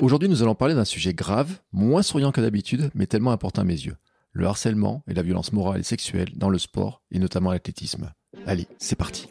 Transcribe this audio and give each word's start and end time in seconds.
Aujourd'hui, 0.00 0.28
nous 0.28 0.44
allons 0.44 0.54
parler 0.54 0.76
d'un 0.76 0.84
sujet 0.84 1.12
grave, 1.12 1.58
moins 1.72 2.02
souriant 2.02 2.30
que 2.30 2.40
d'habitude, 2.40 2.90
mais 2.94 3.08
tellement 3.08 3.32
important 3.32 3.62
à 3.62 3.64
mes 3.64 3.72
yeux. 3.72 3.96
Le 4.32 4.46
harcèlement 4.46 5.02
et 5.08 5.14
la 5.14 5.22
violence 5.22 5.52
morale 5.52 5.80
et 5.80 5.84
sexuelle 5.84 6.30
dans 6.36 6.50
le 6.50 6.58
sport, 6.58 7.02
et 7.10 7.18
notamment 7.18 7.50
l'athlétisme. 7.50 8.12
Allez, 8.46 8.68
c'est 8.78 8.94
parti. 8.94 9.26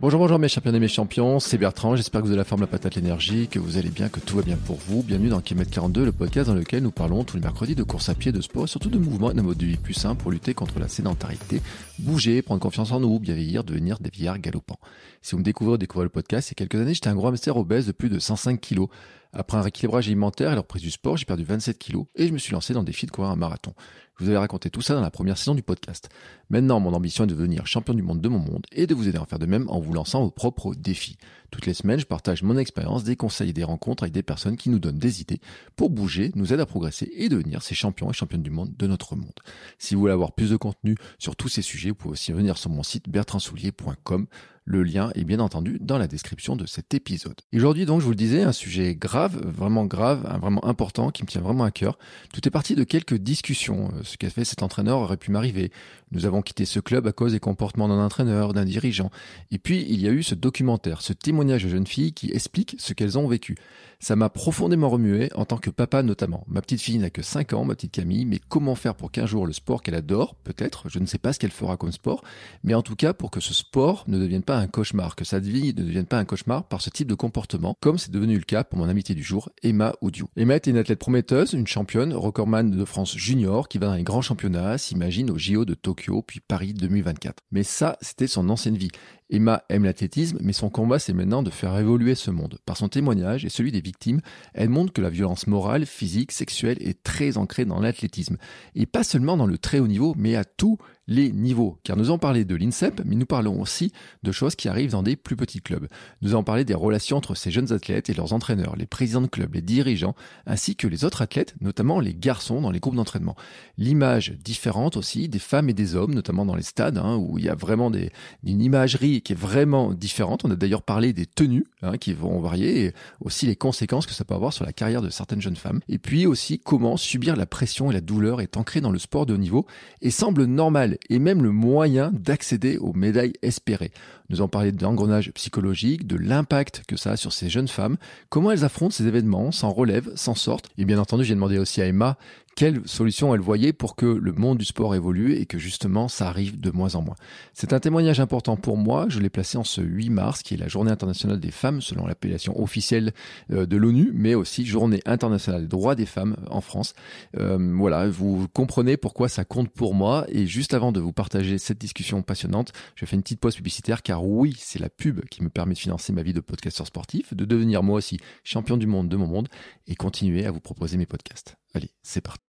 Bonjour, 0.00 0.18
bonjour 0.18 0.38
mes 0.38 0.48
champions 0.48 0.72
et 0.72 0.80
mes 0.80 0.88
champions, 0.88 1.40
c'est 1.40 1.58
Bertrand, 1.58 1.94
j'espère 1.94 2.22
que 2.22 2.26
vous 2.26 2.30
avez 2.30 2.38
la 2.38 2.44
forme, 2.44 2.62
la 2.62 2.66
patate, 2.66 2.94
l'énergie, 2.94 3.48
que 3.48 3.58
vous 3.58 3.76
allez 3.76 3.90
bien, 3.90 4.08
que 4.08 4.18
tout 4.18 4.34
va 4.34 4.42
bien 4.42 4.56
pour 4.56 4.76
vous. 4.76 5.02
Bienvenue 5.02 5.28
dans 5.28 5.42
Kilomètre 5.42 5.72
42, 5.72 6.06
le 6.06 6.12
podcast 6.12 6.48
dans 6.48 6.54
lequel 6.54 6.82
nous 6.82 6.90
parlons 6.90 7.22
tous 7.22 7.36
les 7.36 7.42
mercredis 7.42 7.74
de 7.74 7.82
course 7.82 8.08
à 8.08 8.14
pied, 8.14 8.32
de 8.32 8.40
sport, 8.40 8.64
et 8.64 8.66
surtout 8.66 8.88
de 8.88 8.96
mouvement 8.96 9.30
et 9.30 9.34
d'un 9.34 9.42
mode 9.42 9.58
de 9.58 9.66
vie 9.66 9.76
plus 9.76 9.92
simple 9.92 10.22
pour 10.22 10.30
lutter 10.30 10.54
contre 10.54 10.78
la 10.78 10.88
sédentarité, 10.88 11.60
bouger, 11.98 12.40
prendre 12.40 12.62
confiance 12.62 12.92
en 12.92 13.00
nous, 13.00 13.18
bien 13.18 13.34
vieillir, 13.34 13.62
devenir 13.62 13.98
des 13.98 14.08
vieillards 14.08 14.38
galopants. 14.38 14.80
Si 15.20 15.32
vous 15.32 15.40
me 15.40 15.44
découvrez 15.44 15.74
ou 15.74 15.76
découvrez 15.76 16.04
le 16.04 16.08
podcast, 16.08 16.48
il 16.48 16.52
y 16.52 16.54
a 16.54 16.66
quelques 16.66 16.80
années, 16.80 16.94
j'étais 16.94 17.08
un 17.08 17.14
gros 17.14 17.28
hamster 17.28 17.58
obèse 17.58 17.86
de 17.86 17.92
plus 17.92 18.08
de 18.08 18.18
105 18.18 18.58
kilos. 18.58 18.88
Après 19.32 19.56
un 19.56 19.62
rééquilibrage 19.62 20.08
alimentaire 20.08 20.50
et 20.50 20.54
la 20.54 20.60
reprise 20.60 20.82
du 20.82 20.90
sport, 20.90 21.16
j'ai 21.16 21.24
perdu 21.24 21.44
27 21.44 21.78
kilos 21.78 22.06
et 22.16 22.26
je 22.26 22.32
me 22.32 22.38
suis 22.38 22.52
lancé 22.52 22.74
dans 22.74 22.80
le 22.80 22.86
défi 22.86 23.06
de 23.06 23.12
courir 23.12 23.30
un 23.30 23.36
marathon. 23.36 23.74
Je 24.20 24.24
vous 24.24 24.30
avais 24.30 24.38
raconté 24.38 24.68
tout 24.68 24.82
ça 24.82 24.94
dans 24.94 25.00
la 25.00 25.10
première 25.10 25.38
saison 25.38 25.54
du 25.54 25.62
podcast. 25.62 26.10
Maintenant, 26.50 26.78
mon 26.78 26.92
ambition 26.92 27.24
est 27.24 27.26
de 27.28 27.34
devenir 27.34 27.66
champion 27.66 27.94
du 27.94 28.02
monde 28.02 28.20
de 28.20 28.28
mon 28.28 28.38
monde 28.38 28.66
et 28.70 28.86
de 28.86 28.94
vous 28.94 29.08
aider 29.08 29.16
à 29.16 29.22
en 29.22 29.24
faire 29.24 29.38
de 29.38 29.46
même 29.46 29.66
en 29.70 29.80
vous 29.80 29.94
lançant 29.94 30.22
vos 30.22 30.30
propres 30.30 30.74
défis. 30.74 31.16
Toutes 31.50 31.64
les 31.64 31.72
semaines, 31.72 32.00
je 32.00 32.04
partage 32.04 32.42
mon 32.42 32.58
expérience, 32.58 33.02
des 33.02 33.16
conseils 33.16 33.50
et 33.50 33.54
des 33.54 33.64
rencontres 33.64 34.02
avec 34.02 34.12
des 34.12 34.22
personnes 34.22 34.58
qui 34.58 34.68
nous 34.68 34.78
donnent 34.78 34.98
des 34.98 35.22
idées 35.22 35.40
pour 35.74 35.88
bouger, 35.88 36.32
nous 36.34 36.52
aident 36.52 36.60
à 36.60 36.66
progresser 36.66 37.10
et 37.14 37.30
devenir 37.30 37.62
ces 37.62 37.74
champions 37.74 38.10
et 38.10 38.12
championnes 38.12 38.42
du 38.42 38.50
monde 38.50 38.76
de 38.76 38.86
notre 38.86 39.16
monde. 39.16 39.32
Si 39.78 39.94
vous 39.94 40.00
voulez 40.02 40.12
avoir 40.12 40.32
plus 40.32 40.50
de 40.50 40.56
contenu 40.56 40.96
sur 41.18 41.34
tous 41.34 41.48
ces 41.48 41.62
sujets, 41.62 41.88
vous 41.88 41.94
pouvez 41.94 42.12
aussi 42.12 42.32
venir 42.32 42.58
sur 42.58 42.68
mon 42.68 42.82
site 42.82 43.08
bertrandsoulier.com. 43.08 44.26
Le 44.72 44.84
lien 44.84 45.10
est 45.16 45.24
bien 45.24 45.40
entendu 45.40 45.78
dans 45.80 45.98
la 45.98 46.06
description 46.06 46.54
de 46.54 46.64
cet 46.64 46.94
épisode. 46.94 47.34
Aujourd'hui 47.52 47.86
donc, 47.86 47.98
je 47.98 48.04
vous 48.04 48.12
le 48.12 48.16
disais, 48.16 48.42
un 48.42 48.52
sujet 48.52 48.94
grave, 48.94 49.36
vraiment 49.44 49.84
grave, 49.84 50.22
vraiment 50.40 50.64
important, 50.64 51.10
qui 51.10 51.24
me 51.24 51.26
tient 51.26 51.40
vraiment 51.40 51.64
à 51.64 51.72
cœur. 51.72 51.98
Tout 52.32 52.46
est 52.46 52.52
parti 52.52 52.76
de 52.76 52.84
quelques 52.84 53.16
discussions. 53.16 53.90
Ce 54.04 54.16
qu'a 54.16 54.30
fait 54.30 54.44
cet 54.44 54.62
entraîneur 54.62 55.00
aurait 55.00 55.16
pu 55.16 55.32
m'arriver. 55.32 55.72
Nous 56.12 56.24
avons 56.24 56.40
quitté 56.40 56.66
ce 56.66 56.78
club 56.78 57.08
à 57.08 57.12
cause 57.12 57.32
des 57.32 57.40
comportements 57.40 57.88
d'un 57.88 57.98
entraîneur, 57.98 58.52
d'un 58.52 58.64
dirigeant. 58.64 59.10
Et 59.50 59.58
puis, 59.58 59.84
il 59.88 60.00
y 60.00 60.06
a 60.06 60.12
eu 60.12 60.22
ce 60.22 60.36
documentaire, 60.36 61.02
ce 61.02 61.14
témoignage 61.14 61.64
de 61.64 61.68
jeunes 61.68 61.88
filles 61.88 62.12
qui 62.12 62.30
expliquent 62.30 62.76
ce 62.78 62.92
qu'elles 62.92 63.18
ont 63.18 63.26
vécu. 63.26 63.56
Ça 64.02 64.16
m'a 64.16 64.30
profondément 64.30 64.88
remué 64.88 65.30
en 65.34 65.44
tant 65.44 65.58
que 65.58 65.68
papa 65.68 66.02
notamment. 66.02 66.44
Ma 66.46 66.62
petite 66.62 66.80
fille 66.80 66.98
n'a 66.98 67.10
que 67.10 67.20
5 67.20 67.52
ans, 67.52 67.66
ma 67.66 67.74
petite 67.74 67.92
Camille, 67.92 68.24
mais 68.24 68.40
comment 68.48 68.74
faire 68.74 68.94
pour 68.94 69.10
qu'un 69.10 69.26
jour 69.26 69.46
le 69.46 69.52
sport 69.52 69.82
qu'elle 69.82 69.94
adore, 69.94 70.36
peut-être, 70.36 70.88
je 70.88 71.00
ne 71.00 71.06
sais 71.06 71.18
pas 71.18 71.34
ce 71.34 71.38
qu'elle 71.38 71.50
fera 71.50 71.76
comme 71.76 71.92
sport, 71.92 72.22
mais 72.64 72.72
en 72.72 72.80
tout 72.80 72.96
cas 72.96 73.12
pour 73.12 73.30
que 73.30 73.40
ce 73.40 73.52
sport 73.52 74.04
ne 74.08 74.18
devienne 74.18 74.42
pas 74.42 74.59
un 74.60 74.66
cauchemar, 74.66 75.16
que 75.16 75.24
sa 75.24 75.38
vie 75.38 75.74
ne 75.74 75.82
devienne 75.82 76.06
pas 76.06 76.18
un 76.18 76.24
cauchemar 76.24 76.64
par 76.64 76.80
ce 76.80 76.90
type 76.90 77.08
de 77.08 77.14
comportement, 77.14 77.76
comme 77.80 77.98
c'est 77.98 78.10
devenu 78.10 78.36
le 78.36 78.44
cas 78.44 78.64
pour 78.64 78.78
mon 78.78 78.88
amitié 78.88 79.14
du 79.14 79.22
jour, 79.22 79.50
Emma 79.62 79.94
Oudiou. 80.00 80.28
Emma 80.36 80.56
était 80.56 80.70
une 80.70 80.76
athlète 80.76 80.98
prometteuse, 80.98 81.52
une 81.52 81.66
championne, 81.66 82.12
recordman 82.12 82.70
de 82.70 82.84
France 82.84 83.16
junior, 83.16 83.68
qui 83.68 83.78
va 83.78 83.86
dans 83.86 83.94
les 83.94 84.02
grands 84.02 84.22
championnats, 84.22 84.78
s'imagine 84.78 85.30
au 85.30 85.38
JO 85.38 85.64
de 85.64 85.74
Tokyo, 85.74 86.22
puis 86.22 86.40
Paris 86.40 86.74
2024. 86.74 87.42
Mais 87.50 87.62
ça, 87.62 87.96
c'était 88.00 88.26
son 88.26 88.48
ancienne 88.48 88.76
vie. 88.76 88.90
Emma 89.30 89.62
aime 89.68 89.84
l'athlétisme, 89.84 90.38
mais 90.42 90.52
son 90.52 90.70
combat, 90.70 90.98
c'est 90.98 91.12
maintenant 91.12 91.42
de 91.42 91.50
faire 91.50 91.76
évoluer 91.78 92.14
ce 92.14 92.30
monde. 92.30 92.58
Par 92.66 92.76
son 92.76 92.88
témoignage 92.88 93.44
et 93.44 93.48
celui 93.48 93.72
des 93.72 93.80
victimes, 93.80 94.20
elle 94.54 94.68
montre 94.68 94.92
que 94.92 95.00
la 95.00 95.10
violence 95.10 95.46
morale, 95.46 95.86
physique, 95.86 96.32
sexuelle 96.32 96.78
est 96.80 97.02
très 97.02 97.36
ancrée 97.36 97.64
dans 97.64 97.80
l'athlétisme. 97.80 98.36
Et 98.74 98.86
pas 98.86 99.04
seulement 99.04 99.36
dans 99.36 99.46
le 99.46 99.58
très 99.58 99.78
haut 99.78 99.86
niveau, 99.86 100.14
mais 100.18 100.34
à 100.34 100.44
tous 100.44 100.78
les 101.10 101.32
niveaux. 101.32 101.78
Car 101.82 101.96
nous 101.96 102.10
en 102.10 102.18
parlé 102.18 102.44
de 102.44 102.54
l'INSEP, 102.54 103.02
mais 103.04 103.16
nous 103.16 103.26
parlons 103.26 103.60
aussi 103.60 103.92
de 104.22 104.32
choses 104.32 104.54
qui 104.54 104.68
arrivent 104.68 104.92
dans 104.92 105.02
des 105.02 105.16
plus 105.16 105.36
petits 105.36 105.60
clubs. 105.60 105.88
Nous 106.22 106.34
en 106.36 106.44
parlé 106.44 106.64
des 106.64 106.74
relations 106.74 107.16
entre 107.16 107.34
ces 107.34 107.50
jeunes 107.50 107.72
athlètes 107.72 108.08
et 108.08 108.14
leurs 108.14 108.32
entraîneurs, 108.32 108.76
les 108.76 108.86
présidents 108.86 109.20
de 109.20 109.26
clubs, 109.26 109.52
les 109.52 109.60
dirigeants, 109.60 110.14
ainsi 110.46 110.76
que 110.76 110.86
les 110.86 111.04
autres 111.04 111.20
athlètes, 111.20 111.54
notamment 111.60 111.98
les 111.98 112.14
garçons 112.14 112.60
dans 112.60 112.70
les 112.70 112.78
groupes 112.78 112.94
d'entraînement. 112.94 113.34
L'image 113.76 114.34
différente 114.44 114.96
aussi 114.96 115.28
des 115.28 115.40
femmes 115.40 115.68
et 115.68 115.74
des 115.74 115.96
hommes, 115.96 116.14
notamment 116.14 116.46
dans 116.46 116.54
les 116.54 116.62
stades, 116.62 116.98
hein, 116.98 117.16
où 117.16 117.38
il 117.38 117.44
y 117.44 117.48
a 117.48 117.56
vraiment 117.56 117.90
des, 117.90 118.12
une 118.44 118.62
imagerie 118.62 119.19
est 119.28 119.34
vraiment 119.34 119.92
différente. 119.92 120.44
On 120.44 120.50
a 120.50 120.56
d'ailleurs 120.56 120.82
parlé 120.82 121.12
des 121.12 121.26
tenues 121.26 121.66
hein, 121.82 121.98
qui 121.98 122.12
vont 122.12 122.40
varier 122.40 122.84
et 122.84 122.94
aussi 123.20 123.46
les 123.46 123.56
conséquences 123.56 124.06
que 124.06 124.12
ça 124.12 124.24
peut 124.24 124.34
avoir 124.34 124.52
sur 124.52 124.64
la 124.64 124.72
carrière 124.72 125.02
de 125.02 125.10
certaines 125.10 125.40
jeunes 125.40 125.56
femmes. 125.56 125.80
Et 125.88 125.98
puis 125.98 126.26
aussi 126.26 126.58
comment 126.58 126.96
subir 126.96 127.36
la 127.36 127.46
pression 127.46 127.90
et 127.90 127.94
la 127.94 128.00
douleur 128.00 128.40
est 128.40 128.56
ancrée 128.56 128.80
dans 128.80 128.90
le 128.90 128.98
sport 128.98 129.26
de 129.26 129.34
haut 129.34 129.38
niveau 129.38 129.66
et 130.02 130.10
semble 130.10 130.44
normal 130.44 130.98
et 131.08 131.18
même 131.18 131.42
le 131.42 131.50
moyen 131.50 132.10
d'accéder 132.12 132.78
aux 132.78 132.92
médailles 132.92 133.34
espérées. 133.42 133.92
Nous 134.30 134.40
en 134.40 134.48
parler 134.48 134.70
de 134.70 134.82
l'engrenage 134.82 135.32
psychologique, 135.32 136.06
de 136.06 136.16
l'impact 136.16 136.82
que 136.86 136.96
ça 136.96 137.12
a 137.12 137.16
sur 137.16 137.32
ces 137.32 137.50
jeunes 137.50 137.68
femmes, 137.68 137.96
comment 138.28 138.52
elles 138.52 138.64
affrontent 138.64 138.94
ces 138.94 139.06
événements, 139.06 139.50
s'en 139.50 139.70
relèvent, 139.70 140.12
s'en 140.14 140.36
sortent. 140.36 140.70
Et 140.78 140.84
bien 140.84 140.98
entendu, 140.98 141.24
j'ai 141.24 141.34
demandé 141.34 141.58
aussi 141.58 141.82
à 141.82 141.86
Emma 141.86 142.16
quelle 142.60 142.86
solution 142.86 143.34
elle 143.34 143.40
voyait 143.40 143.72
pour 143.72 143.96
que 143.96 144.04
le 144.04 144.32
monde 144.32 144.58
du 144.58 144.66
sport 144.66 144.94
évolue 144.94 145.32
et 145.32 145.46
que 145.46 145.58
justement 145.58 146.08
ça 146.08 146.28
arrive 146.28 146.60
de 146.60 146.70
moins 146.70 146.94
en 146.94 147.00
moins. 147.00 147.16
C'est 147.54 147.72
un 147.72 147.80
témoignage 147.80 148.20
important 148.20 148.58
pour 148.58 148.76
moi, 148.76 149.06
je 149.08 149.18
l'ai 149.18 149.30
placé 149.30 149.56
en 149.56 149.64
ce 149.64 149.80
8 149.80 150.10
mars 150.10 150.42
qui 150.42 150.52
est 150.52 150.56
la 150.58 150.68
journée 150.68 150.90
internationale 150.90 151.40
des 151.40 151.52
femmes 151.52 151.80
selon 151.80 152.06
l'appellation 152.06 152.60
officielle 152.62 153.14
euh, 153.50 153.64
de 153.64 153.78
l'ONU, 153.78 154.10
mais 154.12 154.34
aussi 154.34 154.66
journée 154.66 155.00
internationale 155.06 155.62
des 155.62 155.68
droits 155.68 155.94
des 155.94 156.04
femmes 156.04 156.36
en 156.50 156.60
France. 156.60 156.92
Euh, 157.38 157.56
voilà, 157.78 158.10
vous 158.10 158.46
comprenez 158.52 158.98
pourquoi 158.98 159.30
ça 159.30 159.46
compte 159.46 159.70
pour 159.70 159.94
moi 159.94 160.26
et 160.28 160.46
juste 160.46 160.74
avant 160.74 160.92
de 160.92 161.00
vous 161.00 161.14
partager 161.14 161.56
cette 161.56 161.78
discussion 161.78 162.20
passionnante, 162.20 162.74
je 162.94 163.06
fais 163.06 163.16
une 163.16 163.22
petite 163.22 163.40
pause 163.40 163.56
publicitaire 163.56 164.02
car 164.02 164.22
oui, 164.22 164.54
c'est 164.58 164.80
la 164.80 164.90
pub 164.90 165.24
qui 165.30 165.42
me 165.42 165.48
permet 165.48 165.72
de 165.72 165.78
financer 165.78 166.12
ma 166.12 166.22
vie 166.22 166.34
de 166.34 166.40
podcasteur 166.40 166.86
sportif, 166.86 167.32
de 167.32 167.46
devenir 167.46 167.82
moi 167.82 167.96
aussi 167.96 168.18
champion 168.44 168.76
du 168.76 168.86
monde 168.86 169.08
de 169.08 169.16
mon 169.16 169.26
monde 169.26 169.48
et 169.86 169.94
continuer 169.94 170.44
à 170.44 170.50
vous 170.50 170.60
proposer 170.60 170.98
mes 170.98 171.06
podcasts. 171.06 171.56
Allez, 171.72 171.90
c'est 172.02 172.20
parti. 172.20 172.49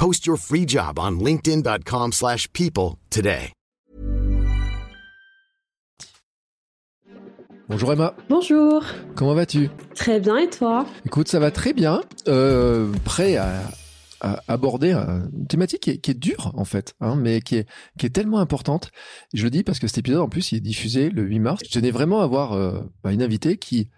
Post 0.00 0.26
your 0.26 0.38
free 0.38 0.66
job 0.66 0.98
on 0.98 1.22
linkedin.com/people 1.22 2.12
slash 2.12 2.50
people 2.54 2.96
today. 3.10 3.52
Bonjour 7.68 7.92
Emma, 7.92 8.14
Bonjour, 8.30 8.82
comment 9.14 9.34
vas-tu? 9.34 9.68
Très 9.94 10.18
bien 10.18 10.38
et 10.38 10.48
toi? 10.48 10.86
Écoute, 11.04 11.28
ça 11.28 11.38
va 11.38 11.50
très 11.50 11.74
bien. 11.74 12.00
Euh, 12.28 12.90
prêt 13.04 13.36
à, 13.36 13.60
à 14.22 14.40
aborder 14.48 14.92
une 14.92 15.46
thématique 15.46 15.82
qui 15.82 15.90
est, 15.90 15.98
qui 15.98 16.12
est 16.12 16.18
dure 16.18 16.50
en 16.54 16.64
fait, 16.64 16.94
hein, 17.00 17.14
mais 17.14 17.42
qui 17.42 17.56
est, 17.56 17.68
qui 17.98 18.06
est 18.06 18.10
tellement 18.10 18.38
importante. 18.38 18.92
Je 19.34 19.44
le 19.44 19.50
dis 19.50 19.64
parce 19.64 19.78
que 19.78 19.86
cet 19.86 19.98
épisode 19.98 20.20
en 20.20 20.30
plus 20.30 20.50
il 20.52 20.56
est 20.56 20.60
diffusé 20.62 21.10
le 21.10 21.24
8 21.24 21.38
mars. 21.40 21.62
Je 21.66 21.70
tenais 21.70 21.90
vraiment 21.90 22.22
à 22.22 22.24
avoir 22.24 22.54
euh, 22.54 22.80
bah, 23.04 23.12
une 23.12 23.22
invitée 23.22 23.58
qui, 23.58 23.90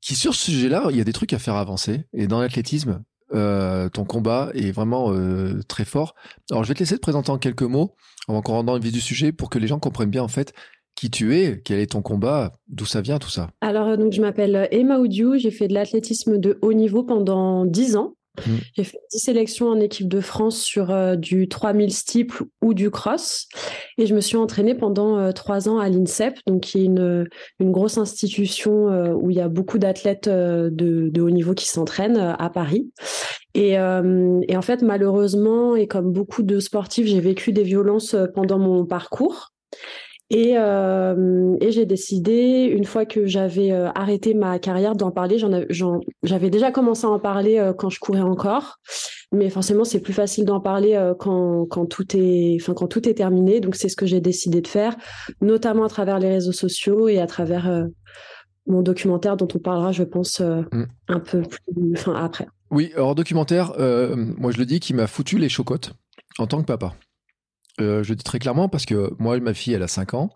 qui 0.00 0.14
sur 0.14 0.36
ce 0.36 0.52
sujet-là, 0.52 0.86
il 0.90 0.96
y 0.96 1.00
a 1.00 1.04
des 1.04 1.12
trucs 1.12 1.32
à 1.32 1.40
faire 1.40 1.56
avancer. 1.56 2.04
Et 2.12 2.28
dans 2.28 2.40
l'athlétisme, 2.40 3.02
euh, 3.34 3.88
ton 3.88 4.04
combat 4.04 4.50
est 4.54 4.72
vraiment 4.72 5.12
euh, 5.12 5.60
très 5.68 5.84
fort. 5.84 6.14
Alors 6.50 6.64
je 6.64 6.68
vais 6.68 6.74
te 6.74 6.80
laisser 6.80 6.96
te 6.96 7.00
présenter 7.00 7.30
en 7.30 7.38
quelques 7.38 7.62
mots 7.62 7.94
avant 8.28 8.42
qu'on 8.42 8.52
rentre 8.52 8.66
dans 8.66 8.74
le 8.74 8.80
vif 8.80 8.92
du 8.92 9.00
sujet 9.00 9.32
pour 9.32 9.50
que 9.50 9.58
les 9.58 9.66
gens 9.66 9.78
comprennent 9.78 10.10
bien 10.10 10.22
en 10.22 10.28
fait 10.28 10.52
qui 10.94 11.10
tu 11.10 11.36
es, 11.36 11.60
quel 11.64 11.80
est 11.80 11.92
ton 11.92 12.02
combat, 12.02 12.58
d'où 12.68 12.84
ça 12.84 13.00
vient 13.00 13.18
tout 13.18 13.30
ça. 13.30 13.48
Alors, 13.60 13.88
euh, 13.88 13.96
donc, 13.96 14.12
je 14.12 14.20
m'appelle 14.20 14.68
Emma 14.70 14.98
Oudiou, 14.98 15.36
j'ai 15.36 15.50
fait 15.50 15.68
de 15.68 15.74
l'athlétisme 15.74 16.38
de 16.38 16.58
haut 16.62 16.72
niveau 16.72 17.02
pendant 17.02 17.64
10 17.64 17.96
ans. 17.96 18.14
Mm. 18.38 18.56
J'ai 18.74 18.84
fait 18.84 18.98
10 19.12 19.18
sélections 19.18 19.68
en 19.68 19.78
équipe 19.78 20.08
de 20.08 20.20
France 20.20 20.58
sur 20.58 20.90
euh, 20.90 21.16
du 21.16 21.48
3000 21.48 21.92
steeple 21.92 22.44
ou 22.62 22.74
du 22.74 22.90
cross. 22.90 23.46
Et 23.98 24.06
je 24.06 24.14
me 24.14 24.20
suis 24.20 24.36
entraînée 24.36 24.74
pendant 24.74 25.18
euh, 25.18 25.32
trois 25.32 25.68
ans 25.68 25.78
à 25.78 25.88
l'INSEP, 25.88 26.38
donc 26.46 26.62
qui 26.62 26.78
est 26.78 26.84
une, 26.84 27.26
une 27.60 27.72
grosse 27.72 27.98
institution 27.98 28.88
euh, 28.88 29.12
où 29.12 29.30
il 29.30 29.36
y 29.36 29.40
a 29.40 29.48
beaucoup 29.48 29.78
d'athlètes 29.78 30.28
euh, 30.28 30.70
de, 30.70 31.08
de 31.08 31.20
haut 31.20 31.30
niveau 31.30 31.54
qui 31.54 31.66
s'entraînent 31.68 32.34
à 32.38 32.50
Paris. 32.50 32.90
Et, 33.54 33.72
et 33.72 34.56
en 34.56 34.62
fait, 34.62 34.80
malheureusement, 34.80 35.76
et 35.76 35.86
comme 35.86 36.10
beaucoup 36.10 36.42
de 36.42 36.58
sportifs, 36.58 37.06
j'ai 37.06 37.20
vécu 37.20 37.52
des 37.52 37.64
violences 37.64 38.16
pendant 38.34 38.58
mon 38.58 38.86
parcours. 38.86 39.51
Et, 40.32 40.54
euh, 40.56 41.56
et 41.60 41.72
j'ai 41.72 41.84
décidé, 41.84 42.64
une 42.74 42.84
fois 42.84 43.04
que 43.04 43.26
j'avais 43.26 43.70
euh, 43.70 43.90
arrêté 43.94 44.32
ma 44.32 44.58
carrière, 44.58 44.96
d'en 44.96 45.10
parler. 45.10 45.36
J'avais 46.22 46.48
déjà 46.48 46.72
commencé 46.72 47.06
à 47.06 47.10
en 47.10 47.18
parler 47.18 47.58
euh, 47.58 47.74
quand 47.74 47.90
je 47.90 48.00
courais 48.00 48.22
encore, 48.22 48.78
mais 49.30 49.50
forcément 49.50 49.84
c'est 49.84 50.00
plus 50.00 50.14
facile 50.14 50.46
d'en 50.46 50.60
parler 50.60 50.98
quand, 51.18 51.66
quand 51.66 51.84
tout 51.84 52.16
est, 52.16 52.56
enfin 52.58 52.72
quand 52.72 52.86
tout 52.86 53.06
est 53.08 53.14
terminé. 53.14 53.60
Donc 53.60 53.76
c'est 53.76 53.90
ce 53.90 53.96
que 53.96 54.06
j'ai 54.06 54.22
décidé 54.22 54.62
de 54.62 54.68
faire, 54.68 54.96
notamment 55.42 55.84
à 55.84 55.88
travers 55.90 56.18
les 56.18 56.30
réseaux 56.30 56.52
sociaux 56.52 57.08
et 57.08 57.20
à 57.20 57.26
travers 57.26 57.86
mon 58.66 58.80
documentaire 58.80 59.36
dont 59.36 59.48
on 59.54 59.58
parlera, 59.58 59.92
je 59.92 60.02
pense, 60.02 60.40
Mm. 60.40 60.84
un 61.08 61.20
peu 61.20 61.42
plus, 61.42 61.92
enfin 61.94 62.14
après. 62.14 62.46
Oui, 62.70 62.90
alors 62.94 63.14
documentaire, 63.14 63.74
moi 63.78 64.50
je 64.50 64.58
le 64.58 64.64
dis, 64.64 64.80
qui 64.80 64.94
m'a 64.94 65.06
foutu 65.06 65.36
les 65.38 65.50
chocottes 65.50 65.92
en 66.38 66.46
tant 66.46 66.60
que 66.60 66.66
papa. 66.66 66.94
Euh, 67.80 68.02
je 68.02 68.10
le 68.10 68.16
dis 68.16 68.24
très 68.24 68.38
clairement 68.38 68.68
parce 68.68 68.86
que 68.86 69.12
moi, 69.18 69.38
ma 69.40 69.54
fille, 69.54 69.74
elle 69.74 69.82
a 69.82 69.88
5 69.88 70.14
ans. 70.14 70.30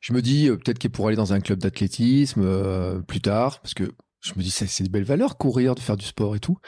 Je 0.00 0.12
me 0.12 0.22
dis 0.22 0.48
peut-être 0.48 0.78
qu'elle 0.78 0.90
pourrait 0.90 1.08
aller 1.08 1.16
dans 1.16 1.32
un 1.32 1.40
club 1.40 1.58
d'athlétisme 1.58 3.02
plus 3.08 3.20
tard, 3.20 3.60
parce 3.60 3.74
que 3.74 3.90
je 4.20 4.32
me 4.36 4.42
dis 4.42 4.50
c'est 4.50 4.82
des 4.82 4.88
belles 4.88 5.04
valeurs, 5.04 5.38
courir, 5.38 5.74
de 5.74 5.80
faire 5.80 5.96
du 5.96 6.06
sport 6.06 6.36
et 6.36 6.40
tout. 6.40 6.58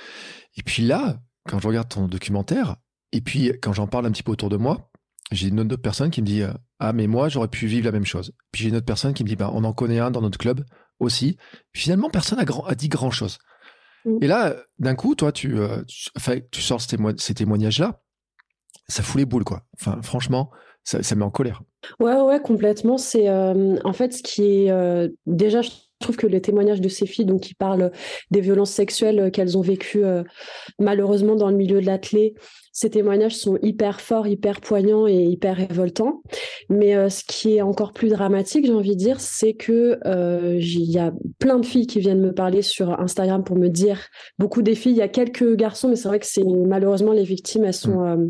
Et 0.56 0.62
puis 0.62 0.82
là, 0.82 1.20
quand 1.49 1.61
je 1.61 1.69
regarde 1.69 1.88
ton 1.88 2.08
documentaire, 2.08 2.76
et 3.12 3.20
puis 3.20 3.52
quand 3.62 3.72
j'en 3.72 3.87
parle 3.87 4.06
un 4.06 4.11
petit 4.11 4.25
peu 4.25 4.32
autour 4.32 4.49
de 4.49 4.56
moi, 4.56 4.90
j'ai 5.31 5.49
une 5.49 5.61
autre 5.61 5.76
personne 5.76 6.11
qui 6.11 6.22
me 6.22 6.26
dit 6.26 6.43
ah 6.78 6.93
mais 6.93 7.06
moi 7.06 7.28
j'aurais 7.28 7.49
pu 7.49 7.67
vivre 7.67 7.84
la 7.84 7.93
même 7.93 8.05
chose. 8.05 8.32
Puis 8.52 8.64
j'ai 8.64 8.69
une 8.70 8.76
autre 8.76 8.87
personne 8.87 9.14
qui 9.14 9.22
me 9.22 9.28
dit 9.28 9.37
bah 9.37 9.50
on 9.52 9.64
en 9.64 9.72
connaît 9.72 10.00
un 10.00 10.11
dans 10.11 10.20
notre 10.20 10.38
club 10.38 10.64
aussi. 10.99 11.37
Finalement 11.72 12.11
personne 12.11 12.38
a, 12.38 12.44
grand, 12.44 12.64
a 12.64 12.75
dit 12.75 12.88
grand 12.88 13.11
chose. 13.11 13.38
Mm. 14.05 14.19
Et 14.22 14.26
là 14.26 14.56
d'un 14.78 14.94
coup 14.94 15.14
toi 15.14 15.31
tu 15.32 15.58
euh, 15.58 15.82
tu, 15.87 16.11
tu, 16.50 16.61
sors 16.61 16.81
ces, 16.81 17.34
témoignages 17.34 17.78
là, 17.78 18.02
ça 18.90 19.02
fout 19.02 19.19
les 19.19 19.25
boules 19.25 19.44
quoi. 19.44 19.62
Enfin 19.81 20.00
franchement 20.02 20.50
ça, 20.84 21.02
ça 21.02 21.14
met 21.14 21.25
en 21.25 21.31
colère. 21.31 21.62
Ouais 21.98 22.20
ouais 22.20 22.40
complètement. 22.40 22.98
C'est 22.98 23.28
euh, 23.28 23.76
en 23.84 23.92
fait 23.92 24.12
ce 24.12 24.22
qui 24.22 24.42
est 24.42 24.70
euh, 24.70 25.08
déjà 25.26 25.62
je 25.62 25.70
trouve 26.00 26.16
que 26.16 26.26
les 26.26 26.40
témoignages 26.40 26.81
de 26.81 26.88
ces 26.88 27.06
filles, 27.06 27.26
donc 27.26 27.42
qui 27.42 27.54
parlent 27.54 27.92
des 28.31 28.40
violences 28.40 28.70
sexuelles 28.70 29.31
qu'elles 29.31 29.58
ont 29.58 29.60
vécues 29.60 30.02
malheureusement 30.78 31.37
dans 31.37 31.50
le 31.50 31.56
milieu 31.56 31.78
de 31.78 31.84
l'athlé, 31.84 32.34
ces 32.72 32.90
témoignages 32.90 33.37
sont 33.37 33.58
hyper 33.62 34.00
forts, 34.00 34.28
hyper 34.28 34.61
poignants 34.61 35.06
et 35.06 35.25
hyper 35.25 35.56
révoltants. 35.56 36.22
Mais 36.69 36.94
euh, 36.94 37.08
ce 37.08 37.25
qui 37.26 37.56
est 37.56 37.62
encore 37.62 37.93
plus 37.93 38.11
dramatique, 38.11 38.64
j'ai 38.64 38.72
envie 38.72 38.94
de 38.94 39.00
dire, 39.00 39.20
c'est 39.20 39.55
que 39.55 39.99
euh, 40.06 40.56
il 40.61 40.90
y 40.90 40.99
a 40.99 41.12
plein 41.38 41.58
de 41.58 41.67
filles 41.67 41.88
qui 41.88 41.99
viennent 41.99 42.20
me 42.20 42.32
parler 42.32 42.62
sur 42.62 43.00
Instagram 43.00 43.43
pour 43.43 43.56
me 43.56 43.69
dire, 43.69 44.06
beaucoup 44.38 44.62
des 44.62 44.76
filles, 44.76 44.93
il 44.93 44.99
y 44.99 45.02
a 45.02 45.08
quelques 45.08 45.56
garçons, 45.56 45.88
mais 45.88 45.96
c'est 45.96 46.08
vrai 46.08 46.20
que 46.20 46.26
c'est 46.26 46.44
malheureusement 46.44 47.12
les 47.12 47.25
victimes, 47.25 47.64
elles 47.64 47.75
sont, 47.75 48.00
mm. 48.00 48.20
euh, 48.20 48.28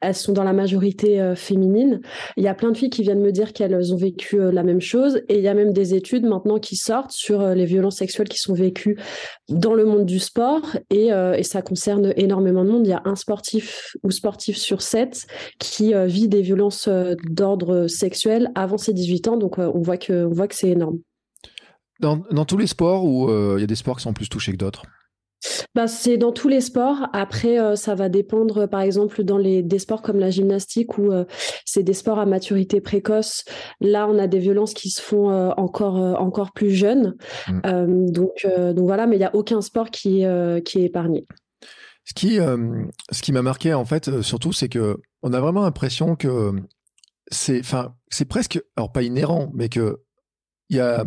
elles 0.00 0.14
sont 0.14 0.32
dans 0.32 0.44
la 0.44 0.54
majorité 0.54 1.32
féminine. 1.36 2.00
Il 2.36 2.44
y 2.44 2.48
a 2.48 2.54
plein 2.54 2.70
de 2.70 2.76
filles 2.76 2.90
qui 2.90 3.02
viennent 3.02 3.20
me 3.20 3.30
dire 3.30 3.52
qu'elles 3.52 3.92
ont 3.92 3.96
vécu 3.96 4.38
la 4.38 4.62
même 4.62 4.80
chose, 4.80 5.22
et 5.28 5.36
il 5.36 5.42
y 5.42 5.48
a 5.48 5.54
même 5.54 5.72
des 5.72 5.94
études 5.94 6.24
maintenant 6.24 6.58
qui 6.58 6.76
sortent 6.76 7.12
sur 7.12 7.46
les 7.54 7.66
violences 7.66 7.96
sexuelles 7.96 8.28
qui 8.28 8.38
sont 8.38 8.54
vécues 8.54 8.98
dans 9.48 9.74
le 9.74 9.84
monde 9.84 10.06
du 10.06 10.18
sport, 10.18 10.62
et, 10.90 11.08
et 11.08 11.42
ça 11.42 11.62
concerne 11.62 12.12
énormément 12.16 12.64
de 12.64 12.70
monde. 12.70 12.86
Il 12.86 12.90
y 12.90 12.94
a 12.94 13.02
un 13.04 13.14
sportif 13.14 13.81
ou 14.02 14.10
sportif 14.10 14.56
sur 14.56 14.82
7 14.82 15.26
qui 15.58 15.94
euh, 15.94 16.06
vit 16.06 16.28
des 16.28 16.42
violences 16.42 16.88
euh, 16.88 17.14
d'ordre 17.28 17.86
sexuel 17.86 18.50
avant 18.54 18.78
ses 18.78 18.92
18 18.92 19.28
ans. 19.28 19.36
Donc, 19.36 19.58
euh, 19.58 19.70
on 19.74 19.80
voit 19.80 19.96
que, 19.96 20.26
on 20.26 20.32
voit 20.32 20.48
que 20.48 20.54
c'est 20.54 20.70
énorme. 20.70 20.98
Dans, 22.00 22.16
dans, 22.30 22.44
tous 22.44 22.56
les 22.56 22.66
sports 22.66 23.04
où 23.04 23.30
il 23.56 23.60
y 23.60 23.64
a 23.64 23.66
des 23.66 23.76
sports 23.76 23.96
qui 23.96 24.02
sont 24.02 24.12
plus 24.12 24.28
touchés 24.28 24.50
que 24.50 24.56
d'autres? 24.56 24.82
Bah, 25.74 25.86
c'est 25.86 26.16
dans 26.16 26.32
tous 26.32 26.48
les 26.48 26.60
sports. 26.60 27.06
Après, 27.12 27.76
ça 27.76 27.94
va 27.94 28.08
dépendre, 28.08 28.68
par 28.68 28.80
exemple, 28.80 29.22
dans 29.22 29.38
les, 29.38 29.62
des 29.62 29.78
sports 29.78 30.02
comme 30.02 30.18
la 30.18 30.30
gymnastique 30.30 30.98
où 30.98 31.12
c'est 31.64 31.84
des 31.84 31.92
sports 31.92 32.18
à 32.18 32.26
maturité 32.26 32.80
précoce. 32.80 33.44
Là, 33.80 34.08
on 34.08 34.18
a 34.18 34.26
des 34.26 34.40
violences 34.40 34.74
qui 34.74 34.90
se 34.90 35.00
font 35.00 35.30
encore, 35.52 35.96
encore 36.20 36.50
plus 36.50 36.70
jeunes. 36.70 37.14
Mmh. 37.48 38.10
donc, 38.10 38.46
donc 38.46 38.84
voilà, 38.84 39.06
mais 39.06 39.14
il 39.14 39.20
n'y 39.20 39.24
a 39.24 39.34
aucun 39.34 39.60
sport 39.60 39.90
qui, 39.90 40.24
qui 40.64 40.78
est 40.78 40.84
épargné. 40.84 41.24
Ce 42.04 42.14
qui, 42.14 42.40
euh, 42.40 42.84
ce 43.10 43.22
qui 43.22 43.32
m'a 43.32 43.42
marqué 43.42 43.74
en 43.74 43.84
fait, 43.84 44.08
euh, 44.08 44.22
surtout, 44.22 44.52
c'est 44.52 44.68
que 44.68 45.00
on 45.22 45.32
a 45.32 45.40
vraiment 45.40 45.62
l'impression 45.62 46.16
que 46.16 46.52
c'est, 47.30 47.60
enfin, 47.60 47.96
c'est 48.08 48.24
presque, 48.24 48.60
alors 48.76 48.92
pas 48.92 49.02
inhérent, 49.02 49.50
mais 49.54 49.68
que 49.68 50.02
il 50.68 50.76
y 50.76 50.80
a 50.80 51.04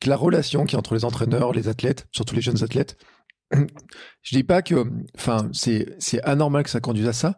que 0.00 0.10
la 0.10 0.16
relation 0.16 0.64
qui 0.64 0.76
entre 0.76 0.94
les 0.94 1.04
entraîneurs, 1.04 1.52
les 1.52 1.68
athlètes, 1.68 2.06
surtout 2.12 2.34
les 2.34 2.42
jeunes 2.42 2.62
athlètes. 2.62 2.98
Je 3.52 4.36
dis 4.36 4.44
pas 4.44 4.62
que, 4.62 4.86
enfin, 5.16 5.48
c'est 5.52 5.94
c'est 5.98 6.22
anormal 6.22 6.64
que 6.64 6.70
ça 6.70 6.80
conduise 6.80 7.08
à 7.08 7.12
ça, 7.14 7.36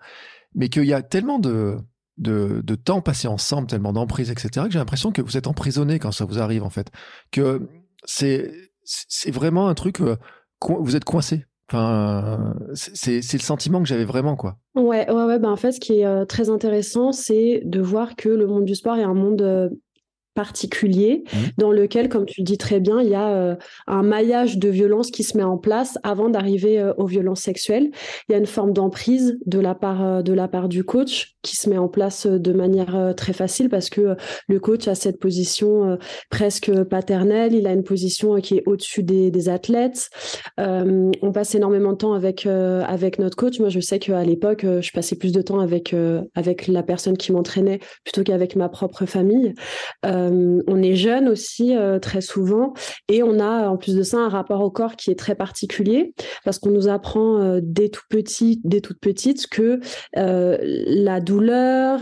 mais 0.54 0.68
qu'il 0.68 0.84
y 0.84 0.94
a 0.94 1.02
tellement 1.02 1.38
de 1.38 1.78
de, 2.16 2.62
de 2.64 2.74
temps 2.74 3.00
passé 3.00 3.28
ensemble, 3.28 3.68
tellement 3.68 3.92
d'emprise, 3.92 4.30
etc., 4.30 4.66
que 4.66 4.72
j'ai 4.72 4.80
l'impression 4.80 5.12
que 5.12 5.22
vous 5.22 5.36
êtes 5.36 5.46
emprisonné 5.46 6.00
quand 6.00 6.10
ça 6.10 6.24
vous 6.24 6.40
arrive 6.40 6.64
en 6.64 6.70
fait, 6.70 6.90
que 7.30 7.68
c'est 8.04 8.52
c'est 8.84 9.30
vraiment 9.30 9.68
un 9.68 9.74
truc, 9.74 10.00
euh, 10.00 10.16
vous 10.66 10.96
êtes 10.96 11.04
coincé 11.04 11.44
Enfin, 11.70 12.54
c'est 12.74 13.32
le 13.32 13.42
sentiment 13.42 13.82
que 13.82 13.88
j'avais 13.88 14.06
vraiment, 14.06 14.36
quoi. 14.36 14.56
Ouais, 14.74 15.10
ouais, 15.10 15.24
ouais. 15.24 15.38
Ben 15.38 15.50
en 15.50 15.56
fait, 15.56 15.72
ce 15.72 15.80
qui 15.80 16.00
est 16.00 16.06
euh, 16.06 16.24
très 16.24 16.48
intéressant, 16.48 17.12
c'est 17.12 17.60
de 17.64 17.80
voir 17.80 18.16
que 18.16 18.30
le 18.30 18.46
monde 18.46 18.64
du 18.64 18.74
sport 18.74 18.96
est 18.96 19.02
un 19.02 19.14
monde 19.14 19.42
euh, 19.42 19.68
particulier 20.38 21.24
mmh. 21.24 21.36
dans 21.58 21.72
lequel, 21.72 22.08
comme 22.08 22.24
tu 22.24 22.42
le 22.42 22.44
dis 22.44 22.58
très 22.58 22.78
bien, 22.78 23.00
il 23.00 23.08
y 23.08 23.16
a 23.16 23.30
euh, 23.30 23.56
un 23.88 24.04
maillage 24.04 24.56
de 24.56 24.68
violence 24.68 25.10
qui 25.10 25.24
se 25.24 25.36
met 25.36 25.42
en 25.42 25.58
place 25.58 25.98
avant 26.04 26.28
d'arriver 26.28 26.78
euh, 26.78 26.92
aux 26.96 27.06
violences 27.06 27.40
sexuelles. 27.40 27.90
Il 28.28 28.32
y 28.32 28.34
a 28.36 28.38
une 28.38 28.46
forme 28.46 28.72
d'emprise 28.72 29.36
de 29.46 29.58
la 29.58 29.74
part 29.74 30.04
euh, 30.04 30.22
de 30.22 30.32
la 30.32 30.46
part 30.46 30.68
du 30.68 30.84
coach 30.84 31.34
qui 31.42 31.56
se 31.56 31.68
met 31.68 31.76
en 31.76 31.88
place 31.88 32.26
de 32.26 32.52
manière 32.52 33.14
très 33.16 33.32
facile 33.32 33.68
parce 33.68 33.90
que 33.90 34.14
le 34.48 34.60
coach 34.60 34.86
a 34.86 34.94
cette 34.94 35.18
position 35.18 35.96
presque 36.30 36.70
paternelle. 36.84 37.54
Il 37.54 37.66
a 37.66 37.72
une 37.72 37.84
position 37.84 38.36
qui 38.36 38.58
est 38.58 38.62
au-dessus 38.66 39.02
des, 39.02 39.30
des 39.30 39.48
athlètes. 39.48 40.10
on 40.58 41.32
passe 41.32 41.54
énormément 41.54 41.92
de 41.92 41.98
temps 41.98 42.12
avec 42.12 42.44
avec 42.46 43.18
notre 43.18 43.36
coach. 43.36 43.60
Moi, 43.60 43.70
je 43.70 43.80
sais 43.80 43.98
qu'à 43.98 44.22
l'époque, 44.24 44.66
je 44.66 44.90
passais 44.92 45.16
plus 45.16 45.32
de 45.32 45.40
temps 45.40 45.60
avec 45.60 45.94
avec 46.34 46.66
la 46.66 46.82
personne 46.82 47.16
qui 47.16 47.32
m'entraînait 47.32 47.78
plutôt 48.04 48.24
qu'avec 48.24 48.54
ma 48.56 48.68
propre 48.68 49.06
famille. 49.06 49.54
Euh, 50.04 50.27
on 50.30 50.82
est 50.82 50.94
jeune 50.94 51.28
aussi 51.28 51.76
euh, 51.76 51.98
très 51.98 52.20
souvent 52.20 52.72
et 53.08 53.22
on 53.22 53.38
a 53.38 53.68
en 53.68 53.76
plus 53.76 53.94
de 53.94 54.02
ça 54.02 54.18
un 54.18 54.28
rapport 54.28 54.60
au 54.60 54.70
corps 54.70 54.96
qui 54.96 55.10
est 55.10 55.18
très 55.18 55.34
particulier 55.34 56.14
parce 56.44 56.58
qu'on 56.58 56.70
nous 56.70 56.88
apprend 56.88 57.40
euh, 57.40 57.60
dès 57.62 57.88
tout 57.88 58.04
petit, 58.08 58.60
dès 58.64 58.80
toute 58.80 59.00
petite 59.00 59.46
que 59.48 59.80
la 60.14 61.20
douleur 61.20 62.00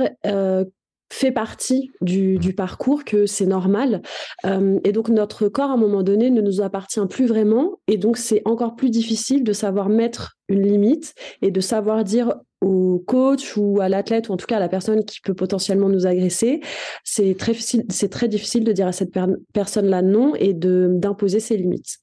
fait 1.13 1.31
partie 1.31 1.91
du, 2.01 2.55
parcours, 2.57 3.05
que 3.05 3.27
c'est 3.27 3.47
normal. 3.47 4.03
et 4.45 4.93
donc 4.93 5.09
notre 5.09 5.49
corps, 5.49 5.71
à 5.71 5.75
un 5.75 5.79
moment 5.79 6.03
donné, 6.03 6.31
ne 6.31 6.41
nous 6.41 6.61
appartient 6.61 7.05
plus 7.09 7.27
vraiment. 7.27 7.79
Et 7.87 7.97
donc 7.97 8.17
c'est 8.17 8.43
encore 8.45 8.75
plus 8.77 8.91
difficile 8.91 9.45
de 9.45 9.53
savoir 9.53 9.89
mettre 9.89 10.37
une 10.49 10.63
limite 10.63 11.15
et 11.43 11.51
de 11.51 11.61
savoir 11.61 12.05
dire 12.05 12.35
au 12.61 13.03
coach 13.07 13.57
ou 13.57 13.81
à 13.81 13.89
l'athlète 13.89 14.29
ou 14.29 14.33
en 14.33 14.37
tout 14.37 14.47
cas 14.47 14.57
à 14.57 14.61
la 14.61 14.69
personne 14.69 15.05
qui 15.05 15.21
peut 15.21 15.35
potentiellement 15.35 15.89
nous 15.89 16.07
agresser, 16.07 16.61
c'est 17.05 17.37
très 17.37 17.53
difficile, 17.53 17.85
c'est 17.91 18.09
très 18.09 18.29
difficile 18.29 18.65
de 18.65 18.73
dire 18.73 18.87
à 18.87 18.93
cette 18.93 19.13
personne-là 19.53 20.03
non 20.03 20.35
et 20.35 20.55
de 20.55 20.89
d'imposer 20.93 21.41
ses 21.41 21.57
limites. 21.57 21.99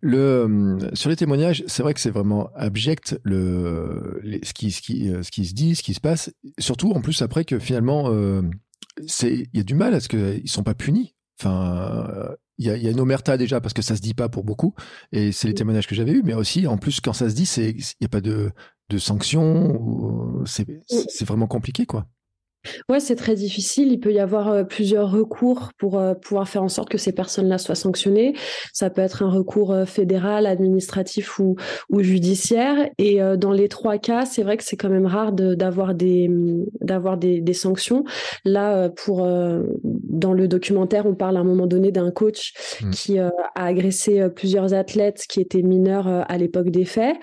Le, 0.00 0.18
euh, 0.18 0.78
sur 0.94 1.10
les 1.10 1.16
témoignages, 1.16 1.64
c'est 1.66 1.82
vrai 1.82 1.92
que 1.92 2.00
c'est 2.00 2.10
vraiment 2.10 2.50
abject 2.54 3.18
le, 3.24 4.20
ce, 4.44 4.52
qui, 4.52 4.70
ce, 4.70 4.80
qui, 4.80 5.10
euh, 5.10 5.24
ce 5.24 5.30
qui 5.32 5.44
se 5.44 5.54
dit, 5.54 5.74
ce 5.74 5.82
qui 5.82 5.92
se 5.92 6.00
passe. 6.00 6.30
Surtout 6.58 6.92
en 6.92 7.00
plus 7.00 7.20
après 7.20 7.44
que 7.44 7.58
finalement, 7.58 8.12
euh, 8.12 8.42
il 9.22 9.48
y 9.52 9.60
a 9.60 9.64
du 9.64 9.74
mal 9.74 9.94
à 9.94 10.00
ce 10.00 10.08
qu'ils 10.08 10.48
sont 10.48 10.62
pas 10.62 10.74
punis. 10.74 11.16
Enfin, 11.40 12.36
il 12.58 12.66
y 12.66 12.70
a, 12.70 12.76
y 12.76 12.86
a, 12.88 12.90
une 12.90 13.00
omerta 13.00 13.36
déjà 13.36 13.60
parce 13.60 13.74
que 13.74 13.82
ça 13.82 13.96
se 13.96 14.00
dit 14.00 14.14
pas 14.14 14.28
pour 14.28 14.44
beaucoup, 14.44 14.74
et 15.12 15.30
c'est 15.30 15.46
les 15.46 15.54
témoignages 15.54 15.86
que 15.86 15.94
j'avais 15.94 16.12
eus, 16.12 16.22
mais 16.24 16.34
aussi 16.34 16.66
en 16.66 16.78
plus 16.78 17.00
quand 17.00 17.12
ça 17.12 17.30
se 17.30 17.34
dit, 17.34 17.46
c'est 17.46 17.70
il 17.70 17.94
n'y 18.00 18.06
a 18.06 18.08
pas 18.08 18.20
de, 18.20 18.50
de 18.90 18.98
sanctions, 18.98 20.44
c'est 20.46 21.24
vraiment 21.24 21.46
compliqué 21.46 21.86
quoi. 21.86 22.06
Ouais, 22.88 23.00
c'est 23.00 23.16
très 23.16 23.34
difficile. 23.34 23.92
Il 23.92 24.00
peut 24.00 24.12
y 24.12 24.18
avoir 24.18 24.48
euh, 24.48 24.64
plusieurs 24.64 25.10
recours 25.10 25.70
pour 25.78 25.98
euh, 25.98 26.14
pouvoir 26.14 26.48
faire 26.48 26.62
en 26.62 26.68
sorte 26.68 26.88
que 26.88 26.98
ces 26.98 27.12
personnes-là 27.12 27.58
soient 27.58 27.74
sanctionnées. 27.74 28.34
Ça 28.72 28.90
peut 28.90 29.00
être 29.00 29.22
un 29.22 29.30
recours 29.30 29.72
euh, 29.72 29.84
fédéral, 29.84 30.46
administratif 30.46 31.38
ou, 31.38 31.56
ou 31.88 32.02
judiciaire. 32.02 32.88
Et 32.98 33.20
dans 33.36 33.52
les 33.52 33.68
trois 33.68 33.98
cas, 33.98 34.24
c'est 34.24 34.42
vrai 34.42 34.56
que 34.56 34.64
c'est 34.64 34.76
quand 34.76 34.88
même 34.88 35.06
rare 35.06 35.32
d'avoir 35.32 35.94
des, 35.94 36.28
d'avoir 36.80 37.16
des, 37.16 37.40
des, 37.40 37.52
sanctions. 37.52 38.04
Là, 38.44 38.88
pour 38.88 39.26
dans 39.84 40.32
le 40.32 40.48
documentaire, 40.48 41.06
on 41.06 41.14
parle 41.14 41.36
à 41.36 41.40
un 41.40 41.44
moment 41.44 41.66
donné 41.66 41.92
d'un 41.92 42.10
coach 42.10 42.52
mmh. 42.82 42.90
qui 42.90 43.18
a 43.18 43.32
agressé 43.54 44.28
plusieurs 44.34 44.74
athlètes 44.74 45.24
qui 45.28 45.40
étaient 45.40 45.62
mineurs 45.62 46.06
à 46.06 46.38
l'époque 46.38 46.70
des 46.70 46.84
faits. 46.84 47.16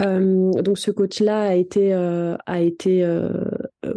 donc, 0.00 0.78
ce 0.78 0.90
coach-là 0.90 1.42
a 1.42 1.54
été 1.54 1.92
a 1.92 2.60
été 2.60 3.04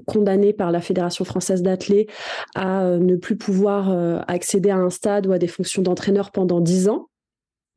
condamné 0.05 0.53
par 0.53 0.71
la 0.71 0.81
Fédération 0.81 1.25
française 1.25 1.61
d'athlé 1.61 2.07
à 2.55 2.83
euh, 2.83 2.97
ne 2.97 3.15
plus 3.15 3.37
pouvoir 3.37 3.91
euh, 3.91 4.19
accéder 4.27 4.69
à 4.69 4.77
un 4.77 4.89
stade 4.89 5.27
ou 5.27 5.31
à 5.31 5.39
des 5.39 5.47
fonctions 5.47 5.81
d'entraîneur 5.81 6.31
pendant 6.31 6.61
dix 6.61 6.89
ans. 6.89 7.09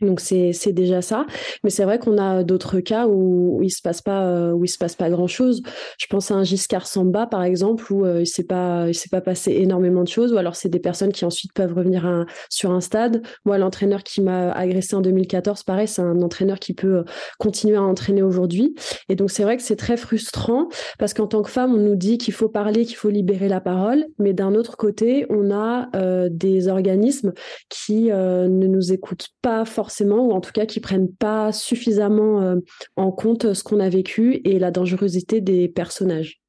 Donc 0.03 0.21
c'est 0.21 0.53
déjà 0.73 1.01
ça, 1.01 1.25
mais 1.65 1.71
c'est 1.71 1.85
vrai 1.85 1.99
qu'on 1.99 2.19
a 2.19 2.45
d'autres 2.45 2.81
cas 2.81 3.07
où, 3.07 3.61
il 3.63 3.71
se 3.71 3.81
passe 3.81 4.03
pas 4.03 4.27
euh, 4.27 4.53
où 4.53 4.63
il 4.63 4.69
se 4.69 4.77
passe 4.77 4.95
pas 4.95 5.09
grand 5.09 5.27
chose. 5.27 5.63
Je 5.99 6.05
pense 6.11 6.31
à 6.31 6.35
un 6.35 6.45
Giscard 6.45 6.87
Samba 6.87 7.27
par 7.27 7.43
exemple 7.43 7.91
où 7.91 8.05
euh, 8.05 8.21
il 8.21 8.27
s'est 8.27 8.45
pas 8.45 8.89
il 8.89 8.95
s'est 8.95 9.09
pas 9.09 9.23
passé 9.23 9.53
énormément 9.53 10.03
de 10.03 10.09
choses 10.09 10.35
ou 10.35 10.37
alors 10.37 10.55
c'est 10.55 10.69
des 10.69 10.81
personnes 10.81 11.13
qui 11.13 11.25
ensuite 11.25 11.55
peuvent 11.55 11.73
revenir 11.73 12.27
sur 12.51 12.73
un 12.73 12.83
stade. 12.83 13.23
Moi 13.47 13.57
l'entraîneur 13.57 14.03
qui 14.03 14.21
m'a 14.21 14.53
agressé 14.53 14.97
en 14.97 15.01
2014 15.01 15.63
pareil 15.63 15.89
c'est 15.89 16.03
un 16.03 16.21
entraîneur 16.21 16.59
qui 16.59 16.75
peut 16.75 16.99
euh, 16.99 17.05
continuer 17.39 17.77
à 17.77 17.83
entraîner 17.83 18.23
aujourd'hui 18.23 18.75
et 19.09 19.15
donc 19.15 19.31
c'est 19.31 19.45
vrai 19.45 19.57
que 19.57 19.63
c'est 19.63 19.77
très 19.77 19.97
frustrant 19.97 20.69
parce 20.99 21.15
qu'en 21.15 21.27
tant 21.27 21.41
que 21.41 21.51
femme 21.51 21.75
on 21.75 21.79
nous 21.79 21.97
dit 21.97 22.19
qu'il 22.19 22.35
faut 22.35 22.51
parler 22.51 22.85
qu'il 22.85 22.97
faut 22.97 23.09
libérer 23.09 23.49
la 23.49 23.63
parole 23.63 24.05
mais 24.19 24.35
d'un 24.35 24.55
autre 24.55 24.77
côté 24.77 25.25
on 25.31 25.51
a 25.51 25.89
des 26.29 26.69
organismes 26.69 27.33
qui 27.69 28.05
ne 28.11 28.67
nous 28.67 28.93
écoutent 28.93 29.29
pas 29.43 29.65
forcément 29.65 29.86
forcément, 29.87 30.27
ou 30.27 30.33
en 30.33 30.41
tout 30.41 30.53
cas 30.53 30.67
qui 30.67 30.81
prennent 30.81 31.13
pas 31.13 31.53
suffisamment 31.53 32.57
en 32.97 33.13
compte 33.13 33.55
ce 33.55 33.63
qu'on 33.63 33.79
a 33.79 33.89
vécu 33.89 34.41
et 34.45 34.59
la 34.59 34.73
dangerosité 34.73 35.41
des 35.41 35.69
personnages. 35.69 36.41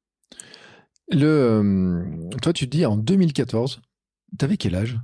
Le, 1.10 2.02
toi, 2.42 2.52
tu 2.52 2.66
te 2.66 2.76
dis 2.76 2.84
en 2.84 2.96
2014, 2.96 3.80
tu 4.38 4.44
avais 4.44 4.56
quel 4.56 4.74
âge? 4.74 4.98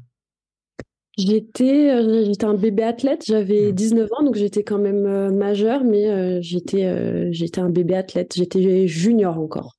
J'étais, 1.17 1.91
euh, 1.91 2.25
j'étais 2.25 2.45
un 2.45 2.55
bébé 2.55 2.83
athlète, 2.83 3.23
j'avais 3.25 3.73
19 3.73 4.11
mmh. 4.11 4.15
ans, 4.15 4.25
donc 4.25 4.35
j'étais 4.35 4.65
quand 4.65 4.79
même 4.79 5.07
euh, 5.07 5.31
majeur, 5.31 5.85
mais 5.85 6.09
euh, 6.11 6.41
j'étais, 6.43 7.33
j'étais 7.33 7.61
un 7.61 7.71
bébé 7.71 7.95
athlète, 7.95 8.33
j'étais 8.35 8.89
junior 8.89 9.39
encore. 9.39 9.77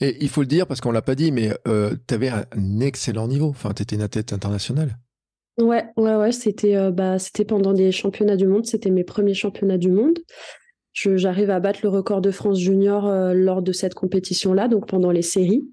Et 0.00 0.16
il 0.20 0.28
faut 0.28 0.42
le 0.42 0.46
dire 0.46 0.66
parce 0.66 0.80
qu'on 0.80 0.92
l'a 0.92 1.02
pas 1.02 1.16
dit, 1.16 1.32
mais 1.32 1.50
tu 1.64 2.14
avais 2.14 2.28
un 2.28 2.80
excellent 2.80 3.26
niveau. 3.26 3.48
Enfin, 3.48 3.72
tu 3.74 3.82
étais 3.82 3.96
une 3.96 4.02
athlète 4.02 4.32
internationale. 4.32 4.96
Ouais, 5.58 5.84
ouais, 5.96 6.14
ouais. 6.16 6.32
C'était, 6.32 6.90
bah, 6.90 7.18
c'était 7.18 7.44
pendant 7.44 7.72
des 7.72 7.92
championnats 7.92 8.36
du 8.36 8.46
monde. 8.46 8.66
C'était 8.66 8.90
mes 8.90 9.04
premiers 9.04 9.34
championnats 9.34 9.78
du 9.78 9.90
monde. 9.90 10.18
j'arrive 10.92 11.50
à 11.50 11.60
battre 11.60 11.80
le 11.82 11.88
record 11.88 12.20
de 12.20 12.30
France 12.30 12.58
junior 12.58 13.10
lors 13.34 13.62
de 13.62 13.72
cette 13.72 13.94
compétition-là, 13.94 14.68
donc 14.68 14.86
pendant 14.86 15.10
les 15.10 15.22
séries. 15.22 15.66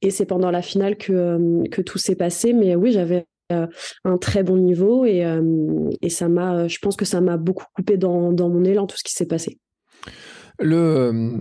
Et 0.00 0.10
c'est 0.10 0.26
pendant 0.26 0.50
la 0.50 0.62
finale 0.62 0.96
que, 0.96 1.68
que 1.68 1.82
tout 1.82 1.98
s'est 1.98 2.16
passé. 2.16 2.52
Mais 2.54 2.74
oui, 2.74 2.92
j'avais 2.92 3.26
euh, 3.50 3.66
un 4.04 4.18
très 4.18 4.42
bon 4.42 4.58
niveau 4.58 5.06
et, 5.06 5.24
euh, 5.24 5.88
et 6.02 6.10
ça 6.10 6.28
m'a, 6.28 6.68
je 6.68 6.78
pense 6.80 6.96
que 6.96 7.06
ça 7.06 7.22
m'a 7.22 7.38
beaucoup 7.38 7.64
coupé 7.74 7.96
dans, 7.96 8.30
dans, 8.30 8.50
mon 8.50 8.62
élan 8.62 8.86
tout 8.86 8.98
ce 8.98 9.02
qui 9.02 9.14
s'est 9.14 9.26
passé. 9.26 9.58
Le, 10.58 10.76
euh, 10.76 11.38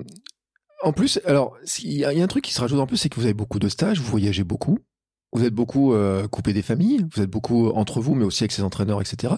en 0.83 0.93
plus, 0.93 1.19
alors 1.25 1.57
il 1.83 1.97
y, 1.97 2.05
a 2.05 2.09
un 2.09 2.27
truc 2.27 2.45
qui 2.45 2.53
se 2.53 2.61
rajoute 2.61 2.79
en 2.79 2.87
plus, 2.87 2.95
c'est 2.95 3.09
que 3.09 3.17
vous 3.17 3.25
avez 3.25 3.33
beaucoup 3.33 3.59
de 3.59 3.67
stages, 3.67 3.99
vous 3.99 4.09
voyagez 4.09 4.45
beaucoup. 4.45 4.79
Vous 5.33 5.43
êtes 5.43 5.53
beaucoup 5.53 5.93
coupé 6.31 6.53
des 6.53 6.61
familles, 6.61 7.05
vous 7.13 7.21
êtes 7.21 7.29
beaucoup 7.29 7.67
entre 7.69 7.99
vous, 7.99 8.15
mais 8.15 8.25
aussi 8.25 8.43
avec 8.43 8.51
ses 8.51 8.63
entraîneurs, 8.63 9.01
etc. 9.01 9.33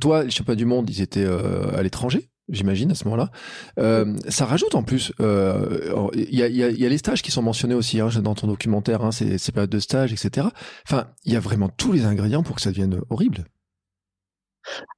toi, 0.00 0.24
les 0.24 0.30
championnats 0.30 0.56
du 0.56 0.64
monde, 0.64 0.88
ils 0.88 1.02
étaient 1.02 1.26
à 1.26 1.82
l'étranger 1.82 2.30
j'imagine, 2.48 2.90
à 2.90 2.94
ce 2.94 3.04
moment-là. 3.04 3.30
Euh, 3.78 4.16
ça 4.28 4.44
rajoute 4.44 4.74
en 4.74 4.82
plus, 4.82 5.12
euh, 5.20 6.08
il 6.14 6.34
y, 6.34 6.42
a, 6.42 6.48
y, 6.48 6.62
a, 6.62 6.88
les 6.88 6.98
stages 6.98 7.22
qui 7.22 7.30
sont 7.30 7.42
mentionnés 7.42 7.74
aussi 7.74 8.00
hein, 8.00 8.08
dans 8.22 8.34
ton 8.34 8.46
documentaire, 8.46 9.02
hein, 9.04 9.12
ces, 9.12 9.38
ces 9.38 9.52
périodes 9.52 9.70
de 9.70 9.78
stage, 9.78 10.12
etc. 10.12 10.48
Enfin, 10.86 11.08
il 11.24 11.32
y 11.32 11.36
a 11.36 11.40
vraiment 11.40 11.68
tous 11.68 11.92
les 11.92 12.04
ingrédients 12.04 12.42
pour 12.42 12.56
que 12.56 12.62
ça 12.62 12.70
devienne 12.70 13.00
horrible. 13.10 13.44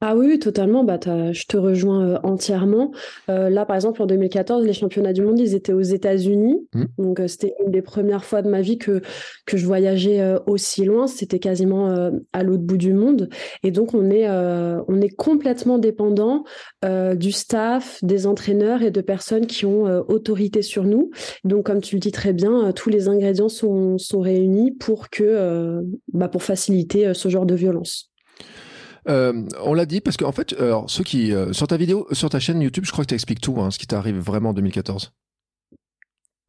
Ah 0.01 0.17
oui, 0.17 0.39
totalement. 0.39 0.85
Bah, 0.85 0.99
je 1.05 1.45
te 1.47 1.57
rejoins 1.57 2.09
euh, 2.09 2.19
entièrement. 2.23 2.93
Euh, 3.29 3.51
là, 3.51 3.65
par 3.67 3.77
exemple, 3.77 4.03
en 4.03 4.07
2014, 4.07 4.65
les 4.65 4.73
championnats 4.73 5.13
du 5.13 5.23
monde, 5.23 5.39
ils 5.39 5.55
étaient 5.55 5.73
aux 5.73 5.81
États-Unis. 5.81 6.67
Mmh. 6.75 6.85
Donc, 6.99 7.21
euh, 7.21 7.29
c'était 7.29 7.55
une 7.65 7.71
des 7.71 7.83
premières 7.83 8.25
fois 8.25 8.43
de 8.43 8.49
ma 8.49 8.61
vie 8.61 8.79
que, 8.79 9.03
que 9.47 9.57
je 9.57 9.67
voyageais 9.67 10.37
aussi 10.47 10.85
loin. 10.85 11.07
C'était 11.07 11.39
quasiment 11.39 12.11
à 12.33 12.43
l'autre 12.43 12.63
bout 12.63 12.77
du 12.77 12.93
monde. 12.93 13.29
Et 13.63 13.71
donc, 13.71 13.95
on 13.95 14.11
est, 14.11 14.29
on 14.29 15.01
est 15.01 15.15
complètement 15.15 15.79
dépendant 15.79 16.45
du 17.15 17.33
staff, 17.33 18.03
des 18.03 18.27
entraîneurs 18.27 18.83
et 18.83 18.91
de 18.91 19.01
personnes 19.01 19.47
qui 19.47 19.67
ont 19.67 19.85
autorité 20.09 20.63
sur 20.63 20.85
nous. 20.85 21.11
Donc, 21.45 21.67
comme 21.67 21.81
tu 21.81 21.97
le 21.97 22.01
dis 22.01 22.13
très 22.13 22.33
bien, 22.33 22.73
tous 22.73 22.91
les 22.91 23.09
ingrédients 23.09 23.49
sont, 23.49 23.99
sont 23.99 24.21
réunis 24.21 24.73
pour, 24.73 25.11
que, 25.11 25.81
bah, 26.13 26.29
pour 26.29 26.43
faciliter 26.43 27.15
ce 27.15 27.29
genre 27.29 27.47
de 27.47 27.55
violence. 27.55 28.13
Euh, 29.09 29.43
on 29.63 29.75
l'a 29.75 29.87
dit 29.87 30.01
parce 30.01 30.17
qu'en 30.17 30.33
fait, 30.33 30.55
alors, 30.59 30.91
ceux 30.91 31.05
qui 31.05 31.33
euh, 31.33 31.53
sur 31.53 31.67
ta 31.67 31.77
vidéo, 31.77 32.07
sur 32.13 32.29
ta 32.29 32.41
chaîne 32.41 32.61
YouTube, 32.61 32.85
je 32.85 32.93
crois 32.93 33.05
que 33.05 33.09
tu 33.09 33.15
expliques 33.15 33.41
tout, 33.41 33.61
hein, 33.61 33.71
ce 33.71 33.79
qui 33.79 33.87
t'arrive 33.87 34.19
vraiment 34.19 34.51
en 34.51 34.55
2014. 34.55 35.13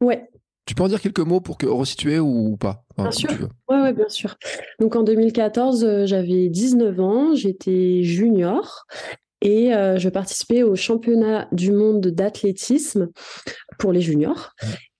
Ouais. 0.00 0.28
Tu 0.66 0.74
peux 0.74 0.82
en 0.82 0.88
dire 0.88 1.00
quelques 1.00 1.20
mots 1.20 1.40
pour 1.40 1.56
que 1.56 1.66
resituer 1.66 2.18
ou 2.18 2.56
pas? 2.56 2.84
Bien 2.98 3.10
sûr. 3.10 3.30
Ouais, 3.68 3.80
ouais, 3.80 3.92
bien 3.92 4.08
sûr. 4.08 4.36
Donc 4.80 4.96
en 4.96 5.02
2014, 5.02 5.84
euh, 5.84 6.06
j'avais 6.06 6.48
19 6.48 7.00
ans, 7.00 7.34
j'étais 7.34 8.02
junior 8.02 8.86
et 9.40 9.70
je 9.70 10.08
participais 10.08 10.64
au 10.64 10.74
championnat 10.74 11.46
du 11.52 11.70
monde 11.70 12.08
d'athlétisme 12.08 13.08
pour 13.78 13.92
les 13.92 14.00
juniors. 14.00 14.52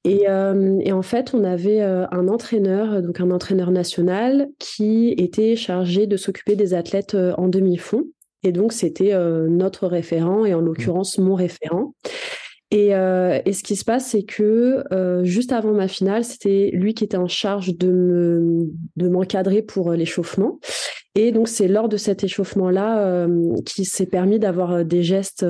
Euh, 0.06 0.78
et, 0.80 0.92
en 0.92 1.02
fait, 1.02 1.34
on 1.34 1.44
avait 1.44 1.82
euh, 1.82 2.06
un 2.10 2.28
entraîneur, 2.28 3.02
donc 3.02 3.20
un 3.20 3.30
entraîneur 3.30 3.70
national, 3.70 4.48
qui 4.58 5.14
était 5.18 5.56
chargé 5.56 6.06
de 6.06 6.16
s'occuper 6.16 6.56
des 6.56 6.74
athlètes 6.74 7.14
euh, 7.14 7.34
en 7.36 7.48
demi-fond. 7.48 8.04
Et 8.44 8.52
donc, 8.52 8.72
c'était 8.72 9.12
notre 9.48 9.88
référent, 9.88 10.44
et 10.44 10.54
en 10.54 10.60
l'occurrence, 10.60 11.18
mon 11.18 11.34
référent. 11.34 11.94
Et, 12.70 12.90
et, 12.90 13.52
ce 13.52 13.62
qui 13.64 13.74
se 13.74 13.84
passe, 13.84 14.10
c'est 14.10 14.22
que 14.22 14.84
juste 15.24 15.50
avant 15.50 15.72
ma 15.72 15.88
finale, 15.88 16.22
c'était 16.22 16.70
lui 16.72 16.94
qui 16.94 17.02
était 17.02 17.16
en 17.16 17.26
charge 17.26 17.76
de 17.76 17.90
me 17.90 18.70
de 18.94 19.08
m'encadrer 19.08 19.60
pour 19.62 19.90
l'échauffement. 19.90 20.60
Et 21.16 21.32
donc, 21.32 21.48
c'est 21.48 21.66
lors 21.66 21.88
de 21.88 21.96
cet 21.96 22.22
échauffement-là 22.22 23.26
qu'il 23.66 23.86
s'est 23.86 24.06
permis 24.06 24.38
d'avoir 24.38 24.84
des 24.84 25.02
gestes 25.02 25.44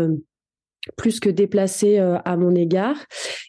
plus 0.96 1.20
que 1.20 1.28
déplacé 1.28 1.98
euh, 1.98 2.16
à 2.24 2.36
mon 2.36 2.54
égard. 2.54 2.96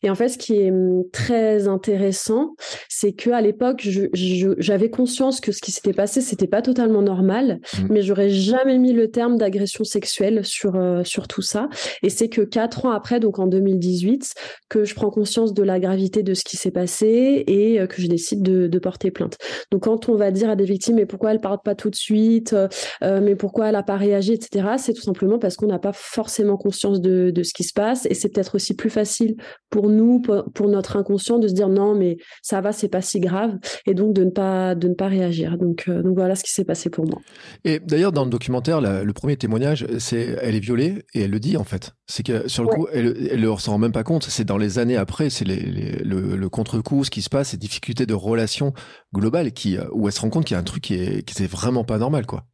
Et 0.03 0.09
en 0.09 0.15
fait, 0.15 0.29
ce 0.29 0.37
qui 0.37 0.55
est 0.55 0.71
hum, 0.71 1.03
très 1.11 1.67
intéressant, 1.67 2.55
c'est 2.87 3.13
que 3.13 3.29
à 3.29 3.41
l'époque, 3.41 3.87
j'avais 4.13 4.89
conscience 4.89 5.39
que 5.39 5.51
ce 5.51 5.61
qui 5.61 5.71
s'était 5.71 5.93
passé, 5.93 6.21
c'était 6.21 6.47
pas 6.47 6.61
totalement 6.61 7.01
normal, 7.01 7.59
mmh. 7.73 7.87
mais 7.89 8.01
j'aurais 8.01 8.29
jamais 8.29 8.77
mis 8.77 8.93
le 8.93 9.09
terme 9.09 9.37
d'agression 9.37 9.83
sexuelle 9.83 10.45
sur 10.45 10.75
euh, 10.75 11.03
sur 11.03 11.27
tout 11.27 11.41
ça. 11.41 11.69
Et 12.03 12.09
c'est 12.09 12.29
que 12.29 12.41
quatre 12.41 12.85
ans 12.85 12.91
après, 12.91 13.19
donc 13.19 13.39
en 13.39 13.47
2018, 13.47 14.33
que 14.69 14.83
je 14.83 14.95
prends 14.95 15.09
conscience 15.09 15.53
de 15.53 15.63
la 15.63 15.79
gravité 15.79 16.23
de 16.23 16.33
ce 16.33 16.43
qui 16.43 16.57
s'est 16.57 16.71
passé 16.71 17.43
et 17.47 17.79
euh, 17.79 17.87
que 17.87 18.01
je 18.01 18.07
décide 18.07 18.41
de, 18.41 18.67
de, 18.67 18.79
porter 18.79 19.11
plainte. 19.11 19.37
Donc 19.71 19.83
quand 19.83 20.09
on 20.09 20.15
va 20.15 20.31
dire 20.31 20.49
à 20.49 20.55
des 20.55 20.65
victimes, 20.65 20.95
mais 20.95 21.05
pourquoi 21.05 21.31
elle 21.31 21.41
parle 21.41 21.59
pas 21.63 21.75
tout 21.75 21.89
de 21.89 21.95
suite, 21.95 22.55
mais 23.01 23.35
pourquoi 23.35 23.69
elle 23.69 23.75
a 23.75 23.83
pas 23.83 23.97
réagi, 23.97 24.33
etc., 24.33 24.67
c'est 24.77 24.93
tout 24.93 25.01
simplement 25.01 25.37
parce 25.37 25.55
qu'on 25.55 25.67
n'a 25.67 25.79
pas 25.79 25.91
forcément 25.93 26.57
conscience 26.57 27.01
de 27.01 27.18
de, 27.31 27.43
ce 27.43 27.53
qui 27.53 27.63
se 27.63 27.73
passe. 27.73 28.05
Et 28.09 28.13
c'est 28.13 28.29
peut-être 28.29 28.55
aussi 28.55 28.75
plus 28.75 28.89
facile 28.89 29.35
pour 29.69 29.89
nous, 29.89 30.21
pour, 30.21 30.67
notre 30.67 30.97
inconscient, 30.97 31.39
de 31.39 31.47
se 31.47 31.53
dire 31.53 31.69
non, 31.69 31.95
mais 31.95 32.17
ça 32.41 32.61
va, 32.61 32.71
c'est 32.71 32.89
pas 32.89 33.01
si 33.01 33.19
grave, 33.19 33.57
et 33.85 33.93
donc 33.93 34.13
de 34.13 34.23
ne 34.23 34.29
pas 34.29 34.75
de 34.75 34.87
ne 34.87 34.93
pas 34.93 35.07
réagir. 35.07 35.57
Donc, 35.57 35.85
euh, 35.87 36.01
donc 36.01 36.15
voilà 36.15 36.35
ce 36.35 36.43
qui 36.43 36.51
s'est 36.51 36.65
passé 36.65 36.89
pour 36.89 37.05
moi. 37.05 37.19
Et 37.65 37.79
d'ailleurs, 37.79 38.11
dans 38.11 38.23
le 38.23 38.29
documentaire, 38.29 38.81
le 38.81 39.13
premier 39.13 39.37
témoignage, 39.37 39.85
c'est 39.99 40.37
elle 40.41 40.55
est 40.55 40.59
violée 40.59 41.03
et 41.13 41.21
elle 41.21 41.31
le 41.31 41.39
dit 41.39 41.57
en 41.57 41.63
fait. 41.63 41.91
C'est 42.07 42.23
que 42.23 42.47
sur 42.47 42.63
le 42.63 42.69
coup, 42.69 42.87
elle, 42.91 43.29
elle 43.31 43.41
ne 43.41 43.55
s'en 43.57 43.73
rend 43.73 43.77
même 43.77 43.91
pas 43.91 44.03
compte. 44.03 44.23
C'est 44.23 44.45
dans 44.45 44.57
les 44.57 44.79
années 44.79 44.97
après, 44.97 45.29
c'est 45.29 45.45
le, 45.45 46.49
contre-coup, 46.49 47.03
ce 47.03 47.11
qui 47.11 47.21
se 47.21 47.29
passe, 47.29 47.49
ces 47.49 47.57
difficultés 47.57 48.05
de 48.05 48.13
relation 48.13 48.73
globale 49.13 49.51
qui, 49.51 49.77
euh, 49.77 49.85
où 49.91 50.07
elle 50.07 50.13
se 50.13 50.21
rend 50.21 50.29
compte 50.29 50.45
qu'il 50.45 50.55
y 50.55 50.57
a 50.57 50.59
un 50.59 50.63
truc 50.63 50.83
qui 50.83 50.95
est, 50.95 51.23
qui 51.23 51.41
est 51.41 51.47
vraiment 51.47 51.83
pas 51.83 51.97
normal, 51.97 52.25
quoi. 52.25 52.45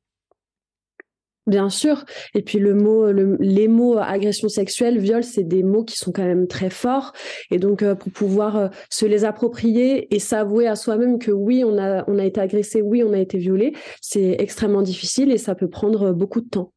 Bien 1.48 1.70
sûr. 1.70 2.06
Et 2.34 2.42
puis 2.42 2.58
le 2.58 2.74
mot, 2.74 3.12
les 3.12 3.68
mots 3.68 3.98
agression 4.00 4.50
sexuelle, 4.50 4.98
viol, 4.98 5.24
c'est 5.24 5.44
des 5.44 5.62
mots 5.62 5.84
qui 5.84 5.96
sont 5.96 6.12
quand 6.12 6.26
même 6.26 6.48
très 6.48 6.72
forts. 6.72 7.14
Et 7.52 7.60
donc 7.60 7.84
euh, 7.84 7.94
pour 7.94 8.12
pouvoir 8.12 8.56
euh, 8.56 8.68
se 8.90 9.06
les 9.06 9.26
approprier 9.26 10.14
et 10.14 10.20
s'avouer 10.20 10.68
à 10.68 10.76
soi-même 10.76 11.20
que 11.20 11.32
oui, 11.32 11.64
on 11.64 11.78
a, 11.78 12.04
on 12.08 12.18
a 12.18 12.26
été 12.26 12.42
agressé, 12.42 12.82
oui, 12.82 13.04
on 13.04 13.14
a 13.14 13.20
été 13.20 13.38
violé, 13.38 13.74
c'est 14.02 14.36
extrêmement 14.40 14.82
difficile 14.82 15.32
et 15.32 15.38
ça 15.38 15.54
peut 15.54 15.70
prendre 15.70 16.14
beaucoup 16.14 16.42
de 16.42 16.50
temps. 16.50 16.72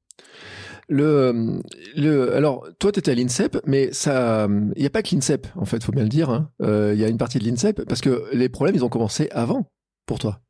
Le, 0.90 1.60
le, 1.96 2.34
alors, 2.34 2.66
toi, 2.78 2.92
tu 2.92 2.98
étais 2.98 3.10
à 3.10 3.14
l'INSEP, 3.14 3.58
mais 3.66 3.92
ça, 3.92 4.48
il 4.74 4.80
n'y 4.80 4.86
a 4.86 4.90
pas 4.90 5.02
que 5.02 5.14
l'INSEP, 5.14 5.46
en 5.54 5.66
fait, 5.66 5.84
faut 5.84 5.92
bien 5.92 6.02
le 6.02 6.08
dire. 6.08 6.30
Hein. 6.30 6.50
Euh, 6.62 6.92
il 6.94 7.00
y 7.00 7.04
a 7.04 7.08
une 7.08 7.18
partie 7.18 7.38
de 7.38 7.44
l'INSEP, 7.44 7.84
parce 7.84 8.00
que 8.00 8.24
les 8.32 8.48
problèmes, 8.48 8.74
ils 8.74 8.84
ont 8.84 8.88
commencé 8.88 9.28
avant, 9.32 9.70
pour 10.06 10.18
toi. 10.18 10.40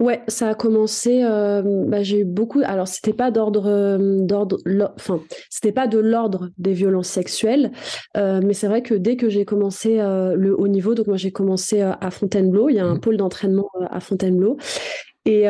Ouais, 0.00 0.22
ça 0.28 0.48
a 0.48 0.54
commencé. 0.54 1.22
Euh, 1.22 1.62
bah, 1.86 2.02
j'ai 2.02 2.20
eu 2.20 2.24
beaucoup. 2.24 2.60
Alors, 2.64 2.88
c'était 2.88 3.12
pas 3.12 3.30
d'ordre, 3.30 3.66
euh, 3.66 4.18
d'ordre, 4.20 4.58
enfin, 4.96 5.20
c'était 5.50 5.72
pas 5.72 5.86
de 5.86 5.98
l'ordre 5.98 6.50
des 6.56 6.72
violences 6.72 7.08
sexuelles, 7.08 7.72
euh, 8.16 8.40
mais 8.44 8.54
c'est 8.54 8.66
vrai 8.66 8.82
que 8.82 8.94
dès 8.94 9.16
que 9.16 9.28
j'ai 9.28 9.44
commencé 9.44 9.98
le 9.98 10.58
haut 10.58 10.68
niveau, 10.68 10.94
donc 10.94 11.06
moi 11.06 11.16
j'ai 11.16 11.32
commencé 11.32 11.80
à 11.80 12.10
Fontainebleau. 12.10 12.68
Il 12.68 12.76
y 12.76 12.80
a 12.80 12.86
un 12.86 12.94
mmh. 12.94 13.00
pôle 13.00 13.16
d'entraînement 13.16 13.68
à 13.90 14.00
Fontainebleau. 14.00 14.56
Et, 15.24 15.44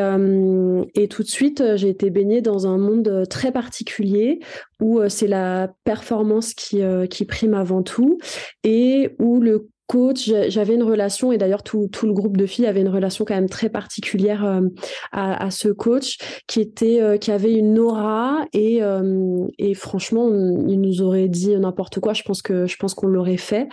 et, 0.95 1.07
tout 1.07 1.23
de 1.23 1.27
suite, 1.27 1.63
j'ai 1.75 1.87
été 1.87 2.09
baignée 2.09 2.41
dans 2.41 2.67
un 2.67 2.77
monde 2.77 3.25
très 3.29 3.53
particulier 3.53 4.39
où 4.81 4.99
c'est 5.07 5.27
la 5.27 5.71
performance 5.85 6.53
qui, 6.53 6.81
qui 7.09 7.23
prime 7.23 7.53
avant 7.53 7.81
tout 7.81 8.17
et 8.65 9.15
où 9.19 9.39
le 9.39 9.69
coach, 9.89 10.31
j'avais 10.49 10.75
une 10.75 10.83
relation, 10.83 11.31
et 11.31 11.39
d'ailleurs 11.39 11.63
tout, 11.63 11.89
tout, 11.91 12.05
le 12.05 12.13
groupe 12.13 12.37
de 12.37 12.45
filles 12.45 12.67
avait 12.67 12.81
une 12.81 12.89
relation 12.89 13.25
quand 13.25 13.33
même 13.33 13.49
très 13.49 13.69
particulière 13.69 14.45
euh, 14.45 14.61
à, 15.11 15.45
à, 15.45 15.49
ce 15.49 15.69
coach 15.69 16.19
qui 16.45 16.61
était 16.61 17.01
euh, 17.01 17.17
qui 17.17 17.31
avait 17.31 17.53
une 17.53 17.79
aura 17.79 18.45
et, 18.53 18.83
euh, 18.83 19.47
et 19.57 19.73
franchement 19.73 20.29
il 20.67 20.79
nous 20.79 21.01
aurait 21.01 21.27
dit 21.27 21.57
n'importe 21.57 21.99
quoi, 21.99 22.13
je 22.13 22.21
pense 22.21 22.43
que 22.43 22.67
je 22.67 22.77
pense 22.77 22.93
qu'on 22.93 23.07
l'aurait 23.07 23.37
fait 23.37 23.67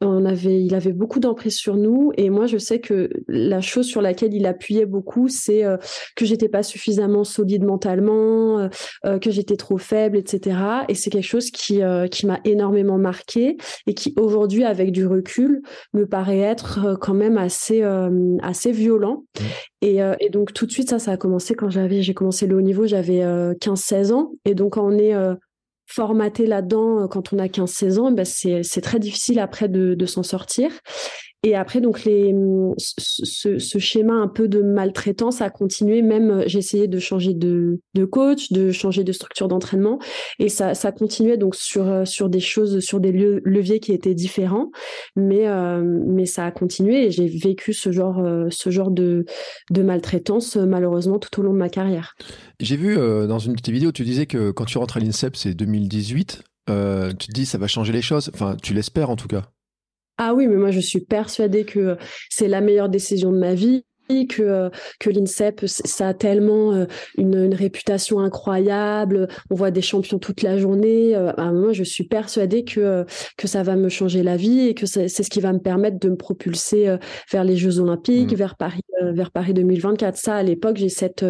on 0.00 0.24
avait, 0.24 0.62
il 0.62 0.74
avait 0.74 0.92
beaucoup 0.92 1.18
d'emprise 1.18 1.56
sur 1.56 1.76
nous 1.76 2.12
et 2.16 2.30
moi 2.30 2.46
je 2.46 2.56
sais 2.56 2.80
que 2.80 3.10
la 3.26 3.60
chose 3.60 3.86
sur 3.86 4.00
laquelle 4.00 4.32
il 4.32 4.46
appuyait 4.46 4.86
beaucoup 4.86 5.28
c'est 5.28 5.64
euh, 5.64 5.76
que 6.14 6.24
j'étais 6.24 6.48
pas 6.48 6.62
suffisamment 6.62 7.24
solide 7.24 7.64
mentalement, 7.64 8.58
euh, 8.58 8.68
euh, 9.06 9.18
que 9.18 9.30
j'étais 9.30 9.56
trop 9.56 9.78
faible, 9.78 10.16
etc. 10.16 10.56
Et 10.88 10.94
c'est 10.94 11.10
quelque 11.10 11.24
chose 11.24 11.50
qui 11.50 11.80
qui 12.10 12.26
m'a 12.26 12.40
énormément 12.44 12.98
marqué 12.98 13.56
et 13.86 13.94
qui 13.94 14.14
aujourd'hui 14.18 14.64
avec 14.64 14.92
du 14.92 15.06
recul 15.06 15.62
me 15.92 16.06
paraît 16.06 16.40
être 16.40 16.96
quand 17.00 17.14
même 17.14 17.38
assez 17.38 17.82
assez 18.42 18.72
violent. 18.72 19.24
Mmh. 19.38 19.44
Et, 19.80 19.98
et, 20.20 20.30
donc 20.30 20.52
tout 20.52 20.66
de 20.66 20.72
suite, 20.72 20.90
ça, 20.90 20.98
ça 20.98 21.12
a 21.12 21.16
commencé 21.16 21.54
quand 21.54 21.70
j'avais, 21.70 22.02
j'ai 22.02 22.14
commencé 22.14 22.46
le 22.46 22.56
haut 22.56 22.60
niveau, 22.60 22.86
j'avais 22.86 23.20
15-16 23.20 24.12
ans. 24.12 24.32
Et 24.44 24.54
donc 24.54 24.74
quand 24.74 24.86
on 24.86 24.98
est 24.98 25.14
formaté 25.88 26.46
là-dedans 26.46 27.08
quand 27.08 27.32
on 27.32 27.38
a 27.38 27.46
15-16 27.46 27.98
ans, 27.98 28.12
ben 28.12 28.24
c'est 28.24 28.80
très 28.82 28.98
difficile 28.98 29.40
après 29.40 29.68
de 29.68 30.06
s'en 30.06 30.22
sortir. 30.22 30.70
Et 31.44 31.54
après, 31.54 31.80
donc, 31.80 32.04
les, 32.04 32.34
ce, 32.78 33.78
schéma 33.78 34.14
un 34.14 34.26
peu 34.26 34.48
de 34.48 34.60
maltraitance 34.60 35.40
a 35.40 35.50
continué. 35.50 36.02
Même, 36.02 36.30
euh, 36.30 36.42
j'ai 36.46 36.58
essayé 36.58 36.88
de 36.88 36.98
changer 36.98 37.32
de, 37.32 37.80
coach, 38.10 38.50
de 38.50 38.72
changer 38.72 39.04
de 39.04 39.12
structure 39.12 39.46
d'entraînement. 39.46 40.00
Et 40.40 40.48
ça, 40.48 40.74
ça 40.74 40.90
continuait 40.90 41.36
donc 41.36 41.54
sur, 41.54 41.86
euh, 41.88 42.04
sur 42.04 42.28
des 42.28 42.40
choses, 42.40 42.80
sur 42.80 42.98
des 42.98 43.12
leviers 43.12 43.78
qui 43.78 43.92
étaient 43.92 44.14
différents. 44.14 44.70
Mais, 45.14 45.46
euh, 45.46 45.82
mais 46.06 46.26
ça 46.26 46.44
a 46.44 46.50
continué 46.50 47.06
et 47.06 47.10
j'ai 47.12 47.28
vécu 47.28 47.72
ce 47.72 47.92
genre, 47.92 48.24
ce 48.50 48.70
genre 48.70 48.90
de, 48.90 49.24
maltraitance, 49.78 50.56
malheureusement, 50.56 51.18
tout 51.18 51.40
au 51.40 51.42
long 51.44 51.52
de 51.52 51.58
ma 51.58 51.68
carrière. 51.68 52.14
J'ai 52.58 52.76
vu 52.76 52.96
dans 52.96 53.38
une 53.38 53.54
de 53.54 53.60
tes 53.60 53.70
vidéos, 53.70 53.92
tu 53.92 54.02
disais 54.02 54.26
que 54.26 54.50
quand 54.50 54.64
tu 54.64 54.78
rentres 54.78 54.96
à 54.96 55.00
l'INSEP, 55.00 55.36
c'est 55.36 55.54
2018. 55.54 56.42
Euh, 56.68 57.12
tu 57.14 57.28
te 57.28 57.32
dis 57.32 57.46
ça 57.46 57.58
va 57.58 57.66
changer 57.66 57.92
les 57.92 58.02
choses. 58.02 58.30
Enfin, 58.34 58.56
tu 58.62 58.74
l'espères 58.74 59.10
en 59.10 59.16
tout 59.16 59.28
cas. 59.28 59.50
Ah 60.18 60.34
oui, 60.34 60.46
mais 60.46 60.56
moi 60.56 60.70
je 60.70 60.80
suis 60.80 61.00
persuadée 61.00 61.64
que 61.64 61.96
c'est 62.28 62.48
la 62.48 62.60
meilleure 62.60 62.88
décision 62.88 63.32
de 63.32 63.38
ma 63.38 63.54
vie 63.54 63.84
que 64.28 64.70
que 64.98 65.10
l'INSEP 65.10 65.66
ça 65.66 66.08
a 66.08 66.14
tellement 66.14 66.72
euh, 66.72 66.86
une, 67.16 67.54
réputation 67.54 68.20
incroyable. 68.20 69.28
On 69.50 69.54
voit 69.54 69.70
des 69.70 69.82
champions 69.82 70.18
toute 70.18 70.42
la 70.42 70.58
journée. 70.58 71.14
Euh, 71.14 71.32
moi 71.52 71.72
je 71.72 71.84
suis 71.84 72.04
persuadée 72.04 72.64
que 72.64 73.04
que 73.36 73.48
ça 73.48 73.62
va 73.62 73.76
me 73.76 73.88
changer 73.88 74.22
la 74.22 74.36
vie 74.36 74.68
et 74.68 74.74
que 74.74 74.86
c'est 74.86 75.08
ce 75.08 75.30
qui 75.30 75.40
va 75.40 75.52
me 75.52 75.58
permettre 75.58 75.98
de 75.98 76.10
me 76.10 76.16
propulser 76.16 76.88
euh, 76.88 76.98
vers 77.30 77.44
les 77.44 77.56
Jeux 77.56 77.80
Olympiques 77.80 78.32
mmh. 78.32 78.36
vers 78.36 78.56
Paris 78.56 78.80
vers 79.00 79.30
Paris 79.30 79.54
2024 79.54 80.16
ça 80.16 80.34
à 80.36 80.42
l'époque 80.42 80.76
j'ai 80.76 80.88
cette 80.88 81.24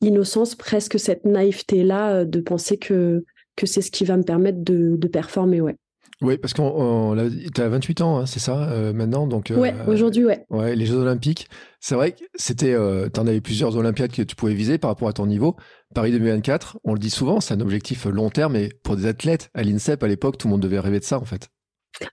innocence 0.00 0.54
presque 0.54 0.98
cette 0.98 1.26
naïveté 1.26 1.82
là 1.82 2.24
de 2.24 2.40
penser 2.40 2.78
que 2.78 3.24
que 3.56 3.66
c'est 3.66 3.82
ce 3.82 3.90
qui 3.90 4.04
va 4.04 4.16
me 4.16 4.22
permettre 4.22 4.62
de, 4.62 4.96
de 4.96 5.08
performer 5.08 5.60
ouais 5.60 5.76
oui, 6.22 6.38
parce 6.38 6.54
que 6.54 7.50
tu 7.50 7.60
as 7.60 7.68
28 7.68 8.00
ans, 8.00 8.18
hein, 8.18 8.26
c'est 8.26 8.38
ça, 8.38 8.70
euh, 8.70 8.92
maintenant. 8.92 9.26
Donc, 9.26 9.50
euh, 9.50 9.56
ouais, 9.56 9.74
aujourd'hui, 9.88 10.24
ouais. 10.24 10.46
Ouais, 10.50 10.76
les 10.76 10.86
Jeux 10.86 10.96
Olympiques. 10.96 11.48
C'est 11.80 11.96
vrai 11.96 12.12
que 12.12 12.24
c'était, 12.36 12.72
euh, 12.72 13.08
tu 13.12 13.18
en 13.18 13.26
avais 13.26 13.40
plusieurs 13.40 13.76
Olympiades 13.76 14.12
que 14.12 14.22
tu 14.22 14.36
pouvais 14.36 14.54
viser 14.54 14.78
par 14.78 14.90
rapport 14.90 15.08
à 15.08 15.12
ton 15.12 15.26
niveau. 15.26 15.56
Paris 15.94 16.12
2024, 16.12 16.78
on 16.84 16.94
le 16.94 17.00
dit 17.00 17.10
souvent, 17.10 17.40
c'est 17.40 17.54
un 17.54 17.60
objectif 17.60 18.06
long 18.06 18.30
terme, 18.30 18.52
mais 18.52 18.70
pour 18.84 18.96
des 18.96 19.06
athlètes, 19.06 19.50
à 19.52 19.62
l'INSEP, 19.62 20.02
à 20.02 20.06
l'époque, 20.06 20.38
tout 20.38 20.46
le 20.46 20.52
monde 20.52 20.62
devait 20.62 20.78
rêver 20.78 21.00
de 21.00 21.04
ça, 21.04 21.18
en 21.18 21.24
fait. 21.24 21.48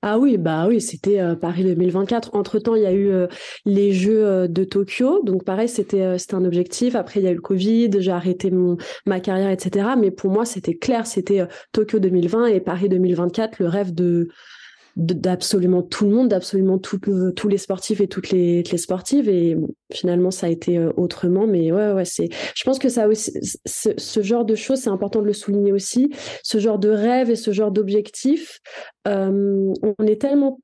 Ah 0.02 0.20
oui, 0.20 0.38
bah 0.38 0.68
oui, 0.68 0.82
c'était 0.82 1.20
euh, 1.20 1.36
Paris 1.36 1.64
2024. 1.64 2.36
Entre-temps, 2.36 2.76
il 2.76 2.84
y 2.84 2.86
a 2.86 2.92
eu 2.92 3.10
euh, 3.10 3.28
les 3.66 3.92
Jeux 3.94 4.26
euh, 4.26 4.48
de 4.48 4.64
Tokyo. 4.64 5.22
Donc 5.24 5.44
pareil, 5.44 5.70
c'était 5.70 6.18
c'était 6.18 6.36
un 6.36 6.46
objectif. 6.46 6.96
Après, 6.96 7.20
il 7.20 7.24
y 7.24 7.28
a 7.28 7.32
eu 7.32 7.36
le 7.36 7.42
Covid, 7.42 7.90
j'ai 8.00 8.12
arrêté 8.12 8.52
mon 8.52 8.78
ma 9.06 9.20
carrière, 9.20 9.50
etc. 9.50 9.90
Mais 9.98 10.12
pour 10.12 10.32
moi, 10.32 10.46
c'était 10.46 10.76
clair, 10.76 11.08
c'était 11.08 11.48
Tokyo 11.72 12.00
2020 12.00 12.48
et 12.48 12.60
Paris 12.60 12.90
2024, 12.90 13.60
le 13.60 13.68
rêve 13.68 13.94
de 13.94 14.28
d'absolument 14.96 15.82
tout 15.82 16.06
le 16.06 16.12
monde, 16.12 16.30
d'absolument 16.30 16.78
tous 16.78 17.48
les 17.48 17.58
sportifs 17.58 18.02
et 18.02 18.08
toutes 18.08 18.32
les, 18.32 18.64
sportives. 18.78 19.30
Et 19.30 19.56
finalement, 19.92 20.32
ça 20.32 20.48
a 20.48 20.50
été 20.50 20.78
euh, 20.78 20.92
autrement. 20.98 21.48
Mais 21.48 21.72
ouais, 21.72 21.92
ouais, 21.92 22.06
c'est. 22.06 22.30
Je 22.56 22.64
pense 22.64 22.80
que 22.80 22.90
ça 22.90 23.08
aussi, 23.08 23.34
ce, 23.66 24.22
genre 24.22 24.46
de 24.46 24.56
choses, 24.56 24.80
c'est 24.80 24.90
important 24.90 25.22
de 25.22 25.28
le 25.28 25.34
souligner 25.34 25.72
aussi. 25.72 26.10
Ce 26.44 26.60
genre 26.60 26.80
de 26.80 26.90
rêve 26.90 27.30
et 27.30 27.36
ce 27.36 27.52
genre 27.52 27.72
d'objectif, 27.72 28.60
euh, 29.08 29.74
on 29.82 30.06
est 30.06 30.22
tellement 30.22 30.60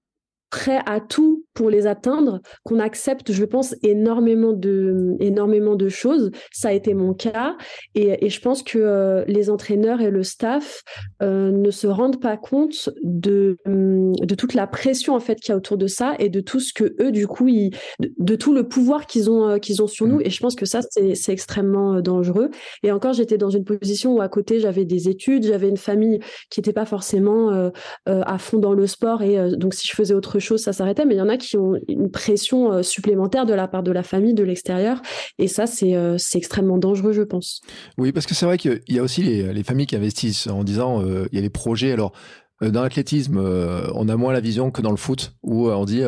prêt 0.55 0.79
à 0.85 1.01
tout 1.01 1.43
pour 1.53 1.69
les 1.69 1.85
atteindre 1.85 2.39
qu'on 2.63 2.79
accepte, 2.79 3.33
je 3.33 3.43
pense, 3.43 3.75
énormément 3.83 4.53
de, 4.53 5.17
énormément 5.19 5.75
de 5.75 5.89
choses. 5.89 6.31
Ça 6.53 6.69
a 6.69 6.71
été 6.71 6.93
mon 6.93 7.13
cas. 7.13 7.57
Et, 7.93 8.25
et 8.25 8.29
je 8.29 8.39
pense 8.39 8.63
que 8.63 8.77
euh, 8.77 9.25
les 9.27 9.49
entraîneurs 9.49 9.99
et 9.99 10.11
le 10.11 10.23
staff 10.23 10.81
euh, 11.21 11.51
ne 11.51 11.71
se 11.71 11.87
rendent 11.87 12.21
pas 12.21 12.37
compte 12.37 12.89
de, 13.03 13.57
de 13.65 14.35
toute 14.35 14.53
la 14.53 14.65
pression 14.65 15.13
en 15.13 15.19
fait 15.19 15.35
qu'il 15.35 15.49
y 15.49 15.53
a 15.53 15.57
autour 15.57 15.77
de 15.77 15.87
ça 15.87 16.13
et 16.19 16.29
de 16.29 16.39
tout 16.39 16.61
ce 16.61 16.71
que 16.73 16.95
eux, 17.01 17.11
du 17.11 17.27
coup, 17.27 17.49
ils, 17.49 17.71
de, 17.99 18.35
tout 18.35 18.53
le 18.53 18.65
pouvoir 18.69 19.05
qu'ils 19.05 19.29
ont, 19.29 19.49
euh, 19.49 19.57
qu'ils 19.57 19.81
ont 19.81 19.87
sur 19.87 20.07
nous. 20.07 20.19
Mmh. 20.19 20.25
Et 20.25 20.29
je 20.29 20.39
pense 20.39 20.55
que 20.55 20.65
ça, 20.65 20.79
c'est 20.89 21.33
extrêmement 21.33 21.99
dangereux. 21.99 22.49
Et 22.81 22.93
encore, 22.93 23.11
j'étais 23.11 23.37
dans 23.37 23.49
une 23.49 23.65
position 23.65 24.15
où 24.15 24.21
à 24.21 24.29
côté, 24.29 24.61
j'avais 24.61 24.85
des 24.85 25.09
études, 25.09 25.43
j'avais 25.43 25.67
une 25.67 25.75
famille 25.75 26.19
qui 26.49 26.61
n'était 26.61 26.73
pas 26.73 26.85
forcément 26.85 27.71
à 28.05 28.37
fond 28.37 28.57
dans 28.57 28.73
le 28.73 28.87
sport. 28.87 29.21
Et 29.21 29.57
donc, 29.57 29.73
si 29.73 29.85
je 29.87 29.93
faisais 29.93 30.13
autre 30.13 30.39
chose, 30.39 30.44
ça 30.57 30.73
s'arrêtait. 30.73 31.05
Mais 31.05 31.15
il 31.15 31.17
y 31.17 31.21
en 31.21 31.29
a 31.29 31.37
qui 31.37 31.57
ont 31.57 31.75
une 31.87 32.09
pression 32.09 32.71
euh, 32.71 32.83
supplémentaire 32.83 33.45
de 33.45 33.53
la 33.53 33.67
part 33.67 33.83
de 33.83 33.91
la 33.91 34.03
famille, 34.03 34.33
de 34.33 34.43
l'extérieur. 34.43 35.01
Et 35.37 35.47
ça, 35.47 35.67
c'est 35.67 35.95
euh, 35.95 36.17
extrêmement 36.33 36.77
dangereux, 36.77 37.13
je 37.13 37.21
pense. 37.21 37.61
Oui, 37.97 38.11
parce 38.11 38.25
que 38.25 38.33
c'est 38.33 38.45
vrai 38.45 38.57
qu'il 38.57 38.81
y 38.87 38.99
a 38.99 39.03
aussi 39.03 39.23
les, 39.23 39.53
les, 39.53 39.63
familles 39.63 39.87
qui 39.87 39.95
investissent 39.95 40.47
en 40.47 40.63
disant 40.63 41.01
euh, 41.01 41.27
il 41.31 41.35
y 41.35 41.39
a 41.39 41.41
les 41.41 41.49
projets. 41.49 41.91
Alors, 41.91 42.13
dans 42.61 42.83
l'athlétisme, 42.83 43.37
on 43.37 44.07
a 44.07 44.15
moins 44.15 44.31
la 44.31 44.39
vision 44.39 44.71
que 44.71 44.81
dans 44.81 44.91
le 44.91 44.97
foot, 44.97 45.35
où 45.43 45.69
on 45.69 45.83
dit 45.83 46.03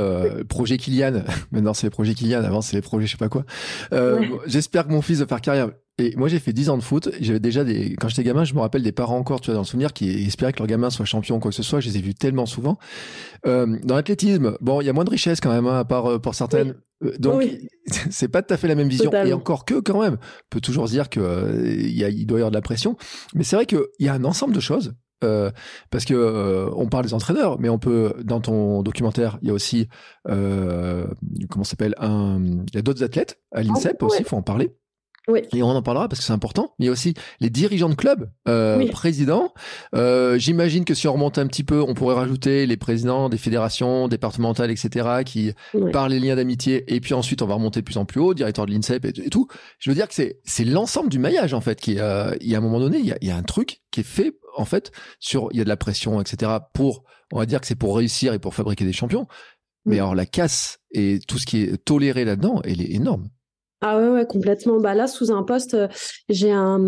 projet 0.48 0.78
Kylian. 0.78 1.24
Maintenant, 1.52 1.74
c'est 1.74 1.88
les 1.88 1.92
projets 1.92 2.14
Kylian. 2.14 2.42
Avant, 2.46 2.62
c'est 2.62 2.78
les 2.78 2.82
projets 2.82 3.06
je 3.06 3.12
sais 3.12 3.18
pas 3.18 3.28
quoi. 3.28 3.44
J'espère 4.46 4.88
que 4.88 4.94
mon 4.94 5.02
fils 5.02 5.20
va 5.20 5.28
faire 5.28 5.42
carrière. 5.42 5.72
Et 6.00 6.16
moi, 6.16 6.28
j'ai 6.28 6.40
fait 6.40 6.54
10 6.54 6.70
ans 6.70 6.78
de 6.78 6.84
foot. 6.84 7.10
J'avais 7.20 7.40
déjà 7.40 7.64
des, 7.64 7.96
quand 7.96 8.08
j'étais 8.08 8.24
gamin, 8.24 8.44
je 8.44 8.54
me 8.54 8.60
rappelle 8.60 8.84
des 8.84 8.92
parents 8.92 9.18
encore, 9.18 9.42
tu 9.42 9.48
vois, 9.48 9.56
dans 9.56 9.62
le 9.62 9.66
souvenir, 9.66 9.94
qui 9.94 10.10
espéraient 10.26 10.54
que 10.54 10.60
leur 10.60 10.68
gamin 10.68 10.90
soit 10.90 11.06
champion 11.06 11.38
ou 11.38 11.40
quoi 11.40 11.50
que 11.50 11.56
ce 11.56 11.64
soit. 11.64 11.80
Je 11.80 11.90
les 11.90 11.98
ai 11.98 12.02
vus 12.02 12.14
tellement 12.14 12.46
souvent. 12.46 12.78
Euh, 13.48 13.78
dans 13.84 13.96
l'athlétisme, 13.96 14.58
bon, 14.62 14.82
il 14.82 14.86
y 14.86 14.90
a 14.90 14.94
moins 14.94 15.06
de 15.06 15.10
richesse 15.10 15.42
quand 15.42 15.52
même, 15.52 15.66
hein, 15.66 15.80
à 15.80 15.86
part 15.86 16.06
euh, 16.06 16.20
pour 16.20 16.36
certaines. 16.36 16.76
Euh, 17.04 17.14
donc, 17.18 17.44
c'est 18.12 18.28
pas 18.28 18.44
tout 18.44 18.54
à 18.54 18.58
fait 18.58 18.68
la 18.68 18.76
même 18.76 18.90
vision. 18.90 19.12
Et 19.12 19.34
encore 19.34 19.66
que, 19.66 19.80
quand 19.80 20.00
même, 20.02 20.16
on 20.16 20.48
peut 20.52 20.62
toujours 20.62 20.86
dire 20.86 21.10
que 21.10 21.20
euh, 21.20 21.66
il, 21.66 21.98
y 21.98 22.04
a, 22.04 22.10
il 22.10 22.28
doit 22.28 22.40
y 22.40 22.42
avoir 22.42 22.52
de 22.52 22.58
la 22.58 22.62
pression. 22.62 22.96
Mais 23.34 23.44
c'est 23.44 23.56
vrai 23.56 23.66
qu'il 23.66 23.82
y 24.00 24.08
a 24.08 24.14
un 24.14 24.24
ensemble 24.24 24.54
de 24.54 24.60
choses. 24.60 24.94
Euh, 25.24 25.50
parce 25.90 26.06
que 26.06 26.14
euh, 26.14 26.70
on 26.76 26.90
parle 26.90 27.06
des 27.06 27.16
entraîneurs, 27.16 27.60
mais 27.60 27.70
on 27.70 27.80
peut 27.80 28.14
dans 28.24 28.40
ton 28.40 28.84
documentaire, 28.84 29.40
il 29.42 29.48
y 29.48 29.52
a 29.52 29.54
aussi 29.54 29.88
euh, 30.30 31.08
comment 31.50 31.64
s'appelle 31.64 31.96
un, 31.98 32.40
il 32.44 32.76
y 32.76 32.78
a 32.78 32.84
d'autres 32.84 33.04
athlètes 33.04 33.42
à 33.52 33.64
l'INSEP 33.64 33.98
ah, 34.00 34.06
aussi, 34.06 34.20
il 34.20 34.26
faut 34.26 34.36
en 34.36 34.44
parler. 34.44 34.76
Oui. 35.28 35.42
Et 35.54 35.62
on 35.62 35.70
en 35.70 35.82
parlera 35.82 36.08
parce 36.08 36.20
que 36.20 36.26
c'est 36.26 36.34
important. 36.34 36.74
Il 36.80 36.86
y 36.86 36.90
a 36.90 36.92
aussi 36.92 37.14
les 37.42 37.50
dirigeants 37.50 37.90
de 37.90 37.96
clubs, 37.96 38.30
euh, 38.48 38.88
présidents. 38.92 39.54
Euh, 39.94 40.38
J'imagine 40.38 40.86
que 40.86 40.94
si 40.94 41.08
on 41.08 41.14
remonte 41.14 41.38
un 41.38 41.48
petit 41.48 41.66
peu, 41.66 41.82
on 41.82 41.94
pourrait 41.94 42.16
rajouter 42.16 42.66
les 42.66 42.78
présidents 42.78 43.28
des 43.28 43.38
fédérations 43.38 44.08
départementales, 44.08 44.72
etc., 44.72 45.24
qui 45.26 45.54
parlent 45.92 46.12
les 46.12 46.22
liens 46.22 46.38
d'amitié. 46.38 46.86
Et 46.94 47.02
puis 47.02 47.14
ensuite, 47.14 47.42
on 47.42 47.48
va 47.48 47.56
remonter 47.56 47.82
de 47.82 47.86
plus 47.86 47.98
en 47.98 48.06
plus 48.06 48.22
haut, 48.22 48.34
directeur 48.34 48.66
de 48.66 48.72
l'INSEP 48.72 49.04
et, 49.04 49.30
tout. 49.30 49.48
Je 49.80 49.90
veux 49.90 49.96
dire 49.96 50.08
que 50.08 50.14
c'est 50.14 50.40
c'est 50.46 50.64
l'ensemble 50.64 51.10
du 51.10 51.20
maillage 51.20 51.54
en 51.54 51.62
fait. 51.62 51.82
Qui, 51.82 52.00
euh, 52.00 52.34
il 52.40 52.48
y 52.48 52.56
a 52.56 52.60
un 52.60 52.62
moment 52.62 52.80
donné, 52.80 53.00
il 53.00 53.06
y 53.06 53.12
a, 53.12 53.18
il 53.22 53.28
y 53.28 53.32
a 53.32 53.36
un 53.36 53.44
truc 53.44 53.82
qui 53.92 54.00
est 54.00 54.08
fait 54.08 54.34
en 54.56 54.66
fait 54.66 54.92
sur. 55.20 55.50
Il 55.52 55.58
y 55.58 55.62
a 55.62 55.66
de 55.66 55.70
la 55.70 55.78
pression, 55.78 56.22
etc. 56.22 56.54
Pour, 56.74 57.04
on 57.34 57.40
va 57.40 57.46
dire 57.46 57.60
que 57.60 57.68
c'est 57.68 57.76
pour 57.76 57.98
réussir 57.98 58.34
et 58.34 58.40
pour 58.40 58.56
fabriquer 58.56 58.86
des 58.86 58.94
champions. 58.94 59.28
Mais 59.86 59.98
alors 59.98 60.16
la 60.16 60.26
casse 60.26 60.80
et 60.92 61.20
tout 61.28 61.38
ce 61.38 61.46
qui 61.46 61.62
est 61.62 61.84
toléré 61.84 62.26
là-dedans, 62.26 62.62
elle 62.64 62.82
est 62.82 62.92
énorme. 62.92 63.30
Ah 63.82 64.00
ouais, 64.00 64.10
ouais, 64.10 64.26
complètement. 64.26 64.80
Bah 64.80 64.96
là, 64.96 65.06
sous 65.06 65.32
un 65.32 65.44
poste, 65.44 65.76
euh, 65.76 65.88
j'ai 66.30 66.52
un, 66.52 66.80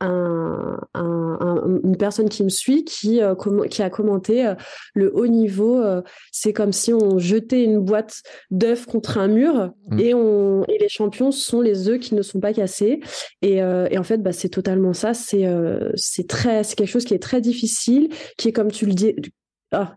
un, 0.00 0.78
un, 0.94 1.80
une 1.82 1.96
personne 1.96 2.28
qui 2.28 2.44
me 2.44 2.48
suit 2.48 2.84
qui, 2.84 3.20
euh, 3.20 3.34
qui 3.68 3.82
a 3.82 3.90
commenté 3.90 4.46
euh, 4.46 4.54
le 4.94 5.12
haut 5.12 5.26
niveau. 5.26 5.82
c'est 6.30 6.52
comme 6.52 6.72
si 6.72 6.92
on 6.92 7.18
jetait 7.18 7.64
une 7.64 7.80
boîte 7.80 8.22
d'œufs 8.52 8.86
contre 8.86 9.18
un 9.18 9.26
mur 9.26 9.72
mmh. 9.88 9.98
et, 9.98 10.14
on, 10.14 10.64
et 10.68 10.78
les 10.78 10.88
champions 10.88 11.32
sont 11.32 11.60
les 11.60 11.88
œufs 11.88 11.98
qui 11.98 12.14
ne 12.14 12.22
sont 12.22 12.38
pas 12.38 12.52
cassés. 12.52 13.00
Et, 13.42 13.56
et 13.56 13.98
en 13.98 14.04
fait, 14.04 14.18
bah, 14.18 14.32
c'est 14.32 14.48
totalement 14.48 14.92
ça. 14.92 15.14
C'est 15.14 15.48
c'est 15.96 16.28
très, 16.28 16.62
c'est 16.62 16.76
quelque 16.76 16.88
chose 16.88 17.04
qui 17.04 17.14
est 17.14 17.22
très 17.22 17.40
difficile, 17.40 18.08
qui 18.38 18.48
est 18.48 18.52
comme 18.52 18.70
tu 18.70 18.86
le 18.86 18.94
dis, 18.94 19.14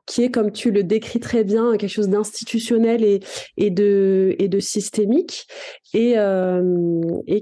qui 0.06 0.24
est, 0.24 0.32
comme 0.32 0.52
tu 0.52 0.72
le 0.72 0.84
décris 0.84 1.20
très 1.20 1.44
bien, 1.44 1.78
quelque 1.78 1.90
chose 1.90 2.10
d'institutionnel 2.10 3.04
et, 3.58 3.70
de, 3.70 4.36
et 4.40 4.48
de 4.48 4.60
systémique, 4.60 5.48
et, 5.94 6.18
euh, 6.18 6.62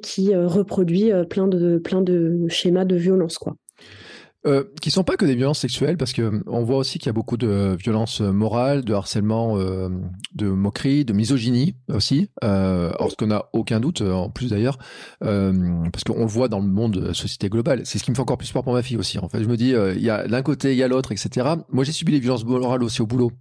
qui 0.02 0.34
euh, 0.34 0.48
reproduit 0.48 1.12
euh, 1.12 1.24
plein 1.24 1.48
de, 1.48 1.78
plein 1.78 2.02
de 2.02 2.48
schémas 2.50 2.86
de 2.86 2.96
violence. 2.96 3.38
Quoi. 3.38 3.56
Euh, 4.48 4.64
qui 4.80 4.92
sont 4.92 5.04
pas 5.04 5.18
que 5.18 5.26
des 5.26 5.34
violences 5.34 5.60
sexuelles, 5.60 5.98
parce 5.98 6.14
que 6.14 6.44
on 6.46 6.64
voit 6.64 6.78
aussi 6.78 7.00
qu'il 7.00 7.08
y 7.08 7.10
a 7.10 7.14
beaucoup 7.14 7.36
de 7.36 7.76
violences 7.80 8.22
morales, 8.22 8.86
de 8.86 8.94
harcèlement, 8.94 9.58
euh, 9.58 9.90
de 10.36 10.48
moquerie, 10.48 11.04
de 11.04 11.14
misogynie 11.14 11.76
aussi. 11.92 12.30
Euh, 12.44 12.92
or, 13.00 13.10
ce 13.10 13.16
qu'on 13.16 13.28
n'a 13.28 13.46
aucun 13.54 13.80
doute, 13.80 14.02
en 14.02 14.30
plus 14.30 14.52
d'ailleurs, 14.52 14.78
euh, 15.24 15.52
parce 15.92 16.04
qu'on 16.04 16.20
le 16.20 16.28
voit 16.28 16.48
dans 16.48 16.60
le 16.60 16.68
monde 16.68 16.94
de 16.94 17.08
la 17.08 17.14
société 17.16 17.50
globale. 17.50 17.82
C'est 17.86 17.98
ce 17.98 18.04
qui 18.04 18.12
me 18.12 18.16
fait 18.16 18.22
encore 18.22 18.38
plus 18.38 18.52
peur 18.52 18.64
pour 18.64 18.74
ma 18.74 18.84
fille 18.84 18.98
aussi. 18.98 19.18
En 19.18 19.30
fait, 19.30 19.42
je 19.42 19.48
me 19.48 19.58
dis, 19.58 19.74
il 19.96 20.04
y 20.04 20.12
a 20.12 20.28
d'un 20.28 20.44
côté, 20.44 20.74
il 20.74 20.78
y 20.78 20.84
a 20.84 20.88
l'autre, 20.88 21.12
etc. 21.12 21.48
Moi, 21.70 21.84
j'ai 21.84 21.92
subi 21.92 22.12
les 22.12 22.20
violences 22.20 22.46
morales 22.46 22.84
aussi 22.84 23.02
au 23.02 23.08
boulot. 23.08 23.32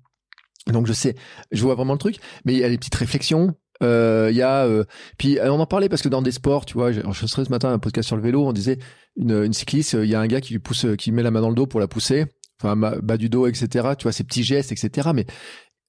Donc 0.73 0.87
je 0.87 0.95
sais, 0.95 1.15
je 1.53 1.63
vois 1.63 1.75
vraiment 1.75 1.93
le 1.93 1.99
truc, 1.99 2.17
mais 2.47 2.55
il 2.55 2.59
y 2.59 2.65
a 2.65 2.71
des 2.71 2.79
petites 2.79 2.95
réflexions, 2.95 3.55
euh, 3.83 4.29
il 4.31 4.37
y 4.37 4.43
a, 4.43 4.65
euh, 4.65 4.85
puis 5.19 5.39
on 5.43 5.61
en 5.61 5.67
parlait 5.67 5.89
parce 5.89 6.03
que 6.03 6.09
dans 6.09 6.23
des 6.23 6.33
sports, 6.33 6.65
tu 6.65 6.75
vois, 6.75 6.93
je, 6.93 7.27
serais 7.27 7.45
ce 7.45 7.51
matin 7.51 7.73
un 7.73 7.79
podcast 7.79 8.07
sur 8.07 8.17
le 8.17 8.23
vélo, 8.23 8.47
on 8.47 8.53
disait 8.53 8.79
une, 9.17 9.45
une 9.45 9.53
cycliste, 9.53 9.95
il 9.95 10.09
y 10.09 10.15
a 10.15 10.21
un 10.21 10.27
gars 10.27 10.41
qui 10.41 10.53
lui 10.53 10.61
pousse, 10.61 10.87
qui 10.99 11.13
met 11.13 11.23
la 11.23 11.31
main 11.31 11.41
dans 11.41 11.49
le 11.51 11.55
dos 11.55 11.67
pour 11.67 11.81
la 11.81 11.89
pousser, 11.89 12.27
enfin 12.63 12.77
bas 12.77 13.17
du 13.17 13.29
dos, 13.29 13.47
etc. 13.47 13.91
Tu 13.99 14.05
vois, 14.05 14.13
ces 14.13 14.25
petits 14.25 14.45
gestes, 14.45 14.73
etc. 14.73 15.11
Mais 15.15 15.27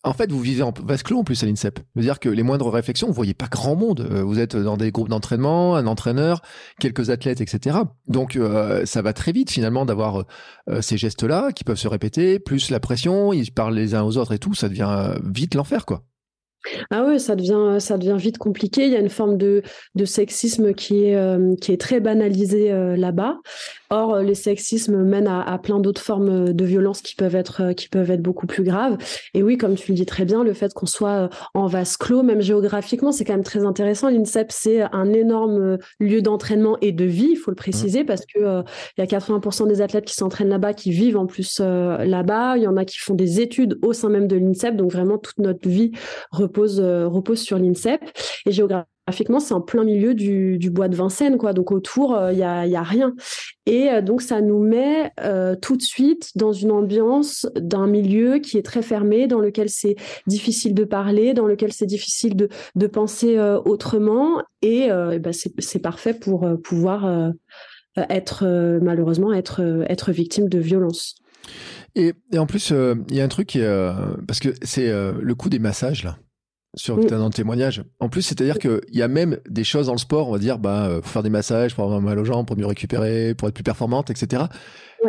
En 0.03 0.13
fait, 0.13 0.31
vous 0.31 0.39
vivez 0.39 0.61
en 0.61 0.71
vase 0.83 1.03
clos 1.03 1.19
en 1.19 1.23
plus 1.23 1.41
à 1.43 1.45
l'INSEP. 1.45 1.79
C'est-à-dire 1.93 2.19
que 2.19 2.29
les 2.29 2.43
moindres 2.43 2.71
réflexions, 2.71 3.07
vous 3.07 3.13
voyez 3.13 3.33
pas 3.33 3.47
grand 3.47 3.75
monde. 3.75 4.07
Euh, 4.11 4.23
vous 4.23 4.39
êtes 4.39 4.55
dans 4.55 4.77
des 4.77 4.91
groupes 4.91 5.09
d'entraînement, 5.09 5.75
un 5.75 5.87
entraîneur, 5.87 6.41
quelques 6.79 7.09
athlètes, 7.09 7.41
etc. 7.41 7.77
Donc, 8.07 8.35
euh, 8.35 8.85
ça 8.85 9.01
va 9.01 9.13
très 9.13 9.31
vite 9.31 9.49
finalement 9.51 9.85
d'avoir 9.85 10.25
euh, 10.69 10.81
ces 10.81 10.97
gestes-là 10.97 11.51
qui 11.53 11.63
peuvent 11.63 11.77
se 11.77 11.87
répéter, 11.87 12.39
plus 12.39 12.69
la 12.69 12.79
pression, 12.79 13.33
ils 13.33 13.51
parlent 13.51 13.75
les 13.75 13.95
uns 13.95 14.03
aux 14.03 14.17
autres 14.17 14.33
et 14.33 14.39
tout, 14.39 14.53
ça 14.53 14.69
devient 14.69 15.15
vite 15.23 15.55
l'enfer, 15.55 15.85
quoi. 15.85 16.03
Ah 16.91 17.17
ça 17.19 17.35
devient, 17.35 17.79
ça 17.79 17.97
devient 17.97 18.17
vite 18.17 18.37
compliqué. 18.37 18.85
Il 18.85 18.91
y 18.91 18.95
a 18.95 18.99
une 18.99 19.09
forme 19.09 19.37
de, 19.37 19.63
sexisme 20.05 20.73
qui 20.73 21.05
est, 21.05 21.15
euh, 21.15 21.55
très 21.79 21.99
banalisé 21.99 22.71
euh, 22.71 22.95
là-bas. 22.95 23.37
Or, 23.89 24.15
euh, 24.15 24.23
les 24.23 24.35
sexismes 24.35 25.03
mènent 25.03 25.27
à, 25.27 25.41
à 25.41 25.57
plein 25.57 25.79
d'autres 25.79 26.01
formes 26.01 26.53
de 26.53 26.65
violence 26.65 27.01
qui 27.01 27.15
peuvent 27.15 27.35
être, 27.35 27.73
qui 27.73 27.89
peuvent 27.89 28.11
être 28.11 28.21
beaucoup 28.21 28.47
plus 28.47 28.63
graves. 28.63 28.97
Et 29.33 29.43
oui, 29.43 29.57
comme 29.57 29.75
tu 29.75 29.91
le 29.91 29.95
dis 29.95 30.05
très 30.05 30.25
bien, 30.25 30.43
le 30.43 30.53
fait 30.53 30.73
qu'on 30.73 30.85
soit 30.85 31.29
en 31.53 31.67
vase 31.67 31.97
clos, 31.97 32.23
même 32.23 32.41
géographiquement, 32.41 33.11
c'est 33.11 33.25
quand 33.25 33.33
même 33.33 33.43
très 33.43 33.65
intéressant. 33.65 34.09
L'INSEP, 34.09 34.51
c'est 34.51 34.81
un 34.81 35.13
énorme 35.13 35.77
lieu 35.99 36.21
d'entraînement 36.21 36.77
et 36.81 36.91
de 36.91 37.05
vie, 37.05 37.29
il 37.31 37.35
faut 37.35 37.51
le 37.51 37.55
préciser, 37.55 38.03
mmh. 38.03 38.05
parce 38.05 38.25
que 38.25 38.63
il 38.97 38.99
y 38.99 39.01
a 39.01 39.05
80% 39.05 39.67
des 39.67 39.81
athlètes 39.81 40.05
qui 40.05 40.15
s'entraînent 40.15 40.49
là-bas, 40.49 40.73
qui 40.73 40.91
vivent 40.91 41.17
en 41.17 41.25
plus 41.25 41.59
là-bas. 41.59 42.57
Il 42.57 42.63
y 42.63 42.67
en 42.67 42.77
a 42.77 42.85
qui 42.85 42.97
font 42.97 43.15
des 43.15 43.39
études 43.39 43.77
au 43.81 43.93
sein 43.93 44.09
même 44.09 44.27
de 44.27 44.35
l'INSEP. 44.35 44.75
Donc 44.75 44.91
vraiment, 44.91 45.17
toute 45.17 45.39
notre 45.39 45.67
vie 45.67 45.91
repose 46.31 46.79
euh, 46.79 47.07
repose, 47.07 47.39
sur 47.39 47.57
l'INSEP. 47.57 48.01
Et 48.45 48.51
géographiquement, 48.51 48.94
c'est 49.39 49.53
en 49.53 49.61
plein 49.61 49.83
milieu 49.83 50.15
du, 50.15 50.69
bois 50.71 50.87
de 50.87 50.95
Vincennes, 50.95 51.37
quoi. 51.37 51.53
Donc 51.53 51.71
autour, 51.71 52.17
il 52.31 52.41
euh, 52.41 52.65
y, 52.65 52.75
a, 52.75 52.83
rien. 52.83 53.13
Et 53.65 53.89
euh, 53.89 54.01
donc 54.01 54.21
ça 54.21 54.41
nous 54.41 54.59
met 54.59 55.11
tout 55.61 55.77
de 55.77 55.81
suite 55.81 56.31
dans 56.35 56.53
une 56.53 56.71
ambiance 56.71 57.47
d'un 57.55 57.87
milieu 57.87 58.39
qui 58.39 58.57
est 58.57 58.63
très 58.63 58.81
fermé, 58.81 59.27
dans 59.27 59.39
lequel 59.39 59.69
c'est 59.69 59.95
difficile 60.27 60.73
de 60.73 60.83
parler, 60.83 61.33
dans 61.33 61.45
lequel 61.45 61.71
c'est 61.71 61.85
difficile 61.85 62.35
de, 62.35 62.87
penser 62.87 63.39
autrement. 63.65 64.41
Et, 64.61 64.89
ben 64.89 65.31
c'est 65.33 65.79
parfait 65.79 66.13
pour 66.13 66.47
pouvoir 66.63 67.31
être 67.97 68.45
malheureusement 68.81 69.33
être 69.33 70.11
victime 70.11 70.49
de 70.49 70.59
violence. 70.59 71.15
Et, 71.95 72.13
en 72.37 72.45
plus, 72.45 72.71
il 73.09 73.15
y 73.15 73.21
a 73.21 73.23
un 73.23 73.27
truc 73.27 73.57
parce 74.27 74.39
que 74.39 74.49
c'est 74.61 74.91
le 74.91 75.35
coût 75.35 75.49
des 75.49 75.59
massages 75.59 76.03
là 76.03 76.17
sur 76.75 76.97
mm. 76.97 77.05
dans 77.05 77.25
le 77.25 77.33
témoignage. 77.33 77.83
En 77.99 78.09
plus, 78.09 78.21
c'est-à-dire 78.21 78.59
qu'il 78.59 78.81
y 78.91 79.01
a 79.01 79.07
même 79.07 79.37
des 79.49 79.63
choses 79.63 79.87
dans 79.87 79.93
le 79.93 79.99
sport, 79.99 80.29
on 80.29 80.33
va 80.33 80.39
dire, 80.39 80.59
bah, 80.59 80.85
euh, 80.85 81.01
faire 81.01 81.23
des 81.23 81.29
massages 81.29 81.75
pour 81.75 81.85
avoir 81.85 82.01
mal 82.01 82.19
aux 82.19 82.25
jambes, 82.25 82.45
pour 82.45 82.57
mieux 82.57 82.65
récupérer, 82.65 83.33
pour 83.35 83.47
être 83.47 83.53
plus 83.53 83.63
performante, 83.63 84.09
etc. 84.09 84.43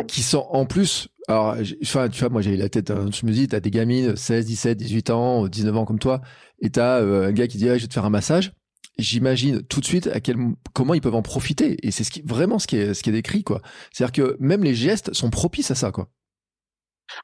Qui 0.07 0.21
sont 0.21 0.45
en 0.51 0.65
plus, 0.65 1.07
alors, 1.27 1.55
enfin, 1.81 2.09
tu 2.09 2.19
vois, 2.19 2.29
moi 2.29 2.41
j'ai 2.41 2.55
la 2.55 2.69
tête, 2.69 2.91
hein, 2.91 3.09
je 3.11 3.25
me 3.25 3.31
dis, 3.31 3.47
t'as 3.47 3.59
des 3.59 3.71
gamines, 3.71 4.15
16, 4.15 4.45
17, 4.45 4.77
18 4.77 5.09
ans, 5.09 5.47
19 5.47 5.75
ans 5.75 5.85
comme 5.85 5.99
toi, 5.99 6.21
et 6.61 6.69
t'as 6.69 7.01
euh, 7.01 7.27
un 7.27 7.31
gars 7.31 7.47
qui 7.47 7.57
dit, 7.57 7.65
je 7.65 7.73
vais 7.73 7.87
te 7.87 7.93
faire 7.93 8.05
un 8.05 8.11
massage. 8.11 8.53
J'imagine 8.99 9.61
tout 9.61 9.79
de 9.79 9.85
suite 9.85 10.07
à 10.07 10.19
quel, 10.19 10.37
comment 10.73 10.95
ils 10.95 11.01
peuvent 11.01 11.15
en 11.15 11.21
profiter. 11.21 11.77
Et 11.85 11.91
c'est 11.91 12.03
ce 12.03 12.09
qui, 12.09 12.23
vraiment 12.23 12.57
ce 12.57 12.65
qui 12.65 12.77
est, 12.77 12.95
ce 12.95 13.03
qui 13.03 13.09
est 13.09 13.13
décrit, 13.13 13.43
quoi. 13.43 13.61
C'est-à-dire 13.91 14.11
que 14.11 14.37
même 14.39 14.63
les 14.63 14.73
gestes 14.73 15.13
sont 15.13 15.29
propices 15.29 15.69
à 15.69 15.75
ça, 15.75 15.91
quoi. 15.91 16.09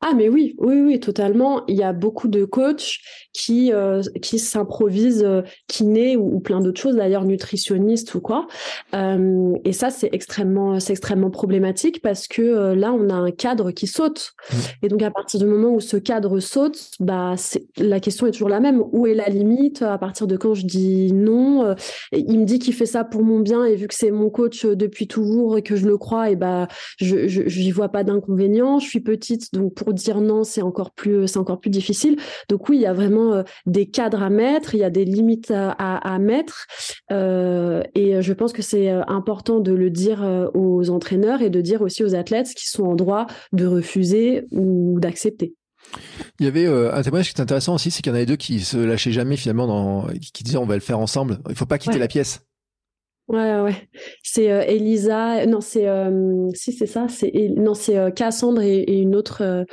Ah 0.01 0.13
mais 0.15 0.29
oui, 0.29 0.55
oui, 0.57 0.81
oui, 0.81 0.99
totalement. 0.99 1.65
Il 1.67 1.75
y 1.75 1.83
a 1.83 1.93
beaucoup 1.93 2.27
de 2.27 2.45
coachs 2.45 2.99
qui 3.33 3.73
euh, 3.73 4.01
qui 4.21 4.39
s'improvisent 4.39 5.23
euh, 5.25 5.41
kinés 5.67 6.17
ou, 6.17 6.39
plein 6.39 6.61
d'autres 6.61 6.79
choses, 6.79 6.95
d'ailleurs 6.95 7.25
nutritionnistes 7.25 8.15
ou 8.15 8.21
quoi. 8.21 8.47
Euh, 8.93 9.53
et 9.65 9.73
ça 9.73 9.89
c'est 9.89 10.09
extrêmement 10.11 10.79
c'est 10.79 10.93
extrêmement 10.93 11.31
problématique 11.31 12.01
parce 12.01 12.27
que 12.27 12.41
euh, 12.41 12.75
là 12.75 12.93
on 12.93 13.09
a 13.09 13.15
un 13.15 13.31
cadre 13.31 13.71
qui 13.71 13.87
saute. 13.87 14.33
Mmh. 14.51 14.55
Et 14.83 14.87
donc 14.89 15.01
à 15.01 15.11
partir 15.11 15.39
du 15.39 15.45
moment 15.45 15.73
où 15.73 15.79
ce 15.79 15.97
cadre 15.97 16.39
saute, 16.39 16.91
bah 16.99 17.33
c'est 17.37 17.65
la 17.77 17.99
question 17.99 18.27
est 18.27 18.31
toujours 18.31 18.49
la 18.49 18.59
même. 18.59 18.83
Où 18.91 19.07
est 19.07 19.15
la 19.15 19.29
limite? 19.29 19.81
À 19.81 19.97
partir 19.97 20.27
de 20.27 20.37
quand 20.37 20.53
je 20.53 20.65
dis 20.65 21.11
non? 21.13 21.75
Il 22.11 22.39
me 22.39 22.45
dit 22.45 22.59
qu'il 22.59 22.73
fait 22.73 22.85
ça 22.85 23.03
pour 23.03 23.23
mon 23.23 23.39
bien 23.39 23.65
et 23.65 23.75
vu 23.75 23.87
que 23.87 23.95
c'est 23.95 24.11
mon 24.11 24.29
coach 24.29 24.65
depuis 24.65 25.07
toujours 25.07 25.57
et 25.57 25.61
que 25.61 25.75
je 25.75 25.87
le 25.87 25.97
crois, 25.97 26.29
et 26.29 26.35
bah 26.35 26.67
je 26.97 27.27
je 27.27 27.43
j'y 27.47 27.71
vois 27.71 27.89
pas 27.89 28.03
d'inconvénient. 28.03 28.79
Je 28.79 28.87
suis 28.87 28.99
petite 28.99 29.53
donc 29.53 29.72
pour 29.75 29.93
dire 29.93 30.21
non, 30.21 30.43
c'est 30.43 30.61
encore 30.61 30.91
plus, 30.91 31.27
c'est 31.27 31.37
encore 31.37 31.59
plus 31.59 31.69
difficile. 31.69 32.17
Donc 32.49 32.69
oui, 32.69 32.77
il 32.77 32.81
y 32.81 32.85
a 32.85 32.93
vraiment 32.93 33.33
euh, 33.33 33.43
des 33.65 33.87
cadres 33.87 34.23
à 34.23 34.29
mettre, 34.29 34.75
il 34.75 34.79
y 34.79 34.83
a 34.83 34.89
des 34.89 35.05
limites 35.05 35.51
à, 35.51 36.19
mettre, 36.19 36.67
euh, 37.11 37.83
et 37.95 38.21
je 38.21 38.33
pense 38.33 38.53
que 38.53 38.61
c'est 38.61 38.89
euh, 38.89 39.01
important 39.07 39.59
de 39.59 39.73
le 39.73 39.89
dire 39.89 40.49
aux 40.53 40.89
entraîneurs 40.89 41.41
et 41.41 41.49
de 41.49 41.61
dire 41.61 41.81
aussi 41.81 42.03
aux 42.03 42.15
athlètes 42.15 42.53
qui 42.55 42.67
sont 42.67 42.83
en 42.83 42.95
droit 42.95 43.27
de 43.51 43.65
refuser 43.65 44.45
ou 44.51 44.99
d'accepter. 44.99 45.53
Il 46.39 46.45
y 46.45 46.49
avait 46.49 46.65
un 46.65 47.01
témoignage 47.01 47.33
qui 47.33 47.39
est 47.39 47.41
intéressant 47.41 47.75
aussi, 47.75 47.91
c'est 47.91 48.01
qu'il 48.01 48.11
y 48.11 48.13
en 48.13 48.15
avait 48.15 48.25
deux 48.25 48.35
qui 48.35 48.61
se 48.61 48.77
lâchaient 48.77 49.11
jamais 49.11 49.37
finalement, 49.37 49.67
dans, 49.67 50.07
qui 50.33 50.43
disaient 50.43 50.57
on 50.57 50.65
va 50.65 50.75
le 50.75 50.81
faire 50.81 50.99
ensemble. 50.99 51.39
Il 51.49 51.55
faut 51.55 51.65
pas 51.65 51.77
quitter 51.77 51.99
la 51.99 52.07
pièce. 52.07 52.41
Ouais, 53.29 53.61
ouais. 53.61 53.87
C'est 54.21 54.51
euh, 54.51 54.63
Elisa. 54.67 55.45
Non, 55.45 55.61
c'est 55.61 55.87
euh, 55.87 56.49
si 56.53 56.73
c'est 56.73 56.85
ça. 56.85 57.07
Non, 57.55 57.73
c'est 57.73 57.97
euh, 57.97 58.11
Cassandre 58.11 58.61
et, 58.61 58.83
une 58.83 59.15
autre 59.15 59.65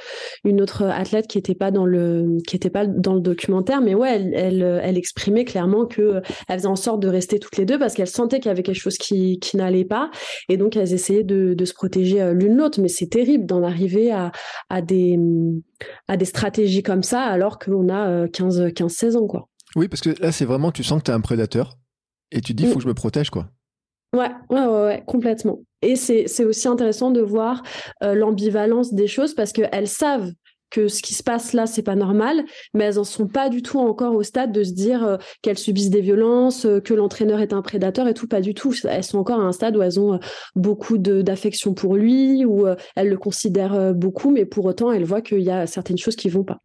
une 0.45 0.63
autre 0.63 0.85
athlète 0.85 1.27
qui 1.27 1.37
était 1.37 1.57
pas 1.57 1.73
dans 1.73 1.85
le 1.85 2.39
pas 2.73 2.87
dans 2.87 3.15
le 3.15 3.21
documentaire, 3.21 3.81
mais 3.81 3.97
ouais, 3.97 4.15
elle 4.15 4.35
elle, 4.35 4.81
elle 4.85 4.97
exprimait 4.97 5.45
clairement 5.45 5.85
que 5.85 6.23
elle 6.49 6.59
faisait 6.59 6.69
en 6.69 6.77
sorte 6.77 7.01
de 7.01 7.09
rester 7.09 7.41
toutes 7.41 7.57
les 7.57 7.65
deux 7.65 7.79
parce 7.79 7.95
qu'elle 7.95 8.07
sentait 8.07 8.39
qu'il 8.39 8.51
y 8.51 8.53
avait 8.53 8.63
quelque 8.63 8.79
chose 8.81 8.99
qui 8.99 9.41
qui 9.41 9.57
n'allait 9.57 9.85
pas 9.85 10.11
et 10.49 10.57
donc 10.57 10.77
elles 10.77 10.93
essayaient 10.93 11.25
de 11.25 11.55
de 11.55 11.65
se 11.65 11.75
protéger 11.75 12.33
l'une 12.33 12.57
l'autre. 12.57 12.81
Mais 12.81 12.89
c'est 12.89 13.09
terrible 13.09 13.47
d'en 13.47 13.65
arriver 13.65 14.13
à 14.13 14.31
à 14.69 14.81
des 14.81 15.19
à 16.07 16.17
des 16.17 16.25
stratégies 16.25 16.85
comme 16.85 17.03
ça 17.03 17.23
alors 17.23 17.59
qu'on 17.59 17.89
a 17.89 18.29
15 18.29 18.73
15 18.77 18.93
16 18.93 19.17
ans 19.17 19.27
quoi. 19.27 19.49
Oui, 19.75 19.89
parce 19.89 20.03
que 20.03 20.11
là 20.23 20.31
c'est 20.31 20.45
vraiment 20.45 20.71
tu 20.71 20.85
sens 20.85 21.01
que 21.01 21.07
tu 21.07 21.11
es 21.11 21.15
un 21.15 21.21
prédateur 21.21 21.80
et 22.33 22.41
tu 22.41 22.55
te 22.55 22.59
dis, 22.59 22.65
il 22.65 22.69
faut 22.69 22.75
mm. 22.75 22.79
que 22.79 22.83
je 22.83 22.89
me 22.89 22.95
protège, 22.95 23.31
quoi. 23.31 23.49
Ouais, 24.17 24.31
ouais, 24.51 24.67
ouais, 24.67 25.05
complètement. 25.07 25.61
Et 25.83 25.97
c'est 25.97 26.45
aussi 26.45 26.69
intéressant 26.69 27.11
de 27.11 27.21
voir 27.21 27.63
euh, 28.03 28.15
l'ambivalence 28.15 28.93
des 28.93 29.07
choses 29.07 29.35
parce 29.35 29.53
qu'elles 29.53 29.89
savent 29.89 30.33
que 30.69 30.89
ce 30.89 31.03
qui 31.03 31.15
se 31.15 31.23
passe 31.23 31.53
là, 31.53 31.67
c'est 31.67 31.83
pas 31.83 31.97
normal, 31.97 32.45
mais 32.75 32.85
elles 32.85 32.99
en 32.99 33.05
sont 33.05 33.27
pas 33.27 33.49
du 33.49 33.63
tout 33.63 33.79
encore 33.79 34.15
au 34.15 34.23
stade 34.23 34.53
de 34.53 34.63
se 34.63 34.73
dire 34.73 35.05
euh, 35.05 35.17
qu'elles 35.43 35.59
subissent 35.59 35.91
des 35.91 36.01
violences, 36.01 36.65
euh, 36.65 36.81
que 36.81 36.93
l'entraîneur 36.93 37.41
est 37.41 37.53
un 37.53 37.63
prédateur 37.63 38.09
et 38.09 38.15
tout, 38.15 38.29
pas 38.29 38.41
du 38.41 38.53
tout. 38.53 38.75
Elles 38.85 39.05
sont 39.05 39.19
encore 39.19 39.41
à 39.41 39.45
un 39.45 39.53
stade 39.53 39.77
où 39.77 39.83
elles 39.83 39.99
ont 39.99 40.21
beaucoup 40.55 40.99
d'affection 40.99 41.75
pour 41.75 41.97
lui, 41.97 42.45
où 42.45 42.67
elles 42.97 43.09
le 43.09 43.17
considèrent 43.17 43.95
beaucoup, 43.95 44.31
mais 44.31 44.45
pour 44.45 44.65
autant, 44.65 44.93
elles 44.93 45.05
voient 45.05 45.23
qu'il 45.23 45.41
y 45.41 45.51
a 45.51 45.67
certaines 45.67 45.99
choses 45.99 46.17
qui 46.17 46.29
vont 46.29 46.45
pas. 46.45 46.59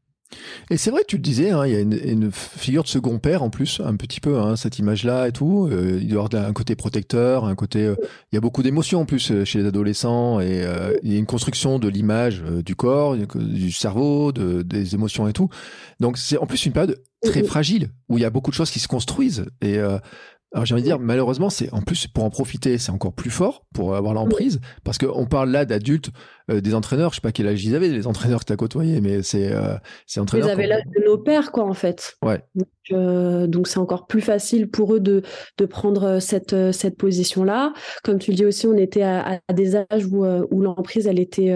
Et 0.70 0.78
c'est 0.78 0.90
vrai, 0.90 1.04
tu 1.08 1.18
le 1.18 1.22
disais, 1.22 1.52
hein, 1.52 1.66
il 1.66 1.74
y 1.74 1.76
a 1.76 1.80
une, 1.80 2.32
figure 2.32 2.84
de 2.84 2.88
second 2.88 3.20
père 3.20 3.44
en 3.44 3.50
plus, 3.50 3.82
un 3.84 3.96
petit 3.96 4.20
peu, 4.20 4.40
hein, 4.40 4.56
cette 4.56 4.80
image-là 4.80 5.28
et 5.28 5.32
tout. 5.32 5.68
Euh, 5.72 6.00
il 6.02 6.08
doit 6.10 6.24
y 6.24 6.26
avoir 6.26 6.50
un 6.50 6.54
côté 6.54 6.76
protecteur, 6.76 7.46
un 7.46 7.56
côté. 7.56 7.86
Euh, 7.86 7.96
il 8.32 8.36
y 8.36 8.38
a 8.38 8.42
beaucoup 8.42 8.64
d'émotions 8.64 9.02
en 9.02 9.06
plus 9.06 9.32
euh, 9.32 9.46
chez 9.46 9.60
les 9.60 9.66
adolescents 9.66 10.40
et 10.40 10.66
il 11.04 11.12
y 11.12 11.16
a 11.16 11.20
une 11.20 11.26
construction 11.26 11.80
de 11.80 11.88
l'image 11.88 12.42
du 12.44 12.76
corps, 12.76 13.16
du 13.16 13.72
cerveau, 13.72 14.32
de, 14.32 14.62
des 14.62 14.96
émotions 14.96 15.28
et 15.28 15.34
tout. 15.34 15.50
Donc 16.00 16.18
c'est 16.18 16.38
en 16.38 16.46
plus 16.46 16.66
une 16.66 16.74
période 16.74 17.02
très 17.24 17.44
fragile 17.44 17.90
où 18.10 18.18
il 18.18 18.22
y 18.22 18.26
a 18.26 18.30
beaucoup 18.30 18.52
de 18.52 18.56
choses 18.56 18.72
qui 18.72 18.80
se 18.80 18.88
construisent 18.88 19.46
et 19.62 19.80
alors 20.56 20.66
j'ai 20.66 20.74
envie 20.74 20.84
de 20.84 20.88
dire, 20.88 21.00
malheureusement, 21.00 21.50
c'est 21.50 21.72
en 21.74 21.82
plus 21.82 22.08
pour 22.08 22.24
en 22.24 22.30
profiter, 22.30 22.78
c'est 22.78 22.92
encore 22.92 23.12
plus 23.12 23.30
fort 23.30 23.66
pour 23.74 23.94
avoir 23.94 24.14
l'emprise, 24.14 24.62
parce 24.86 24.98
qu'on 24.98 25.26
parle 25.26 25.52
là 25.52 25.66
d'adultes, 25.66 26.12
euh, 26.52 26.62
des 26.62 26.76
entraîneurs, 26.76 27.12
je 27.12 27.16
sais 27.16 27.22
pas 27.22 27.32
quel 27.32 27.48
âge 27.48 27.64
ils 27.66 27.76
avaient, 27.76 27.88
les 27.88 28.06
entraîneurs 28.06 28.42
que 28.42 28.46
tu 28.46 28.54
as 28.54 28.56
côtoyés, 28.56 29.02
mais 29.02 29.24
c'est 29.24 29.52
euh, 29.52 29.76
entraîneurs. 30.18 30.50
Ils 30.50 30.52
avaient 30.52 30.68
l'âge 30.68 30.84
de 30.86 31.04
nos 31.04 31.18
pères, 31.18 31.52
quoi, 31.52 31.64
en 31.64 31.74
fait. 31.74 32.18
Ouais. 32.24 32.42
Euh, 32.92 33.48
donc 33.48 33.68
c'est 33.68 33.80
encore 33.80 34.06
plus 34.06 34.22
facile 34.22 34.70
pour 34.70 34.94
eux 34.94 35.00
de, 35.00 35.24
de 35.58 35.66
prendre 35.66 36.20
cette, 36.20 36.56
cette 36.72 36.98
position-là. 36.98 37.74
Comme 38.04 38.20
tu 38.20 38.30
le 38.30 38.38
dis 38.38 38.46
aussi, 38.46 38.68
on 38.68 38.78
était 38.78 39.02
à, 39.02 39.40
des 39.52 39.76
âges 39.76 40.06
où, 40.06 40.24
où 40.24 40.62
l'emprise 40.62 41.08
elle 41.08 41.18
était 41.18 41.48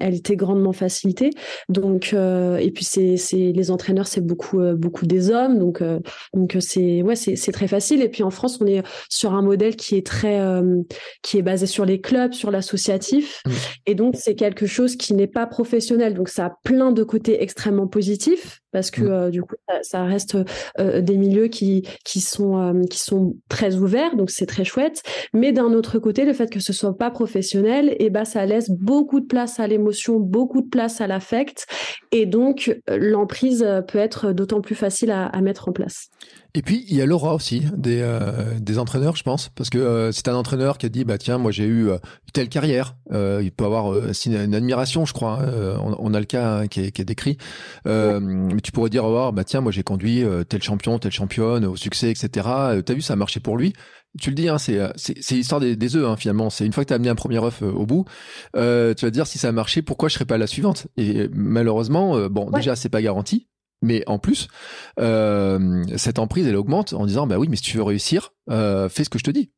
elle 0.00 0.14
était 0.14 0.34
grandement 0.34 0.72
facilitée. 0.72 1.30
Donc 1.68 2.12
et 2.14 2.70
puis 2.74 2.84
c'est 2.84 3.16
les 3.32 3.70
entraîneurs 3.70 4.08
c'est 4.08 4.26
beaucoup 4.26 4.60
beaucoup 4.74 5.06
des 5.06 5.30
hommes 5.30 5.60
donc 5.60 5.84
donc 6.34 6.56
c'est 6.58 7.02
ouais 7.02 7.14
très 7.52 7.68
facile. 7.68 8.02
Et 8.02 8.08
puis 8.08 8.24
en 8.24 8.30
France 8.30 8.58
on 8.60 8.66
est 8.66 8.82
sur 9.08 9.34
un 9.34 9.42
modèle 9.42 9.76
qui 9.76 9.94
est 9.94 10.04
très 10.04 10.40
qui 11.22 11.38
est 11.38 11.42
basé 11.42 11.66
sur 11.66 11.84
les 11.84 12.00
clubs, 12.00 12.32
sur 12.32 12.50
l'associatif. 12.50 13.40
Mmh. 13.46 13.50
Et 13.86 13.94
donc 13.94 14.16
c'est 14.18 14.31
quelque 14.34 14.66
chose 14.66 14.96
qui 14.96 15.14
n'est 15.14 15.26
pas 15.26 15.46
professionnel. 15.46 16.14
Donc 16.14 16.28
ça 16.28 16.46
a 16.46 16.52
plein 16.64 16.92
de 16.92 17.02
côtés 17.02 17.42
extrêmement 17.42 17.86
positifs 17.86 18.62
parce 18.72 18.90
que 18.90 19.02
mm. 19.02 19.10
euh, 19.10 19.30
du 19.30 19.42
coup 19.42 19.54
ça, 19.82 20.04
reste 20.04 20.36
euh, 20.80 21.00
des 21.00 21.16
milieux 21.16 21.46
qui 21.46 21.86
qui 22.04 22.20
sont 22.20 22.58
euh, 22.58 22.82
qui 22.90 22.98
sont 22.98 23.36
très 23.48 23.76
ouverts 23.76 24.16
donc 24.16 24.30
c'est 24.30 24.46
très 24.46 24.64
chouette 24.64 25.02
mais 25.32 25.52
d'un 25.52 25.72
autre 25.72 25.98
côté 25.98 26.24
le 26.24 26.32
fait 26.32 26.50
que 26.50 26.60
ce 26.60 26.72
soit 26.72 26.96
pas 26.96 27.10
professionnel 27.10 27.90
et 27.90 28.06
eh 28.06 28.10
ben 28.10 28.24
ça 28.24 28.44
laisse 28.46 28.70
beaucoup 28.70 29.20
de 29.20 29.26
place 29.26 29.60
à 29.60 29.66
l'émotion 29.66 30.18
beaucoup 30.18 30.62
de 30.62 30.68
place 30.68 31.00
à 31.00 31.06
l'affect 31.06 31.66
et 32.10 32.26
donc 32.26 32.80
l'emprise 32.88 33.66
peut 33.86 33.98
être 33.98 34.32
d'autant 34.32 34.60
plus 34.60 34.74
facile 34.74 35.10
à, 35.10 35.30
mettre 35.42 35.68
en 35.68 35.72
place 35.72 36.08
Et 36.54 36.60
puis 36.60 36.84
il 36.88 36.96
y 36.96 37.00
a 37.00 37.06
l'aura 37.06 37.34
aussi 37.34 37.62
des 37.74 38.00
euh, 38.02 38.58
des 38.60 38.78
entraîneurs, 38.78 39.16
je 39.16 39.22
pense, 39.22 39.48
parce 39.54 39.70
que 39.70 39.78
euh, 39.78 40.12
c'est 40.12 40.28
un 40.28 40.34
entraîneur 40.34 40.76
qui 40.76 40.84
a 40.84 40.90
dit 40.90 41.04
bah 41.04 41.16
tiens 41.16 41.38
moi 41.38 41.50
j'ai 41.50 41.64
eu 41.64 41.88
euh, 41.88 41.96
telle 42.34 42.50
carrière, 42.50 42.94
il 43.10 43.50
peut 43.52 43.64
avoir 43.64 43.94
une 44.26 44.54
admiration, 44.54 45.06
je 45.06 45.14
crois. 45.14 45.40
Hein, 45.40 45.94
on, 45.98 46.12
a 46.12 46.20
le 46.20 46.26
cas 46.26 46.58
hein, 46.58 46.66
qui, 46.66 46.80
est, 46.80 46.90
qui, 46.90 47.00
est, 47.00 47.06
décrit, 47.06 47.38
mais 47.86 48.60
tu 48.62 48.72
pourrais 48.72 48.90
dire 48.90 49.04
oh, 49.04 49.32
bah 49.32 49.44
tiens 49.44 49.62
moi 49.62 49.72
j'ai 49.72 49.82
conduit 49.82 50.24
tel 50.48 50.62
champion, 50.62 50.98
telle 50.98 51.12
championne 51.12 51.64
au 51.64 51.76
succès, 51.76 52.10
etc. 52.10 52.28
T'as 52.84 52.94
vu 52.94 53.00
ça 53.00 53.14
a 53.14 53.16
marché 53.16 53.40
pour 53.40 53.56
lui. 53.56 53.72
Tu 54.20 54.28
le 54.28 54.36
dis, 54.36 54.50
hein, 54.50 54.58
c'est 54.58 54.78
c'est 54.96 55.34
l'histoire 55.34 55.60
des, 55.60 55.74
des 55.74 55.96
œufs 55.96 56.06
hein, 56.06 56.16
finalement. 56.16 56.50
C'est 56.50 56.66
une 56.66 56.72
fois 56.74 56.84
que 56.84 56.88
tu 56.88 56.92
as 56.92 56.96
amené 56.96 57.08
un 57.08 57.14
premier 57.14 57.42
œuf 57.42 57.62
au 57.62 57.86
bout, 57.86 58.04
tu 58.54 58.60
vas 58.60 59.10
dire 59.10 59.26
si 59.26 59.38
ça 59.38 59.48
a 59.48 59.52
marché, 59.52 59.80
pourquoi 59.80 60.10
je 60.10 60.14
serais 60.14 60.26
pas 60.26 60.36
la 60.36 60.46
suivante? 60.46 60.86
Et 60.98 61.28
malheureusement, 61.32 62.28
bon 62.28 62.50
déjà 62.50 62.76
c'est 62.76 62.90
pas 62.90 63.00
garanti, 63.00 63.48
mais 63.82 64.02
en 64.06 64.18
plus, 64.18 64.48
euh, 65.00 65.82
cette 65.96 66.18
emprise, 66.18 66.46
elle 66.46 66.56
augmente 66.56 66.92
en 66.92 67.04
disant, 67.06 67.26
bah 67.26 67.38
oui, 67.38 67.48
mais 67.50 67.56
si 67.56 67.62
tu 67.62 67.76
veux 67.76 67.82
réussir, 67.82 68.32
euh, 68.50 68.88
fais 68.88 69.04
ce 69.04 69.10
que 69.10 69.18
je 69.18 69.24
te 69.24 69.30
dis. 69.30 69.50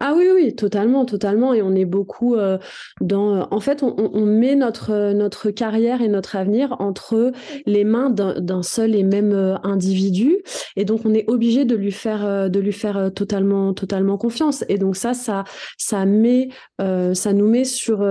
Ah 0.00 0.12
oui, 0.16 0.26
oui, 0.34 0.54
totalement, 0.54 1.04
totalement. 1.04 1.54
Et 1.54 1.62
on 1.62 1.74
est 1.74 1.84
beaucoup 1.84 2.34
euh, 2.34 2.58
dans. 3.00 3.46
En 3.50 3.60
fait, 3.60 3.82
on, 3.82 4.26
met 4.26 4.56
notre, 4.56 5.12
notre 5.12 5.50
carrière 5.50 6.02
et 6.02 6.08
notre 6.08 6.34
avenir 6.36 6.76
entre 6.80 7.32
les 7.64 7.84
mains 7.84 8.10
d'un 8.10 8.62
seul 8.62 8.96
et 8.96 9.04
même 9.04 9.32
euh, 9.32 9.56
individu. 9.62 10.38
Et 10.76 10.84
donc, 10.84 11.02
on 11.04 11.14
est 11.14 11.24
obligé 11.30 11.64
de 11.64 11.76
lui 11.76 11.92
faire, 11.92 12.26
euh, 12.26 12.48
de 12.48 12.58
lui 12.58 12.72
faire 12.72 13.12
totalement, 13.14 13.72
totalement 13.72 14.18
confiance. 14.18 14.64
Et 14.68 14.78
donc, 14.78 14.96
ça, 14.96 15.14
ça, 15.14 15.44
ça 15.78 16.04
met, 16.06 16.48
ça 16.78 17.32
nous 17.32 17.48
met 17.48 17.64
sur, 17.64 18.06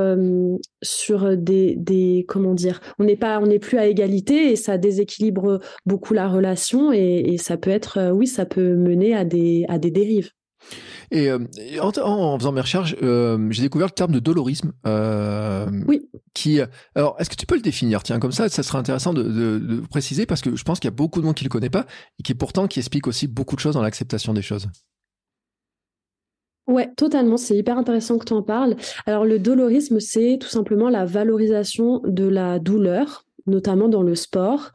sur 0.81 1.37
des, 1.37 1.75
des, 1.75 2.25
comment 2.27 2.53
dire, 2.53 2.79
on 2.97 3.03
n'est 3.03 3.17
pas, 3.17 3.39
on 3.39 3.45
n'est 3.45 3.59
plus 3.59 3.77
à 3.77 3.87
égalité 3.87 4.51
et 4.51 4.55
ça 4.55 4.77
déséquilibre 4.77 5.59
beaucoup 5.85 6.13
la 6.13 6.29
relation 6.29 6.93
et, 6.93 7.33
et 7.33 7.37
ça 7.37 7.57
peut 7.57 7.71
être, 7.71 8.11
oui, 8.13 8.25
ça 8.25 8.45
peut 8.45 8.75
mener 8.75 9.13
à 9.15 9.25
des, 9.25 9.65
à 9.67 9.77
des 9.77 9.91
dérives. 9.91 10.31
Et, 11.13 11.29
euh, 11.29 11.37
en, 11.79 12.39
faisant 12.39 12.51
mes 12.51 12.61
recherches, 12.61 12.95
euh, 13.03 13.47
j'ai 13.51 13.61
découvert 13.61 13.85
le 13.87 13.91
terme 13.91 14.11
de 14.11 14.19
dolorisme. 14.19 14.73
Euh, 14.87 15.67
oui. 15.87 16.09
Qui, 16.33 16.59
alors, 16.95 17.15
est-ce 17.19 17.29
que 17.29 17.35
tu 17.35 17.45
peux 17.45 17.55
le 17.55 17.61
définir? 17.61 18.01
Tiens, 18.01 18.19
comme 18.19 18.31
ça, 18.31 18.49
ça 18.49 18.63
serait 18.63 18.79
intéressant 18.79 19.13
de, 19.13 19.21
de, 19.21 19.81
préciser 19.87 20.25
parce 20.25 20.41
que 20.41 20.55
je 20.55 20.63
pense 20.63 20.79
qu'il 20.79 20.87
y 20.87 20.93
a 20.93 20.95
beaucoup 20.95 21.21
de 21.21 21.25
monde 21.25 21.35
qui 21.35 21.43
le 21.43 21.51
connaît 21.51 21.69
pas 21.69 21.85
et 22.19 22.23
qui 22.23 22.33
pourtant 22.33 22.67
qui 22.67 22.79
explique 22.79 23.05
aussi 23.05 23.27
beaucoup 23.27 23.55
de 23.55 23.61
choses 23.61 23.75
dans 23.75 23.83
l'acceptation 23.83 24.33
des 24.33 24.41
choses. 24.41 24.67
Ouais, 26.65 26.89
totalement. 26.97 27.37
C'est 27.37 27.57
hyper 27.57 27.77
intéressant 27.77 28.17
que 28.17 28.25
tu 28.25 28.33
en 28.33 28.41
parles. 28.41 28.75
Alors, 29.05 29.23
le 29.23 29.37
dolorisme, 29.37 29.99
c'est 29.99 30.39
tout 30.41 30.47
simplement 30.47 30.89
la 30.89 31.05
valorisation 31.05 32.01
de 32.05 32.27
la 32.27 32.57
douleur 32.57 33.25
notamment 33.45 33.89
dans 33.89 34.03
le 34.03 34.15
sport. 34.15 34.71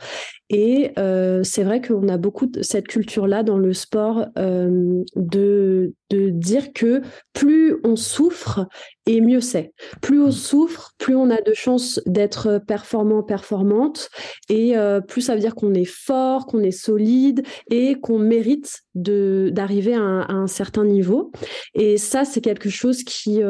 Et 0.51 0.93
euh, 0.99 1.43
c'est 1.45 1.63
vrai 1.63 1.83
qu'on 1.83 2.09
a 2.09 2.17
beaucoup 2.17 2.47
de 2.47 2.63
cette 2.63 2.89
culture-là 2.89 3.43
dans 3.43 3.59
le 3.59 3.75
sport 3.75 4.27
euh, 4.39 5.03
de, 5.15 5.95
de 6.11 6.31
dire 6.31 6.73
que 6.73 7.03
plus 7.35 7.77
on 7.85 7.97
souffre 7.97 8.67
et 9.05 9.21
mieux 9.21 9.41
c'est. 9.41 9.73
Plus 10.01 10.23
on 10.23 10.29
mmh. 10.29 10.33
souffre, 10.33 10.93
plus 10.99 11.17
on 11.17 11.31
a 11.31 11.41
de 11.41 11.53
chances 11.53 12.01
d'être 12.07 12.63
performant, 12.67 13.23
performante, 13.23 14.11
et 14.49 14.77
euh, 14.77 15.01
plus 15.01 15.23
ça 15.23 15.35
veut 15.35 15.41
dire 15.41 15.55
qu'on 15.55 15.75
est 15.75 15.85
fort, 15.85 16.47
qu'on 16.47 16.63
est 16.63 16.71
solide 16.71 17.43
et 17.71 17.95
qu'on 18.01 18.19
mérite 18.19 18.81
de 18.95 19.51
d'arriver 19.53 19.95
à, 19.95 20.01
un 20.01 20.47
certain 20.47 20.85
niveau. 20.85 21.31
Et 21.75 21.97
ça, 21.97 22.25
c'est 22.25 22.41
quelque 22.41 22.69
chose 22.69 23.03
qui 23.03 23.41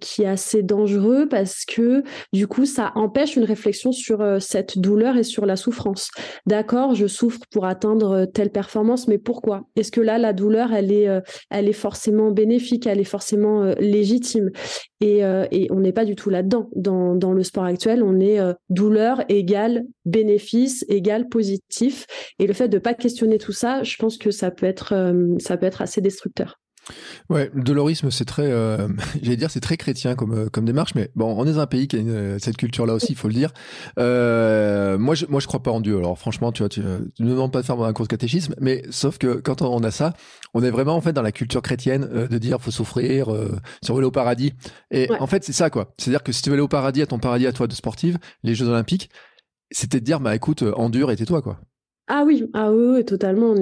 qui 0.00 0.22
est 0.22 0.26
assez 0.26 0.62
dangereux 0.62 1.28
parce 1.28 1.64
que 1.64 2.02
du 2.32 2.46
coup, 2.46 2.64
ça 2.64 2.92
empêche 2.94 3.36
une 3.36 3.44
réflexion 3.44 3.92
sur 3.92 4.24
cette 4.40 4.78
douleur 4.78 5.16
et 5.16 5.22
sur 5.22 5.46
la 5.46 5.56
souffrance 5.56 6.10
d'accord, 6.46 6.94
je 6.94 7.06
souffre 7.06 7.40
pour 7.50 7.66
atteindre 7.66 8.10
euh, 8.12 8.26
telle 8.26 8.50
performance, 8.50 9.08
mais 9.08 9.18
pourquoi? 9.18 9.64
Est-ce 9.76 9.92
que 9.92 10.00
là, 10.00 10.18
la 10.18 10.32
douleur, 10.32 10.72
elle 10.72 10.92
est, 10.92 11.08
euh, 11.08 11.20
elle 11.50 11.68
est 11.68 11.72
forcément 11.72 12.30
bénéfique, 12.30 12.86
elle 12.86 13.00
est 13.00 13.04
forcément 13.04 13.62
euh, 13.62 13.74
légitime? 13.78 14.50
Et, 15.00 15.22
on 15.70 15.80
n'est 15.80 15.92
pas 15.92 16.06
du 16.06 16.14
tout 16.14 16.30
là-dedans. 16.30 16.70
Dans, 16.74 17.32
le 17.32 17.42
sport 17.42 17.64
actuel, 17.64 18.02
on 18.02 18.20
est 18.20 18.38
douleur 18.70 19.22
égale 19.28 19.84
bénéfice 20.06 20.82
égale 20.88 21.28
positif. 21.28 22.06
Et 22.38 22.46
le 22.46 22.54
fait 22.54 22.68
de 22.68 22.76
ne 22.76 22.80
pas 22.80 22.94
questionner 22.94 23.36
tout 23.36 23.52
ça, 23.52 23.82
je 23.82 23.96
pense 23.96 24.16
que 24.16 24.30
ça 24.30 24.50
peut 24.50 24.64
être, 24.64 24.94
ça 25.40 25.58
peut 25.58 25.66
être 25.66 25.82
assez 25.82 26.00
destructeur. 26.00 26.58
Ouais, 27.30 27.50
le 27.54 27.62
dolorisme, 27.62 28.10
c'est 28.10 28.24
très, 28.24 28.50
euh, 28.50 28.88
j'allais 29.22 29.36
dire, 29.36 29.50
c'est 29.50 29.60
très 29.60 29.76
chrétien 29.76 30.14
comme 30.14 30.34
euh, 30.34 30.48
comme 30.50 30.64
démarche, 30.64 30.94
mais 30.94 31.10
bon, 31.14 31.34
on 31.36 31.46
est 31.46 31.58
un 31.58 31.66
pays 31.66 31.88
qui 31.88 31.96
a 31.96 32.00
euh, 32.00 32.38
cette 32.38 32.56
culture-là 32.56 32.94
aussi, 32.94 33.08
il 33.10 33.16
faut 33.16 33.28
le 33.28 33.34
dire. 33.34 33.52
Euh, 33.98 34.98
moi, 34.98 35.14
je, 35.14 35.26
moi, 35.26 35.40
je 35.40 35.46
crois 35.46 35.62
pas 35.62 35.70
en 35.70 35.80
Dieu. 35.80 35.98
Alors, 35.98 36.18
franchement, 36.18 36.52
tu 36.52 36.62
vois, 36.62 36.68
tu, 36.68 36.80
ne 36.80 37.08
demandes 37.18 37.52
pas 37.52 37.62
de 37.62 37.66
faire 37.66 37.80
un 37.80 37.92
cours 37.92 38.06
de 38.06 38.10
catéchisme, 38.10 38.54
mais 38.60 38.82
sauf 38.90 39.18
que 39.18 39.34
quand 39.34 39.62
on 39.62 39.82
a 39.82 39.90
ça, 39.90 40.14
on 40.52 40.62
est 40.62 40.70
vraiment 40.70 40.94
en 40.94 41.00
fait 41.00 41.12
dans 41.12 41.22
la 41.22 41.32
culture 41.32 41.62
chrétienne 41.62 42.06
de 42.30 42.38
dire 42.38 42.60
faut 42.60 42.70
souffrir, 42.70 43.28
si 43.82 43.90
on 43.90 43.94
veut 43.94 44.00
aller 44.00 44.06
au 44.06 44.10
paradis. 44.10 44.52
Et 44.90 45.08
en 45.18 45.26
fait, 45.26 45.44
c'est 45.44 45.52
ça 45.52 45.70
quoi. 45.70 45.94
C'est-à-dire 45.98 46.22
que 46.22 46.32
si 46.32 46.42
tu 46.42 46.50
veux 46.50 46.54
aller 46.54 46.62
au 46.62 46.68
paradis, 46.68 47.02
à 47.02 47.06
ton 47.06 47.18
paradis 47.18 47.46
à 47.46 47.52
toi 47.52 47.66
de 47.66 47.74
sportive, 47.74 48.18
les 48.42 48.54
Jeux 48.54 48.68
Olympiques, 48.68 49.10
c'était 49.70 50.00
de 50.00 50.04
dire 50.04 50.20
bah 50.20 50.34
écoute, 50.34 50.62
endure 50.76 51.10
et 51.10 51.16
tais-toi 51.16 51.42
quoi. 51.42 51.58
Ah 52.06 52.24
oui, 52.26 52.44
ah 52.52 52.70
oui, 52.70 53.02
totalement. 53.04 53.54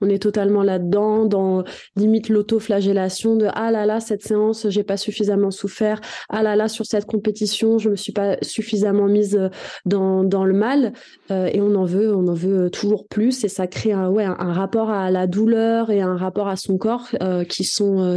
On 0.00 0.08
est, 0.08 0.18
totalement 0.18 0.62
là-dedans, 0.62 1.26
dans 1.26 1.64
limite 1.96 2.28
l'autoflagellation 2.28 3.36
de 3.36 3.48
ah 3.52 3.70
là 3.70 3.86
là 3.86 4.00
cette 4.00 4.22
séance 4.22 4.66
j'ai 4.68 4.82
pas 4.82 4.96
suffisamment 4.96 5.50
souffert, 5.50 6.00
ah 6.28 6.42
là 6.42 6.56
là 6.56 6.68
sur 6.68 6.86
cette 6.86 7.06
compétition 7.06 7.78
je 7.78 7.90
me 7.90 7.96
suis 7.96 8.12
pas 8.12 8.36
suffisamment 8.42 9.06
mise 9.06 9.36
euh, 9.36 9.48
dans, 9.84 10.44
le 10.44 10.52
mal 10.52 10.92
euh, 11.30 11.50
et 11.52 11.60
on 11.60 11.74
en 11.74 11.84
veut, 11.84 12.14
on 12.14 12.28
en 12.28 12.34
veut 12.34 12.70
toujours 12.70 13.06
plus 13.08 13.44
et 13.44 13.48
ça 13.48 13.66
crée 13.66 13.92
un 13.92 14.52
rapport 14.52 14.90
à 14.90 15.10
la 15.10 15.26
douleur 15.26 15.90
et 15.90 16.00
un 16.00 16.16
rapport 16.16 16.48
à 16.48 16.56
son 16.56 16.78
corps 16.78 17.08
euh, 17.22 17.44
qui 17.44 17.68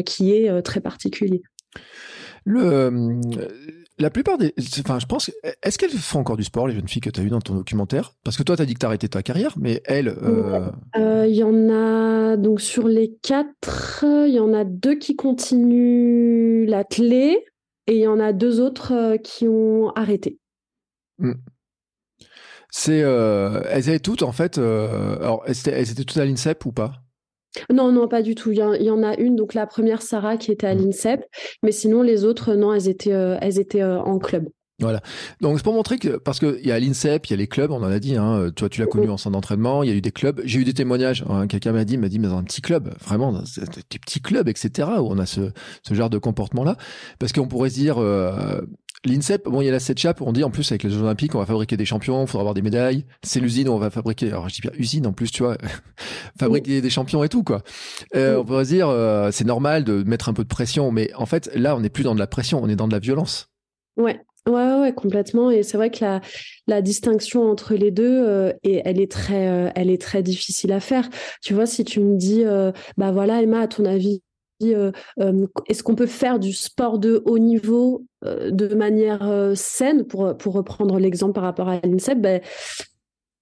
qui 0.05 0.31
est 0.31 0.61
très 0.61 0.81
particulier. 0.81 1.41
La 3.97 4.09
plupart 4.09 4.37
des. 4.37 4.53
Enfin, 4.79 4.99
je 4.99 5.05
pense. 5.05 5.31
Est-ce 5.63 5.77
qu'elles 5.77 5.91
font 5.91 6.19
encore 6.19 6.37
du 6.37 6.43
sport, 6.43 6.67
les 6.67 6.75
jeunes 6.75 6.87
filles 6.87 7.01
que 7.01 7.09
tu 7.09 7.21
as 7.21 7.23
eues 7.23 7.29
dans 7.29 7.41
ton 7.41 7.55
documentaire? 7.55 8.13
Parce 8.23 8.35
que 8.35 8.43
toi, 8.43 8.55
tu 8.57 8.61
as 8.61 8.65
dit 8.65 8.73
que 8.73 8.79
tu 8.79 8.85
arrêté 8.85 9.07
ta 9.07 9.23
carrière, 9.23 9.53
mais 9.57 9.81
elles. 9.85 10.09
Euh, 10.09 10.69
euh, 10.97 11.25
il 11.27 11.35
y 11.35 11.43
en 11.43 11.69
a. 11.69 12.35
Donc, 12.35 12.59
sur 12.59 12.87
les 12.87 13.15
quatre, 13.21 14.03
il 14.03 14.33
y 14.33 14.39
en 14.39 14.53
a 14.53 14.65
deux 14.65 14.95
qui 14.95 15.15
continuent 15.15 16.65
la 16.67 16.83
clé 16.83 17.45
et 17.87 17.95
il 17.95 18.01
y 18.01 18.07
en 18.07 18.19
a 18.19 18.33
deux 18.33 18.59
autres 18.59 18.93
euh, 18.93 19.17
qui 19.17 19.47
ont 19.47 19.91
arrêté. 19.95 20.39
Hmm. 21.19 21.33
C'est. 22.69 22.97
elles 22.97 23.89
étaient 23.89 23.99
toutes, 23.99 24.23
en 24.23 24.33
fait. 24.33 24.57
alors, 24.57 25.43
elles 25.45 25.91
étaient 25.91 26.03
toutes 26.03 26.17
à 26.17 26.25
l'INSEP 26.25 26.65
ou 26.65 26.73
pas? 26.73 27.04
Non, 27.71 27.91
non, 27.91 28.07
pas 28.07 28.21
du 28.21 28.35
tout. 28.35 28.51
Il 28.51 28.57
y, 28.57 28.89
en 28.89 29.03
a 29.03 29.15
une, 29.17 29.35
donc 29.35 29.53
la 29.53 29.67
première 29.67 30.01
Sarah 30.01 30.37
qui 30.37 30.51
était 30.51 30.67
à 30.67 30.75
mmh. 30.75 30.79
l'INSEP, 30.79 31.25
mais 31.63 31.71
sinon 31.71 32.01
les 32.01 32.25
autres, 32.25 32.53
non, 32.55 32.73
elles 32.73 32.87
étaient, 32.87 33.13
euh, 33.13 33.37
elles 33.41 33.59
étaient 33.59 33.81
euh, 33.81 33.99
en 33.99 34.19
club. 34.19 34.47
Voilà. 34.79 35.01
Donc 35.39 35.57
c'est 35.57 35.63
pour 35.63 35.73
montrer 35.73 35.97
que 35.97 36.17
parce 36.17 36.39
qu'il 36.39 36.65
y 36.65 36.71
a 36.71 36.79
l'INSEP, 36.79 37.27
il 37.27 37.31
y 37.31 37.33
a 37.33 37.37
les 37.37 37.47
clubs, 37.47 37.71
on 37.71 37.77
en 37.77 37.83
a 37.83 37.99
dit. 37.99 38.17
Hein, 38.17 38.51
toi, 38.55 38.67
tu 38.67 38.81
l'as 38.81 38.87
connu 38.87 39.09
en 39.09 39.17
centre 39.17 39.33
d'entraînement. 39.33 39.83
Il 39.83 39.89
y 39.89 39.93
a 39.93 39.95
eu 39.95 40.01
des 40.01 40.11
clubs. 40.11 40.41
J'ai 40.43 40.59
eu 40.59 40.65
des 40.65 40.73
témoignages. 40.73 41.23
Hein, 41.29 41.47
quelqu'un 41.47 41.71
m'a 41.71 41.85
dit, 41.85 41.97
m'a 41.97 42.09
dit, 42.09 42.19
mais 42.19 42.27
dans 42.27 42.37
un 42.37 42.43
petit 42.43 42.61
club, 42.61 42.93
vraiment, 43.01 43.31
dans 43.31 43.41
des 43.41 43.99
petits 43.99 44.19
clubs, 44.19 44.49
etc. 44.49 44.89
Où 44.99 45.07
on 45.09 45.17
a 45.17 45.25
ce, 45.25 45.51
ce 45.81 45.93
genre 45.93 46.09
de 46.09 46.17
comportement-là, 46.17 46.75
parce 47.19 47.31
qu'on 47.31 47.47
pourrait 47.47 47.69
se 47.69 47.75
dire. 47.75 47.97
Euh, 47.99 48.61
L'INSEP, 49.05 49.47
bon, 49.47 49.61
il 49.61 49.65
y 49.65 49.69
a 49.69 49.71
la 49.71 49.79
SETCHAP, 49.79 50.21
on 50.21 50.33
dit 50.33 50.43
en 50.43 50.49
plus 50.49 50.71
avec 50.71 50.81
les 50.81 50.89
Jeux 50.89 51.01
Olympiques, 51.01 51.35
on 51.35 51.39
va 51.39 51.45
fabriquer 51.45 51.77
des 51.77 51.85
champions, 51.85 52.23
il 52.23 52.27
faudra 52.27 52.41
avoir 52.41 52.53
des 52.55 52.63
médailles. 52.63 53.05
C'est 53.21 53.39
l'usine 53.39 53.69
où 53.69 53.73
on 53.73 53.77
va 53.77 53.91
fabriquer, 53.91 54.29
alors 54.29 54.49
je 54.49 54.55
dis 54.55 54.61
bien 54.61 54.71
usine 54.79 55.05
en 55.05 55.13
plus, 55.13 55.31
tu 55.31 55.43
vois, 55.43 55.57
fabriquer 56.39 56.81
des 56.81 56.89
champions 56.89 57.23
et 57.23 57.29
tout, 57.29 57.43
quoi. 57.43 57.61
Euh, 58.15 58.37
on 58.37 58.45
pourrait 58.45 58.65
se 58.65 58.69
dire, 58.69 58.89
euh, 58.89 59.29
c'est 59.31 59.45
normal 59.45 59.83
de 59.83 60.03
mettre 60.03 60.27
un 60.27 60.33
peu 60.33 60.43
de 60.43 60.47
pression, 60.47 60.91
mais 60.91 61.13
en 61.13 61.27
fait, 61.27 61.51
là, 61.53 61.75
on 61.75 61.81
n'est 61.81 61.89
plus 61.89 62.03
dans 62.03 62.15
de 62.15 62.19
la 62.19 62.25
pression, 62.25 62.63
on 62.63 62.67
est 62.67 62.75
dans 62.75 62.87
de 62.87 62.93
la 62.93 62.99
violence. 62.99 63.51
Ouais, 63.95 64.19
Ouais, 64.47 64.79
ouais, 64.79 64.93
complètement. 64.93 65.49
Et 65.49 65.63
c'est 65.63 65.75
vrai 65.75 65.89
que 65.89 66.03
la, 66.05 66.21
la 66.67 66.81
distinction 66.83 67.49
entre 67.49 67.73
les 67.73 67.89
deux, 67.89 68.23
euh, 68.27 68.53
et 68.63 68.81
elle 68.85 69.01
est 69.01 69.11
très, 69.11 69.47
euh, 69.47 69.71
elle 69.75 69.89
est 69.89 69.99
très 69.99 70.21
difficile 70.21 70.71
à 70.71 70.79
faire. 70.79 71.09
Tu 71.41 71.55
vois, 71.55 71.65
si 71.65 71.83
tu 71.83 71.99
me 71.99 72.15
dis, 72.15 72.43
euh, 72.45 72.71
bah 72.95 73.11
voilà, 73.11 73.41
Emma, 73.41 73.61
à 73.61 73.67
ton 73.67 73.85
avis, 73.85 74.21
est-ce 74.61 75.83
qu'on 75.83 75.95
peut 75.95 76.05
faire 76.05 76.39
du 76.39 76.53
sport 76.53 76.97
de 76.99 77.21
haut 77.25 77.39
niveau 77.39 78.05
de 78.23 78.73
manière 78.73 79.51
saine, 79.53 80.05
pour, 80.05 80.37
pour 80.37 80.53
reprendre 80.53 80.97
l'exemple 80.97 81.33
par 81.33 81.43
rapport 81.43 81.67
à 81.67 81.79
l'INSEP, 81.83 82.21
ben, 82.21 82.41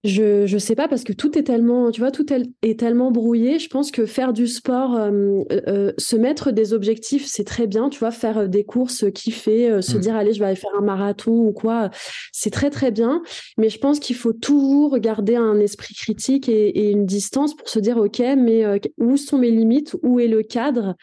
je 0.04 0.46
je 0.48 0.58
sais 0.58 0.76
pas 0.76 0.90
parce 0.90 1.06
que 1.06 1.14
tout 1.14 1.38
est 1.38 1.44
tellement 1.44 1.90
tu 1.90 2.02
vois 2.02 2.12
tout 2.12 2.26
est, 2.34 2.80
tellement 2.80 3.12
brouillé. 3.12 3.58
Je 3.60 3.70
pense 3.70 3.90
que 3.90 4.06
faire 4.06 4.34
du 4.34 4.48
sport 4.48 4.96
euh, 4.96 5.44
euh, 5.68 5.94
se 5.98 6.18
mettre 6.18 6.52
des 6.52 6.74
objectifs 6.74 7.26
c'est 7.26 7.46
très 7.46 7.68
bien 7.68 7.88
tu 7.88 8.00
vois 8.00 8.12
faire 8.12 8.40
euh, 8.40 8.48
des 8.48 8.66
courses 8.66 9.06
kiffer 9.14 9.82
se 9.82 9.98
mm. 9.98 10.00
dire 10.02 10.16
allez 10.16 10.34
je 10.34 10.40
vais 10.40 10.46
aller 10.46 10.56
faire 10.58 10.76
un 10.78 10.82
marathon 10.82 11.32
ou 11.32 11.54
quoi 11.54 11.90
c'est 12.34 12.50
très 12.50 12.70
très 12.70 12.92
bien. 12.92 13.22
Mais 13.58 13.70
je 13.70 13.80
pense 13.80 14.00
qu'il 14.00 14.18
faut 14.18 14.34
toujours 14.34 14.98
garder 14.98 15.36
un 15.36 15.60
esprit 15.60 15.94
critique 15.94 16.50
et, 16.50 16.92
une 16.92 17.06
distance 17.06 17.56
pour 17.56 17.70
se 17.70 17.80
dire 17.80 17.98
ok 17.98 18.20
mais 18.38 18.82
où 18.98 19.16
sont 19.16 19.38
mes 19.38 19.52
limites? 19.52 19.96
Où 20.04 20.20
est 20.20 20.28
le 20.28 20.44
cadre? 20.44 20.96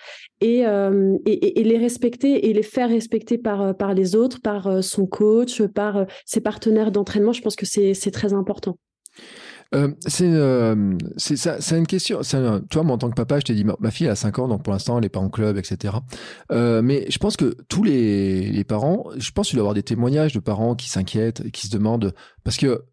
Et, 0.42 0.60
et, 0.60 1.60
et, 1.60 1.64
les 1.64 1.78
respecter 1.78 2.48
et 2.48 2.52
les 2.52 2.62
faire 2.62 2.88
respecter 2.88 3.38
par 3.38 3.76
par 3.76 3.94
les 3.94 4.14
autres 4.14 4.40
par 4.40 4.82
son 4.82 5.06
coach 5.06 5.62
par 5.62 6.06
ses 6.26 6.40
partenaires 6.40 6.90
d'entraînement 6.90 7.32
je 7.32 7.42
pense 7.42 7.56
que 7.56 7.66
c'est 7.66 7.94
c'est 7.94 8.10
très 8.10 8.32
important 8.32 8.76
Euh, 9.72 9.94
c'est 10.08 10.26
euh, 10.26 10.98
c'est 11.16 11.36
c'est 11.36 11.78
une 11.78 11.86
question 11.86 12.24
c'est 12.24 12.38
tu 12.68 12.74
vois 12.74 12.82
moi 12.82 12.96
en 12.96 12.98
tant 12.98 13.08
que 13.08 13.14
papa 13.14 13.38
je 13.38 13.44
t'ai 13.44 13.54
dit 13.54 13.64
ma, 13.64 13.90
fille 13.92 14.08
a 14.08 14.16
5 14.16 14.40
ans 14.40 14.48
donc 14.48 14.64
pour 14.64 14.72
l'instant 14.72 14.98
elle 14.98 15.04
est 15.04 15.08
pas 15.08 15.20
en 15.20 15.30
club 15.30 15.56
etc 15.58 15.94
euh, 16.50 16.82
mais 16.82 17.08
je 17.08 17.18
pense 17.18 17.36
que 17.36 17.56
tous 17.68 17.84
les, 17.84 18.50
les 18.50 18.64
parents 18.64 19.04
je 19.16 19.30
pense 19.30 19.46
qu'il 19.46 19.58
doit 19.58 19.60
y 19.60 19.66
avoir 19.66 19.74
des 19.74 19.84
témoignages 19.84 20.32
de 20.32 20.40
parents 20.40 20.74
qui 20.74 20.88
s'inquiètent 20.88 21.52
qui 21.52 21.68
se 21.68 21.72
demandent 21.72 22.12
parce 22.42 22.56
que 22.56 22.84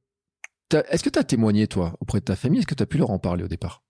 est-ce 0.70 1.04
que 1.04 1.10
tu 1.10 1.20
as 1.20 1.24
témoigné 1.24 1.68
toi 1.68 1.96
auprès 2.02 2.20
de 2.20 2.26
ta 2.26 2.36
famille? 2.36 2.60
Est-ce 2.60 2.68
que 2.68 2.76
tu 2.76 2.84
as 2.84 2.88
pu 2.88 2.98
leur 2.98 3.12
en 3.12 3.20
parler 3.20 3.44
au 3.44 3.48
départ? 3.48 3.84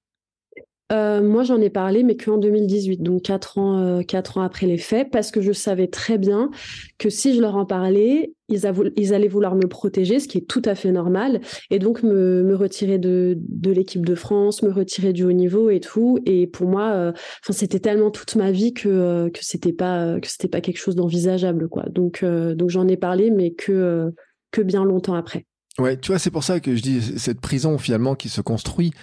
Euh, 0.91 1.21
moi, 1.21 1.43
j'en 1.43 1.59
ai 1.59 1.69
parlé, 1.69 2.03
mais 2.03 2.15
qu'en 2.15 2.37
2018, 2.37 3.03
donc 3.03 3.23
quatre 3.23 3.57
ans, 3.57 3.79
euh, 3.79 4.01
quatre 4.03 4.37
ans 4.37 4.41
après 4.41 4.67
les 4.67 4.77
faits, 4.77 5.09
parce 5.11 5.31
que 5.31 5.41
je 5.41 5.51
savais 5.51 5.87
très 5.87 6.17
bien 6.17 6.49
que 6.97 7.09
si 7.09 7.35
je 7.35 7.41
leur 7.41 7.57
en 7.57 7.65
parlais, 7.65 8.33
ils, 8.47 8.65
allaient 8.65 9.27
vouloir 9.27 9.55
me 9.55 9.67
protéger, 9.67 10.21
ce 10.21 10.29
qui 10.29 10.37
est 10.37 10.47
tout 10.47 10.61
à 10.63 10.75
fait 10.75 10.93
normal, 10.93 11.41
et 11.71 11.79
donc 11.79 12.03
me, 12.03 12.41
me 12.41 12.55
retirer 12.55 12.99
de, 12.99 13.37
de 13.37 13.71
l'équipe 13.71 14.05
de 14.05 14.15
France, 14.15 14.63
me 14.63 14.71
retirer 14.71 15.11
du 15.11 15.25
haut 15.25 15.33
niveau 15.33 15.69
et 15.69 15.81
tout. 15.81 16.19
Et 16.25 16.47
pour 16.47 16.69
moi, 16.69 16.91
euh, 16.93 17.11
c'était 17.49 17.79
tellement 17.79 18.09
toute 18.09 18.37
ma 18.37 18.51
vie 18.51 18.73
que 18.73 19.29
que 19.29 19.39
c'était 19.41 19.73
pas 19.73 20.19
que 20.21 20.27
c'était 20.27 20.47
pas 20.47 20.61
quelque 20.61 20.77
chose 20.77 20.95
d'envisageable, 20.95 21.67
quoi. 21.67 21.83
Donc 21.89 22.23
donc 22.23 22.69
j'en 22.69 22.87
ai 22.87 22.95
parlé, 22.95 23.29
mais 23.29 23.51
que 23.51 24.13
que 24.51 24.61
bien 24.61 24.85
longtemps 24.85 25.15
après. 25.15 25.45
Ouais, 25.79 25.95
tu 25.95 26.07
vois, 26.07 26.17
c'est 26.17 26.31
pour 26.31 26.43
ça 26.43 26.59
que 26.59 26.75
je 26.75 26.81
dis 26.81 27.01
cette 27.19 27.39
prison 27.39 27.77
finalement 27.77 28.15
qui 28.15 28.29
se 28.29 28.41
construit 28.41 28.93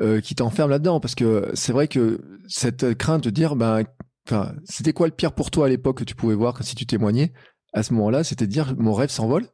euh, 0.00 0.20
qui 0.20 0.34
t'enferme 0.34 0.70
là-dedans. 0.70 1.00
Parce 1.00 1.14
que 1.14 1.50
c'est 1.54 1.72
vrai 1.72 1.88
que 1.88 2.20
cette 2.46 2.94
crainte 2.94 3.24
de 3.24 3.30
dire 3.30 3.56
ben 3.56 3.84
enfin 4.26 4.54
c'était 4.64 4.92
quoi 4.92 5.06
le 5.06 5.12
pire 5.12 5.32
pour 5.32 5.50
toi 5.50 5.66
à 5.66 5.68
l'époque 5.68 5.98
que 5.98 6.04
tu 6.04 6.14
pouvais 6.14 6.34
voir 6.34 6.62
si 6.62 6.74
tu 6.74 6.86
témoignais 6.86 7.32
à 7.72 7.82
ce 7.82 7.92
moment-là 7.94 8.24
c'était 8.24 8.46
de 8.46 8.52
dire 8.52 8.74
mon 8.78 8.92
rêve 8.92 9.10
s'envole. 9.10 9.46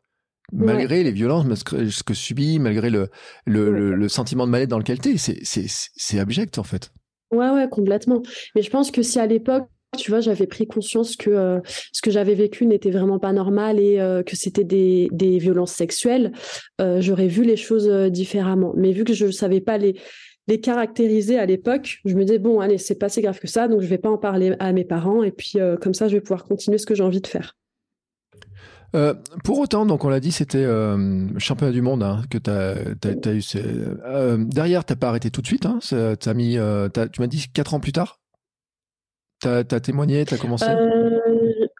Malgré 0.52 1.04
les 1.04 1.12
violences 1.12 1.46
ce 1.54 2.02
que 2.02 2.14
subis 2.14 2.58
malgré 2.58 2.90
le 2.90 3.08
le, 3.46 3.94
le, 3.94 4.08
sentiment 4.08 4.46
de 4.46 4.50
mal-être 4.50 4.68
dans 4.68 4.78
lequel 4.78 4.98
tu 4.98 5.10
es 5.10 5.16
c'est 5.16 5.38
c'est 5.44 5.66
c'est 5.68 6.18
abject 6.18 6.58
en 6.58 6.64
fait. 6.64 6.90
Ouais 7.30 7.50
ouais 7.50 7.68
complètement. 7.68 8.22
Mais 8.56 8.62
je 8.62 8.70
pense 8.70 8.90
que 8.90 9.02
si 9.02 9.20
à 9.20 9.26
l'époque 9.26 9.68
tu 9.98 10.10
vois, 10.10 10.20
j'avais 10.20 10.46
pris 10.46 10.66
conscience 10.66 11.16
que 11.16 11.30
euh, 11.30 11.60
ce 11.92 12.00
que 12.00 12.10
j'avais 12.10 12.34
vécu 12.34 12.66
n'était 12.66 12.90
vraiment 12.90 13.18
pas 13.18 13.32
normal 13.32 13.80
et 13.80 13.98
euh, 13.98 14.22
que 14.22 14.36
c'était 14.36 14.64
des, 14.64 15.08
des, 15.10 15.38
violences 15.38 15.72
sexuelles, 15.72 16.32
euh, 16.80 17.00
j'aurais 17.00 17.26
vu 17.26 17.42
les 17.42 17.56
choses 17.56 17.88
différemment. 18.10 18.72
Mais 18.76 18.92
vu 18.92 19.04
que 19.04 19.14
je 19.14 19.26
ne 19.26 19.32
savais 19.32 19.60
pas 19.60 19.78
les, 19.78 19.96
les 20.48 20.60
caractériser 20.60 21.38
à 21.38 21.46
l'époque, 21.46 22.00
je 22.04 22.14
me 22.14 22.24
disais, 22.24 22.38
bon, 22.38 22.60
allez, 22.60 22.78
c'est 22.78 22.98
pas 22.98 23.08
si 23.08 23.20
grave 23.20 23.38
que 23.38 23.46
ça, 23.46 23.68
donc 23.68 23.80
je 23.80 23.86
vais 23.86 23.98
pas 23.98 24.10
en 24.10 24.18
parler 24.18 24.56
à 24.58 24.72
mes 24.72 24.84
parents, 24.84 25.22
et 25.22 25.30
puis 25.30 25.52
euh, 25.56 25.76
comme 25.76 25.94
ça, 25.94 26.08
je 26.08 26.14
vais 26.14 26.20
pouvoir 26.20 26.44
continuer 26.44 26.78
ce 26.78 26.86
que 26.86 26.94
j'ai 26.94 27.04
envie 27.04 27.20
de 27.20 27.26
faire. 27.26 27.56
Euh, 28.96 29.14
pour 29.44 29.58
autant, 29.60 29.86
donc 29.86 30.04
on 30.04 30.08
l'a 30.08 30.20
dit, 30.20 30.32
c'était 30.32 30.64
euh, 30.64 31.26
championnat 31.38 31.72
du 31.72 31.80
monde 31.80 32.02
hein, 32.02 32.22
que 32.28 32.38
tu 32.38 32.50
as, 32.50 33.32
eu. 33.32 33.42
Euh, 34.04 34.36
derrière, 34.38 34.84
tu 34.84 34.96
pas 34.96 35.08
arrêté 35.08 35.30
tout 35.30 35.42
de 35.42 35.46
suite. 35.46 35.66
Hein, 35.66 35.78
as 35.92 36.34
mis, 36.34 36.54
tu 36.54 37.20
m'as 37.20 37.26
dit 37.26 37.46
4 37.52 37.74
ans 37.74 37.80
plus 37.80 37.92
tard? 37.92 38.20
Tu 39.42 39.48
as, 39.48 39.64
témoigné, 39.64 40.24
tu 40.24 40.34
as 40.34 40.38
commencé 40.38 40.66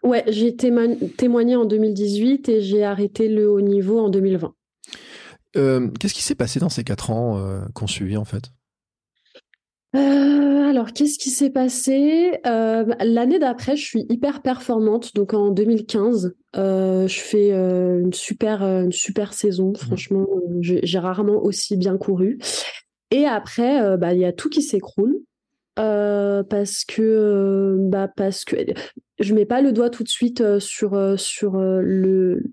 Ouais, 0.03 0.23
j'ai 0.27 0.55
témoigné 0.55 1.55
en 1.55 1.65
2018 1.65 2.49
et 2.49 2.61
j'ai 2.61 2.83
arrêté 2.83 3.27
le 3.27 3.51
haut 3.51 3.61
niveau 3.61 3.99
en 3.99 4.09
2020. 4.09 4.53
Qu'est-ce 5.53 6.13
qui 6.13 6.23
s'est 6.23 6.35
passé 6.35 6.59
dans 6.59 6.69
ces 6.69 6.83
4 6.83 7.11
ans 7.11 7.61
qu'on 7.73 7.87
suivit 7.87 8.17
en 8.17 8.25
fait? 8.25 8.51
Euh, 9.95 10.69
alors, 10.69 10.93
qu'est-ce 10.93 11.19
qui 11.19 11.29
s'est 11.29 11.49
passé? 11.49 12.39
Euh, 12.45 12.85
L'année 13.01 13.39
d'après, 13.39 13.75
je 13.75 13.83
suis 13.83 14.05
hyper 14.09 14.41
performante. 14.41 15.13
Donc, 15.15 15.33
en 15.33 15.49
2015, 15.49 16.33
euh, 16.55 17.07
je 17.07 17.19
fais 17.19 17.51
une 17.51 18.13
super, 18.13 18.63
une 18.63 18.91
super 18.91 19.33
saison. 19.33 19.71
Mmh. 19.71 19.75
Franchement, 19.75 20.27
j'ai 20.61 20.99
rarement 20.99 21.43
aussi 21.43 21.75
bien 21.75 21.97
couru. 21.97 22.39
Et 23.11 23.25
après, 23.25 23.97
bah, 23.97 24.13
il 24.13 24.19
y 24.19 24.25
a 24.25 24.31
tout 24.31 24.49
qui 24.49 24.61
s'écroule. 24.61 25.19
parce 25.75 26.85
que 26.85 27.77
bah 27.89 28.07
parce 28.07 28.45
que 28.45 28.55
je 29.19 29.33
mets 29.33 29.45
pas 29.45 29.61
le 29.61 29.71
doigt 29.73 29.89
tout 29.89 30.03
de 30.03 30.09
suite 30.09 30.59
sur 30.59 31.19
sur 31.19 31.57
le 31.57 32.43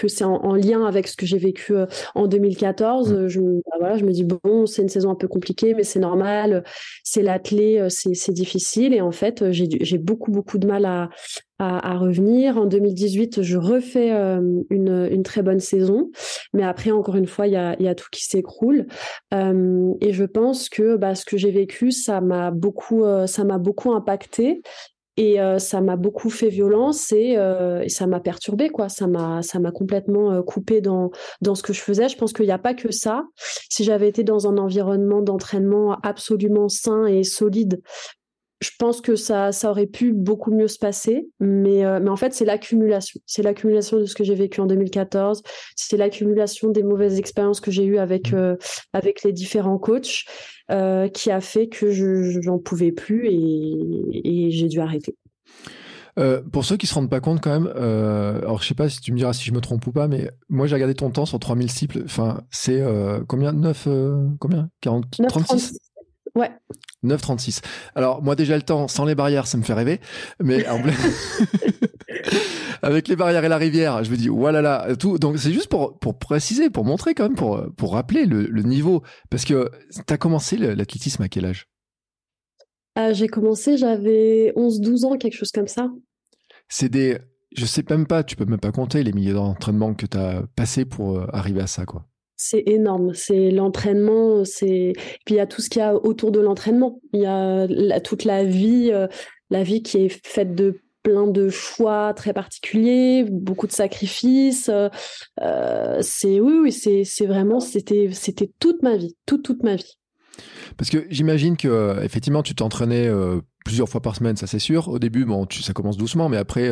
que 0.00 0.08
c'est 0.08 0.24
en, 0.24 0.54
lien 0.54 0.86
avec 0.86 1.06
ce 1.08 1.16
que 1.16 1.26
j'ai 1.26 1.38
vécu 1.38 1.76
euh, 1.76 1.86
en 2.14 2.26
2014. 2.26 3.12
Mm. 3.12 3.28
Je, 3.28 3.40
bah 3.40 3.76
voilà, 3.78 3.98
je 3.98 4.04
me 4.04 4.12
dis, 4.12 4.24
bon, 4.24 4.66
c'est 4.66 4.82
une 4.82 4.88
saison 4.88 5.10
un 5.10 5.14
peu 5.14 5.28
compliquée, 5.28 5.74
mais 5.74 5.84
c'est 5.84 6.00
normal, 6.00 6.64
c'est 7.04 7.22
l'athlé, 7.22 7.78
euh, 7.78 7.88
c'est 7.90 8.32
difficile. 8.32 8.94
Et 8.94 9.02
en 9.02 9.12
fait, 9.12 9.42
euh, 9.42 9.52
j'ai 9.52 9.98
beaucoup, 9.98 10.30
beaucoup 10.30 10.58
de 10.58 10.66
mal 10.66 10.86
à, 10.86 11.10
à, 11.58 11.98
revenir. 11.98 12.56
En 12.56 12.64
2018, 12.64 13.42
je 13.42 13.58
refais 13.58 14.10
une, 14.10 15.08
une, 15.10 15.22
très 15.22 15.42
bonne 15.42 15.60
saison. 15.60 16.10
Mais 16.54 16.62
après, 16.62 16.90
encore 16.90 17.16
une 17.16 17.26
fois, 17.26 17.46
il 17.46 17.52
y 17.52 17.56
a, 17.56 17.76
y 17.80 17.88
a, 17.88 17.94
tout 17.94 18.08
qui 18.10 18.24
s'écroule. 18.24 18.86
et 19.32 20.12
je 20.12 20.24
pense 20.24 20.70
que 20.70 20.96
bah, 20.96 21.14
ce 21.14 21.26
que 21.26 21.36
j'ai 21.36 21.50
vécu, 21.50 21.90
ça 21.90 22.22
m'a 22.22 22.50
beaucoup, 22.50 23.04
ça 23.26 23.44
m'a 23.44 23.58
beaucoup 23.58 23.92
impacté. 23.92 24.62
Et 25.20 25.38
euh, 25.38 25.58
ça 25.58 25.82
m'a 25.82 25.96
beaucoup 25.96 26.30
fait 26.30 26.48
violence 26.48 27.12
et, 27.12 27.34
euh, 27.36 27.82
et 27.82 27.90
ça 27.90 28.06
m'a 28.06 28.20
perturbé 28.20 28.70
quoi. 28.70 28.88
Ça 28.88 29.06
m'a 29.06 29.42
complètement 29.74 30.32
euh, 30.32 30.40
coupé 30.40 30.80
dans 30.80 31.10
ce 31.54 31.62
que 31.62 31.74
je 31.74 31.82
faisais. 31.82 32.08
Je 32.08 32.16
pense 32.16 32.32
qu'il 32.32 32.46
n'y 32.46 32.52
a 32.52 32.58
pas 32.58 32.72
que 32.72 32.90
ça. 32.90 33.24
Si 33.68 33.84
j'avais 33.84 34.08
été 34.08 34.24
dans 34.24 34.48
un 34.48 34.56
environnement 34.56 35.20
d'entraînement 35.20 35.98
absolument 36.02 36.70
sain 36.70 37.04
et 37.04 37.22
solide, 37.22 37.82
je 38.60 38.70
pense 38.78 39.00
que 39.00 39.16
ça, 39.16 39.52
ça 39.52 39.70
aurait 39.70 39.86
pu 39.86 40.12
beaucoup 40.12 40.52
mieux 40.52 40.68
se 40.68 40.78
passer, 40.78 41.28
mais, 41.40 41.82
mais 42.00 42.10
en 42.10 42.16
fait, 42.16 42.34
c'est 42.34 42.44
l'accumulation. 42.44 43.20
C'est 43.24 43.42
l'accumulation 43.42 43.98
de 43.98 44.04
ce 44.04 44.14
que 44.14 44.22
j'ai 44.22 44.34
vécu 44.34 44.60
en 44.60 44.66
2014, 44.66 45.42
c'est 45.76 45.96
l'accumulation 45.96 46.68
des 46.68 46.82
mauvaises 46.82 47.18
expériences 47.18 47.60
que 47.60 47.70
j'ai 47.70 47.84
eues 47.84 47.98
avec, 47.98 48.32
mmh. 48.32 48.56
avec 48.92 49.22
les 49.22 49.32
différents 49.32 49.78
coachs. 49.78 50.24
Euh, 50.70 51.08
qui 51.08 51.32
a 51.32 51.40
fait 51.40 51.66
que 51.66 51.90
je 51.90 52.38
n'en 52.46 52.58
pouvais 52.58 52.92
plus 52.92 53.26
et, 53.26 54.50
j'ai 54.50 54.68
dû 54.68 54.78
arrêter. 54.78 55.16
Euh, 56.16 56.42
pour 56.42 56.64
ceux 56.64 56.76
qui 56.76 56.86
se 56.86 56.94
rendent 56.94 57.10
pas 57.10 57.18
compte 57.20 57.40
quand 57.40 57.50
même, 57.50 57.72
euh, 57.74 58.38
alors 58.42 58.62
je 58.62 58.68
sais 58.68 58.74
pas 58.74 58.88
si 58.88 59.00
tu 59.00 59.12
me 59.12 59.16
diras 59.16 59.32
si 59.32 59.44
je 59.44 59.52
me 59.52 59.60
trompe 59.60 59.84
ou 59.88 59.92
pas, 59.92 60.06
mais 60.06 60.30
moi 60.48 60.68
j'ai 60.68 60.74
regardé 60.74 60.94
ton 60.94 61.10
temps 61.10 61.26
sur 61.26 61.40
3000 61.40 61.70
cycles. 61.72 62.02
Enfin, 62.04 62.42
c'est 62.50 62.84
combien? 63.26 63.52
9 63.52 63.88
combien? 64.38 64.68
40 64.80 65.06
36 65.28 65.76
Ouais. 66.34 66.50
9,36. 67.04 67.60
Alors, 67.94 68.22
moi, 68.22 68.36
déjà, 68.36 68.56
le 68.56 68.62
temps, 68.62 68.88
sans 68.88 69.04
les 69.04 69.14
barrières, 69.14 69.46
ça 69.46 69.58
me 69.58 69.62
fait 69.62 69.74
rêver. 69.74 70.00
Mais 70.42 70.66
en 70.68 70.82
avec 72.82 73.08
les 73.08 73.16
barrières 73.16 73.44
et 73.44 73.48
la 73.48 73.56
rivière, 73.56 74.04
je 74.04 74.10
me 74.10 74.16
dis, 74.16 74.28
voilà 74.28 74.62
là, 74.62 74.94
tout. 74.96 75.18
Donc, 75.18 75.38
c'est 75.38 75.52
juste 75.52 75.68
pour, 75.68 75.98
pour 75.98 76.18
préciser, 76.18 76.70
pour 76.70 76.84
montrer 76.84 77.14
quand 77.14 77.24
même, 77.24 77.34
pour, 77.34 77.64
pour 77.76 77.94
rappeler 77.94 78.26
le, 78.26 78.62
niveau. 78.62 79.02
Parce 79.30 79.44
que 79.44 79.70
tu 80.06 80.12
as 80.12 80.18
commencé 80.18 80.56
l'athlétisme 80.56 81.22
à 81.22 81.28
quel 81.28 81.46
âge? 81.46 81.68
Euh, 82.98 83.14
J'ai 83.14 83.28
commencé, 83.28 83.76
j'avais 83.76 84.52
11-12 84.56 85.06
ans, 85.06 85.16
quelque 85.16 85.36
chose 85.36 85.52
comme 85.52 85.68
ça. 85.68 85.88
C'est 86.68 86.88
des. 86.88 87.18
Je 87.56 87.66
sais 87.66 87.82
même 87.90 88.06
pas, 88.06 88.22
tu 88.22 88.36
peux 88.36 88.44
même 88.44 88.60
pas 88.60 88.70
compter 88.70 89.02
les 89.02 89.12
milliers 89.12 89.32
d'entraînements 89.32 89.94
que 89.94 90.06
tu 90.06 90.16
as 90.16 90.44
passé 90.54 90.84
pour 90.84 91.18
euh, 91.18 91.26
arriver 91.32 91.60
à 91.60 91.66
ça, 91.66 91.84
quoi. 91.84 92.06
C'est 92.42 92.62
énorme. 92.66 93.12
C'est 93.12 93.50
l'entraînement. 93.50 94.46
C'est 94.46 94.94
puis 95.26 95.34
il 95.34 95.36
y 95.36 95.40
a 95.40 95.46
tout 95.46 95.60
ce 95.60 95.68
qu'il 95.68 95.80
y 95.80 95.84
a 95.84 95.94
autour 95.94 96.32
de 96.32 96.40
l'entraînement. 96.40 96.98
Il 97.12 97.20
y 97.20 97.26
a 97.26 98.00
toute 98.00 98.24
la 98.24 98.44
vie, 98.44 98.88
euh, 98.92 99.08
la 99.50 99.62
vie 99.62 99.82
qui 99.82 99.98
est 99.98 100.26
faite 100.26 100.54
de 100.54 100.80
plein 101.02 101.26
de 101.26 101.50
choix 101.50 102.14
très 102.14 102.32
particuliers, 102.32 103.26
beaucoup 103.30 103.66
de 103.66 103.72
sacrifices. 103.72 104.70
Euh, 104.70 104.88
euh, 105.42 105.98
c'est 106.00 106.40
oui, 106.40 106.72
c'est 106.72 107.26
vraiment 107.26 107.60
c'était 107.60 108.08
c'était 108.10 108.50
toute 108.58 108.82
ma 108.82 108.96
vie, 108.96 109.16
toute 109.26 109.42
toute 109.42 109.62
ma 109.62 109.76
vie. 109.76 109.98
Parce 110.78 110.88
que 110.88 111.06
j'imagine 111.10 111.58
que 111.58 112.02
effectivement 112.02 112.42
tu 112.42 112.54
t'entraînais 112.54 113.10
plusieurs 113.66 113.90
fois 113.90 114.00
par 114.00 114.16
semaine, 114.16 114.36
ça 114.36 114.46
c'est 114.46 114.58
sûr. 114.58 114.88
Au 114.88 114.98
début, 114.98 115.26
bon, 115.26 115.46
ça 115.50 115.74
commence 115.74 115.98
doucement, 115.98 116.30
mais 116.30 116.38
après, 116.38 116.70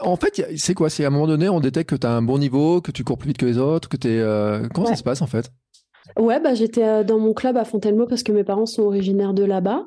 en 0.00 0.16
fait, 0.16 0.44
c'est 0.56 0.74
quoi? 0.74 0.90
C'est 0.90 1.04
à 1.04 1.08
un 1.08 1.10
moment 1.10 1.26
donné, 1.26 1.48
on 1.48 1.60
détecte 1.60 1.90
que 1.90 1.96
tu 1.96 2.06
as 2.06 2.12
un 2.12 2.22
bon 2.22 2.38
niveau, 2.38 2.80
que 2.80 2.90
tu 2.90 3.04
cours 3.04 3.18
plus 3.18 3.28
vite 3.28 3.38
que 3.38 3.46
les 3.46 3.58
autres, 3.58 3.88
que 3.88 3.96
tu 3.96 4.08
es. 4.08 4.18
Euh, 4.18 4.68
comment 4.72 4.86
ça 4.86 4.96
se 4.96 5.02
passe 5.02 5.22
en 5.22 5.26
fait? 5.26 5.50
Ouais, 6.18 6.40
bah, 6.40 6.54
j'étais 6.54 6.84
euh, 6.84 7.04
dans 7.04 7.18
mon 7.18 7.32
club 7.32 7.56
à 7.56 7.64
Fontainebleau 7.64 8.06
parce 8.06 8.22
que 8.22 8.32
mes 8.32 8.44
parents 8.44 8.66
sont 8.66 8.82
originaires 8.82 9.34
de 9.34 9.44
là-bas. 9.44 9.86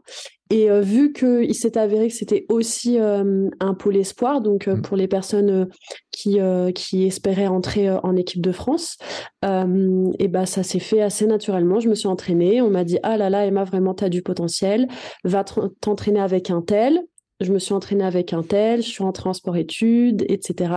Et 0.52 0.70
euh, 0.70 0.80
vu 0.80 1.12
qu'il 1.12 1.56
s'est 1.56 1.78
avéré 1.78 2.08
que 2.08 2.14
c'était 2.14 2.46
aussi 2.50 3.00
un 3.00 3.74
pôle 3.74 3.98
espoir, 3.98 4.42
donc 4.42 4.68
mmh. 4.68 4.82
pour 4.84 4.96
les 4.96 5.08
personnes 5.08 5.68
qui, 6.12 6.38
qui 6.76 7.04
espéraient 7.04 7.48
entrer 7.48 7.90
en 7.90 8.16
équipe 8.16 8.42
de 8.42 8.52
France, 8.52 8.98
et 9.44 10.28
bah, 10.28 10.46
ça 10.46 10.62
s'est 10.62 10.80
fait 10.80 11.02
assez 11.02 11.26
naturellement. 11.26 11.80
Je 11.80 11.90
me 11.90 11.96
suis 11.96 12.08
entraînée. 12.08 12.62
On 12.62 12.70
m'a 12.70 12.84
dit 12.84 13.00
Ah 13.02 13.18
là 13.18 13.32
là, 13.32 13.46
Emma, 13.46 13.64
vraiment, 13.64 13.96
tu 13.96 14.04
as 14.04 14.10
du 14.10 14.22
potentiel. 14.22 14.88
Va 15.24 15.44
t'entraîner 15.82 16.20
avec 16.20 16.52
un 16.52 16.62
tel 16.62 17.02
je 17.42 17.52
me 17.52 17.60
suis 17.60 17.74
entraînée 17.74 18.04
avec 18.04 18.34
un 18.34 18.44
tel, 18.44 18.82
je 18.82 18.88
suis 18.88 19.04
rentrée 19.04 19.30
en 19.30 19.34
sport-études, 19.34 20.26
etc. 20.30 20.74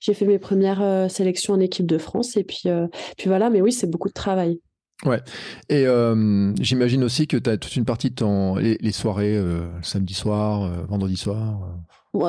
J'ai 0.00 0.14
fait 0.14 0.26
mes 0.26 0.38
premières 0.38 0.82
euh, 0.82 1.08
sélections 1.08 1.54
en 1.54 1.60
équipe 1.60 1.86
de 1.86 1.98
France 1.98 2.36
et 2.36 2.44
puis, 2.44 2.62
euh, 2.66 2.86
puis 3.16 3.28
voilà, 3.28 3.50
mais 3.50 3.60
oui, 3.60 3.72
c'est 3.72 3.90
beaucoup 3.90 4.08
de 4.08 4.14
travail. 4.14 4.60
Ouais. 5.04 5.20
Et 5.68 5.86
euh, 5.86 6.54
j'imagine 6.60 7.04
aussi 7.04 7.26
que 7.26 7.36
tu 7.36 7.50
as 7.50 7.58
toute 7.58 7.76
une 7.76 7.84
partie 7.84 8.10
de 8.10 8.14
ton, 8.14 8.56
les, 8.56 8.92
soirées, 8.92 9.38
samedi 9.82 10.14
soir, 10.14 10.86
vendredi 10.88 11.16
soir. 11.16 11.76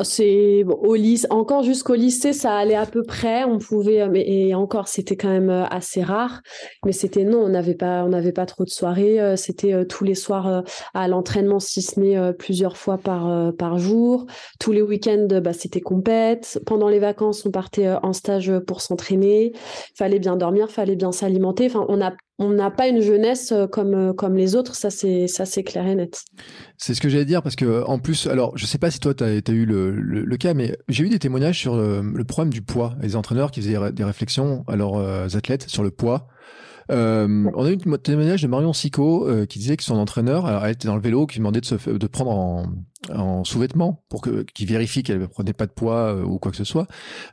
C'est 0.03 0.63
au 0.63 0.95
lycée, 0.95 1.27
encore 1.29 1.63
jusqu'au 1.63 1.95
lycée, 1.95 2.33
ça 2.33 2.55
allait 2.55 2.75
à 2.75 2.85
peu 2.85 3.03
près. 3.03 3.43
On 3.43 3.57
pouvait, 3.57 4.01
euh, 4.01 4.09
mais 4.11 4.23
et 4.27 4.55
encore, 4.55 4.88
c'était 4.88 5.15
quand 5.15 5.29
même 5.29 5.49
euh, 5.49 5.65
assez 5.65 6.01
rare. 6.03 6.41
Mais 6.85 6.91
c'était 6.91 7.23
non, 7.23 7.39
on 7.39 7.49
n'avait 7.49 7.75
pas, 7.75 8.03
on 8.03 8.09
n'avait 8.09 8.31
pas 8.31 8.45
trop 8.45 8.63
de 8.63 8.69
soirées. 8.69 9.19
Euh, 9.19 9.35
c'était 9.35 9.85
tous 9.85 10.03
les 10.03 10.15
soirs 10.15 10.63
à 10.93 11.07
l'entraînement, 11.07 11.59
si 11.59 11.81
ce 11.81 11.99
n'est 11.99 12.33
plusieurs 12.33 12.77
fois 12.77 12.97
par 12.97 13.53
par 13.55 13.77
jour. 13.77 14.25
Tous 14.59 14.71
les 14.71 14.81
week-ends, 14.81 15.27
bah, 15.43 15.53
c'était 15.53 15.81
compète. 15.81 16.59
Pendant 16.65 16.89
les 16.89 16.99
vacances, 16.99 17.45
on 17.45 17.51
partait 17.51 17.89
en 17.89 18.13
stage 18.13 18.51
pour 18.67 18.81
s'entraîner. 18.81 19.53
Fallait 19.95 20.19
bien 20.19 20.35
dormir, 20.38 20.69
fallait 20.69 20.95
bien 20.95 21.11
s'alimenter. 21.11 21.67
Enfin, 21.67 21.85
on 21.89 22.01
a 22.01 22.13
on 22.39 22.49
n'a 22.49 22.69
pas 22.69 22.88
une 22.88 23.01
jeunesse 23.01 23.51
euh, 23.51 23.67
comme, 23.67 23.93
euh, 23.93 24.13
comme 24.13 24.35
les 24.35 24.55
autres, 24.55 24.75
ça 24.75 24.89
c'est, 24.89 25.27
ça 25.27 25.45
c'est 25.45 25.63
clair 25.63 25.88
et 25.88 25.95
net. 25.95 26.23
C'est 26.77 26.93
ce 26.93 27.01
que 27.01 27.09
j'allais 27.09 27.25
dire 27.25 27.41
parce 27.41 27.55
que 27.55 27.83
en 27.85 27.99
plus, 27.99 28.27
alors 28.27 28.55
je 28.57 28.65
sais 28.65 28.77
pas 28.77 28.91
si 28.91 28.99
toi 28.99 29.13
tu 29.13 29.23
as, 29.23 29.51
eu 29.51 29.65
le, 29.65 29.91
le, 29.91 30.38
cas, 30.38 30.53
mais 30.53 30.77
j'ai 30.88 31.03
eu 31.05 31.09
des 31.09 31.19
témoignages 31.19 31.59
sur 31.59 31.75
le, 31.75 32.23
problème 32.23 32.53
du 32.53 32.61
poids. 32.61 32.95
Les 33.01 33.15
entraîneurs 33.15 33.51
qui 33.51 33.61
faisaient 33.61 33.91
des 33.91 34.03
réflexions 34.03 34.63
à 34.67 34.75
leurs 34.75 34.95
euh, 34.95 35.27
athlètes 35.33 35.67
sur 35.67 35.83
le 35.83 35.91
poids. 35.91 36.27
Euh, 36.91 37.49
on 37.55 37.65
a 37.65 37.71
eu 37.71 37.77
un 37.85 37.97
témoignage 37.97 38.41
de 38.41 38.47
Marion 38.47 38.73
Sico 38.73 39.27
euh, 39.27 39.45
qui 39.45 39.59
disait 39.59 39.77
que 39.77 39.83
son 39.83 39.97
entraîneur, 39.97 40.45
alors 40.45 40.65
elle 40.65 40.73
était 40.73 40.88
dans 40.88 40.95
le 40.95 41.01
vélo, 41.01 41.25
qui 41.27 41.39
demandait 41.39 41.61
de, 41.61 41.65
se, 41.65 41.89
de 41.89 42.07
prendre 42.07 42.31
en, 42.31 42.65
en 43.13 43.43
sous-vêtements 43.43 44.03
pour 44.09 44.21
que 44.21 44.43
qui 44.43 44.65
vérifie 44.65 45.03
qu'elle 45.03 45.19
ne 45.19 45.25
prenait 45.25 45.53
pas 45.53 45.65
de 45.65 45.71
poids 45.71 46.15
euh, 46.15 46.23
ou 46.23 46.39
quoi 46.39 46.51
que 46.51 46.57
ce 46.57 46.63
soit. 46.63 46.88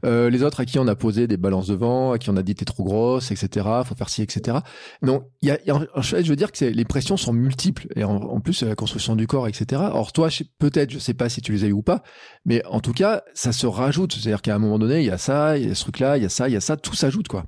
Euh, 0.05 0.31
les 0.31 0.43
autres 0.43 0.61
à 0.61 0.65
qui 0.65 0.79
on 0.79 0.87
a 0.87 0.95
posé 0.95 1.27
des 1.27 1.37
balances 1.37 1.69
de 1.69 1.75
vent, 1.75 2.13
à 2.13 2.19
qui 2.19 2.31
on 2.31 2.37
a 2.37 2.43
dit 2.43 2.55
t'es 2.55 2.65
trop 2.65 2.85
grosse, 2.85 3.31
etc. 3.31 3.67
Faut 3.85 3.95
faire 3.95 4.09
ci, 4.09 4.23
etc. 4.23 4.59
Il 5.03 5.21
y 5.43 5.51
a, 5.51 5.59
y 5.65 5.71
a 5.71 5.81
je 6.01 6.29
veux 6.29 6.37
dire 6.37 6.53
que 6.53 6.65
les 6.65 6.85
pressions 6.85 7.17
sont 7.17 7.33
multiples 7.33 7.87
et 7.97 8.05
en, 8.05 8.41
plus 8.41 8.63
la 8.63 8.75
construction 8.75 9.17
du 9.17 9.27
corps, 9.27 9.49
etc. 9.49 9.83
Or 9.93 10.13
toi 10.13 10.29
peut-être, 10.59 10.91
je 10.91 10.99
sais 10.99 11.15
pas 11.15 11.29
si 11.29 11.41
tu 11.41 11.53
les 11.53 11.65
as 11.65 11.69
eu 11.69 11.73
ou 11.73 11.83
pas, 11.83 12.03
mais 12.45 12.65
en 12.67 12.81
tout 12.81 12.93
cas 12.93 13.23
ça 13.35 13.53
se 13.53 13.67
rajoute. 13.67 14.13
C'est-à-dire 14.13 14.43
qu'à 14.43 14.55
un 14.55 14.59
moment 14.59 14.79
donné 14.79 15.01
il 15.01 15.07
y 15.07 15.11
a 15.11 15.19
ça, 15.19 15.57
il 15.59 15.69
y 15.69 15.71
a 15.71 15.75
ce 15.75 15.83
truc-là, 15.83 16.17
il 16.19 16.23
y 16.23 16.27
a 16.27 16.31
ça, 16.31 16.49
il 16.49 16.53
y 16.53 16.57
a 16.57 16.61
ça, 16.61 16.77
tout 16.77 16.95
s'ajoute 16.95 17.29
quoi. 17.29 17.45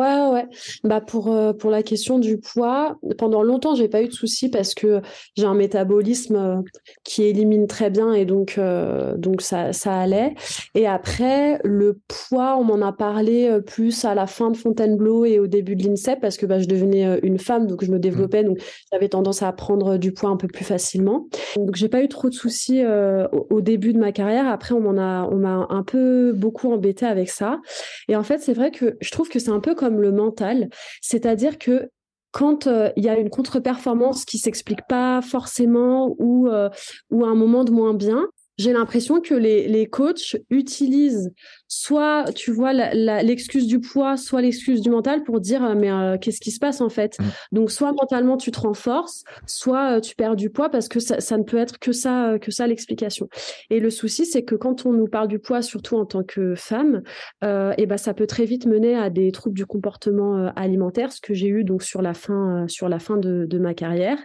Ouais, 0.00 0.30
ouais. 0.32 0.46
Bah 0.82 1.02
pour, 1.02 1.30
euh, 1.30 1.52
pour 1.52 1.70
la 1.70 1.82
question 1.82 2.18
du 2.18 2.38
poids, 2.38 2.96
pendant 3.18 3.42
longtemps, 3.42 3.74
j'ai 3.74 3.88
pas 3.88 4.00
eu 4.00 4.08
de 4.08 4.14
soucis 4.14 4.48
parce 4.48 4.72
que 4.72 5.02
j'ai 5.36 5.44
un 5.44 5.52
métabolisme 5.52 6.36
euh, 6.36 6.56
qui 7.04 7.24
élimine 7.24 7.66
très 7.66 7.90
bien 7.90 8.14
et 8.14 8.24
donc, 8.24 8.54
euh, 8.56 9.14
donc 9.18 9.42
ça, 9.42 9.74
ça 9.74 10.00
allait. 10.00 10.34
Et 10.74 10.86
après, 10.86 11.60
le 11.64 12.00
poids, 12.08 12.56
on 12.56 12.64
m'en 12.64 12.80
a 12.80 12.92
parlé 12.92 13.58
plus 13.66 14.06
à 14.06 14.14
la 14.14 14.26
fin 14.26 14.50
de 14.50 14.56
Fontainebleau 14.56 15.26
et 15.26 15.38
au 15.38 15.46
début 15.46 15.76
de 15.76 15.86
l'INSEP 15.86 16.18
parce 16.18 16.38
que 16.38 16.46
bah, 16.46 16.60
je 16.60 16.66
devenais 16.66 17.20
une 17.22 17.38
femme, 17.38 17.66
donc 17.66 17.84
je 17.84 17.90
me 17.90 17.98
mmh. 17.98 18.00
développais, 18.00 18.42
donc 18.42 18.58
j'avais 18.90 19.10
tendance 19.10 19.42
à 19.42 19.52
prendre 19.52 19.98
du 19.98 20.12
poids 20.12 20.30
un 20.30 20.38
peu 20.38 20.48
plus 20.48 20.64
facilement. 20.64 21.28
Donc 21.56 21.76
j'ai 21.76 21.90
pas 21.90 22.02
eu 22.02 22.08
trop 22.08 22.30
de 22.30 22.34
soucis 22.34 22.82
au, 22.86 23.46
au, 23.50 23.60
début 23.60 23.92
de 23.92 23.98
ma 23.98 24.12
carrière. 24.12 24.48
Après, 24.48 24.74
on 24.74 24.80
m'en 24.80 24.98
a, 24.98 25.28
on 25.30 25.36
m'a 25.36 25.66
un 25.68 25.82
peu 25.82 26.32
beaucoup 26.32 26.72
embêté 26.72 27.04
avec 27.04 27.28
ça. 27.28 27.60
Et 28.08 28.16
en 28.16 28.22
fait, 28.22 28.38
c'est 28.38 28.54
vrai 28.54 28.70
que 28.70 28.96
je 28.98 29.10
trouve 29.10 29.28
que 29.28 29.38
c'est 29.38 29.50
un 29.50 29.60
peu 29.60 29.74
comme 29.74 29.89
le 29.98 30.12
mental, 30.12 30.68
c'est-à-dire 31.00 31.58
que 31.58 31.90
quand 32.32 32.66
euh, 32.66 32.90
il 32.96 33.04
y 33.04 33.08
a 33.08 33.18
une 33.18 33.30
contre-performance 33.30 34.24
qui 34.24 34.38
s'explique 34.38 34.86
pas 34.88 35.20
forcément 35.22 36.14
ou, 36.18 36.48
euh, 36.48 36.68
ou 37.10 37.24
un 37.24 37.34
moment 37.34 37.64
de 37.64 37.72
moins 37.72 37.94
bien, 37.94 38.28
j'ai 38.60 38.72
l'impression 38.74 39.20
que 39.20 39.34
les, 39.34 39.66
les 39.68 39.86
coachs 39.86 40.36
utilisent 40.50 41.32
soit 41.66 42.24
tu 42.34 42.50
vois 42.50 42.72
l'excuse 42.72 43.66
du 43.66 43.80
poids, 43.80 44.16
soit 44.16 44.42
l'excuse 44.42 44.82
du 44.82 44.90
mental 44.90 45.22
pour 45.22 45.40
dire 45.40 45.64
euh, 45.64 45.74
mais 45.74 45.90
euh, 45.90 46.18
qu'est-ce 46.18 46.40
qui 46.40 46.50
se 46.50 46.58
passe 46.58 46.80
en 46.80 46.90
fait? 46.90 47.18
Mmh. 47.18 47.24
Donc 47.52 47.70
soit 47.70 47.92
mentalement 47.92 48.36
tu 48.36 48.50
te 48.50 48.60
renforces, 48.60 49.24
soit 49.46 49.96
euh, 49.96 50.00
tu 50.00 50.14
perds 50.14 50.36
du 50.36 50.50
poids 50.50 50.68
parce 50.68 50.88
que 50.88 51.00
ça, 51.00 51.20
ça, 51.20 51.38
ne 51.38 51.42
peut 51.42 51.56
être 51.56 51.78
que 51.78 51.92
ça 51.92 52.38
que 52.40 52.50
ça 52.50 52.66
l'explication. 52.66 53.28
Et 53.70 53.80
le 53.80 53.88
souci 53.88 54.26
c'est 54.26 54.42
que 54.42 54.56
quand 54.56 54.84
on 54.84 54.92
nous 54.92 55.06
parle 55.06 55.28
du 55.28 55.38
poids, 55.38 55.62
surtout 55.62 55.96
en 55.96 56.04
tant 56.04 56.22
que 56.22 56.54
femme, 56.54 57.02
euh, 57.42 57.72
et 57.78 57.86
ben 57.86 57.96
ça 57.96 58.12
peut 58.12 58.26
très 58.26 58.44
vite 58.44 58.66
mener 58.66 58.94
à 58.94 59.08
des 59.08 59.32
troubles 59.32 59.56
du 59.56 59.64
comportement 59.64 60.52
alimentaire, 60.56 61.12
ce 61.12 61.20
que 61.22 61.32
j'ai 61.32 61.48
eu 61.48 61.64
donc 61.64 61.82
sur 61.82 62.02
la 62.02 62.12
fin 62.12 62.66
sur 62.68 62.90
la 62.90 62.98
fin 62.98 63.16
de, 63.16 63.46
de 63.46 63.58
ma 63.58 63.72
carrière. 63.72 64.18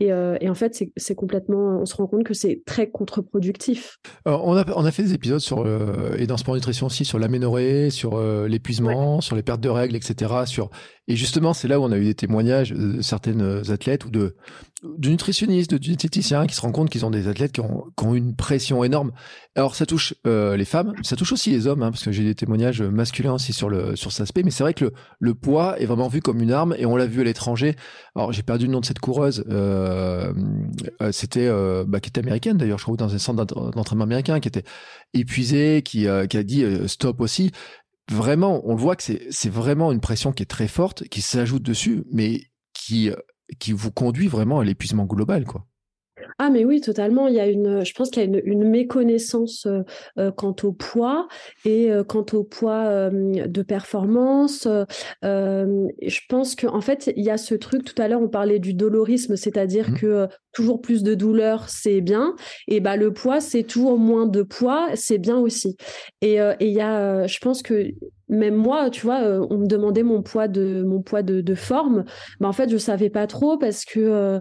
Et, 0.00 0.12
euh, 0.12 0.36
et, 0.40 0.48
en 0.48 0.54
fait, 0.54 0.84
c'est 0.96 1.14
complètement. 1.14 1.80
On 1.80 1.86
se 1.86 1.96
rend 1.96 2.06
compte 2.06 2.24
que 2.24 2.34
c'est 2.34 2.62
très 2.64 2.88
contre-productif. 2.88 3.98
On 4.26 4.56
a, 4.56 4.64
on 4.76 4.84
a 4.84 4.90
fait 4.92 5.02
des 5.02 5.14
épisodes 5.14 5.40
sur 5.40 5.66
et 6.16 6.26
dans 6.26 6.36
Sport 6.36 6.54
Nutrition 6.54 6.86
aussi 6.86 7.04
sur 7.04 7.18
l'aménorrhée, 7.18 7.90
sur 7.90 8.16
euh, 8.16 8.46
l'épuisement, 8.46 9.20
sur 9.20 9.34
les 9.34 9.42
pertes 9.42 9.60
de 9.60 9.68
règles, 9.68 9.96
etc. 9.96 10.32
Sur 10.46 10.70
et 11.08 11.16
justement, 11.16 11.52
c'est 11.52 11.68
là 11.68 11.80
où 11.80 11.84
on 11.84 11.90
a 11.90 11.96
eu 11.96 12.04
des 12.04 12.14
témoignages 12.14 12.70
de 12.70 13.00
certaines 13.00 13.70
athlètes 13.70 14.04
ou 14.04 14.10
de, 14.10 14.36
de 14.82 15.08
nutritionnistes, 15.08 15.70
de 15.70 15.78
diététiciens 15.78 16.46
qui 16.46 16.54
se 16.54 16.60
rendent 16.60 16.72
compte 16.72 16.90
qu'ils 16.90 17.04
ont 17.04 17.10
des 17.10 17.26
athlètes 17.26 17.52
qui 17.52 17.60
ont, 17.60 17.84
qui 17.96 18.04
ont, 18.04 18.14
une 18.14 18.36
pression 18.36 18.84
énorme. 18.84 19.12
Alors, 19.56 19.74
ça 19.74 19.86
touche 19.86 20.14
euh, 20.26 20.56
les 20.56 20.64
femmes, 20.64 20.94
ça 21.02 21.16
touche 21.16 21.32
aussi 21.32 21.50
les 21.50 21.66
hommes, 21.66 21.82
hein, 21.82 21.90
parce 21.90 22.04
que 22.04 22.12
j'ai 22.12 22.22
des 22.22 22.34
témoignages 22.34 22.80
masculins 22.82 23.34
aussi 23.34 23.52
sur, 23.52 23.68
le, 23.68 23.96
sur 23.96 24.12
cet 24.12 24.22
aspect. 24.22 24.42
Mais 24.44 24.50
c'est 24.50 24.62
vrai 24.62 24.74
que 24.74 24.84
le, 24.84 24.92
le, 25.18 25.34
poids 25.34 25.80
est 25.80 25.86
vraiment 25.86 26.08
vu 26.08 26.20
comme 26.20 26.40
une 26.40 26.52
arme 26.52 26.74
et 26.78 26.86
on 26.86 26.96
l'a 26.96 27.06
vu 27.06 27.20
à 27.20 27.24
l'étranger. 27.24 27.74
Alors, 28.14 28.32
j'ai 28.32 28.42
perdu 28.42 28.66
le 28.66 28.72
nom 28.72 28.80
de 28.80 28.86
cette 28.86 29.00
coureuse. 29.00 29.44
Euh, 29.48 30.32
euh 31.02 31.12
C'était, 31.12 31.48
euh, 31.48 31.84
bah, 31.86 32.00
qui 32.00 32.10
était 32.10 32.20
américaine 32.20 32.56
d'ailleurs, 32.56 32.78
je 32.78 32.84
crois, 32.84 32.96
dans 32.96 33.12
un 33.12 33.18
centre 33.18 33.44
d'entraînement 33.44 34.04
américain, 34.04 34.38
qui 34.38 34.48
était 34.48 34.64
épuisée, 35.12 35.82
qui, 35.82 36.06
euh, 36.06 36.26
qui 36.26 36.36
a 36.36 36.42
dit 36.42 36.64
stop 36.86 37.20
aussi 37.20 37.50
vraiment, 38.10 38.62
on 38.64 38.74
le 38.74 38.80
voit 38.80 38.96
que 38.96 39.02
c'est 39.02 39.50
vraiment 39.50 39.92
une 39.92 40.00
pression 40.00 40.32
qui 40.32 40.42
est 40.42 40.46
très 40.46 40.66
forte, 40.66 41.06
qui 41.08 41.20
s'ajoute 41.20 41.62
dessus, 41.62 42.04
mais 42.10 42.40
qui, 42.72 43.10
qui 43.58 43.72
vous 43.72 43.90
conduit 43.90 44.28
vraiment 44.28 44.60
à 44.60 44.64
l'épuisement 44.64 45.04
global, 45.06 45.44
quoi. 45.44 45.66
Ah 46.40 46.50
mais 46.50 46.64
oui, 46.64 46.80
totalement. 46.80 47.26
Il 47.26 47.34
y 47.34 47.40
a 47.40 47.48
une, 47.48 47.84
je 47.84 47.92
pense 47.94 48.10
qu'il 48.10 48.22
y 48.22 48.36
a 48.36 48.40
une, 48.44 48.62
méconnaissance 48.68 49.66
euh, 49.66 49.82
euh, 50.18 50.30
quant 50.30 50.54
au 50.62 50.72
poids 50.72 51.26
et 51.64 51.90
euh, 51.90 52.04
quant 52.04 52.24
au 52.32 52.44
poids 52.44 53.10
de 53.10 53.62
performance. 53.62 54.68
je 55.22 56.20
pense 56.28 56.54
qu'en 56.54 56.80
fait, 56.80 57.12
il 57.16 57.24
y 57.24 57.30
a 57.30 57.38
ce 57.38 57.56
truc. 57.56 57.84
Tout 57.84 58.00
à 58.00 58.06
l'heure, 58.06 58.22
on 58.22 58.28
parlait 58.28 58.60
du 58.60 58.72
dolorisme, 58.72 59.34
c'est-à-dire 59.34 59.90
mmh. 59.90 59.94
que 59.94 60.28
toujours 60.52 60.80
plus 60.80 61.02
de 61.02 61.14
douleur, 61.14 61.68
c'est 61.68 62.00
bien. 62.00 62.36
Et 62.68 62.78
bah 62.78 62.96
le 62.96 63.12
poids, 63.12 63.40
c'est 63.40 63.64
toujours 63.64 63.98
moins 63.98 64.26
de 64.26 64.42
poids, 64.42 64.90
c'est 64.94 65.18
bien 65.18 65.38
aussi. 65.38 65.76
Et 66.20 66.38
il 66.60 66.68
y 66.68 66.80
a, 66.80 67.26
je 67.26 67.38
pense 67.40 67.62
que 67.62 67.88
même 68.28 68.54
moi, 68.54 68.90
tu 68.90 69.02
vois, 69.02 69.22
on 69.50 69.58
me 69.58 69.66
demandait 69.66 70.02
mon 70.04 70.22
poids 70.22 70.46
de 70.46 70.84
mon 70.84 71.02
poids 71.02 71.22
de, 71.22 71.40
de 71.40 71.54
forme. 71.56 72.04
Bah 72.38 72.48
en 72.48 72.52
fait, 72.52 72.70
je 72.70 72.76
savais 72.76 73.10
pas 73.10 73.26
trop 73.26 73.58
parce 73.58 73.84
que 73.84 74.40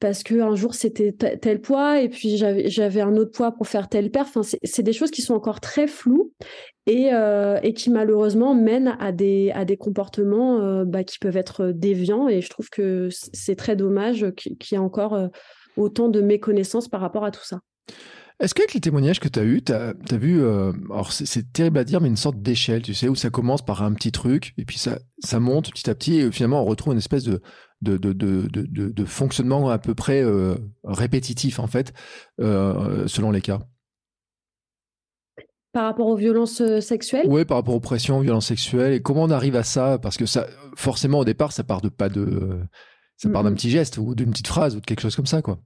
parce 0.00 0.22
que 0.22 0.40
un 0.40 0.54
jour 0.54 0.74
c'était 0.74 1.12
tel 1.12 1.60
poids 1.60 2.00
et 2.00 2.08
puis 2.08 2.36
j'avais 2.36 3.00
un 3.00 3.16
autre 3.16 3.32
poids 3.32 3.52
pour 3.52 3.66
faire 3.66 3.88
tel 3.88 4.10
perf. 4.10 4.36
Enfin, 4.36 4.56
c'est 4.62 4.82
des 4.82 4.92
choses 4.92 5.10
qui 5.10 5.22
sont 5.22 5.34
encore 5.34 5.60
très 5.60 5.86
floues 5.86 6.32
et, 6.86 7.10
euh, 7.12 7.60
qui 7.72 7.90
malheureusement 7.90 8.54
mènent 8.54 8.96
à 9.00 9.12
des, 9.12 9.52
comportements 9.78 10.60
euh, 10.60 10.84
bah, 10.84 11.04
qui 11.04 11.18
peuvent 11.18 11.36
être 11.36 11.70
déviants. 11.70 12.28
Et 12.28 12.40
je 12.40 12.48
trouve 12.48 12.70
que 12.70 13.08
c'est 13.10 13.56
très 13.56 13.76
dommage 13.76 14.26
qu'il 14.36 14.56
y 14.72 14.74
ait 14.74 14.78
encore 14.78 15.14
euh, 15.14 15.28
autant 15.76 16.08
de 16.08 16.20
méconnaissance 16.20 16.88
par 16.88 17.00
rapport 17.00 17.24
à 17.24 17.30
tout 17.30 17.44
ça. 17.44 17.60
Est-ce 18.40 18.54
qu'avec 18.54 18.72
les 18.72 18.80
témoignages 18.80 19.18
que 19.18 19.26
tu 19.28 19.40
as 19.40 19.42
eus, 19.42 19.62
tu 19.62 19.72
as, 19.72 19.94
vu, 20.12 20.40
alors 20.46 21.10
c'est 21.10 21.52
terrible 21.52 21.78
à 21.78 21.82
dire, 21.82 22.00
mais 22.00 22.06
une 22.06 22.16
sorte 22.16 22.40
d'échelle, 22.40 22.82
tu 22.82 22.94
sais, 22.94 23.08
où 23.08 23.16
ça 23.16 23.30
commence 23.30 23.64
par 23.64 23.82
un 23.82 23.92
petit 23.94 24.12
truc, 24.12 24.54
et 24.58 24.64
puis 24.64 24.78
ça 24.78 25.40
monte 25.40 25.72
petit 25.72 25.90
à 25.90 25.94
petit, 25.96 26.20
et 26.20 26.30
finalement 26.30 26.62
on 26.62 26.64
retrouve 26.64 26.92
une 26.92 27.00
espèce 27.00 27.24
de, 27.24 27.42
de, 27.82 27.96
de, 27.96 28.12
de, 28.12 28.46
de, 28.66 29.04
fonctionnement 29.04 29.68
à 29.70 29.78
peu 29.78 29.94
près 29.94 30.22
euh, 30.22 30.56
répétitif, 30.84 31.58
en 31.58 31.66
fait, 31.66 31.92
euh, 32.40 33.06
selon 33.06 33.30
les 33.30 33.40
cas. 33.40 33.60
Par 35.72 35.84
rapport 35.84 36.08
aux 36.08 36.16
violences 36.16 36.60
euh, 36.60 36.80
sexuelles? 36.80 37.26
Oui, 37.28 37.44
par 37.44 37.58
rapport 37.58 37.74
aux 37.74 37.80
pressions, 37.80 38.20
violences 38.20 38.46
sexuelles. 38.46 38.94
Et 38.94 39.02
comment 39.02 39.24
on 39.24 39.30
arrive 39.30 39.54
à 39.54 39.62
ça? 39.62 39.98
Parce 39.98 40.16
que 40.16 40.26
ça, 40.26 40.46
forcément, 40.76 41.20
au 41.20 41.24
départ, 41.24 41.52
ça 41.52 41.62
part 41.62 41.80
de 41.80 41.88
pas 41.88 42.08
de. 42.08 42.60
Ça 43.16 43.28
part 43.30 43.42
d'un 43.42 43.52
petit 43.52 43.70
geste 43.70 43.98
ou 43.98 44.14
d'une 44.14 44.30
petite 44.30 44.46
phrase 44.46 44.76
ou 44.76 44.80
de 44.80 44.86
quelque 44.86 45.00
chose 45.00 45.16
comme 45.16 45.26
ça, 45.26 45.42
quoi. 45.42 45.58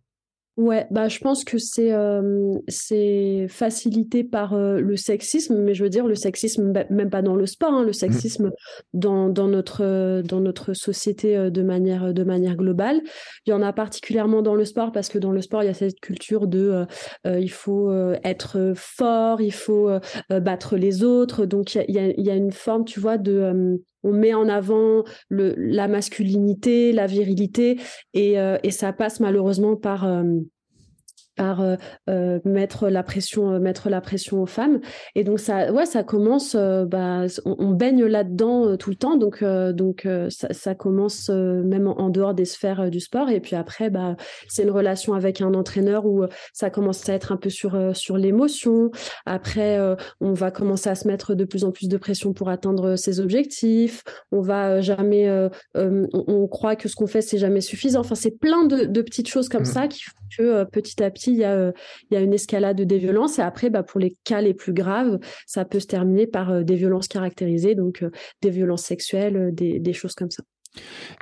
Ouais, 0.58 0.86
bah 0.90 1.08
je 1.08 1.18
pense 1.18 1.44
que 1.44 1.56
c'est 1.56 1.94
euh, 1.94 2.58
c'est 2.68 3.46
facilité 3.48 4.22
par 4.22 4.52
euh, 4.52 4.80
le 4.80 4.96
sexisme, 4.96 5.56
mais 5.62 5.72
je 5.72 5.82
veux 5.82 5.88
dire 5.88 6.06
le 6.06 6.14
sexisme 6.14 6.72
bah, 6.72 6.84
même 6.90 7.08
pas 7.08 7.22
dans 7.22 7.36
le 7.36 7.46
sport, 7.46 7.72
hein, 7.72 7.82
le 7.82 7.88
mmh. 7.88 7.94
sexisme 7.94 8.50
dans, 8.92 9.30
dans 9.30 9.48
notre 9.48 10.20
dans 10.20 10.40
notre 10.40 10.74
société 10.74 11.50
de 11.50 11.62
manière 11.62 12.12
de 12.12 12.22
manière 12.22 12.56
globale. 12.56 13.00
Il 13.46 13.50
y 13.50 13.52
en 13.54 13.62
a 13.62 13.72
particulièrement 13.72 14.42
dans 14.42 14.54
le 14.54 14.66
sport 14.66 14.92
parce 14.92 15.08
que 15.08 15.18
dans 15.18 15.32
le 15.32 15.40
sport 15.40 15.62
il 15.62 15.66
y 15.66 15.70
a 15.70 15.74
cette 15.74 16.00
culture 16.00 16.46
de 16.46 16.84
il 17.24 17.50
faut 17.50 17.90
être 18.22 18.74
fort, 18.76 19.40
il 19.40 19.54
faut 19.54 19.88
battre 20.28 20.76
les 20.76 21.02
autres, 21.02 21.46
donc 21.46 21.74
il 21.74 21.94
y 21.94 21.98
a, 21.98 22.12
y 22.20 22.30
a, 22.30 22.34
une 22.34 22.52
forme 22.52 22.84
tu 22.84 23.00
vois 23.00 23.16
de 23.16 23.80
on 24.02 24.12
met 24.12 24.34
en 24.34 24.48
avant 24.48 25.04
le, 25.28 25.54
la 25.56 25.88
masculinité, 25.88 26.92
la 26.92 27.06
virilité, 27.06 27.78
et, 28.14 28.38
euh, 28.38 28.58
ça 28.70 28.92
passe 28.92 29.20
malheureusement 29.20 29.76
par, 29.76 30.06
euh, 30.06 30.24
par 31.36 31.60
euh, 31.60 31.76
euh, 32.08 32.40
mettre 32.44 32.88
la 32.88 33.02
pression, 33.02 33.58
mettre 33.58 33.88
la 33.88 34.00
pression 34.00 34.42
aux 34.42 34.46
femmes. 34.46 34.80
Et 35.14 35.24
donc 35.24 35.40
ça, 35.40 35.72
ouais, 35.72 35.86
ça 35.86 36.02
commence. 36.02 36.54
bah, 36.54 37.26
on, 37.44 37.70
baigne 37.70 38.04
là-dedans 38.04 38.76
tout 38.76 38.90
le 38.90 38.96
temps, 38.96 39.16
donc 39.16 39.42
donc 39.42 40.06
ça, 40.28 40.74
commence 40.74 41.30
même 41.30 41.86
en, 41.86 42.10
dehors 42.10 42.34
des 42.34 42.44
sphères 42.44 42.90
du 42.90 43.00
sport. 43.00 43.30
Et 43.30 43.40
puis 43.40 43.56
après, 43.56 43.90
bah, 43.90 44.16
c'est 44.48 44.62
une 44.62 44.70
relation 44.70 45.14
avec 45.14 45.40
un 45.40 45.54
entraîneur 45.54 46.06
où 46.06 46.24
ça 46.52 46.70
commence 46.70 47.08
à 47.08 47.14
être 47.14 47.32
un 47.32 47.36
peu 47.36 47.50
sur 47.50 47.96
sur 47.96 48.16
l'émotion. 48.16 48.90
Après, 49.26 49.78
on 50.20 50.32
va 50.32 50.50
commencer 50.50 50.90
à 50.90 50.94
se 50.94 51.08
mettre 51.08 51.34
de 51.34 51.44
plus 51.44 51.64
en 51.64 51.72
plus 51.72 51.88
de 51.88 51.96
pression 51.96 52.32
pour 52.32 52.48
atteindre 52.48 52.96
ses 52.96 53.20
objectifs. 53.20 54.02
On 54.32 54.40
va 54.40 54.80
jamais, 54.80 55.30
on, 55.74 56.46
croit 56.48 56.76
que 56.76 56.88
ce 56.88 56.94
qu'on 56.94 57.06
fait 57.06 57.22
c'est 57.22 57.38
jamais 57.38 57.60
suffisant. 57.60 58.00
Enfin, 58.00 58.14
c'est 58.14 58.38
plein 58.38 58.64
de, 58.64 59.02
petites 59.02 59.28
choses 59.28 59.48
comme 59.48 59.62
mmh. 59.62 59.66
ça 59.66 59.88
qui 59.88 60.02
font 60.02 60.12
que 60.36 60.64
petit 60.64 61.02
à 61.02 61.10
petit 61.10 61.21
il 61.30 61.36
y, 61.36 61.44
a, 61.44 61.52
euh, 61.52 61.72
il 62.10 62.14
y 62.14 62.16
a 62.16 62.20
une 62.20 62.32
escalade 62.32 62.80
des 62.80 62.98
violences. 62.98 63.38
Et 63.38 63.42
après, 63.42 63.70
bah, 63.70 63.82
pour 63.82 64.00
les 64.00 64.16
cas 64.24 64.40
les 64.40 64.54
plus 64.54 64.72
graves, 64.72 65.18
ça 65.46 65.64
peut 65.64 65.80
se 65.80 65.86
terminer 65.86 66.26
par 66.26 66.50
euh, 66.50 66.62
des 66.62 66.76
violences 66.76 67.08
caractérisées, 67.08 67.74
donc 67.74 68.02
euh, 68.02 68.10
des 68.40 68.50
violences 68.50 68.82
sexuelles, 68.82 69.50
des, 69.52 69.78
des 69.78 69.92
choses 69.92 70.14
comme 70.14 70.30
ça. 70.30 70.42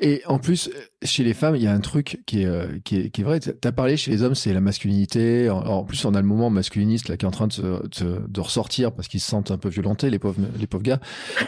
Et 0.00 0.22
en 0.26 0.38
plus, 0.38 0.70
chez 1.02 1.24
les 1.24 1.34
femmes, 1.34 1.56
il 1.56 1.62
y 1.62 1.66
a 1.66 1.72
un 1.72 1.80
truc 1.80 2.22
qui 2.26 2.42
est, 2.42 2.82
qui 2.84 2.98
est, 2.98 3.10
qui 3.10 3.20
est 3.20 3.24
vrai. 3.24 3.40
Tu 3.40 3.50
as 3.62 3.72
parlé 3.72 3.96
chez 3.96 4.10
les 4.10 4.22
hommes, 4.22 4.34
c'est 4.34 4.52
la 4.52 4.60
masculinité. 4.60 5.50
En, 5.50 5.84
plus, 5.84 6.04
on 6.04 6.14
a 6.14 6.20
le 6.20 6.26
moment 6.26 6.50
masculiniste 6.50 7.08
là, 7.08 7.16
qui 7.16 7.24
est 7.24 7.28
en 7.28 7.32
train 7.32 7.48
de, 7.48 8.40
ressortir 8.40 8.92
parce 8.92 9.08
qu'ils 9.08 9.20
se 9.20 9.28
sentent 9.28 9.50
un 9.50 9.58
peu 9.58 9.68
violentés, 9.68 10.08
les 10.08 10.18
pauvres, 10.18 10.40
les 10.58 10.66
pauvres 10.66 10.84
gars. 10.84 11.00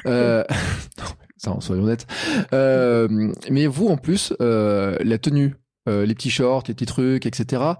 Euh, 0.06 0.44
non, 1.46 1.60
soyons 1.60 1.84
honnêtes. 1.84 2.06
Euh, 2.52 3.32
mais 3.50 3.66
vous, 3.66 3.86
en 3.88 3.96
plus, 3.96 4.34
euh, 4.40 4.96
la 5.04 5.18
tenue, 5.18 5.54
les 5.86 6.14
petits 6.14 6.30
shorts, 6.30 6.64
les 6.68 6.74
petits 6.74 6.86
trucs, 6.86 7.26
etc 7.26 7.74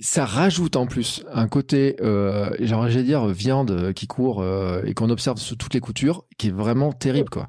ça 0.00 0.24
rajoute 0.24 0.76
en 0.76 0.86
plus 0.86 1.24
un 1.32 1.48
côté, 1.48 1.96
euh, 2.00 2.50
j'aimerais 2.60 3.02
dire, 3.02 3.26
viande 3.26 3.92
qui 3.92 4.06
court 4.06 4.42
euh, 4.42 4.82
et 4.84 4.94
qu'on 4.94 5.10
observe 5.10 5.38
sous 5.38 5.56
toutes 5.56 5.74
les 5.74 5.80
coutures, 5.80 6.24
qui 6.38 6.48
est 6.48 6.52
vraiment 6.52 6.92
terrible, 6.92 7.30
quoi. 7.30 7.48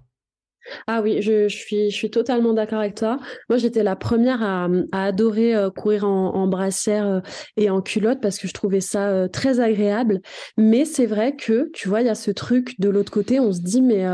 Ah 0.85 1.01
oui, 1.01 1.23
je, 1.23 1.47
suis, 1.47 2.11
totalement 2.11 2.53
d'accord 2.53 2.79
avec 2.79 2.93
toi. 2.93 3.17
Moi, 3.49 3.57
j'étais 3.57 3.81
la 3.81 3.95
première 3.95 4.43
à, 4.43 4.67
adorer 4.91 5.55
euh, 5.55 5.71
courir 5.71 6.05
en, 6.05 6.47
brassière 6.47 7.07
euh, 7.07 7.19
et 7.57 7.71
en 7.71 7.81
culotte 7.81 8.21
parce 8.21 8.37
que 8.37 8.47
je 8.47 8.53
trouvais 8.53 8.81
ça 8.81 9.27
très 9.29 9.59
agréable. 9.59 10.21
Mais 10.57 10.85
c'est 10.85 11.07
vrai 11.07 11.35
que, 11.35 11.71
tu 11.73 11.89
vois, 11.89 12.01
il 12.01 12.07
y 12.07 12.09
a 12.09 12.15
ce 12.15 12.29
truc 12.29 12.79
de 12.79 12.89
l'autre 12.89 13.11
côté, 13.11 13.39
on 13.39 13.51
se 13.51 13.61
dit, 13.61 13.81
mais 13.81 14.05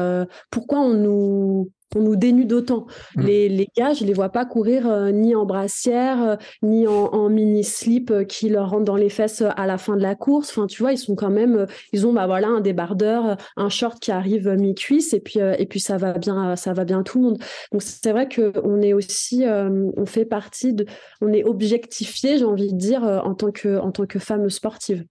pourquoi 0.49 0.79
on 0.79 0.93
nous 0.93 1.71
on 1.95 2.01
nous 2.01 2.15
dénude 2.15 2.53
autant. 2.53 2.85
Mm. 3.15 3.21
Les, 3.25 3.49
les, 3.49 3.67
gars, 3.75 3.93
je 3.93 4.03
les 4.03 4.13
vois 4.13 4.29
pas 4.29 4.45
courir 4.45 4.87
euh, 4.87 5.11
ni 5.11 5.33
en 5.33 5.45
brassière, 5.45 6.21
euh, 6.23 6.35
ni 6.61 6.87
en, 6.87 7.29
mini 7.29 7.63
slip 7.63 8.11
euh, 8.11 8.23
qui 8.23 8.49
leur 8.49 8.69
rentrent 8.69 8.85
dans 8.85 8.95
les 8.95 9.09
fesses 9.09 9.41
à 9.41 9.65
la 9.65 9.77
fin 9.77 9.95
de 9.95 10.01
la 10.01 10.15
course. 10.15 10.49
Enfin, 10.49 10.67
tu 10.67 10.81
vois, 10.81 10.91
ils 10.91 10.97
sont 10.97 11.15
quand 11.15 11.29
même, 11.29 11.65
ils 11.93 12.05
ont 12.05 12.13
bah 12.13 12.27
voilà 12.27 12.49
un 12.49 12.59
débardeur, 12.59 13.37
un 13.55 13.69
short 13.69 13.99
qui 13.99 14.11
arrive 14.11 14.49
mi 14.49 14.75
cuisse 14.75 15.13
et 15.13 15.19
puis 15.19 15.39
et 15.39 15.65
puis 15.65 15.79
ça 15.79 15.97
va 15.97 16.13
bien, 16.13 16.55
ça 16.55 16.73
va 16.73 16.85
bien 16.85 17.03
tout 17.03 17.19
le 17.19 17.23
monde. 17.25 17.37
Donc 17.71 17.81
c'est 17.81 18.11
vrai 18.11 18.27
que 18.27 18.53
on 18.63 18.81
est 18.81 18.93
aussi, 18.93 19.43
on 19.45 20.05
fait 20.05 20.25
partie 20.25 20.73
de, 20.73 20.85
on 21.21 21.31
est 21.31 21.43
objectifié, 21.43 22.37
j'ai 22.37 22.45
envie 22.45 22.73
de 22.73 22.77
dire, 22.77 23.03
en 23.03 23.33
tant 23.33 23.51
que 23.51 23.79
en 23.79 23.91
tant 23.91 24.05
que 24.05 24.19
femme 24.19 24.49
sportive. 24.49 25.05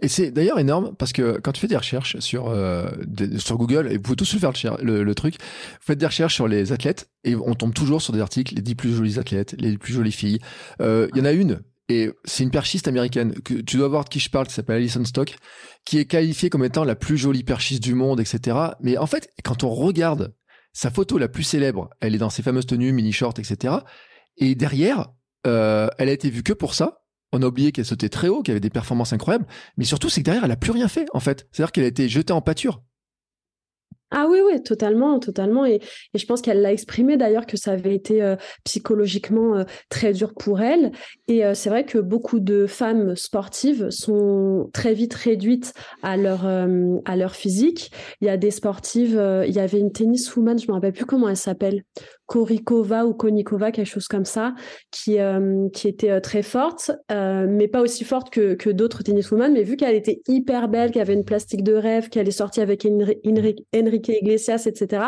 Et 0.00 0.08
c'est 0.08 0.30
d'ailleurs 0.30 0.58
énorme 0.58 0.94
parce 0.96 1.12
que 1.12 1.38
quand 1.40 1.52
tu 1.52 1.60
fais 1.60 1.68
des 1.68 1.76
recherches 1.76 2.18
sur, 2.18 2.48
euh, 2.48 2.90
sur 3.38 3.56
Google, 3.56 3.88
et 3.90 3.96
vous 3.96 4.02
pouvez 4.02 4.16
tous 4.16 4.36
faire 4.38 4.52
le, 4.82 5.02
le, 5.02 5.14
truc, 5.14 5.34
vous 5.40 5.86
faites 5.86 5.98
des 5.98 6.06
recherches 6.06 6.34
sur 6.34 6.48
les 6.48 6.72
athlètes 6.72 7.10
et 7.24 7.34
on 7.34 7.54
tombe 7.54 7.74
toujours 7.74 8.02
sur 8.02 8.12
des 8.12 8.20
articles, 8.20 8.54
les 8.54 8.62
10 8.62 8.74
plus 8.74 8.94
jolies 8.94 9.18
athlètes, 9.18 9.54
les 9.58 9.78
plus 9.78 9.92
jolies 9.92 10.12
filles. 10.12 10.40
Euh, 10.80 11.08
il 11.14 11.18
y 11.18 11.20
en 11.22 11.24
a 11.24 11.32
une, 11.32 11.60
et 11.88 12.10
c'est 12.24 12.42
une 12.42 12.50
perchiste 12.50 12.88
américaine, 12.88 13.34
que 13.40 13.54
tu 13.54 13.76
dois 13.76 13.88
voir 13.88 14.04
de 14.04 14.08
qui 14.08 14.20
je 14.20 14.30
parle, 14.30 14.46
qui 14.46 14.54
s'appelle 14.54 14.76
Alison 14.76 15.04
Stock, 15.04 15.36
qui 15.84 15.98
est 15.98 16.04
qualifiée 16.04 16.50
comme 16.50 16.64
étant 16.64 16.84
la 16.84 16.94
plus 16.94 17.16
jolie 17.16 17.44
perchiste 17.44 17.82
du 17.82 17.94
monde, 17.94 18.20
etc. 18.20 18.56
Mais 18.80 18.96
en 18.96 19.06
fait, 19.06 19.30
quand 19.44 19.64
on 19.64 19.70
regarde 19.70 20.34
sa 20.72 20.90
photo 20.90 21.18
la 21.18 21.28
plus 21.28 21.42
célèbre, 21.42 21.90
elle 22.00 22.14
est 22.14 22.18
dans 22.18 22.30
ses 22.30 22.42
fameuses 22.42 22.66
tenues, 22.66 22.92
mini-shorts, 22.92 23.34
etc. 23.38 23.74
Et 24.38 24.54
derrière, 24.54 25.08
euh, 25.46 25.88
elle 25.98 26.08
a 26.08 26.12
été 26.12 26.30
vue 26.30 26.42
que 26.42 26.52
pour 26.52 26.74
ça 26.74 27.01
on 27.32 27.42
a 27.42 27.46
oublié 27.46 27.72
qu'elle 27.72 27.84
sautait 27.84 28.08
très 28.08 28.28
haut, 28.28 28.42
qu'elle 28.42 28.54
avait 28.54 28.60
des 28.60 28.70
performances 28.70 29.12
incroyables, 29.12 29.46
mais 29.76 29.84
surtout 29.84 30.08
c'est 30.08 30.20
que 30.20 30.26
derrière 30.26 30.44
elle 30.44 30.50
a 30.50 30.56
plus 30.56 30.72
rien 30.72 30.88
fait 30.88 31.06
en 31.12 31.20
fait. 31.20 31.46
C'est-à-dire 31.50 31.72
qu'elle 31.72 31.84
a 31.84 31.88
été 31.88 32.08
jetée 32.08 32.32
en 32.32 32.42
pâture. 32.42 32.82
Ah 34.14 34.26
oui, 34.28 34.40
oui, 34.44 34.62
totalement, 34.62 35.18
totalement. 35.18 35.64
Et, 35.64 35.80
je 36.14 36.26
pense 36.26 36.42
qu'elle 36.42 36.60
l'a 36.60 36.70
exprimé 36.70 37.16
d'ailleurs 37.16 37.46
que 37.46 37.56
ça 37.56 37.72
avait 37.72 37.94
été 37.94 38.22
euh, 38.22 38.36
psychologiquement 38.62 39.56
euh, 39.56 39.64
très 39.88 40.12
dur 40.12 40.34
pour 40.34 40.60
elle. 40.60 40.92
Et 41.32 41.46
euh, 41.46 41.54
c'est 41.54 41.70
vrai 41.70 41.86
que 41.86 41.96
beaucoup 41.96 42.40
de 42.40 42.66
femmes 42.66 43.16
sportives 43.16 43.88
sont 43.88 44.68
très 44.74 44.92
vite 44.92 45.14
réduites 45.14 45.72
à 46.02 46.18
leur, 46.18 46.46
leur 46.46 47.34
physique. 47.34 47.90
Il 48.20 48.26
y 48.26 48.28
a 48.28 48.36
des 48.36 48.50
sportives, 48.50 49.18
il 49.46 49.54
y 49.54 49.58
avait 49.58 49.78
une 49.78 49.92
tenniswoman, 49.92 50.58
je 50.58 50.68
me 50.68 50.74
rappelle 50.74 50.92
plus 50.92 51.06
comment 51.06 51.30
elle 51.30 51.38
s'appelle, 51.38 51.84
Korikova 52.32 53.04
ou 53.04 53.12
Konikova, 53.12 53.72
quelque 53.72 53.86
chose 53.86 54.08
comme 54.08 54.24
ça, 54.24 54.54
qui, 54.90 55.18
euh, 55.18 55.68
qui 55.74 55.86
était 55.86 56.08
euh, 56.08 56.20
très 56.20 56.42
forte, 56.42 56.90
euh, 57.10 57.46
mais 57.46 57.68
pas 57.68 57.82
aussi 57.82 58.04
forte 58.04 58.30
que, 58.30 58.54
que 58.54 58.70
d'autres 58.70 59.02
tenniswomen. 59.02 59.52
Mais 59.52 59.62
vu 59.62 59.76
qu'elle 59.76 59.94
était 59.94 60.22
hyper 60.26 60.68
belle, 60.68 60.92
qu'elle 60.92 61.02
avait 61.02 61.12
une 61.12 61.26
plastique 61.26 61.62
de 61.62 61.74
rêve, 61.74 62.08
qu'elle 62.08 62.26
est 62.26 62.30
sortie 62.30 62.62
avec 62.62 62.86
Enrique 62.86 64.08
Iglesias, 64.08 64.64
etc., 64.64 65.02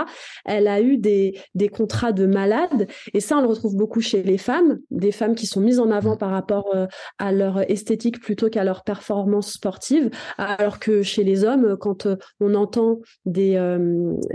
elle 0.45 0.69
a 0.69 0.83
eu 0.83 0.99
des, 0.99 1.39
des 1.55 1.71
contrats 1.71 2.13
de 2.13 2.27
malade. 2.27 2.89
Et 3.15 3.21
ça, 3.21 3.39
on 3.39 3.41
le 3.41 3.49
retrouve 3.49 3.75
beaucoup 3.75 4.03
chez 4.03 4.23
les 4.23 4.37
femmes, 4.37 4.81
des 4.91 5.13
femmes 5.13 5.35
qui 5.35 5.47
sont 5.47 5.63
mises 5.63 5.79
en 5.79 5.91
avant 5.91 6.14
par 6.17 6.31
rapport 6.31 6.75
à 7.19 7.33
leur 7.33 7.71
esthétique 7.71 8.21
plutôt 8.21 8.49
qu'à 8.49 8.65
leur 8.65 8.85
performance 8.85 9.53
sportive. 9.53 10.11
Alors 10.39 10.79
que 10.79 11.03
chez 11.03 11.25
les 11.25 11.45
hommes, 11.45 11.77
quand 11.79 12.07
on 12.41 12.55
entend 12.55 13.01
des, 13.25 13.59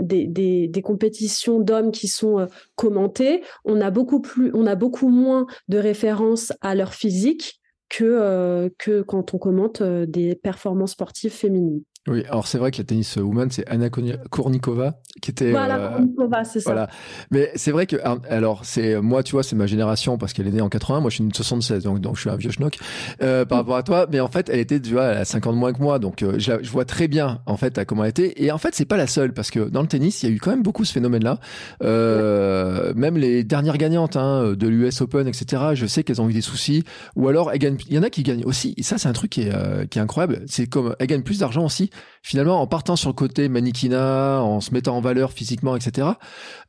des, 0.00 0.26
des, 0.26 0.68
des 0.68 0.82
compétitions 0.82 1.60
d'hommes 1.60 1.90
qui 1.90 2.08
sont 2.08 2.46
commenter, 2.76 3.42
on 3.64 3.80
a 3.80 3.90
beaucoup 3.90 4.20
plus, 4.20 4.50
on 4.54 4.66
a 4.66 4.74
beaucoup 4.74 5.08
moins 5.08 5.46
de 5.68 5.78
références 5.78 6.52
à 6.60 6.74
leur 6.74 6.94
physique 6.94 7.60
que, 7.88 8.04
euh, 8.04 8.70
que 8.78 9.02
quand 9.02 9.34
on 9.34 9.38
commente 9.38 9.82
euh, 9.82 10.06
des 10.06 10.34
performances 10.34 10.92
sportives 10.92 11.32
féminines. 11.32 11.82
Oui, 12.08 12.24
alors 12.30 12.46
c'est 12.46 12.56
vrai 12.56 12.70
que 12.70 12.78
la 12.78 12.84
tennis 12.84 13.16
woman, 13.16 13.50
c'est 13.50 13.68
Anna 13.68 13.90
Kournikova 13.90 15.00
qui 15.20 15.30
était. 15.30 15.50
Voilà, 15.50 15.76
euh, 15.76 15.96
Kournikova, 15.96 16.44
c'est 16.44 16.60
ça. 16.60 16.70
Voilà. 16.70 16.88
Mais 17.30 17.50
c'est 17.56 17.72
vrai 17.72 17.86
que, 17.86 17.96
alors, 18.28 18.64
c'est 18.64 18.98
moi, 19.02 19.22
tu 19.22 19.32
vois, 19.32 19.42
c'est 19.42 19.54
ma 19.54 19.66
génération 19.66 20.16
parce 20.16 20.32
qu'elle 20.32 20.48
est 20.48 20.52
née 20.52 20.62
en 20.62 20.70
80, 20.70 21.00
moi 21.00 21.10
je 21.10 21.16
suis 21.16 21.24
une 21.24 21.34
76, 21.34 21.84
donc, 21.84 22.00
donc 22.00 22.16
je 22.16 22.22
suis 22.22 22.30
un 22.30 22.36
vieux 22.36 22.50
schnock 22.50 22.78
euh, 23.22 23.44
par 23.44 23.58
rapport 23.58 23.76
à 23.76 23.82
toi. 23.82 24.06
Mais 24.10 24.18
en 24.20 24.28
fait, 24.28 24.48
elle 24.48 24.60
était, 24.60 24.80
tu 24.80 24.92
vois, 24.92 25.04
elle 25.04 25.18
a 25.18 25.24
50 25.26 25.54
moins 25.56 25.74
que 25.74 25.82
moi, 25.82 25.98
donc 25.98 26.22
euh, 26.22 26.38
je, 26.38 26.52
je, 26.62 26.70
vois 26.70 26.86
très 26.86 27.06
bien 27.06 27.42
en 27.44 27.58
fait 27.58 27.76
à 27.76 27.84
comment 27.84 28.04
elle 28.04 28.10
était. 28.10 28.32
Et 28.42 28.50
en 28.50 28.58
fait, 28.58 28.74
c'est 28.74 28.86
pas 28.86 28.96
la 28.96 29.06
seule 29.06 29.34
parce 29.34 29.50
que 29.50 29.68
dans 29.68 29.82
le 29.82 29.88
tennis, 29.88 30.22
il 30.22 30.30
y 30.30 30.32
a 30.32 30.34
eu 30.34 30.38
quand 30.38 30.52
même 30.52 30.62
beaucoup 30.62 30.86
ce 30.86 30.94
phénomène-là. 30.94 31.38
Euh, 31.82 32.94
même 32.96 33.18
les 33.18 33.44
dernières 33.44 33.76
gagnantes 33.76 34.16
hein, 34.16 34.54
de 34.56 34.68
l'US 34.68 35.02
Open, 35.02 35.28
etc. 35.28 35.62
Je 35.74 35.84
sais 35.84 36.02
qu'elles 36.02 36.22
ont 36.22 36.30
eu 36.30 36.32
des 36.32 36.40
soucis. 36.40 36.82
Ou 37.14 37.28
alors, 37.28 37.52
elles 37.52 37.58
gagnent. 37.58 37.76
Il 37.88 37.94
y 37.94 37.98
en 37.98 38.02
a 38.02 38.08
qui 38.08 38.22
gagnent 38.22 38.44
aussi. 38.44 38.72
Et 38.78 38.82
ça, 38.82 38.96
c'est 38.96 39.08
un 39.08 39.12
truc 39.12 39.30
qui 39.30 39.42
est, 39.42 39.54
euh, 39.54 39.84
qui 39.84 39.98
est 39.98 40.02
incroyable. 40.02 40.42
C'est 40.46 40.66
comme 40.66 40.94
elles 40.98 41.06
gagnent 41.06 41.22
plus 41.22 41.40
d'argent 41.40 41.64
aussi 41.64 41.89
finalement 42.22 42.60
en 42.60 42.66
partant 42.66 42.96
sur 42.96 43.10
le 43.10 43.14
côté 43.14 43.48
mannequinat, 43.48 44.42
en 44.42 44.60
se 44.60 44.72
mettant 44.72 44.96
en 44.96 45.00
valeur 45.00 45.32
physiquement, 45.32 45.76
etc., 45.76 46.08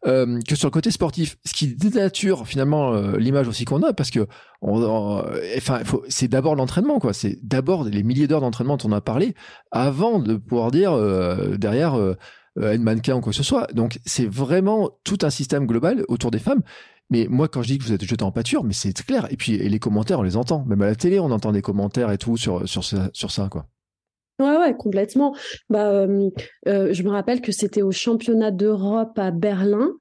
euh, 0.07 0.39
que 0.47 0.55
sur 0.55 0.67
le 0.67 0.71
côté 0.71 0.91
sportif, 0.91 1.37
ce 1.45 1.53
qui 1.53 1.67
dénature 1.75 2.47
finalement 2.47 2.93
euh, 2.93 3.17
l'image 3.17 3.47
aussi 3.47 3.65
qu'on 3.65 3.83
a, 3.83 3.93
parce 3.93 4.11
que 4.11 4.27
enfin, 4.61 5.81
c'est 6.07 6.27
d'abord 6.27 6.55
l'entraînement, 6.55 6.99
quoi. 6.99 7.13
C'est 7.13 7.39
d'abord 7.43 7.83
les 7.83 8.03
milliers 8.03 8.27
d'heures 8.27 8.41
d'entraînement 8.41 8.77
dont 8.77 8.89
on 8.89 8.93
a 8.93 9.01
parlé 9.01 9.35
avant 9.71 10.19
de 10.19 10.35
pouvoir 10.35 10.71
dire 10.71 10.93
euh, 10.93 11.57
derrière 11.57 11.95
être 12.61 12.81
mannequin 12.81 13.15
ou 13.15 13.21
quoi 13.21 13.31
que 13.31 13.37
ce 13.37 13.43
soit. 13.43 13.67
Donc 13.73 13.99
c'est 14.05 14.27
vraiment 14.27 14.91
tout 15.03 15.19
un 15.21 15.29
système 15.29 15.65
global 15.65 16.03
autour 16.07 16.31
des 16.31 16.39
femmes. 16.39 16.61
Mais 17.11 17.27
moi, 17.29 17.49
quand 17.49 17.61
je 17.61 17.67
dis 17.67 17.77
que 17.77 17.83
vous 17.83 17.91
êtes 17.91 18.03
jeté 18.05 18.23
en 18.23 18.31
pâture, 18.31 18.63
mais 18.63 18.73
c'est 18.73 18.93
clair. 19.05 19.27
Et 19.31 19.37
puis, 19.37 19.57
les 19.57 19.79
commentaires, 19.79 20.19
on 20.19 20.23
les 20.23 20.37
entend. 20.37 20.63
Même 20.65 20.81
à 20.81 20.85
la 20.85 20.95
télé, 20.95 21.19
on 21.19 21.29
entend 21.29 21.51
des 21.51 21.61
commentaires 21.61 22.09
et 22.09 22.17
tout 22.17 22.37
sur, 22.37 22.67
sur, 22.67 22.83
sur 22.85 23.31
ça, 23.31 23.49
quoi. 23.51 23.67
Ouais, 24.41 24.57
ouais, 24.57 24.75
complètement. 24.75 25.35
Bah, 25.69 25.91
euh, 25.91 26.29
euh, 26.67 26.93
je 26.93 27.03
me 27.03 27.09
rappelle 27.09 27.41
que 27.41 27.51
c'était 27.51 27.83
au 27.83 27.91
championnat 27.91 28.49
d'Europe 28.49 29.17
à 29.19 29.29
Berlin. 29.29 29.91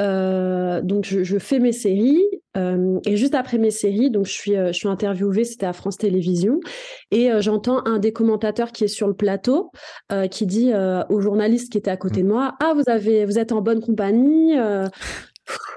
Euh, 0.00 0.80
donc, 0.82 1.04
je, 1.04 1.38
fais 1.38 1.58
mes 1.58 1.72
séries. 1.72 2.22
et 2.54 3.16
juste 3.16 3.34
après 3.34 3.58
mes 3.58 3.70
séries, 3.70 4.10
donc 4.10 4.26
je 4.26 4.32
suis, 4.32 4.54
je 4.54 4.72
suis 4.72 4.88
interviewée, 4.88 5.44
c'était 5.44 5.66
à 5.66 5.72
France 5.72 5.98
Télévisions. 5.98 6.60
Et 7.10 7.30
j'entends 7.40 7.84
un 7.84 7.98
des 7.98 8.12
commentateurs 8.12 8.70
qui 8.72 8.84
est 8.84 8.88
sur 8.88 9.08
le 9.08 9.14
plateau 9.14 9.70
qui 10.30 10.46
dit 10.46 10.72
au 11.08 11.20
journaliste 11.20 11.72
qui 11.72 11.78
était 11.78 11.90
à 11.90 11.96
côté 11.96 12.22
de 12.22 12.28
moi 12.28 12.54
Ah, 12.60 12.72
vous, 12.74 12.88
avez, 12.90 13.24
vous 13.24 13.38
êtes 13.38 13.52
en 13.52 13.60
bonne 13.60 13.80
compagnie 13.80 14.54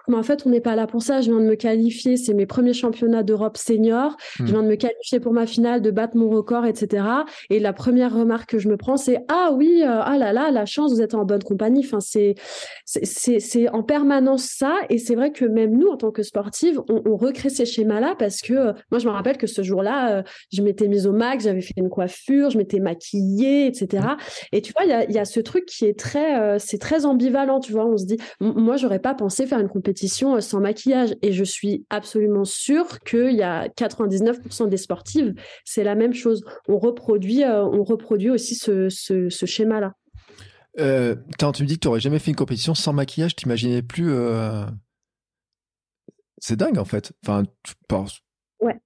mais 0.08 0.18
en 0.18 0.24
fait, 0.24 0.46
on 0.46 0.50
n'est 0.50 0.62
pas 0.62 0.76
là 0.76 0.88
pour 0.88 1.02
ça. 1.04 1.22
Je 1.22 1.32
viens 1.32 1.40
de 1.40 1.46
me 1.46 1.56
qualifier. 1.56 2.18
C'est 2.18 2.34
mes 2.34 2.46
premiers 2.46 2.74
championnats 2.74 3.24
d'Europe 3.24 3.58
senior. 3.58 4.18
Je 4.36 4.44
hmm. 4.44 4.46
viens 4.48 4.64
de 4.64 4.68
me 4.68 4.76
qualifier 4.76 5.20
pour 5.20 5.34
ma 5.34 5.46
finale, 5.46 5.82
de 5.82 5.92
battre 5.92 6.18
mon 6.18 6.30
record, 6.30 6.66
etc. 6.66 7.06
Et 7.50 7.60
la 7.60 7.74
première 7.74 8.14
remarque 8.14 8.50
que 8.50 8.60
je 8.60 8.68
me 8.68 8.78
prends, 8.78 8.98
c'est 8.98 9.20
ah 9.30 9.52
oui, 9.54 9.84
euh, 9.84 10.02
ah 10.04 10.18
là 10.18 10.34
là, 10.34 10.52
la 10.52 10.66
chance, 10.66 10.94
vous 10.94 11.02
êtes 11.02 11.14
en 11.14 11.24
bonne 11.24 11.44
compagnie. 11.44 11.86
Enfin, 11.86 12.00
c'est 12.00 12.36
c'est 12.86 13.70
en 13.70 13.84
permanence 13.84 14.44
ça. 14.44 14.76
Et 14.90 14.98
c'est 14.98 15.16
vrai 15.16 15.32
que 15.32 15.46
même 15.46 15.78
nous, 15.78 15.88
en 15.88 15.98
tant 15.98 16.12
que 16.12 16.24
sportive, 16.24 16.82
on, 16.90 17.02
on 17.06 17.16
recrée 17.16 17.50
ces 17.50 17.66
schémas-là 17.66 18.16
parce 18.18 18.42
que 18.42 18.54
euh, 18.54 18.74
moi, 18.92 19.00
je 19.00 19.08
me 19.08 19.12
rappelle 19.14 19.38
que 19.38 19.48
ce 19.48 19.64
jour-là, 19.64 20.18
euh, 20.18 20.24
je 20.52 20.62
m'étais 20.62 20.88
mise 20.88 21.08
au 21.08 21.14
max, 21.14 21.46
j'avais 21.46 21.62
fait 21.62 21.74
une 21.78 21.90
coiffure, 21.90 22.50
je 22.50 22.58
m'étais 22.58 22.80
maquillée, 22.80 23.68
etc. 23.68 24.08
Et 24.52 24.62
tu 24.62 24.74
vois, 24.74 24.86
il 24.86 24.90
y 24.90 24.94
a, 24.94 25.10
y 25.10 25.20
a, 25.20 25.26
ce 25.26 25.40
truc 25.40 25.66
qui 25.66 25.86
est 25.86 25.98
très, 25.98 26.60
c'est 26.60 26.80
très 26.80 27.06
ambivalent. 27.06 27.60
Tu 27.60 27.72
vois, 27.72 27.86
on 27.86 27.98
se 27.98 28.06
dit, 28.06 28.18
moi, 28.40 28.76
j'aurais 28.76 29.00
pas 29.00 29.14
pensé 29.14 29.46
faire 29.46 29.61
une 29.62 29.70
compétition 29.70 30.40
sans 30.42 30.60
maquillage. 30.60 31.16
Et 31.22 31.32
je 31.32 31.44
suis 31.44 31.86
absolument 31.90 32.46
sûre 32.46 33.00
qu'il 33.00 33.34
y 33.34 33.44
a 33.44 33.68
99% 33.70 34.68
des 34.68 34.78
sportives, 34.78 35.34
c'est 35.66 35.84
la 35.84 35.96
même 35.96 36.14
chose. 36.14 36.44
On 36.68 36.78
reproduit, 36.78 37.44
on 37.46 37.84
reproduit 37.84 38.30
aussi 38.30 38.56
ce, 38.56 38.90
ce, 38.90 39.30
ce 39.30 39.46
schéma-là. 39.46 39.94
Euh, 40.80 41.16
tu 41.38 41.46
me 41.64 41.68
dis 41.68 41.76
que 41.76 41.80
tu 41.80 41.88
n'aurais 41.88 42.00
jamais 42.00 42.20
fait 42.20 42.32
une 42.32 42.38
compétition 42.38 42.76
sans 42.76 42.94
maquillage, 42.94 43.36
t'imaginais 43.36 43.82
plus. 43.82 44.12
Euh, 44.12 44.66
c'est 46.38 46.56
dingue 46.56 46.78
en 46.78 46.86
fait. 46.86 47.14
Enfin, 47.24 47.44
tu 47.64 47.74
penses. 47.88 48.22
Ouais. 48.60 48.80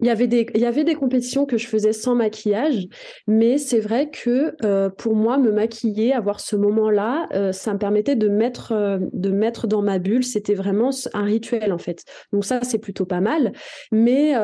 Il 0.00 0.06
y, 0.06 0.10
avait 0.10 0.28
des, 0.28 0.46
il 0.54 0.60
y 0.60 0.66
avait 0.66 0.84
des 0.84 0.94
compétitions 0.94 1.44
que 1.44 1.58
je 1.58 1.66
faisais 1.66 1.92
sans 1.92 2.14
maquillage, 2.14 2.86
mais 3.26 3.58
c'est 3.58 3.80
vrai 3.80 4.10
que 4.10 4.54
euh, 4.64 4.90
pour 4.90 5.16
moi, 5.16 5.38
me 5.38 5.50
maquiller, 5.50 6.12
avoir 6.12 6.40
ce 6.40 6.56
moment-là, 6.56 7.28
euh, 7.32 7.52
ça 7.52 7.72
me 7.72 7.78
permettait 7.78 8.16
de 8.16 8.28
mettre, 8.28 9.00
de 9.12 9.30
mettre 9.30 9.66
dans 9.66 9.82
ma 9.82 9.98
bulle. 9.98 10.24
C'était 10.24 10.54
vraiment 10.54 10.90
un 11.14 11.24
rituel 11.24 11.72
en 11.72 11.78
fait. 11.78 12.04
Donc 12.32 12.44
ça, 12.44 12.60
c'est 12.62 12.78
plutôt 12.78 13.06
pas 13.06 13.20
mal. 13.20 13.52
Mais, 13.90 14.34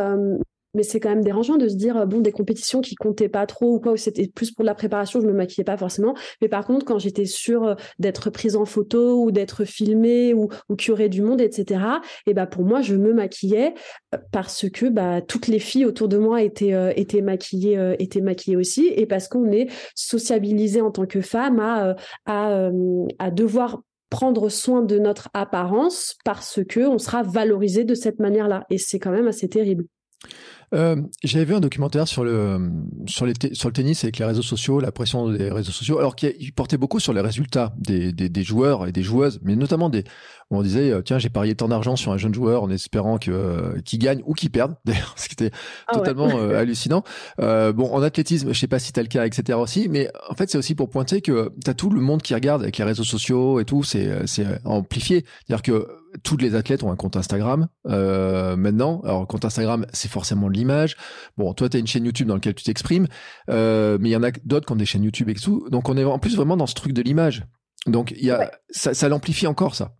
mais 0.74 0.82
c'est 0.82 1.00
quand 1.00 1.08
même 1.08 1.24
dérangeant 1.24 1.56
de 1.56 1.68
se 1.68 1.74
dire 1.74 2.06
bon 2.06 2.20
des 2.20 2.32
compétitions 2.32 2.80
qui 2.80 2.94
comptaient 2.94 3.28
pas 3.28 3.46
trop 3.46 3.74
ou 3.74 3.80
quoi 3.80 3.92
où 3.92 3.96
c'était 3.96 4.28
plus 4.28 4.50
pour 4.50 4.64
la 4.64 4.74
préparation 4.74 5.20
je 5.20 5.26
me 5.26 5.32
maquillais 5.32 5.64
pas 5.64 5.76
forcément. 5.76 6.14
Mais 6.40 6.48
par 6.48 6.66
contre 6.66 6.84
quand 6.84 6.98
j'étais 6.98 7.24
sûre 7.24 7.64
euh, 7.64 7.74
d'être 7.98 8.30
prise 8.30 8.56
en 8.56 8.64
photo 8.64 9.22
ou 9.22 9.30
d'être 9.30 9.64
filmée 9.64 10.34
ou, 10.34 10.48
ou 10.68 10.76
qu'il 10.76 10.88
y 10.88 10.92
aurait 10.92 11.08
du 11.08 11.22
monde 11.22 11.40
etc 11.40 11.80
et 12.26 12.34
bah 12.34 12.46
pour 12.46 12.64
moi 12.64 12.80
je 12.82 12.94
me 12.94 13.12
maquillais 13.12 13.74
euh, 14.14 14.18
parce 14.32 14.68
que 14.70 14.86
bah 14.86 15.20
toutes 15.20 15.46
les 15.46 15.58
filles 15.58 15.86
autour 15.86 16.08
de 16.08 16.18
moi 16.18 16.42
étaient 16.42 16.74
euh, 16.74 16.92
étaient 16.96 17.22
maquillées 17.22 17.94
étaient 17.98 18.20
maquillées 18.20 18.56
aussi. 18.56 18.92
Et 18.96 19.06
parce 19.06 19.28
qu'on 19.28 19.50
est 19.50 19.68
sociabilisé 19.94 20.80
en 20.80 20.90
tant 20.90 21.06
que 21.06 21.20
femme 21.20 21.60
à 21.60 21.96
à, 22.26 22.70
à 23.18 23.30
devoir 23.30 23.80
prendre 24.10 24.48
soin 24.48 24.82
de 24.82 24.98
notre 24.98 25.28
apparence 25.34 26.16
parce 26.24 26.60
que 26.68 26.80
on 26.86 26.98
sera 26.98 27.22
valorisé 27.22 27.84
de 27.84 27.94
cette 27.94 28.20
manière-là. 28.20 28.64
Et 28.70 28.78
c'est 28.78 28.98
quand 28.98 29.10
même 29.10 29.26
assez 29.26 29.48
terrible. 29.48 29.86
Euh, 30.72 30.96
j'avais 31.22 31.44
vu 31.44 31.54
un 31.54 31.60
documentaire 31.60 32.08
sur 32.08 32.24
le, 32.24 32.70
sur, 33.06 33.26
les 33.26 33.34
sur 33.52 33.68
le 33.68 33.72
tennis 33.72 34.04
avec 34.04 34.18
les 34.18 34.24
réseaux 34.24 34.42
sociaux, 34.42 34.80
la 34.80 34.92
pression 34.92 35.30
des 35.30 35.50
réseaux 35.50 35.72
sociaux, 35.72 35.98
alors 35.98 36.16
qu'il 36.16 36.52
portait 36.52 36.76
beaucoup 36.76 37.00
sur 37.00 37.12
les 37.12 37.20
résultats 37.20 37.74
des, 37.78 38.12
des, 38.12 38.28
des, 38.28 38.42
joueurs 38.42 38.86
et 38.86 38.92
des 38.92 39.02
joueuses, 39.02 39.40
mais 39.42 39.56
notamment 39.56 39.88
des. 39.88 40.04
On 40.50 40.62
disait, 40.62 40.90
euh, 40.90 41.02
tiens, 41.02 41.18
j'ai 41.18 41.30
parié 41.30 41.54
tant 41.54 41.68
d'argent 41.68 41.96
sur 41.96 42.12
un 42.12 42.18
jeune 42.18 42.34
joueur 42.34 42.62
en 42.62 42.70
espérant 42.70 43.18
qu'il 43.18 43.32
euh, 43.32 43.80
gagne 43.94 44.22
ou 44.26 44.34
qu'il 44.34 44.50
perde, 44.50 44.76
d'ailleurs, 44.84 45.14
ce 45.16 45.28
qui 45.28 45.34
était 45.34 45.50
ah 45.88 45.94
totalement 45.94 46.28
euh, 46.38 46.56
hallucinant. 46.58 47.02
bon, 47.38 47.92
en 47.92 48.02
athlétisme, 48.02 48.52
je 48.52 48.58
sais 48.58 48.68
pas 48.68 48.78
si 48.78 48.92
t'as 48.92 49.02
le 49.02 49.08
cas, 49.08 49.26
etc. 49.26 49.58
aussi, 49.58 49.88
mais 49.88 50.10
en 50.28 50.34
fait, 50.34 50.50
c'est 50.50 50.58
aussi 50.58 50.74
pour 50.74 50.90
pointer 50.90 51.20
que 51.20 51.50
t'as 51.64 51.74
tout 51.74 51.90
le 51.90 52.00
monde 52.00 52.22
qui 52.22 52.34
regarde 52.34 52.62
avec 52.62 52.78
les 52.78 52.84
réseaux 52.84 53.04
sociaux 53.04 53.60
et 53.60 53.64
tout, 53.64 53.82
c'est 53.82 54.10
amplifié. 54.64 55.24
C'est-à-dire 55.46 55.62
que 55.62 56.03
tous 56.22 56.36
les 56.36 56.54
athlètes 56.54 56.82
ont 56.82 56.90
un 56.90 56.96
compte 56.96 57.16
Instagram 57.16 57.68
euh, 57.88 58.56
maintenant. 58.56 59.00
Alors, 59.04 59.26
compte 59.26 59.44
Instagram, 59.44 59.86
c'est 59.92 60.10
forcément 60.10 60.48
de 60.48 60.54
l'image. 60.54 60.96
Bon, 61.36 61.52
toi, 61.54 61.68
tu 61.68 61.76
as 61.76 61.80
une 61.80 61.86
chaîne 61.86 62.04
YouTube 62.04 62.28
dans 62.28 62.34
laquelle 62.34 62.54
tu 62.54 62.64
t'exprimes, 62.64 63.06
euh, 63.50 63.98
mais 64.00 64.10
il 64.10 64.12
y 64.12 64.16
en 64.16 64.22
a 64.22 64.30
d'autres 64.44 64.66
qui 64.66 64.72
ont 64.72 64.76
des 64.76 64.86
chaînes 64.86 65.04
YouTube 65.04 65.28
et 65.28 65.34
tout. 65.34 65.68
Donc, 65.70 65.88
on 65.88 65.96
est 65.96 66.04
en 66.04 66.18
plus 66.18 66.36
vraiment 66.36 66.56
dans 66.56 66.66
ce 66.66 66.74
truc 66.74 66.92
de 66.92 67.02
l'image. 67.02 67.44
Donc, 67.86 68.12
il 68.16 68.24
y 68.24 68.30
a, 68.30 68.50
ça, 68.70 68.94
ça 68.94 69.08
l'amplifie 69.08 69.46
encore, 69.46 69.74
ça. 69.74 69.96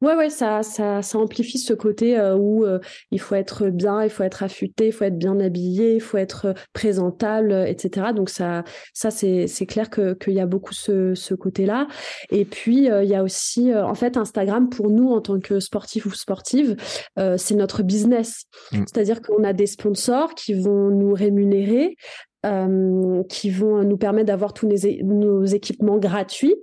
Ouais, 0.00 0.14
ouais, 0.14 0.30
ça, 0.30 0.62
ça, 0.62 1.02
ça 1.02 1.18
amplifie 1.18 1.58
ce 1.58 1.72
côté 1.72 2.18
euh, 2.18 2.36
où 2.36 2.64
euh, 2.64 2.78
il 3.10 3.20
faut 3.20 3.34
être 3.34 3.68
bien, 3.70 4.04
il 4.04 4.10
faut 4.10 4.22
être 4.22 4.42
affûté, 4.42 4.88
il 4.88 4.92
faut 4.92 5.04
être 5.04 5.18
bien 5.18 5.38
habillé, 5.40 5.94
il 5.94 6.00
faut 6.00 6.18
être 6.18 6.46
euh, 6.46 6.52
présentable, 6.72 7.52
etc. 7.66 8.08
Donc 8.14 8.28
ça, 8.28 8.64
ça 8.92 9.10
c'est, 9.10 9.46
c'est 9.46 9.66
clair 9.66 9.90
que 9.90 10.14
qu'il 10.14 10.34
y 10.34 10.40
a 10.40 10.46
beaucoup 10.46 10.74
ce, 10.74 11.14
ce 11.14 11.34
côté-là. 11.34 11.88
Et 12.30 12.44
puis 12.44 12.86
il 12.86 13.08
y 13.08 13.14
a 13.14 13.22
aussi, 13.22 13.74
en 13.74 13.94
fait, 13.94 14.16
Instagram 14.16 14.68
pour 14.68 14.90
nous 14.90 15.10
en 15.10 15.20
tant 15.20 15.40
que 15.40 15.60
sportifs 15.60 16.06
ou 16.06 16.12
sportives, 16.12 16.76
c'est 17.16 17.54
notre 17.54 17.82
business. 17.82 18.44
Mmh. 18.72 18.84
C'est-à-dire 18.86 19.20
qu'on 19.22 19.44
a 19.44 19.52
des 19.52 19.66
sponsors 19.66 20.34
qui 20.34 20.54
vont 20.54 20.90
nous 20.90 21.12
rémunérer 21.12 21.96
euh, 22.44 23.22
qui 23.28 23.48
vont 23.50 23.82
nous 23.84 23.96
permettre 23.96 24.26
d'avoir 24.26 24.52
tous 24.52 24.68
nos, 25.02 25.44
équipements 25.44 25.98
gratuits 25.98 26.54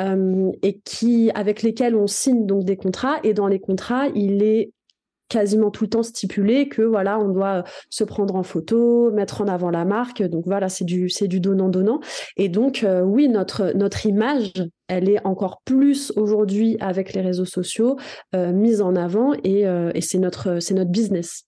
euh, 0.00 0.50
et 0.62 0.80
qui 0.80 1.30
avec 1.34 1.62
lesquels 1.62 1.94
on 1.94 2.06
signe 2.06 2.46
donc 2.46 2.64
des 2.64 2.76
contrats. 2.76 3.16
Et 3.24 3.34
dans 3.34 3.46
les 3.46 3.60
contrats 3.60 4.06
il 4.14 4.42
est 4.42 4.72
quasiment 5.28 5.70
tout 5.70 5.84
le 5.84 5.90
temps 5.90 6.02
stipulé 6.02 6.68
que 6.68 6.80
voilà 6.80 7.18
on 7.18 7.28
doit 7.28 7.64
se 7.90 8.04
prendre 8.04 8.36
en 8.36 8.42
photo 8.42 9.10
mettre 9.10 9.42
en 9.42 9.48
avant 9.48 9.70
la 9.70 9.84
marque. 9.84 10.22
Donc 10.22 10.44
voilà 10.46 10.70
c'est 10.70 10.84
du 10.84 11.08
du 11.22 11.40
donnant 11.40 11.68
donnant 11.68 12.00
et 12.36 12.48
donc 12.48 12.82
euh, 12.82 13.02
oui 13.02 13.28
notre 13.28 13.72
notre 13.74 14.06
image 14.06 14.52
elle 14.86 15.10
est 15.10 15.22
encore 15.26 15.60
plus 15.66 16.10
aujourd'hui 16.16 16.78
avec 16.80 17.12
les 17.12 17.20
réseaux 17.20 17.44
sociaux 17.44 17.98
mise 18.34 18.80
en 18.80 18.96
avant. 18.96 19.34
Et, 19.44 19.64
et 19.94 20.00
c'est 20.00 20.18
notre 20.18 20.60
c'est 20.60 20.74
notre 20.74 20.90
business 20.90 21.47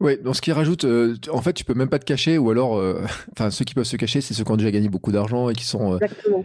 oui, 0.00 0.16
donc 0.22 0.34
ce 0.34 0.40
qui 0.40 0.50
rajoute, 0.50 0.84
euh, 0.84 1.14
en 1.30 1.42
fait, 1.42 1.52
tu 1.52 1.64
peux 1.64 1.74
même 1.74 1.90
pas 1.90 1.98
te 1.98 2.06
cacher, 2.06 2.38
ou 2.38 2.50
alors, 2.50 2.78
euh, 2.78 3.02
enfin, 3.32 3.50
ceux 3.50 3.66
qui 3.66 3.74
peuvent 3.74 3.84
se 3.84 3.96
cacher, 3.96 4.22
c'est 4.22 4.32
ceux 4.32 4.44
qui 4.44 4.50
ont 4.50 4.56
déjà 4.56 4.70
gagné 4.70 4.88
beaucoup 4.88 5.12
d'argent 5.12 5.50
et 5.50 5.54
qui 5.54 5.64
sont. 5.64 5.94
Euh, 5.94 5.98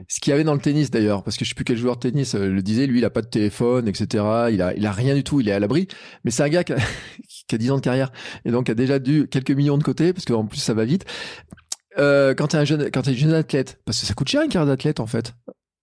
ce 0.10 0.20
qu'il 0.20 0.32
y 0.32 0.34
avait 0.34 0.44
dans 0.44 0.54
le 0.54 0.60
tennis 0.60 0.92
d'ailleurs, 0.92 1.24
parce 1.24 1.38
que 1.38 1.46
je 1.46 1.50
sais 1.50 1.56
plus 1.56 1.64
quel 1.64 1.78
joueur 1.78 1.96
de 1.96 2.02
tennis 2.02 2.36
le 2.36 2.62
disait, 2.62 2.86
lui, 2.86 3.00
il 3.00 3.06
a 3.06 3.10
pas 3.10 3.22
de 3.22 3.28
téléphone, 3.28 3.88
etc. 3.88 4.24
Il 4.52 4.62
a, 4.62 4.74
il 4.76 4.86
a 4.86 4.92
rien 4.92 5.16
du 5.16 5.24
tout, 5.24 5.40
il 5.40 5.48
est 5.48 5.54
à 5.54 5.60
l'abri. 5.60 5.88
Mais 6.26 6.32
c'est 6.32 6.44
un 6.44 6.50
gars 6.50 6.66
qui 6.66 6.74
a, 6.74 6.78
qui 7.48 7.56
a 7.56 7.58
10 7.58 7.72
ans 7.72 7.76
de 7.78 7.82
carrière 7.82 8.12
et 8.44 8.52
donc 8.52 8.70
a 8.70 8.74
déjà 8.74 9.00
dû 9.00 9.28
quelques 9.28 9.52
millions 9.52 9.78
de 9.78 9.84
côté, 9.84 10.12
parce 10.12 10.26
qu'en 10.26 10.46
plus 10.46 10.60
ça 10.60 10.74
va 10.74 10.84
vite. 10.84 11.06
quand 11.98 12.48
t'es 12.50 12.58
un 12.58 12.66
jeune, 12.66 12.92
quand 12.92 13.04
t'es 13.04 13.12
un 13.12 13.14
jeune 13.14 13.34
athlète, 13.34 13.80
parce 13.86 14.02
que 14.02 14.06
ça 14.06 14.14
coûte 14.14 14.28
cher 14.28 14.42
une 14.42 14.50
carrière 14.50 14.68
d'athlète 14.68 15.00
en 15.00 15.08
fait 15.08 15.34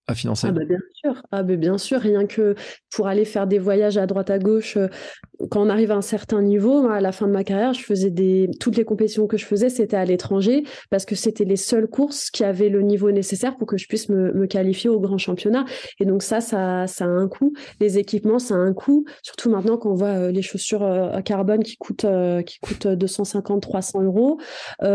à 0.07 0.15
financer. 0.15 0.47
Ah 0.49 0.51
bah 0.51 0.65
bien 0.65 0.79
sûr, 0.93 1.23
ah 1.31 1.43
bien 1.43 1.77
sûr, 1.77 1.99
rien 1.99 2.25
que 2.25 2.55
pour 2.93 3.07
aller 3.07 3.23
faire 3.23 3.47
des 3.47 3.57
voyages 3.57 3.97
à 3.97 4.05
droite 4.05 4.29
à 4.29 4.37
gauche, 4.37 4.75
euh, 4.75 4.87
quand 5.49 5.65
on 5.65 5.69
arrive 5.69 5.91
à 5.91 5.95
un 5.95 6.01
certain 6.01 6.41
niveau, 6.41 6.89
à 6.89 6.99
la 6.99 7.13
fin 7.13 7.25
de 7.25 7.31
ma 7.31 7.45
carrière, 7.45 7.73
je 7.73 7.83
faisais 7.83 8.09
des 8.09 8.49
toutes 8.59 8.75
les 8.75 8.83
compétitions 8.83 9.27
que 9.27 9.37
je 9.37 9.45
faisais, 9.45 9.69
c'était 9.69 9.95
à 9.95 10.03
l'étranger 10.03 10.63
parce 10.89 11.05
que 11.05 11.15
c'était 11.15 11.45
les 11.45 11.55
seules 11.55 11.87
courses 11.87 12.31
qui 12.31 12.43
avaient 12.43 12.67
le 12.67 12.81
niveau 12.81 13.11
nécessaire 13.11 13.55
pour 13.55 13.65
que 13.65 13.77
je 13.77 13.87
puisse 13.87 14.09
me, 14.09 14.45
qualifier 14.45 14.89
au 14.89 14.99
grand 14.99 15.17
championnat. 15.17 15.63
Et 15.99 16.05
donc 16.05 16.21
ça, 16.21 16.41
ça, 16.41 16.85
ça 16.85 17.05
a 17.05 17.07
un 17.07 17.29
coût. 17.29 17.53
Les 17.79 17.97
équipements, 17.97 18.39
ça 18.39 18.55
a 18.55 18.57
un 18.57 18.73
coût. 18.73 19.05
Surtout 19.21 19.49
maintenant 19.49 19.77
qu'on 19.77 19.93
voit 19.93 20.07
euh, 20.07 20.31
les 20.31 20.41
chaussures 20.41 20.83
euh, 20.83 21.11
à 21.11 21.21
carbone 21.21 21.63
qui 21.63 21.77
coûtent 21.77 22.05
qui 22.45 22.59
coûtent 22.59 22.87
250, 22.87 23.61
300 23.61 24.03
euros. 24.03 24.39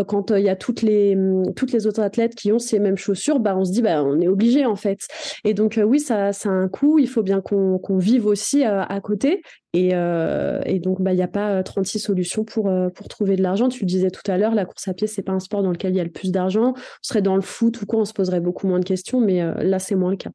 Quand 0.06 0.30
il 0.30 0.44
y 0.44 0.48
a 0.48 0.56
toutes 0.56 0.82
les 0.82 1.16
toutes 1.56 1.72
les 1.72 1.86
autres 1.86 2.00
athlètes 2.00 2.34
qui 2.34 2.52
ont 2.52 2.58
ces 2.58 2.78
mêmes 2.78 2.98
chaussures, 2.98 3.40
bah 3.40 3.56
on 3.56 3.64
se 3.64 3.72
dit 3.72 3.82
bah 3.82 4.04
on 4.04 4.20
est 4.20 4.28
obligé 4.28 4.66
en 4.66 4.76
fait. 4.76 4.97
Et 5.44 5.54
donc, 5.54 5.78
euh, 5.78 5.82
oui, 5.82 6.00
ça, 6.00 6.28
a 6.28 6.48
un 6.48 6.68
coût. 6.68 6.98
Il 6.98 7.08
faut 7.08 7.22
bien 7.22 7.40
qu'on 7.40 7.98
vive 7.98 8.26
aussi 8.26 8.64
euh, 8.64 8.82
à 8.82 9.00
côté. 9.00 9.42
Et, 9.74 9.90
euh, 9.94 10.60
donc, 10.78 11.02
bah, 11.02 11.12
il 11.12 11.16
n'y 11.16 11.22
a 11.22 11.28
pas 11.28 11.62
36 11.62 11.98
solutions 11.98 12.44
pour, 12.44 12.70
pour 12.94 13.08
trouver 13.08 13.36
de 13.36 13.42
l'argent. 13.42 13.68
Tu 13.68 13.80
le 13.80 13.86
disais 13.86 14.10
tout 14.10 14.28
à 14.30 14.38
l'heure, 14.38 14.54
la 14.54 14.64
course 14.64 14.88
à 14.88 14.94
pied, 14.94 15.06
c'est 15.06 15.22
pas 15.22 15.32
un 15.32 15.40
sport 15.40 15.62
dans 15.62 15.72
lequel 15.72 15.92
il 15.92 15.96
y 15.96 16.00
a 16.00 16.04
le 16.04 16.10
plus 16.10 16.32
d'argent. 16.32 16.74
On 16.76 16.82
serait 17.02 17.22
dans 17.22 17.36
le 17.36 17.42
foot 17.42 17.80
ou 17.82 17.86
quoi, 17.86 18.00
on 18.00 18.04
se 18.04 18.12
poserait 18.12 18.40
beaucoup 18.40 18.66
moins 18.66 18.80
de 18.80 18.84
questions, 18.84 19.20
mais 19.20 19.42
là, 19.62 19.78
c'est 19.78 19.94
moins 19.94 20.10
le 20.10 20.16
cas. 20.16 20.30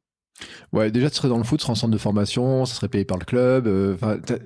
Ouais, 0.72 0.90
déjà, 0.90 1.10
tu 1.10 1.16
serais 1.16 1.28
dans 1.28 1.38
le 1.38 1.44
foot, 1.44 1.60
tu 1.60 1.62
serais 1.62 1.72
en 1.72 1.76
centre 1.76 1.92
de 1.92 1.98
formation, 1.98 2.64
ça 2.64 2.74
serait 2.74 2.88
payé 2.88 3.04
par 3.04 3.18
le 3.18 3.24
club. 3.24 3.66
Euh, 3.66 3.96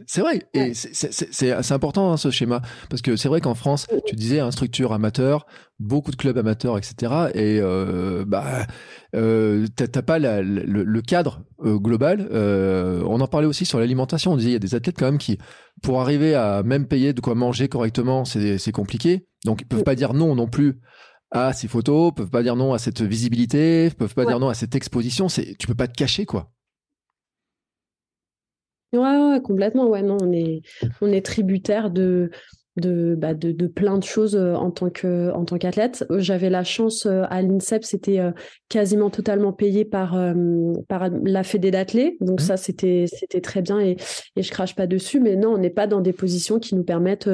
c'est 0.06 0.20
vrai, 0.20 0.46
et 0.52 0.74
c'est 0.74 1.72
important 1.72 2.12
hein, 2.12 2.16
ce 2.16 2.30
schéma, 2.30 2.60
parce 2.90 3.02
que 3.02 3.16
c'est 3.16 3.28
vrai 3.28 3.40
qu'en 3.40 3.54
France, 3.54 3.86
tu 4.06 4.14
disais, 4.14 4.40
hein, 4.40 4.50
structure 4.50 4.92
amateur, 4.92 5.46
beaucoup 5.78 6.10
de 6.10 6.16
clubs 6.16 6.36
amateurs, 6.36 6.76
etc. 6.76 7.30
Et 7.34 7.60
euh, 7.60 8.24
bah, 8.26 8.66
euh, 9.14 9.66
t'as 9.76 10.02
pas 10.02 10.18
le, 10.18 11.00
cadre 11.00 11.42
euh, 11.64 11.78
global. 11.78 12.28
on 12.32 13.20
en 13.20 13.26
parlait 13.26 13.46
aussi 13.46 13.64
sur 13.64 13.78
l'alimentation. 13.78 14.32
On 14.32 14.36
disait, 14.36 14.50
il 14.50 14.54
y 14.54 14.56
a 14.56 14.60
des 14.60 14.74
athlètes 14.74 14.96
quand 14.98 15.06
même 15.06 15.18
qui, 15.18 15.38
pour 15.82 16.00
arriver 16.00 16.34
à 16.34 16.62
même 16.62 16.86
payer 16.86 17.12
de 17.12 17.20
quoi 17.20 17.34
manger 17.34 17.68
correctement, 17.68 18.24
c'est 18.24 18.72
compliqué. 18.72 19.26
Donc, 19.44 19.62
ils 19.62 19.66
peuvent 19.66 19.84
pas 19.84 19.94
dire 19.94 20.14
non 20.14 20.34
non 20.34 20.48
plus 20.48 20.80
à 21.30 21.52
ces 21.52 21.68
photos, 21.68 22.12
peuvent 22.14 22.30
pas 22.30 22.42
dire 22.42 22.56
non 22.56 22.72
à 22.72 22.78
cette 22.78 23.02
visibilité, 23.02 23.90
peuvent 23.90 24.14
pas 24.14 24.24
dire 24.26 24.40
non 24.40 24.48
à 24.48 24.54
cette 24.54 24.74
exposition. 24.74 25.28
C'est, 25.28 25.56
tu 25.56 25.66
peux 25.66 25.74
pas 25.74 25.88
te 25.88 25.94
cacher, 25.94 26.26
quoi. 26.26 26.50
Ouais, 28.92 29.00
ouais, 29.00 29.40
complètement. 29.42 29.86
Ouais, 29.86 30.02
non, 30.02 30.16
on 30.22 30.32
est, 30.32 30.62
on 31.02 31.12
est 31.12 31.24
tributaire 31.24 31.90
de, 31.90 32.30
de, 32.78 33.14
bah, 33.16 33.34
de, 33.34 33.52
de, 33.52 33.66
plein 33.66 33.98
de 33.98 34.04
choses 34.04 34.36
euh, 34.36 34.54
en 34.54 34.70
tant 34.70 34.90
que 34.90 35.30
en 35.32 35.44
tant 35.44 35.58
qu'athlète. 35.58 36.04
J'avais 36.18 36.50
la 36.50 36.64
chance 36.64 37.06
euh, 37.06 37.24
à 37.30 37.42
l'INSEP, 37.42 37.84
c'était 37.84 38.18
euh, 38.18 38.30
quasiment 38.68 39.10
totalement 39.10 39.52
payé 39.52 39.84
par 39.84 40.16
par 40.88 41.08
la 41.24 41.42
fédé 41.42 41.70
d'athlètes, 41.70 42.14
donc 42.20 42.40
mmh. 42.40 42.44
ça 42.44 42.56
c'était 42.56 43.06
c'était 43.06 43.40
très 43.40 43.62
bien 43.62 43.80
et 43.80 43.96
et 44.36 44.42
je 44.42 44.50
crache 44.50 44.74
pas 44.74 44.86
dessus. 44.86 45.20
Mais 45.20 45.36
non, 45.36 45.54
on 45.54 45.58
n'est 45.58 45.70
pas 45.70 45.86
dans 45.86 46.00
des 46.00 46.12
positions 46.12 46.58
qui 46.58 46.74
nous 46.74 46.84
permettent 46.84 47.30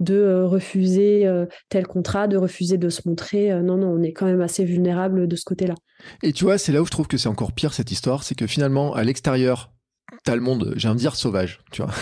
de 0.00 0.42
refuser 0.42 1.28
tel 1.68 1.86
contrat, 1.86 2.28
de 2.28 2.36
refuser 2.36 2.78
de 2.78 2.88
se 2.88 3.08
montrer. 3.08 3.50
Non 3.62 3.76
non, 3.76 3.88
on 3.88 4.02
est 4.02 4.12
quand 4.12 4.26
même 4.26 4.40
assez 4.40 4.64
vulnérable 4.64 5.28
de 5.28 5.36
ce 5.36 5.44
côté-là. 5.44 5.74
Et 6.22 6.32
tu 6.32 6.44
vois, 6.44 6.58
c'est 6.58 6.72
là 6.72 6.80
où 6.80 6.86
je 6.86 6.90
trouve 6.90 7.08
que 7.08 7.18
c'est 7.18 7.28
encore 7.28 7.52
pire 7.52 7.74
cette 7.74 7.90
histoire, 7.90 8.22
c'est 8.22 8.34
que 8.34 8.46
finalement 8.46 8.94
à 8.94 9.04
l'extérieur 9.04 9.72
t'as 10.24 10.34
le 10.34 10.40
monde, 10.40 10.74
j'ai 10.76 10.88
envie 10.88 10.96
de 10.96 11.00
dire 11.00 11.16
sauvage, 11.16 11.60
tu 11.72 11.82
vois, 11.82 11.92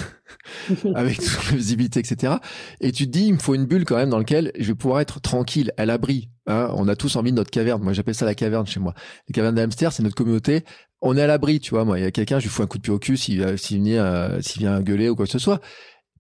avec 0.94 1.18
toute 1.18 1.50
la 1.50 1.56
visibilité, 1.56 2.00
etc. 2.00 2.34
Et 2.80 2.92
tu 2.92 3.06
te 3.06 3.10
dis, 3.10 3.26
il 3.26 3.34
me 3.34 3.38
faut 3.38 3.54
une 3.54 3.66
bulle 3.66 3.84
quand 3.84 3.96
même 3.96 4.10
dans 4.10 4.18
laquelle 4.18 4.52
je 4.58 4.66
vais 4.68 4.74
pouvoir 4.74 5.00
être 5.00 5.20
tranquille, 5.20 5.72
à 5.76 5.86
l'abri. 5.86 6.30
Hein. 6.46 6.70
On 6.74 6.88
a 6.88 6.96
tous 6.96 7.16
envie 7.16 7.30
de 7.30 7.36
notre 7.36 7.50
caverne. 7.50 7.82
Moi, 7.82 7.92
j'appelle 7.92 8.14
ça 8.14 8.24
la 8.24 8.34
caverne 8.34 8.66
chez 8.66 8.80
moi. 8.80 8.94
Les 9.28 9.32
cavernes 9.32 9.54
d'hamster, 9.54 9.90
c'est 9.92 10.02
notre 10.02 10.16
communauté. 10.16 10.64
On 11.00 11.16
est 11.16 11.22
à 11.22 11.26
l'abri, 11.26 11.60
tu 11.60 11.70
vois. 11.70 11.84
Moi, 11.84 11.98
il 11.98 12.02
y 12.02 12.06
a 12.06 12.10
quelqu'un, 12.10 12.38
je 12.38 12.44
lui 12.44 12.50
fous 12.50 12.62
un 12.62 12.66
coup 12.66 12.78
de 12.78 12.82
pied 12.82 12.92
au 12.92 12.98
cul 12.98 13.16
s'il 13.16 13.36
vient, 13.36 14.04
euh, 14.04 14.40
s'il 14.40 14.60
vient 14.62 14.80
gueuler 14.80 15.08
ou 15.08 15.16
quoi 15.16 15.26
que 15.26 15.32
ce 15.32 15.38
soit. 15.38 15.60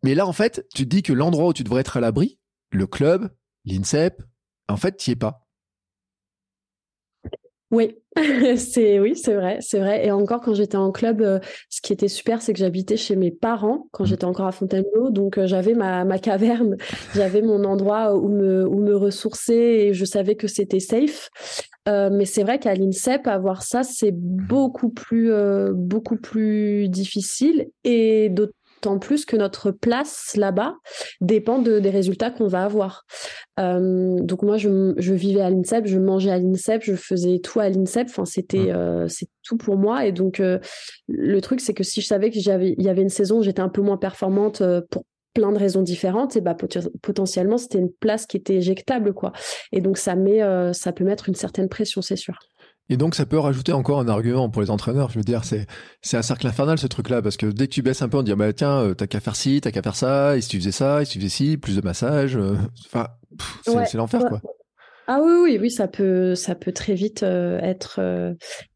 Mais 0.04 0.14
là, 0.14 0.26
en 0.26 0.32
fait, 0.32 0.66
tu 0.74 0.84
te 0.84 0.88
dis 0.88 1.02
que 1.02 1.12
l'endroit 1.12 1.48
où 1.48 1.52
tu 1.52 1.64
devrais 1.64 1.80
être 1.80 1.96
à 1.96 2.00
l'abri, 2.00 2.38
le 2.70 2.86
club, 2.86 3.30
l'INSEP, 3.64 4.22
en 4.68 4.76
fait, 4.76 4.96
tu 4.96 5.10
es 5.10 5.16
pas. 5.16 5.47
Oui, 7.70 7.96
c'est 8.56 8.98
oui, 8.98 9.14
c'est 9.14 9.34
vrai, 9.34 9.58
c'est 9.60 9.78
vrai. 9.78 10.06
Et 10.06 10.10
encore 10.10 10.40
quand 10.40 10.54
j'étais 10.54 10.78
en 10.78 10.90
club, 10.90 11.20
euh, 11.20 11.38
ce 11.68 11.82
qui 11.82 11.92
était 11.92 12.08
super, 12.08 12.40
c'est 12.40 12.54
que 12.54 12.58
j'habitais 12.58 12.96
chez 12.96 13.14
mes 13.14 13.30
parents 13.30 13.88
quand 13.92 14.04
mmh. 14.04 14.06
j'étais 14.06 14.24
encore 14.24 14.46
à 14.46 14.52
Fontainebleau, 14.52 15.10
donc 15.10 15.36
euh, 15.36 15.46
j'avais 15.46 15.74
ma, 15.74 16.04
ma 16.04 16.18
caverne, 16.18 16.76
j'avais 17.14 17.42
mon 17.42 17.64
endroit 17.64 18.16
où 18.16 18.28
me 18.28 18.66
où 18.66 18.78
me 18.78 18.96
ressourcer 18.96 19.52
et 19.52 19.94
je 19.94 20.04
savais 20.06 20.34
que 20.34 20.46
c'était 20.46 20.80
safe. 20.80 21.28
Euh, 21.88 22.10
mais 22.10 22.24
c'est 22.24 22.42
vrai 22.42 22.58
qu'à 22.58 22.74
l'INSEP, 22.74 23.26
avoir 23.26 23.62
ça, 23.62 23.82
c'est 23.82 24.12
beaucoup 24.12 24.90
plus 24.90 25.30
beaucoup 25.72 26.16
plus 26.16 26.88
difficile 26.88 27.68
et 27.84 28.28
d'autant 28.30 28.52
tant 28.80 28.98
plus 28.98 29.24
que 29.24 29.36
notre 29.36 29.70
place 29.70 30.34
là-bas 30.36 30.76
dépend 31.20 31.58
de, 31.60 31.78
des 31.78 31.90
résultats 31.90 32.30
qu'on 32.30 32.46
va 32.46 32.64
avoir. 32.64 33.04
Euh, 33.58 34.16
donc 34.20 34.42
moi, 34.42 34.56
je, 34.56 34.94
je, 34.96 35.14
vivais 35.14 35.40
à 35.40 35.50
l'INSEP, 35.50 35.86
je 35.86 35.98
mangeais 35.98 36.30
à 36.30 36.38
l'INSEP, 36.38 36.82
je 36.84 36.94
faisais 36.94 37.40
tout 37.40 37.60
à 37.60 37.68
l'INSEP. 37.68 38.08
Enfin, 38.10 38.24
c'était 38.24 38.58
mmh. 38.58 38.76
euh, 38.76 39.08
c'est 39.08 39.28
tout 39.42 39.56
pour 39.56 39.76
moi. 39.76 40.06
Et 40.06 40.12
donc 40.12 40.40
euh, 40.40 40.58
le 41.08 41.40
truc, 41.40 41.60
c'est 41.60 41.74
que 41.74 41.84
si 41.84 42.00
je 42.00 42.06
savais 42.06 42.30
qu'il 42.30 42.42
y 42.42 42.88
avait 42.88 43.02
une 43.02 43.08
saison 43.08 43.38
où 43.38 43.42
j'étais 43.42 43.62
un 43.62 43.68
peu 43.68 43.82
moins 43.82 43.96
performante 43.96 44.62
pour 44.90 45.04
plein 45.34 45.52
de 45.52 45.58
raisons 45.58 45.82
différentes, 45.82 46.36
et 46.36 46.40
bah 46.40 46.56
potentiellement 47.02 47.58
c'était 47.58 47.78
une 47.78 47.92
place 47.92 48.26
qui 48.26 48.36
était 48.36 48.56
éjectable 48.56 49.12
quoi. 49.12 49.32
Et 49.72 49.80
donc 49.80 49.98
ça 49.98 50.16
met 50.16 50.40
ça 50.72 50.92
peut 50.92 51.04
mettre 51.04 51.28
une 51.28 51.34
certaine 51.34 51.68
pression, 51.68 52.02
c'est 52.02 52.16
sûr. 52.16 52.38
Et 52.90 52.96
donc, 52.96 53.14
ça 53.14 53.26
peut 53.26 53.38
rajouter 53.38 53.72
encore 53.72 54.00
un 54.00 54.08
argument 54.08 54.48
pour 54.48 54.62
les 54.62 54.70
entraîneurs. 54.70 55.10
Je 55.10 55.18
veux 55.18 55.24
dire, 55.24 55.44
c'est, 55.44 55.66
c'est 56.00 56.16
un 56.16 56.22
cercle 56.22 56.46
infernal, 56.46 56.78
ce 56.78 56.86
truc-là, 56.86 57.20
parce 57.20 57.36
que 57.36 57.46
dès 57.46 57.66
que 57.66 57.72
tu 57.72 57.82
baisses 57.82 58.00
un 58.00 58.08
peu, 58.08 58.16
on 58.16 58.22
dit, 58.22 58.34
bah, 58.34 58.52
tiens, 58.52 58.78
euh, 58.78 58.94
t'as 58.94 59.06
qu'à 59.06 59.20
faire 59.20 59.36
ci, 59.36 59.60
t'as 59.60 59.70
qu'à 59.70 59.82
faire 59.82 59.96
ça, 59.96 60.36
et 60.36 60.40
si 60.40 60.48
tu 60.48 60.58
faisais 60.58 60.72
ça, 60.72 61.02
et 61.02 61.04
si 61.04 61.12
tu 61.12 61.18
faisais 61.18 61.28
ci, 61.28 61.56
plus 61.58 61.76
de 61.76 61.82
massage, 61.82 62.36
euh, 62.36 62.54
enfin, 62.86 63.08
c'est, 63.62 63.94
l'enfer, 63.94 64.22
quoi. 64.26 64.40
Ah 65.10 65.20
oui, 65.22 65.32
oui, 65.42 65.58
oui, 65.58 65.70
ça 65.70 65.88
peut, 65.88 66.34
ça 66.34 66.54
peut 66.54 66.72
très 66.72 66.92
vite 66.92 67.22
euh, 67.22 67.58
être, 67.60 68.00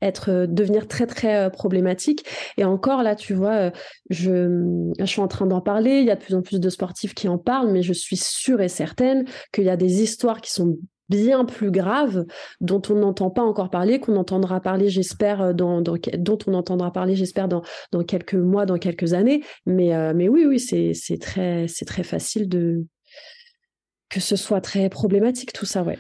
être, 0.01 0.47
devenir 0.47 0.89
très, 0.89 1.07
très 1.07 1.51
problématique. 1.51 2.25
Et 2.57 2.65
encore 2.65 3.03
là, 3.03 3.15
tu 3.15 3.35
vois, 3.35 3.71
je, 4.09 4.65
je 4.99 5.05
suis 5.05 5.21
en 5.21 5.29
train 5.29 5.47
d'en 5.47 5.61
parler. 5.61 5.99
Il 5.99 6.07
y 6.07 6.11
a 6.11 6.17
de 6.17 6.23
plus 6.23 6.35
en 6.35 6.41
plus 6.41 6.59
de 6.59 6.71
sportifs 6.71 7.13
qui 7.13 7.29
en 7.29 7.37
parlent, 7.37 7.71
mais 7.71 7.83
je 7.83 7.93
suis 7.93 8.17
sûre 8.17 8.63
et 8.63 8.69
certaine 8.69 9.27
qu'il 9.53 9.65
y 9.65 9.69
a 9.69 9.77
des 9.77 10.03
histoires 10.03 10.41
qui 10.41 10.51
sont 10.51 10.79
bien 11.13 11.45
plus 11.45 11.71
graves 11.71 12.25
dont 12.61 12.83
on 12.89 12.95
n'entend 12.95 13.31
pas 13.31 13.43
encore 13.43 13.71
parler, 13.71 14.01
qu'on 14.01 14.17
entendra 14.17 14.61
parler, 14.61 14.89
j'espère, 14.89 15.43
euh, 15.43 15.53
dans, 15.53 15.81
dont 15.81 16.39
on 16.47 16.55
entendra 16.55 16.93
parler, 16.93 17.15
j'espère, 17.15 17.49
dans, 17.49 17.63
dans 17.93 18.03
quelques 18.03 18.35
mois, 18.35 18.67
dans 18.67 18.79
quelques 18.79 19.13
années. 19.13 19.45
Mais, 19.67 19.95
euh, 19.95 20.13
mais 20.17 20.29
oui, 20.29 20.45
oui, 20.47 20.59
c'est 20.59 21.19
très, 21.19 21.67
c'est 21.69 21.85
très 21.85 22.03
facile 22.03 22.49
de 22.49 22.87
que 24.09 24.21
ce 24.21 24.37
soit 24.37 24.61
très 24.61 24.91
problématique 24.91 25.55
tout 25.55 25.65
ça, 25.65 25.83
ouais. 25.83 25.99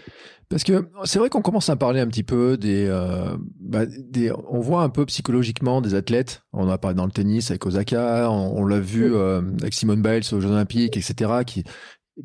Parce 0.51 0.65
que 0.65 0.87
c'est 1.05 1.19
vrai 1.19 1.31
qu'on 1.31 1.41
commence 1.41 1.71
à 1.71 1.77
parler 1.77 1.99
un 1.99 2.07
petit 2.07 2.25
peu 2.25 2.59
des, 2.59 2.85
euh, 2.87 3.35
bah, 3.59 3.87
des, 3.87 4.31
on 4.51 4.61
voit 4.61 4.83
un 4.83 4.91
peu 4.91 5.07
psychologiquement 5.07 5.81
des 5.81 5.95
athlètes. 5.95 6.43
On 6.53 6.65
en 6.65 6.69
a 6.69 6.77
parlé 6.77 6.95
dans 6.95 7.07
le 7.07 7.11
tennis 7.11 7.51
avec 7.51 7.65
Osaka, 7.65 8.31
on, 8.31 8.67
l'a 8.67 8.81
vu 8.81 9.17
avec 9.17 9.73
Simone 9.73 10.03
Biles 10.03 10.25
aux 10.33 10.41
Jeux 10.41 10.51
Olympiques, 10.51 10.99
etc. 10.99 11.31
Qui, 11.47 11.65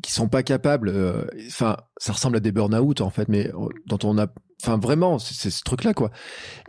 qui 0.02 0.12
sont 0.12 0.28
pas 0.28 0.42
capables. 0.42 0.88
Euh, 0.88 1.24
enfin, 1.46 1.76
ça 1.96 2.12
ressemble 2.12 2.36
à 2.36 2.40
des 2.40 2.52
burn-out 2.52 3.00
en 3.00 3.10
fait, 3.10 3.28
mais 3.28 3.48
euh, 3.48 3.68
dont 3.86 3.98
on 4.04 4.18
a, 4.18 4.26
enfin 4.62 4.78
vraiment, 4.78 5.18
c'est 5.18 5.50
ce 5.50 5.62
truc-là 5.62 5.94
quoi. 5.94 6.10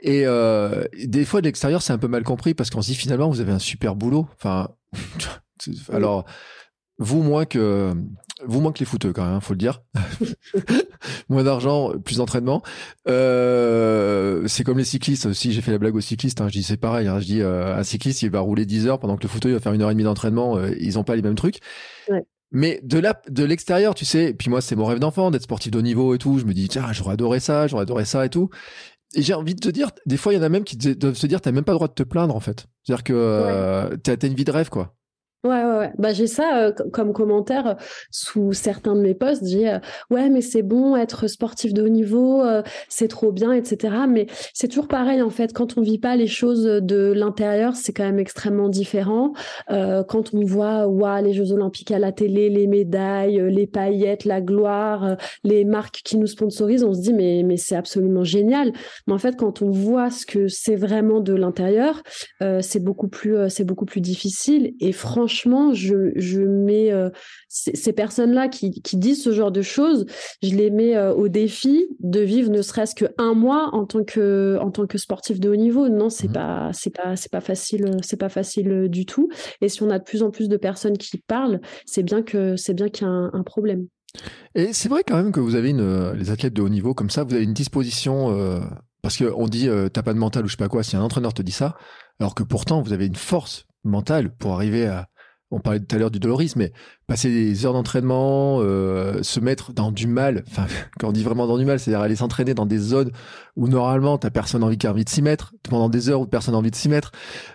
Et 0.01 0.26
euh, 0.26 0.86
des 1.03 1.26
fois 1.26 1.41
de 1.41 1.45
l'extérieur, 1.45 1.82
c'est 1.82 1.93
un 1.93 1.97
peu 1.97 2.07
mal 2.07 2.24
compris 2.24 2.53
parce 2.53 2.70
qu'on 2.70 2.82
se 2.82 2.88
dit 2.88 2.95
finalement 2.95 3.30
vous 3.30 3.41
avez 3.41 3.51
un 3.51 3.59
super 3.59 3.95
boulot. 3.95 4.28
Enfin, 4.36 4.70
alors 5.91 6.26
vous 6.97 7.22
moins 7.22 7.45
que 7.45 7.93
vous 8.45 8.61
moins 8.61 8.72
que 8.72 8.80
les 8.80 8.86
footeux 8.86 9.11
quand 9.11 9.30
même, 9.30 9.41
faut 9.41 9.53
le 9.53 9.57
dire. 9.57 9.82
moins 11.30 11.43
d'argent, 11.43 11.91
plus 11.99 12.17
d'entraînement. 12.17 12.61
Euh, 13.07 14.47
c'est 14.47 14.63
comme 14.63 14.78
les 14.78 14.86
cyclistes 14.86 15.26
aussi. 15.26 15.51
J'ai 15.51 15.61
fait 15.61 15.72
la 15.72 15.78
blague 15.78 15.95
aux 15.95 16.01
cyclistes. 16.01 16.39
Hein, 16.39 16.47
je 16.47 16.53
dis 16.53 16.63
c'est 16.63 16.78
pareil. 16.78 17.07
Hein, 17.09 17.20
je 17.20 17.26
dis 17.26 17.41
euh, 17.41 17.76
un 17.76 17.84
cycliste 17.84 18.22
il 18.22 18.32
va 18.32 18.39
rouler 18.39 18.65
10 18.65 18.88
heures 18.88 18.99
pendant 18.99 19.17
que 19.17 19.24
le 19.24 19.30
footeux 19.30 19.49
il 19.49 19.53
va 19.53 19.59
faire 19.59 19.74
une 19.74 19.82
heure 19.82 19.89
et 19.89 19.93
demie 19.93 20.05
d'entraînement. 20.05 20.57
ils 20.80 20.97
ont 20.97 21.03
pas 21.03 21.17
les 21.17 21.22
mêmes 21.22 21.36
trucs. 21.36 21.59
Ouais. 22.09 22.26
Mais 22.52 22.80
de 22.84 22.97
là, 22.97 23.22
de 23.30 23.43
l'extérieur, 23.43 23.93
tu 23.93 24.06
sais, 24.06 24.34
puis 24.34 24.50
moi, 24.50 24.62
c'est 24.62 24.76
mon 24.76 24.86
rêve 24.86 25.00
d'enfant 25.00 25.30
d'être 25.30 25.43
sportif 25.43 25.72
de 25.72 25.78
haut 25.78 25.84
niveau 25.84 26.16
et 26.16 26.18
tout. 26.18 26.39
Je 26.39 26.45
me 26.45 26.54
dis, 26.54 26.68
tiens, 26.68 26.91
j'aurais 26.91 27.14
adoré 27.14 27.39
ça, 27.39 27.68
j'aurais 27.68 27.84
adoré 27.84 28.06
ça 28.06 28.26
et 28.26 28.30
tout. 28.30 28.50
Et 29.16 29.22
j'ai 29.22 29.34
envie 29.34 29.56
de 29.56 29.60
te 29.60 29.70
dire, 29.70 29.91
des 30.06 30.18
fois, 30.18 30.34
il 30.34 30.38
y 30.38 30.39
en 30.39 30.43
a 30.43 30.50
même 30.50 30.64
qui 30.64 30.78
doivent 30.78 31.16
se 31.16 31.28
dire, 31.28 31.41
t'as 31.41 31.52
même 31.52 31.64
pas 31.64 31.72
le 31.72 31.78
droit 31.78 31.88
de 31.88 31.93
te 31.93 32.04
plaindre, 32.04 32.36
en 32.36 32.39
fait. 32.39 32.66
C'est-à-dire 32.84 33.04
que 33.04 33.14
euh, 33.14 33.97
t'as 33.97 34.16
une 34.28 34.36
vie 34.36 34.45
de 34.45 34.52
rêve, 34.52 34.70
quoi. 34.70 34.95
Ouais, 35.46 35.64
ouais. 35.64 35.92
Bah, 35.98 36.12
j'ai 36.12 36.28
ça 36.28 36.66
euh, 36.66 36.74
comme 36.92 37.14
commentaire 37.14 37.66
euh, 37.66 37.74
sous 38.12 38.52
certains 38.52 38.94
de 38.94 39.00
mes 39.00 39.14
posts. 39.14 39.48
J'ai 39.48 39.70
euh, 39.70 39.80
ouais, 40.10 40.30
mais 40.30 40.42
c'est 40.42 40.64
bon, 40.64 40.98
être 40.98 41.28
sportif 41.28 41.74
de 41.74 41.82
haut 41.82 41.88
niveau, 41.88 42.44
c'est 42.90 43.08
trop 43.08 43.32
bien, 43.32 43.54
etc. 43.54 43.96
Mais 44.10 44.28
c'est 44.54 44.68
toujours 44.68 44.90
pareil 44.90 45.22
en 45.22 45.30
fait. 45.30 45.54
Quand 45.54 45.78
on 45.78 45.82
vit 45.82 45.98
pas 45.98 46.18
les 46.18 46.28
choses 46.28 46.64
de 46.64 47.14
l'intérieur, 47.14 47.78
c'est 47.78 47.94
quand 47.94 48.04
même 48.04 48.20
extrêmement 48.20 48.68
différent. 48.68 49.32
quand 49.70 50.34
on 50.34 50.44
voit 50.44 50.88
ouais, 50.88 51.22
les 51.22 51.34
Jeux 51.34 51.54
Olympiques 51.54 51.92
à 51.92 52.00
la 52.00 52.12
télé, 52.12 52.50
les 52.50 52.68
médailles, 52.68 53.42
les 53.50 53.68
paillettes, 53.68 54.26
la 54.26 54.42
gloire, 54.42 55.16
les 55.44 55.64
marques 55.64 56.02
qui 56.04 56.18
nous 56.18 56.28
sponsorisent, 56.28 56.84
on 56.84 56.94
se 56.94 57.02
dit 57.02 57.14
mais 57.14 57.44
mais 57.46 57.58
c'est 57.58 57.76
absolument 57.76 58.24
génial. 58.24 58.74
Mais 59.08 59.14
en 59.14 59.20
fait, 59.20 59.38
quand 59.38 59.62
on 59.62 59.70
voit 59.70 60.10
ce 60.10 60.26
que 60.26 60.48
c'est 60.50 60.76
vraiment 60.76 61.22
de 61.22 61.34
l'intérieur, 61.34 62.02
c'est 62.62 62.84
beaucoup 62.84 63.08
plus 63.08 63.50
c'est 63.50 63.66
beaucoup 63.66 63.86
plus 63.86 64.02
difficile. 64.02 64.74
Et 64.82 64.92
franchement 64.92 65.29
franchement, 65.30 65.76
je, 65.76 66.42
mets 66.42 66.92
euh, 66.92 67.10
ces, 67.50 67.94
personnes-là 67.94 68.48
qui, 68.48 68.72
disent 68.94 69.24
ce 69.24 69.32
genre 69.32 69.52
de 69.52 69.62
choses, 69.62 70.08
je 70.42 70.56
les 70.56 70.72
mets 70.72 70.98
euh, 70.98 71.14
au 71.14 71.28
défi 71.28 71.86
de 72.00 72.20
vivre 72.20 72.50
ne 72.50 72.64
serait-ce 72.64 72.96
qu'un 72.96 73.36
mois 73.36 73.70
en 73.74 73.86
tant 73.86 74.04
que 74.04 74.58
en 74.60 74.72
tant 74.72 74.88
que 74.88 74.98
sportif 74.98 75.40
de 75.40 75.50
haut 75.50 75.56
niveau. 75.56 75.88
Non, 75.88 76.10
c'est 76.10 76.30
mmh 76.30 76.34
pas 76.34 76.72
c'est 76.74 76.90
pas 76.90 77.16
c'est 77.16 77.32
pas 77.32 77.42
facile 77.42 77.98
c'est 78.02 78.18
pas 78.18 78.30
facile 78.30 78.72
euh, 78.72 78.88
du 78.88 79.06
tout. 79.06 79.30
Et 79.62 79.70
si 79.70 79.84
on 79.84 79.92
a 79.92 80.00
de 80.00 80.04
plus 80.04 80.24
en 80.24 80.32
plus 80.32 80.50
de 80.50 80.58
personnes 80.58 80.98
qui 80.98 81.18
parlent, 81.20 81.62
c'est 81.86 82.04
bien 82.04 82.24
que 82.24 82.56
c'est 82.56 82.74
bien 82.74 82.90
qu'il 82.90 83.06
y 83.06 83.10
a 83.10 83.14
un, 83.14 83.44
problème. 83.44 83.86
Et 84.56 84.74
c'est 84.74 84.90
vrai 84.90 85.04
quand 85.06 85.16
même 85.16 85.32
que 85.32 85.40
vous 85.40 85.54
avez 85.54 85.70
une, 85.70 86.12
les 86.14 86.32
athlètes 86.32 86.54
de 86.54 86.64
haut 86.64 86.70
niveau 86.70 86.96
comme 86.96 87.12
ça, 87.12 87.24
vous 87.24 87.36
avez 87.36 87.44
une 87.44 87.54
disposition 87.54 88.36
parce 89.04 89.18
qu'on 89.18 89.48
dit 89.48 89.70
t'as 89.94 90.02
pas 90.02 90.14
de 90.14 90.20
mental 90.20 90.44
ou 90.44 90.48
je 90.48 90.54
sais 90.54 90.58
pas 90.58 90.70
quoi. 90.70 90.82
Si 90.82 90.96
un 90.96 91.02
entraîneur 91.02 91.36
te 91.36 91.44
dit 91.44 91.52
ça, 91.52 91.78
alors 92.20 92.34
que 92.34 92.42
pourtant 92.42 92.82
vous 92.82 92.94
avez 92.94 93.06
une 93.06 93.16
force 93.16 93.68
mentale 93.84 94.36
pour 94.36 94.54
arriver 94.54 94.88
à, 94.88 95.08
on 95.52 95.60
parlait 95.60 95.80
tout 95.80 95.95
à 95.95 96.00
l'heure 96.00 96.12
du 96.12 96.20
dolorisme, 96.20 96.60
mais 96.60 96.72
passer 97.08 97.30
des 97.30 97.66
heures 97.66 97.74
d'entraînement, 97.74 98.60
euh, 98.62 99.24
se 99.24 99.39
mettre 99.39 99.74
dans 99.74 99.91
du 99.91 100.08
mal, 100.08 100.43
enfin, 100.47 100.68
quand 101.00 101.10
on 101.10 101.12
dit 101.12 101.24
vraiment 101.24 101.47
dans 101.47 101.58
du 101.58 101.66
mal, 101.66 101.80
c'est-à-dire 101.80 102.02
aller 102.02 102.16
s'entraîner 102.16 102.54
dans 102.54 102.66
des 102.66 102.78
zones 102.78 103.12
où 103.56 103.68
normalement 103.68 104.18
t'as 104.18 104.30
personne 104.30 104.64
envie 104.64 104.78
qui 104.78 104.88
a 104.88 104.91
envie 104.91 105.06
de 105.06 105.10
s'y 105.10 105.22
mettre, 105.22 105.54
pendant 105.64 105.89
des 105.89 106.10
heures 106.10 106.22
où 106.22 106.28
personne 106.28 106.54
n'a 106.54 106.60
envie 106.60 106.72
de 106.72 106.76
s'y 106.76 106.89
mettre. 106.89 107.12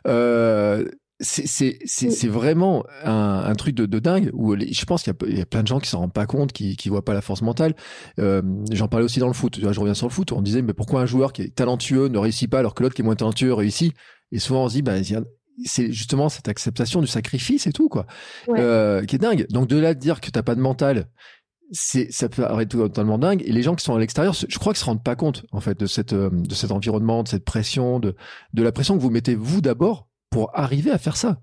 Euh, 0.06 0.84
c'est 1.20 2.26
vraiment 2.26 2.84
un, 3.04 3.44
un 3.46 3.54
truc 3.54 3.74
de, 3.74 3.86
de, 3.86 3.98
dingue 3.98 4.30
où 4.34 4.56
je 4.56 4.84
pense 4.84 5.04
qu'il 5.04 5.14
y, 5.28 5.36
y, 5.36 5.40
a 5.40 5.46
plein 5.46 5.62
de 5.62 5.68
gens 5.68 5.78
qui 5.78 5.88
s'en 5.88 6.00
rendent 6.00 6.12
pas 6.12 6.26
compte, 6.26 6.52
qui, 6.52 6.76
qui 6.76 6.88
voient 6.88 7.04
pas 7.04 7.14
la 7.14 7.20
force 7.20 7.40
mentale. 7.40 7.74
Euh, 8.18 8.42
J'en 8.72 8.88
parlais 8.88 9.04
aussi 9.04 9.20
dans 9.20 9.28
le 9.28 9.32
foot. 9.32 9.58
Je 9.60 9.80
reviens 9.80 9.94
sur 9.94 10.08
le 10.08 10.12
foot. 10.12 10.32
On 10.32 10.42
disait 10.42 10.60
mais 10.60 10.74
pourquoi 10.74 11.00
un 11.00 11.06
joueur 11.06 11.32
qui 11.32 11.42
est 11.42 11.54
talentueux 11.54 12.08
ne 12.08 12.18
réussit 12.18 12.50
pas 12.50 12.58
alors 12.58 12.74
que 12.74 12.82
l'autre 12.82 12.94
qui 12.94 13.02
est 13.02 13.04
moins 13.04 13.14
talentueux 13.14 13.54
réussit? 13.54 13.94
Et 14.32 14.38
souvent 14.40 14.64
on 14.64 14.68
se 14.68 14.74
dit 14.74 14.82
bah 14.82 15.00
c'est 15.64 15.92
justement 15.92 16.28
cette 16.28 16.48
acceptation 16.48 17.00
du 17.00 17.06
sacrifice 17.06 17.66
et 17.66 17.72
tout 17.72 17.88
quoi. 17.88 18.06
Euh, 18.48 19.04
qui 19.04 19.16
est 19.16 19.18
dingue. 19.18 19.46
Donc 19.50 19.68
de 19.68 19.78
là 19.78 19.94
de 19.94 20.00
dire 20.00 20.20
que 20.20 20.30
t'as 20.30 20.42
pas 20.42 20.54
de 20.54 20.60
mental 20.60 21.08
c'est 21.70 22.12
ça 22.12 22.28
peut 22.28 22.44
être 22.60 22.76
totalement 22.76 23.18
dingue. 23.18 23.42
Et 23.46 23.52
les 23.52 23.62
gens 23.62 23.74
qui 23.74 23.84
sont 23.84 23.94
à 23.94 23.98
l'extérieur 23.98 24.34
je 24.34 24.58
crois 24.58 24.72
qu'ils 24.72 24.80
se 24.80 24.84
rendent 24.84 25.02
pas 25.02 25.16
compte 25.16 25.44
en 25.52 25.60
fait 25.60 25.78
de 25.78 25.86
cette 25.86 26.12
euh, 26.12 26.30
de 26.30 26.54
cet 26.54 26.70
environnement 26.72 27.22
de 27.22 27.28
cette 27.28 27.44
pression 27.44 28.00
de 28.00 28.14
de 28.52 28.62
la 28.62 28.72
pression 28.72 28.96
que 28.96 29.02
vous 29.02 29.10
mettez 29.10 29.34
vous 29.34 29.60
d'abord 29.60 30.08
pour 30.30 30.50
arriver 30.54 30.90
à 30.90 30.98
faire 30.98 31.16
ça 31.16 31.40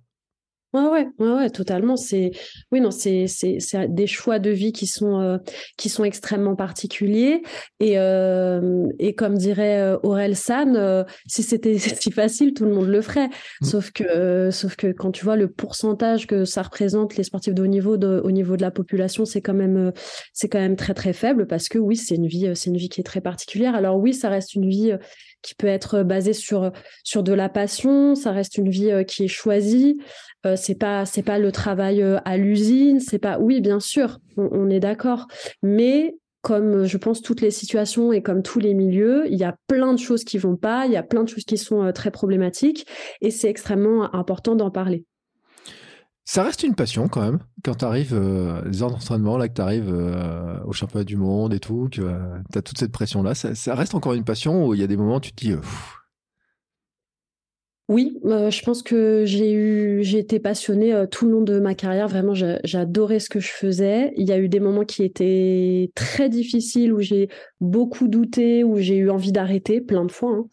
Ouais, 0.74 0.88
ouais, 0.88 1.08
ouais, 1.20 1.34
ouais, 1.34 1.50
totalement. 1.50 1.98
C'est, 1.98 2.32
oui, 2.72 2.80
non, 2.80 2.92
c'est, 2.92 3.28
c'est, 3.28 3.58
c'est 3.60 3.94
des 3.94 4.08
choix 4.08 4.40
de 4.40 4.50
vie 4.50 4.72
qui 4.72 4.88
sont, 4.88 5.20
euh, 5.20 5.38
qui 5.78 5.90
sont 5.90 6.06
extrêmement 6.06 6.56
particuliers. 6.56 7.42
Et, 7.82 8.00
euh, 8.00 8.88
et 8.98 9.14
comme 9.14 9.38
dirait 9.38 9.82
euh, 9.82 9.98
Aurel 10.04 10.36
San, 10.38 11.06
si 11.28 11.44
c'était 11.44 11.78
si 11.78 12.12
facile, 12.12 12.54
tout 12.54 12.64
le 12.64 12.74
monde 12.74 12.88
le 12.88 13.02
ferait. 13.02 13.28
Mmh. 13.28 13.66
Sauf 13.66 13.92
que, 13.92 14.50
sauf 14.50 14.78
que 14.78 14.94
quand 14.94 15.12
tu 15.12 15.26
vois 15.26 15.36
le 15.36 15.50
pourcentage 15.50 16.26
que 16.26 16.46
ça 16.46 16.62
représente 16.62 17.18
les 17.18 17.24
sportifs 17.24 17.54
de 17.54 17.64
haut 17.64 17.68
niveau 17.68 17.98
de, 17.98 18.22
au 18.24 18.32
niveau 18.32 18.56
de 18.56 18.62
la 18.62 18.72
population, 18.72 19.26
c'est 19.26 19.42
quand 19.42 19.54
même, 19.54 19.92
c'est 20.32 20.48
quand 20.48 20.60
même 20.60 20.78
très 20.78 20.94
très 20.94 21.12
faible 21.12 21.48
parce 21.48 21.68
que 21.68 21.80
oui, 21.80 21.98
c'est 21.98 22.16
une 22.16 22.28
vie, 22.28 22.50
c'est 22.56 22.70
une 22.70 22.78
vie 22.78 22.88
qui 22.88 23.02
est 23.02 23.06
très 23.06 23.22
particulière. 23.22 23.76
Alors 23.76 23.98
oui, 23.98 24.14
ça 24.14 24.30
reste 24.30 24.56
une 24.56 24.70
vie 24.70 24.94
qui 25.42 25.56
peut 25.56 25.68
être 25.68 26.04
basée 26.04 26.34
sur 26.34 26.72
sur 27.04 27.24
de 27.24 27.34
la 27.34 27.50
passion. 27.50 28.16
Ça 28.16 28.32
reste 28.32 28.58
une 28.58 28.70
vie 28.70 28.92
qui 29.08 29.26
est 29.26 29.30
choisie. 29.30 29.98
Euh, 30.46 30.56
c'est 30.56 30.76
pas 30.76 31.06
c'est 31.06 31.24
pas 31.24 31.38
le 31.38 31.52
travail 31.52 32.02
euh, 32.02 32.18
à 32.26 32.38
l'usine, 32.38 33.00
c'est 33.00 33.20
pas 33.20 33.38
oui 33.40 33.62
bien 33.62 33.80
sûr, 33.80 34.20
on, 34.38 34.70
est 34.72 34.80
d'accord, 34.80 35.28
mais 35.62 36.16
comme 36.42 36.82
euh, 36.82 36.86
je 36.86 36.98
pense 36.98 37.22
toutes 37.22 37.42
les 37.42 37.52
situations 37.52 38.12
et 38.12 38.24
comme 38.24 38.42
tous 38.42 38.60
les 38.60 38.74
milieux, 38.74 39.26
il 39.28 39.38
y 39.38 39.44
a 39.44 39.56
plein 39.68 39.94
de 39.94 40.00
choses 40.00 40.24
qui 40.24 40.40
vont 40.40 40.56
pas, 40.56 40.88
il 40.88 40.94
y 40.94 40.98
a 40.98 41.04
plein 41.04 41.24
de 41.24 41.30
choses 41.30 41.46
qui 41.46 41.58
sont 41.58 41.92
très 41.94 42.10
problématiques 42.10 42.88
et 43.22 43.30
c'est 43.30 43.50
extrêmement 43.50 44.14
important 44.16 44.56
d'en 44.56 44.72
parler. 44.72 45.06
Ça 46.24 46.44
reste 46.44 46.64
une 46.64 46.76
passion 46.76 47.08
quand 47.08 47.22
même, 47.22 47.40
quand 47.64 47.76
tu 47.76 47.86
arrives 47.86 48.14
euh, 48.14 48.62
heures 48.82 48.92
d'entraînement, 48.92 49.38
là 49.38 49.50
que 49.50 49.54
tu 49.54 49.62
arrives 49.62 49.94
au 50.66 50.72
championnat 50.72 51.04
du 51.04 51.18
monde 51.18 51.54
et 51.54 51.60
tout, 51.60 51.90
que 51.92 52.12
tu 52.52 52.58
as 52.58 52.62
toute 52.62 52.78
cette 52.78 52.92
pression-là, 52.92 53.34
ça, 53.36 53.76
reste 53.76 53.96
encore 53.96 54.14
une 54.14 54.24
passion 54.24 54.68
où 54.68 54.74
il 54.74 54.80
y 54.80 54.84
a 54.84 54.88
des 54.88 54.98
moments 54.98 55.18
où 55.18 55.20
tu 55.20 55.32
te 55.34 55.46
dis, 55.46 55.56
oui, 57.92 58.18
euh, 58.24 58.50
je 58.50 58.64
pense 58.64 58.84
que 58.84 59.26
j'ai 59.26 60.18
été 60.18 60.40
passionnée 60.40 60.94
euh, 60.94 61.06
tout 61.08 61.26
le 61.26 61.34
long 61.34 61.42
de 61.42 61.60
ma 61.60 61.76
carrière. 61.76 62.08
Vraiment, 62.08 62.34
j'adorais 62.34 63.20
ce 63.20 63.30
que 63.30 63.42
je 63.42 63.50
faisais. 63.50 64.14
Il 64.16 64.30
y 64.30 64.32
a 64.32 64.38
eu 64.38 64.48
des 64.48 64.62
moments 64.62 64.86
qui 64.86 65.04
étaient 65.04 65.92
très 65.94 66.30
difficiles 66.30 66.94
où 66.94 67.02
j'ai 67.02 67.28
beaucoup 67.60 68.08
douté, 68.08 68.64
où 68.64 68.78
j'ai 68.78 68.96
eu 68.96 69.10
envie 69.10 69.34
d'arrêter 69.34 69.82
plein 69.82 70.06
de 70.06 70.12
fois. 70.12 70.32
Hein. 70.32 70.46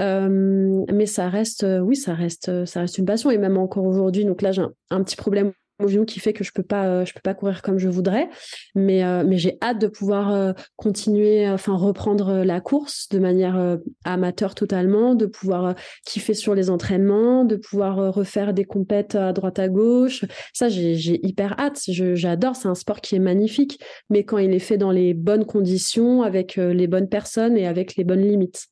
Euh, 0.00 0.84
mais 0.90 1.04
ça 1.04 1.28
reste, 1.28 1.66
oui, 1.82 1.94
ça 1.94 2.14
reste, 2.14 2.64
ça 2.64 2.80
reste 2.80 2.96
une 2.96 3.04
passion 3.04 3.30
et 3.30 3.36
même 3.36 3.58
encore 3.58 3.84
aujourd'hui. 3.84 4.24
Donc 4.24 4.40
là, 4.40 4.52
j'ai 4.52 4.62
un 4.88 5.02
petit 5.04 5.16
problème 5.16 5.52
mon 5.78 5.88
genou 5.88 6.04
qui 6.04 6.20
fait 6.20 6.32
que 6.32 6.44
je 6.44 6.52
peux 6.52 6.62
pas 6.62 6.86
euh, 6.86 7.04
je 7.04 7.14
peux 7.14 7.20
pas 7.20 7.34
courir 7.34 7.62
comme 7.62 7.78
je 7.78 7.88
voudrais. 7.88 8.28
Mais 8.74 9.04
euh, 9.04 9.24
mais 9.26 9.38
j'ai 9.38 9.58
hâte 9.62 9.80
de 9.80 9.86
pouvoir 9.86 10.32
euh, 10.32 10.52
continuer 10.76 11.48
enfin 11.48 11.76
reprendre 11.76 12.42
la 12.44 12.60
course 12.60 13.08
de 13.10 13.18
manière 13.18 13.78
amateur 14.04 14.54
totalement 14.54 15.14
de 15.14 15.26
pouvoir 15.26 15.74
kiffer 16.04 16.34
sur 16.34 16.54
les 16.54 16.70
entraînements 16.70 17.44
de 17.44 17.56
pouvoir 17.56 18.12
refaire 18.12 18.52
des 18.52 18.64
compètes 18.64 19.14
à 19.14 19.32
droite 19.32 19.58
à 19.58 19.68
gauche. 19.68 20.24
Ça 20.52 20.68
j'ai 20.68 21.26
hyper 21.26 21.58
hâte. 21.58 21.80
J'adore. 21.88 22.56
C'est 22.56 22.68
un 22.68 22.74
sport 22.74 23.00
qui 23.00 23.14
est 23.16 23.20
magnifique 23.20 23.80
mais 24.10 24.24
quand 24.24 24.38
il 24.38 24.52
est 24.52 24.58
fait 24.58 24.78
dans 24.78 24.90
les 24.90 25.14
bonnes 25.14 25.44
conditions 25.44 26.22
avec 26.22 26.56
les 26.56 26.86
bonnes 26.86 27.08
personnes 27.08 27.56
et 27.56 27.66
avec 27.66 27.96
les 27.96 28.04
bonnes 28.04 28.22
limites 28.22 28.68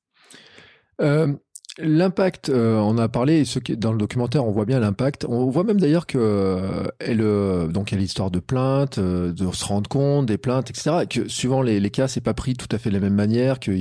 L'impact, 1.78 2.48
euh, 2.48 2.78
on 2.78 2.96
a 2.96 3.06
parlé, 3.06 3.44
ce 3.44 3.58
qui, 3.58 3.76
dans 3.76 3.92
le 3.92 3.98
documentaire, 3.98 4.46
on 4.46 4.50
voit 4.50 4.64
bien 4.64 4.80
l'impact. 4.80 5.26
On 5.28 5.50
voit 5.50 5.62
même 5.62 5.78
d'ailleurs 5.78 6.06
que 6.06 6.16
euh, 6.18 6.84
elle, 7.00 7.20
euh, 7.20 7.66
donc 7.66 7.92
il 7.92 7.96
y 7.96 7.98
a 7.98 8.00
l'histoire 8.00 8.30
de 8.30 8.38
plaintes, 8.38 8.98
de 8.98 9.52
se 9.52 9.64
rendre 9.66 9.86
compte 9.86 10.24
des 10.24 10.38
plaintes, 10.38 10.70
etc. 10.70 11.00
Et 11.02 11.06
que 11.06 11.28
suivant 11.28 11.60
les, 11.60 11.78
les 11.78 11.90
cas, 11.90 12.08
c'est 12.08 12.22
pas 12.22 12.32
pris 12.32 12.54
tout 12.54 12.68
à 12.70 12.78
fait 12.78 12.88
de 12.88 12.94
la 12.94 13.00
même 13.00 13.14
manière, 13.14 13.60
que 13.60 13.72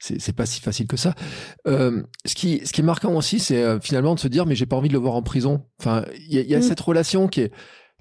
c'est 0.00 0.34
pas 0.34 0.46
si 0.46 0.60
facile 0.60 0.88
que 0.88 0.96
ça. 0.96 1.14
ce 1.64 2.34
qui, 2.34 2.60
ce 2.64 2.72
qui 2.72 2.80
est 2.80 2.84
marquant 2.84 3.14
aussi, 3.14 3.38
c'est 3.38 3.80
finalement 3.80 4.16
de 4.16 4.20
se 4.20 4.28
dire, 4.28 4.46
mais 4.46 4.56
j'ai 4.56 4.66
pas 4.66 4.76
envie 4.76 4.88
de 4.88 4.94
le 4.94 4.98
voir 4.98 5.14
en 5.14 5.22
prison. 5.22 5.64
Enfin, 5.78 6.04
il 6.28 6.34
y 6.34 6.38
a, 6.38 6.42
y 6.42 6.54
a 6.56 6.58
mm. 6.58 6.62
cette 6.62 6.80
relation 6.80 7.28
qui 7.28 7.42
est 7.42 7.52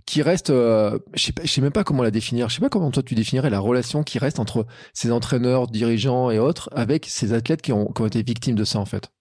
qui 0.05 0.21
reste, 0.21 0.49
je 0.49 0.99
sais, 1.15 1.31
pas, 1.31 1.43
je 1.45 1.49
sais 1.49 1.61
même 1.61 1.71
pas 1.71 1.85
comment 1.85 2.03
la 2.03 2.11
définir. 2.11 2.49
Je 2.49 2.55
sais 2.55 2.61
pas 2.61 2.67
comment 2.67 2.91
toi 2.91 3.03
tu 3.03 3.15
définirais 3.15 3.49
la 3.49 3.59
relation 3.59 4.03
qui 4.03 4.19
reste 4.19 4.39
entre 4.39 4.65
ces 4.93 5.11
entraîneurs, 5.11 5.67
dirigeants 5.67 6.29
et 6.29 6.39
autres 6.39 6.69
avec 6.73 7.05
ces 7.05 7.31
athlètes 7.33 7.61
qui 7.61 7.71
ont, 7.71 7.85
qui 7.85 8.01
ont 8.01 8.07
été 8.07 8.21
victimes 8.23 8.55
de 8.55 8.65
ça 8.65 8.79
en 8.79 8.85
fait. 8.85 9.11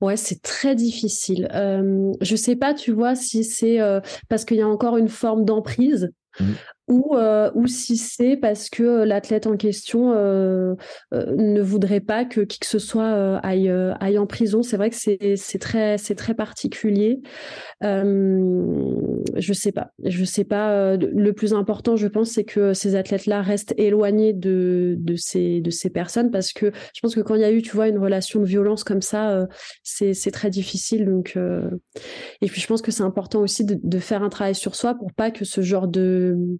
Ouais, 0.00 0.16
c'est 0.16 0.42
très 0.42 0.74
difficile. 0.76 1.48
Euh, 1.52 2.12
je 2.20 2.36
sais 2.36 2.54
pas, 2.54 2.72
tu 2.72 2.92
vois, 2.92 3.16
si 3.16 3.42
c'est 3.42 3.80
euh, 3.80 4.00
parce 4.28 4.44
qu'il 4.44 4.56
y 4.56 4.62
a 4.62 4.68
encore 4.68 4.96
une 4.96 5.08
forme 5.08 5.44
d'emprise 5.44 6.10
mmh 6.40 6.52
ou, 6.88 7.16
euh, 7.16 7.50
ou 7.54 7.66
si 7.66 7.96
c'est 7.96 8.36
parce 8.36 8.70
que 8.70 8.82
euh, 8.82 9.04
l'athlète 9.04 9.46
en 9.46 9.56
question 9.56 10.12
euh, 10.12 10.74
ne 11.12 11.60
voudrait 11.60 12.00
pas 12.00 12.24
que 12.24 12.40
qui 12.40 12.58
que 12.58 12.66
ce 12.66 12.78
soit 12.78 13.38
aille, 13.42 13.70
aille 14.00 14.18
en 14.18 14.26
prison. 14.26 14.62
C'est 14.62 14.76
vrai 14.76 14.90
que 14.90 14.96
c'est 14.96 15.58
très, 15.58 15.96
très 15.98 16.34
particulier. 16.34 17.20
je 17.82 19.52
sais 19.52 19.72
pas. 19.72 19.92
Je 20.04 20.24
sais 20.24 20.44
pas. 20.44 20.96
Le 20.96 21.32
plus 21.32 21.52
important, 21.52 21.96
je 21.96 22.08
pense, 22.08 22.30
c'est 22.30 22.44
que 22.44 22.72
ces 22.72 22.96
athlètes-là 22.96 23.42
restent 23.42 23.74
éloignés 23.76 24.32
de, 24.32 24.96
de, 24.98 25.16
ces, 25.16 25.60
de 25.60 25.70
ces 25.70 25.90
personnes 25.90 26.30
parce 26.30 26.52
que 26.52 26.72
je 26.94 27.00
pense 27.00 27.14
que 27.14 27.20
quand 27.20 27.34
il 27.34 27.42
y 27.42 27.44
a 27.44 27.52
eu, 27.52 27.62
tu 27.62 27.74
vois, 27.76 27.88
une 27.88 27.98
relation 27.98 28.40
de 28.40 28.46
violence 28.46 28.82
comme 28.82 29.02
ça, 29.02 29.46
c'est 29.82 30.30
très 30.32 30.50
difficile. 30.50 31.06
Donc, 31.06 31.38
Et 32.40 32.46
puis, 32.46 32.60
je 32.60 32.66
pense 32.66 32.82
que 32.82 32.90
c'est 32.90 33.02
important 33.02 33.40
aussi 33.40 33.64
de, 33.64 33.78
de 33.82 33.98
faire 33.98 34.22
un 34.22 34.28
travail 34.28 34.54
sur 34.54 34.74
soi 34.74 34.94
pour 34.94 35.12
pas 35.12 35.30
que 35.30 35.44
ce 35.44 35.60
genre 35.60 35.86
de 35.86 36.58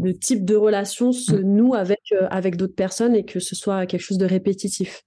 le 0.00 0.16
type 0.16 0.44
de 0.44 0.56
relation 0.56 1.12
se 1.12 1.34
mm. 1.34 1.42
noue 1.42 1.74
avec, 1.74 2.00
euh, 2.12 2.26
avec 2.30 2.56
d'autres 2.56 2.74
personnes 2.74 3.14
et 3.14 3.24
que 3.24 3.40
ce 3.40 3.54
soit 3.54 3.86
quelque 3.86 4.00
chose 4.00 4.18
de 4.18 4.26
répétitif. 4.26 5.04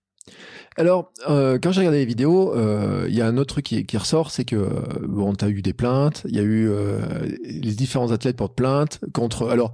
Alors, 0.77 1.11
euh, 1.29 1.59
quand 1.61 1.71
j'ai 1.71 1.79
regardé 1.79 1.99
les 1.99 2.05
vidéos, 2.05 2.55
euh, 2.55 3.05
il 3.09 3.15
y 3.15 3.21
a 3.21 3.27
un 3.27 3.37
autre 3.37 3.55
truc 3.55 3.65
qui, 3.65 3.85
qui 3.85 3.97
ressort, 3.97 4.31
c'est 4.31 4.45
que 4.45 4.69
bon, 5.05 5.33
tu 5.33 5.43
as 5.43 5.49
eu 5.49 5.61
des 5.61 5.73
plaintes, 5.73 6.23
il 6.27 6.35
y 6.35 6.39
a 6.39 6.43
eu 6.43 6.69
les 7.43 7.73
différents 7.73 8.11
athlètes 8.11 8.37
portent 8.37 8.55
plainte 8.55 8.99
contre, 9.13 9.49
alors 9.49 9.73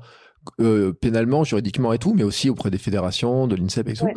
pénalement, 1.02 1.44
juridiquement 1.44 1.94
et 1.94 2.00
tout, 2.00 2.14
mais 2.16 2.24
aussi 2.24 2.50
auprès 2.50 2.72
des 2.72 2.78
fédérations, 2.78 3.48
de 3.48 3.56
l'INSEP 3.56 3.90
et 3.90 3.94
tout, 3.94 4.08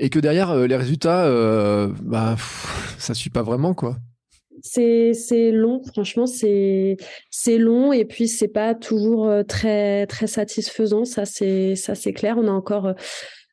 et 0.00 0.08
que 0.08 0.18
derrière 0.18 0.56
les 0.56 0.76
résultats, 0.76 1.30
bah, 2.02 2.36
ça 2.98 3.14
suit 3.14 3.30
pas 3.30 3.42
vraiment 3.42 3.74
quoi 3.74 3.96
c'est 4.62 5.50
long, 5.52 5.82
franchement, 5.82 6.26
c'est 6.26 6.96
c'est 7.30 7.58
long 7.58 7.92
et 7.92 8.04
puis 8.04 8.28
c'est 8.28 8.48
pas 8.48 8.74
toujours 8.74 9.28
euh, 9.28 9.42
très 9.42 10.06
très 10.06 10.26
satisfaisant. 10.26 11.04
Ça 11.04 11.24
c'est 11.24 11.76
ça 11.76 11.94
c'est 11.94 12.12
clair. 12.12 12.36
On 12.38 12.48
a 12.48 12.50
encore 12.50 12.86
euh, 12.86 12.94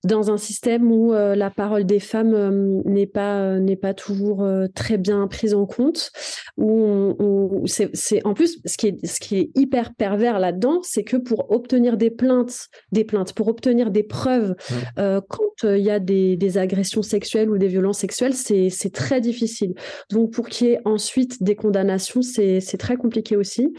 dans 0.04 0.32
un 0.32 0.38
système 0.38 0.91
où 0.91 1.14
euh, 1.14 1.36
la 1.36 1.49
parole 1.49 1.86
des 1.86 1.99
femmes 1.99 2.34
euh, 2.34 2.82
n'est 2.86 3.08
pas 3.08 3.39
euh, 3.39 3.60
n'est 3.60 3.78
pas 3.78 3.93
toujours 3.93 4.47
très 4.76 4.97
bien 4.97 5.28
prise 5.28 5.54
en 5.54 5.66
compte 5.66 6.12
où, 6.58 7.64
c'est 7.66 8.26
en 8.26 8.34
plus 8.34 8.60
ce 8.66 8.78
qui 8.78 8.88
est 8.88 9.06
ce 9.06 9.20
qui 9.20 9.38
est 9.38 9.51
hyper 9.56 9.93
pervers 9.93 10.39
là-dedans 10.39 10.80
c'est 10.84 11.04
que 11.04 11.18
pour 11.18 11.51
obtenir 11.51 11.97
des 11.97 12.10
plaintes 12.10 12.68
des 12.91 13.04
plaintes 13.04 13.34
pour 13.34 13.47
obtenir 13.47 13.91
des 13.91 14.04
preuves 14.04 14.56
mmh. 14.70 15.20
quand 15.30 15.64
il 15.64 15.80
y 15.80 15.89
a 15.89 15.99
des, 15.99 16.36
des, 16.36 16.58
agressions 16.58 17.01
sexuelles 17.01 17.49
ou 17.49 17.58
des 17.58 17.68
violences 17.68 17.99
sexuelles 17.99 18.34
c'est 18.34 18.70
c'est 18.70 18.93
très 18.93 19.22
difficile 19.22 19.74
donc 20.12 20.32
pour 20.32 20.47
qu'il 20.47 20.68
y 20.68 20.72
ait 20.72 20.80
ensuite 20.86 21.41
des 21.41 21.56
condamnations 21.56 22.22
c'est 22.22 22.60
c'est 22.60 22.78
très 22.78 22.97
compliqué 22.97 23.36
aussi 23.36 23.74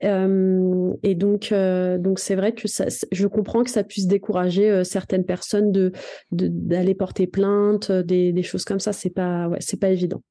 et 0.00 1.14
donc 1.14 1.52
donc 1.52 2.18
c'est 2.18 2.34
vrai 2.34 2.52
que 2.52 2.68
ça, 2.68 2.86
je 3.10 3.26
comprends 3.26 3.64
que 3.64 3.70
ça 3.70 3.84
puisse 3.84 4.06
décourager 4.06 4.84
certaines 4.84 5.24
personnes 5.24 5.67
de 5.72 5.92
d'aller 6.30 6.94
porter 6.94 7.26
plainte, 7.26 7.90
euh, 7.90 8.02
des, 8.02 8.42
choses 8.42 8.64
comme 8.64 8.80
ça. 8.80 8.92
C'est 8.92 9.10
pas, 9.10 9.48
ouais, 9.48 9.58
c'est 9.60 9.78
pas 9.78 9.90
évident. 9.90 10.22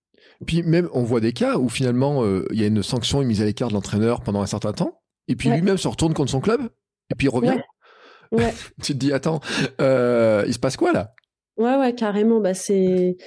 Puis 0.46 0.64
même, 0.64 0.90
on 0.94 1.04
voit 1.04 1.20
des 1.20 1.34
cas 1.34 1.58
où 1.58 1.70
finalement, 1.70 2.24
euh, 2.24 2.46
il 2.52 2.60
y 2.60 2.64
a 2.64 2.68
une 2.68 2.84
sanction, 2.84 3.22
une 3.22 3.28
mise 3.28 3.42
à 3.42 3.46
l'écart 3.46 3.70
de 3.70 3.74
l'entraîneur 3.74 4.22
pendant 4.22 4.42
un 4.42 4.46
certain 4.46 4.74
temps, 4.74 5.02
et 5.28 5.36
puis 5.36 5.50
lui-même 5.50 5.78
se 5.78 5.88
retourne 5.88 6.14
contre 6.14 6.32
son 6.32 6.42
club, 6.42 6.62
et 7.12 7.16
puis 7.16 7.28
il 7.28 7.30
revient. 7.30 7.60
Ouais. 8.32 8.54
tu 8.84 8.94
te 8.94 8.98
dis, 8.98 9.14
attends, 9.14 9.40
euh, 9.82 10.44
il 10.48 10.54
se 10.54 10.60
passe 10.60 10.78
quoi 10.78 10.92
là? 10.92 11.14
Ouais, 11.58 11.76
ouais, 11.78 11.96
carrément. 11.96 12.40
Bah, 12.40 12.54
c'est 12.54 13.18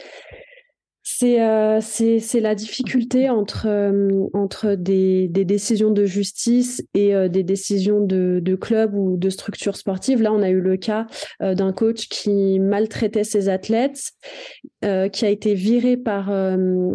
euh, 1.23 1.79
c'est 1.81 2.41
la 2.41 2.55
difficulté 2.55 3.29
entre, 3.31 3.67
euh, 3.67 4.27
entre 4.33 4.75
des, 4.75 5.29
des, 5.29 5.45
décisions 5.45 5.91
de 5.91 6.05
justice 6.05 6.83
et 6.95 7.15
euh, 7.15 7.29
des 7.29 7.43
décisions 7.43 8.05
de, 8.05 8.41
de 8.43 8.55
club 8.55 8.95
ou 8.95 9.17
de 9.17 9.31
structures 9.31 9.77
sportives. 9.77 10.23
Là, 10.23 10.33
on 10.33 10.43
a 10.43 10.51
eu 10.51 10.61
le 10.61 10.77
cas 10.77 11.07
d'un 11.41 11.73
coach 11.73 12.09
qui 12.09 12.59
maltraitait 12.59 13.25
ses 13.25 13.49
athlètes, 13.49 14.13
qui 14.83 15.25
a 15.25 15.29
été 15.29 15.55
viré 15.55 15.97
par, 15.97 16.27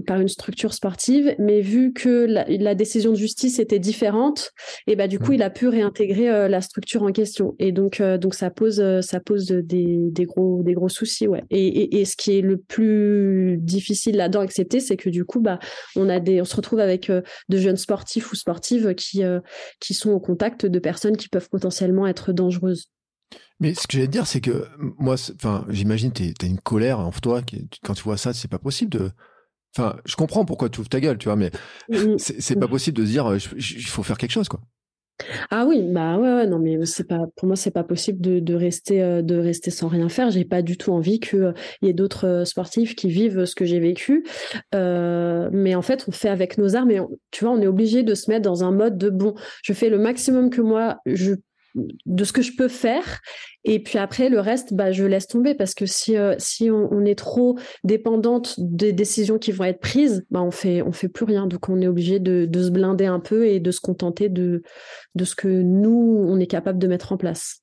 par 0.08 0.20
une 0.20 0.28
structure 0.28 0.74
sportive, 0.74 1.36
mais 1.40 1.62
vu 1.62 1.94
que 1.94 2.26
la, 2.26 2.76
décision 2.76 3.12
de 3.12 3.18
justice 3.18 3.60
était 3.60 3.80
différente, 3.80 4.52
et 4.88 4.96
bah, 4.96 5.08
du 5.08 5.20
coup, 5.20 5.32
mmh. 5.32 5.36
il 5.36 5.44
a 5.44 5.50
pu 5.50 5.68
réintégrer 5.68 6.50
la 6.50 6.62
structure 6.62 7.04
en 7.04 7.12
question. 7.12 7.56
Et 7.60 7.72
donc, 7.72 8.02
donc 8.02 8.36
ça 8.36 8.50
pose, 8.50 8.84
ça 9.02 9.20
pose 9.20 9.48
des, 9.48 9.98
des, 10.12 10.26
gros, 10.26 10.62
des 10.64 10.74
gros 10.74 10.90
soucis. 10.90 11.28
Ouais. 11.28 11.44
Et, 11.50 11.68
et, 11.68 12.02
et 12.02 12.06
ce 12.06 12.16
qui 12.16 12.38
est 12.38 12.42
le 12.42 12.58
plus 12.58 13.58
difficile 13.60 14.05
là-dedans 14.12 14.42
accepter, 14.42 14.80
c'est 14.80 14.98
que 14.98 15.10
du 15.10 15.26
coup, 15.26 15.40
bah, 15.40 15.60
on 15.96 16.10
a 16.10 16.20
des, 16.20 16.42
on 16.42 16.46
se 16.46 16.56
retrouve 16.56 16.80
avec 16.80 17.10
euh, 17.10 17.22
de 17.50 17.58
jeunes 17.58 17.78
sportifs 17.78 18.32
ou 18.32 18.36
sportives 18.36 18.96
qui, 18.96 19.24
euh, 19.24 19.40
qui 19.80 19.94
sont 19.94 20.12
au 20.12 20.20
contact 20.20 20.66
de 20.66 20.80
personnes 20.80 21.18
qui 21.18 21.30
peuvent 21.30 21.50
potentiellement 21.50 22.08
être 22.08 22.34
dangereuses. 22.34 22.90
Mais 23.60 23.74
ce 23.74 23.88
que 23.88 23.94
j'allais 23.94 24.08
te 24.08 24.12
dire, 24.12 24.28
c'est 24.28 24.42
que 24.42 24.68
moi, 24.80 25.16
enfin, 25.36 25.66
j'imagine 25.70 26.12
tu 26.12 26.34
as 26.42 26.46
une 26.46 26.60
colère 26.60 27.00
en 27.00 27.12
toi. 27.12 27.42
Quand 27.84 27.94
tu 27.94 28.04
vois 28.04 28.18
ça, 28.18 28.34
c'est 28.34 28.50
pas 28.50 28.60
possible 28.60 28.92
de. 28.92 29.12
Enfin, 29.78 29.98
je 30.06 30.16
comprends 30.16 30.46
pourquoi 30.46 30.70
tu 30.70 30.80
ouvres 30.80 30.90
ta 30.90 31.02
gueule, 31.02 31.18
tu 31.18 31.26
vois, 31.26 31.36
mais 31.36 31.52
mm. 31.90 32.16
c'est 32.18 32.60
pas 32.60 32.68
possible 32.68 32.98
de 32.98 33.06
se 33.06 33.12
dire, 33.12 33.36
il 33.36 33.88
faut 33.88 34.04
faire 34.04 34.18
quelque 34.18 34.32
chose, 34.32 34.48
quoi. 34.48 34.62
Ah 35.50 35.66
oui, 35.66 35.82
bah 35.82 36.18
ouais, 36.18 36.46
non, 36.46 36.60
mais 36.60 36.86
c'est 36.86 37.08
pas, 37.08 37.28
pour 37.36 37.48
moi, 37.48 37.56
c'est 37.56 37.72
pas 37.72 37.84
possible 37.84 38.20
de, 38.22 38.54
rester, 38.54 39.02
euh, 39.02 39.22
de 39.22 39.38
rester 39.38 39.72
sans 39.72 39.88
rien 39.88 40.10
faire. 40.10 40.30
J'ai 40.30 40.46
pas 40.46 40.62
du 40.62 40.78
tout 40.78 40.92
envie 40.92 41.20
qu'il 41.20 41.40
euh, 41.40 41.54
y 41.82 41.88
ait 41.88 41.94
d'autres 41.94 42.28
euh, 42.28 42.46
sportifs 42.46 42.96
qui 42.96 43.10
vivent 43.10 43.46
ce 43.46 43.56
que 43.56 43.66
j'ai 43.66 43.80
vécu. 43.80 44.26
mais 44.74 45.76
en 45.76 45.82
fait, 45.82 46.06
on 46.08 46.12
fait 46.12 46.30
avec 46.30 46.58
nos 46.58 46.76
armes 46.76 46.92
et 46.92 47.00
tu 47.32 47.46
vois, 47.46 47.54
on 47.54 47.62
est 47.62 47.68
obligé 47.68 48.04
de 48.04 48.14
se 48.14 48.30
mettre 48.30 48.44
dans 48.44 48.64
un 48.64 48.72
mode 48.72 48.98
de 48.98 49.10
bon, 49.10 49.36
je 49.64 49.74
fais 49.74 49.90
le 49.90 49.98
maximum 49.98 50.50
que 50.50 50.62
moi, 50.62 50.98
je 51.06 51.36
de 52.06 52.24
ce 52.24 52.34
que 52.34 52.42
je 52.42 52.56
peux 52.56 52.68
faire. 52.68 53.22
Et 53.64 53.82
puis 53.82 53.98
après, 53.98 54.30
le 54.30 54.40
reste, 54.40 54.74
bah, 54.74 54.92
je 54.92 55.04
laisse 55.04 55.28
tomber 55.28 55.56
parce 55.56 55.74
que 55.74 55.86
si, 55.86 56.18
euh, 56.18 56.36
si 56.38 56.70
on, 56.72 57.06
est 57.06 57.18
trop 57.18 57.58
dépendante 57.84 58.56
des 58.58 58.94
décisions 58.94 59.38
qui 59.38 59.52
vont 59.52 59.66
être 59.66 59.80
prises, 59.80 60.26
bah, 60.32 60.42
on 60.42 60.52
fait, 60.52 60.82
on 60.82 60.92
fait 60.92 61.10
plus 61.10 61.26
rien. 61.26 61.48
Donc, 61.48 61.70
on 61.70 61.82
est 61.82 61.88
obligé 61.88 62.20
de, 62.20 62.48
se 62.54 62.70
blinder 62.70 63.06
un 63.06 63.20
peu 63.20 63.48
et 63.48 63.60
de 63.60 63.72
se 63.72 63.82
contenter 63.82 64.30
de, 64.30 64.64
de 65.16 65.26
ce 65.26 65.36
que 65.36 65.48
nous, 65.48 66.26
on 66.28 66.40
est 66.40 66.48
capable 66.48 66.80
de 66.80 66.88
mettre 66.88 67.12
en 67.12 67.18
place. 67.18 67.62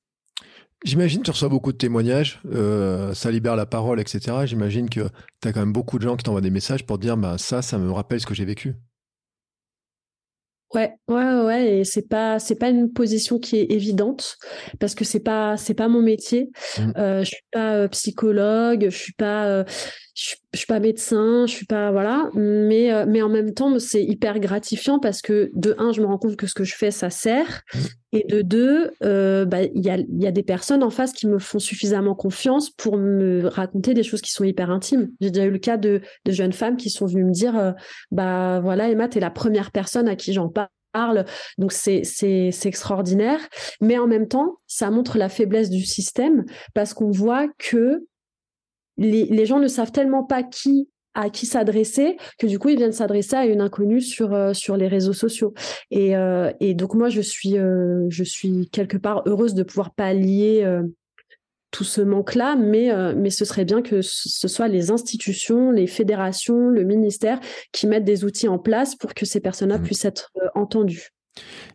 J'imagine 0.83 1.19
que 1.19 1.25
tu 1.25 1.31
reçois 1.31 1.47
beaucoup 1.47 1.71
de 1.71 1.77
témoignages, 1.77 2.41
euh, 2.51 3.13
ça 3.13 3.31
libère 3.31 3.55
la 3.55 3.65
parole, 3.65 4.01
etc. 4.01 4.45
J'imagine 4.45 4.89
que 4.89 5.07
tu 5.41 5.47
as 5.47 5.53
quand 5.53 5.61
même 5.61 5.71
beaucoup 5.71 5.97
de 5.97 6.03
gens 6.03 6.17
qui 6.17 6.25
t'envoient 6.25 6.41
des 6.41 6.49
messages 6.49 6.85
pour 6.85 6.97
dire 6.97 7.15
bah, 7.15 7.37
ça, 7.37 7.61
ça 7.61 7.77
me 7.77 7.89
rappelle 7.89 8.19
ce 8.19 8.25
que 8.25 8.33
j'ai 8.33 8.43
vécu. 8.43 8.75
Ouais, 10.73 10.91
ouais, 11.07 11.41
ouais, 11.41 11.77
et 11.77 11.83
c'est 11.83 12.07
pas, 12.07 12.39
c'est 12.39 12.55
pas 12.55 12.69
une 12.69 12.91
position 12.91 13.37
qui 13.37 13.57
est 13.57 13.71
évidente 13.71 14.37
parce 14.79 14.95
que 14.95 15.05
c'est 15.05 15.19
pas, 15.19 15.55
c'est 15.55 15.75
pas 15.75 15.87
mon 15.87 16.01
métier. 16.01 16.49
Mmh. 16.77 16.91
Euh, 16.97 17.19
je 17.23 17.29
suis 17.29 17.45
pas 17.51 17.75
euh, 17.75 17.87
psychologue, 17.89 18.87
je 18.89 18.97
suis 18.97 19.13
pas, 19.13 19.45
euh, 19.45 19.63
je, 20.13 20.35
suis 20.53 20.67
pas 20.67 20.79
médecin, 20.79 21.45
je 21.47 21.51
suis 21.51 21.65
pas, 21.65 21.91
voilà, 21.91 22.29
mais, 22.33 22.93
euh, 22.93 23.05
mais 23.07 23.21
en 23.21 23.29
même 23.29 23.53
temps, 23.53 23.79
c'est 23.79 24.03
hyper 24.03 24.39
gratifiant 24.39 24.99
parce 24.99 25.21
que 25.21 25.49
de 25.53 25.75
un, 25.77 25.91
je 25.91 26.01
me 26.01 26.05
rends 26.05 26.17
compte 26.17 26.35
que 26.35 26.47
ce 26.47 26.53
que 26.53 26.63
je 26.63 26.75
fais, 26.75 26.91
ça 26.91 27.09
sert, 27.09 27.63
mmh. 27.73 27.77
et 28.13 28.23
de 28.27 28.41
deux, 28.41 28.91
bah, 29.45 29.63
il 29.63 29.83
y 29.83 29.89
a, 29.89 29.97
y 29.97 30.27
a 30.27 30.31
des 30.31 30.43
personnes 30.43 30.83
en 30.83 30.89
face 30.89 31.13
qui 31.13 31.27
me 31.27 31.39
font 31.39 31.59
suffisamment 31.59 32.15
confiance 32.15 32.69
pour 32.69 32.97
me 32.97 33.47
raconter 33.47 33.93
des 33.93 34.03
choses 34.03 34.21
qui 34.21 34.31
sont 34.31 34.43
hyper 34.43 34.69
intimes. 34.69 35.09
J'ai 35.19 35.31
déjà 35.31 35.45
eu 35.45 35.51
le 35.51 35.59
cas 35.59 35.77
de, 35.77 36.01
de 36.25 36.31
jeunes 36.31 36.53
femmes 36.53 36.77
qui 36.77 36.89
sont 36.89 37.05
venues 37.05 37.25
me 37.25 37.31
dire, 37.31 37.73
bah 38.11 38.59
voilà, 38.61 38.89
Emma, 38.89 39.07
tu 39.07 39.17
es 39.17 39.21
la 39.21 39.31
première 39.31 39.71
personne 39.71 40.07
à 40.07 40.15
qui 40.15 40.33
j'en 40.33 40.49
parle 40.49 40.69
parle. 40.93 41.25
Donc 41.57 41.73
c'est 41.73 42.03
extraordinaire. 42.63 43.39
Mais 43.81 43.97
en 43.97 44.07
même 44.07 44.29
temps, 44.29 44.59
ça 44.67 44.89
montre 44.89 45.17
la 45.17 45.27
faiblesse 45.27 45.69
du 45.69 45.83
système 45.83 46.45
parce 46.73 46.93
qu'on 46.93 47.11
voit 47.11 47.47
que 47.57 48.05
les, 48.97 49.45
gens 49.45 49.59
ne 49.59 49.67
savent 49.67 49.91
tellement 49.91 50.23
pas 50.23 50.43
qui 50.43 50.89
à 51.15 51.29
qui 51.29 51.45
s'adresser 51.45 52.17
que 52.39 52.47
du 52.47 52.57
coup 52.57 52.69
ils 52.69 52.77
viennent 52.77 52.91
s'adresser 52.91 53.35
à 53.35 53.45
une 53.45 53.61
inconnue 53.61 54.01
sur 54.01 54.33
euh, 54.33 54.53
sur 54.53 54.77
les 54.77 54.87
réseaux 54.87 55.13
sociaux 55.13 55.53
et, 55.91 56.15
euh, 56.15 56.51
et 56.59 56.73
donc 56.73 56.95
moi 56.95 57.09
je 57.09 57.21
suis 57.21 57.59
euh, 57.59 58.07
je 58.09 58.23
suis 58.23 58.67
quelque 58.71 58.97
part 58.97 59.21
heureuse 59.27 59.53
de 59.53 59.61
pouvoir 59.61 59.93
pallier 59.93 60.65
tout 61.73 61.83
ce 61.83 62.01
manque-là, 62.01 62.55
mais, 62.55 62.91
euh, 62.91 63.13
mais 63.17 63.31
ce 63.31 63.43
serait 63.43 63.65
bien 63.65 63.81
que 63.81 64.01
ce 64.01 64.47
soit 64.47 64.67
les 64.67 64.91
institutions, 64.91 65.71
les 65.71 65.87
fédérations, 65.87 66.69
le 66.69 66.83
ministère 66.83 67.39
qui 67.73 67.87
mettent 67.87 68.05
des 68.05 68.23
outils 68.23 68.47
en 68.47 68.59
place 68.59 68.95
pour 68.95 69.13
que 69.13 69.25
ces 69.25 69.41
personnes-là 69.41 69.79
mmh. 69.79 69.83
puissent 69.83 70.05
être 70.05 70.31
euh, 70.37 70.47
entendues. 70.53 71.09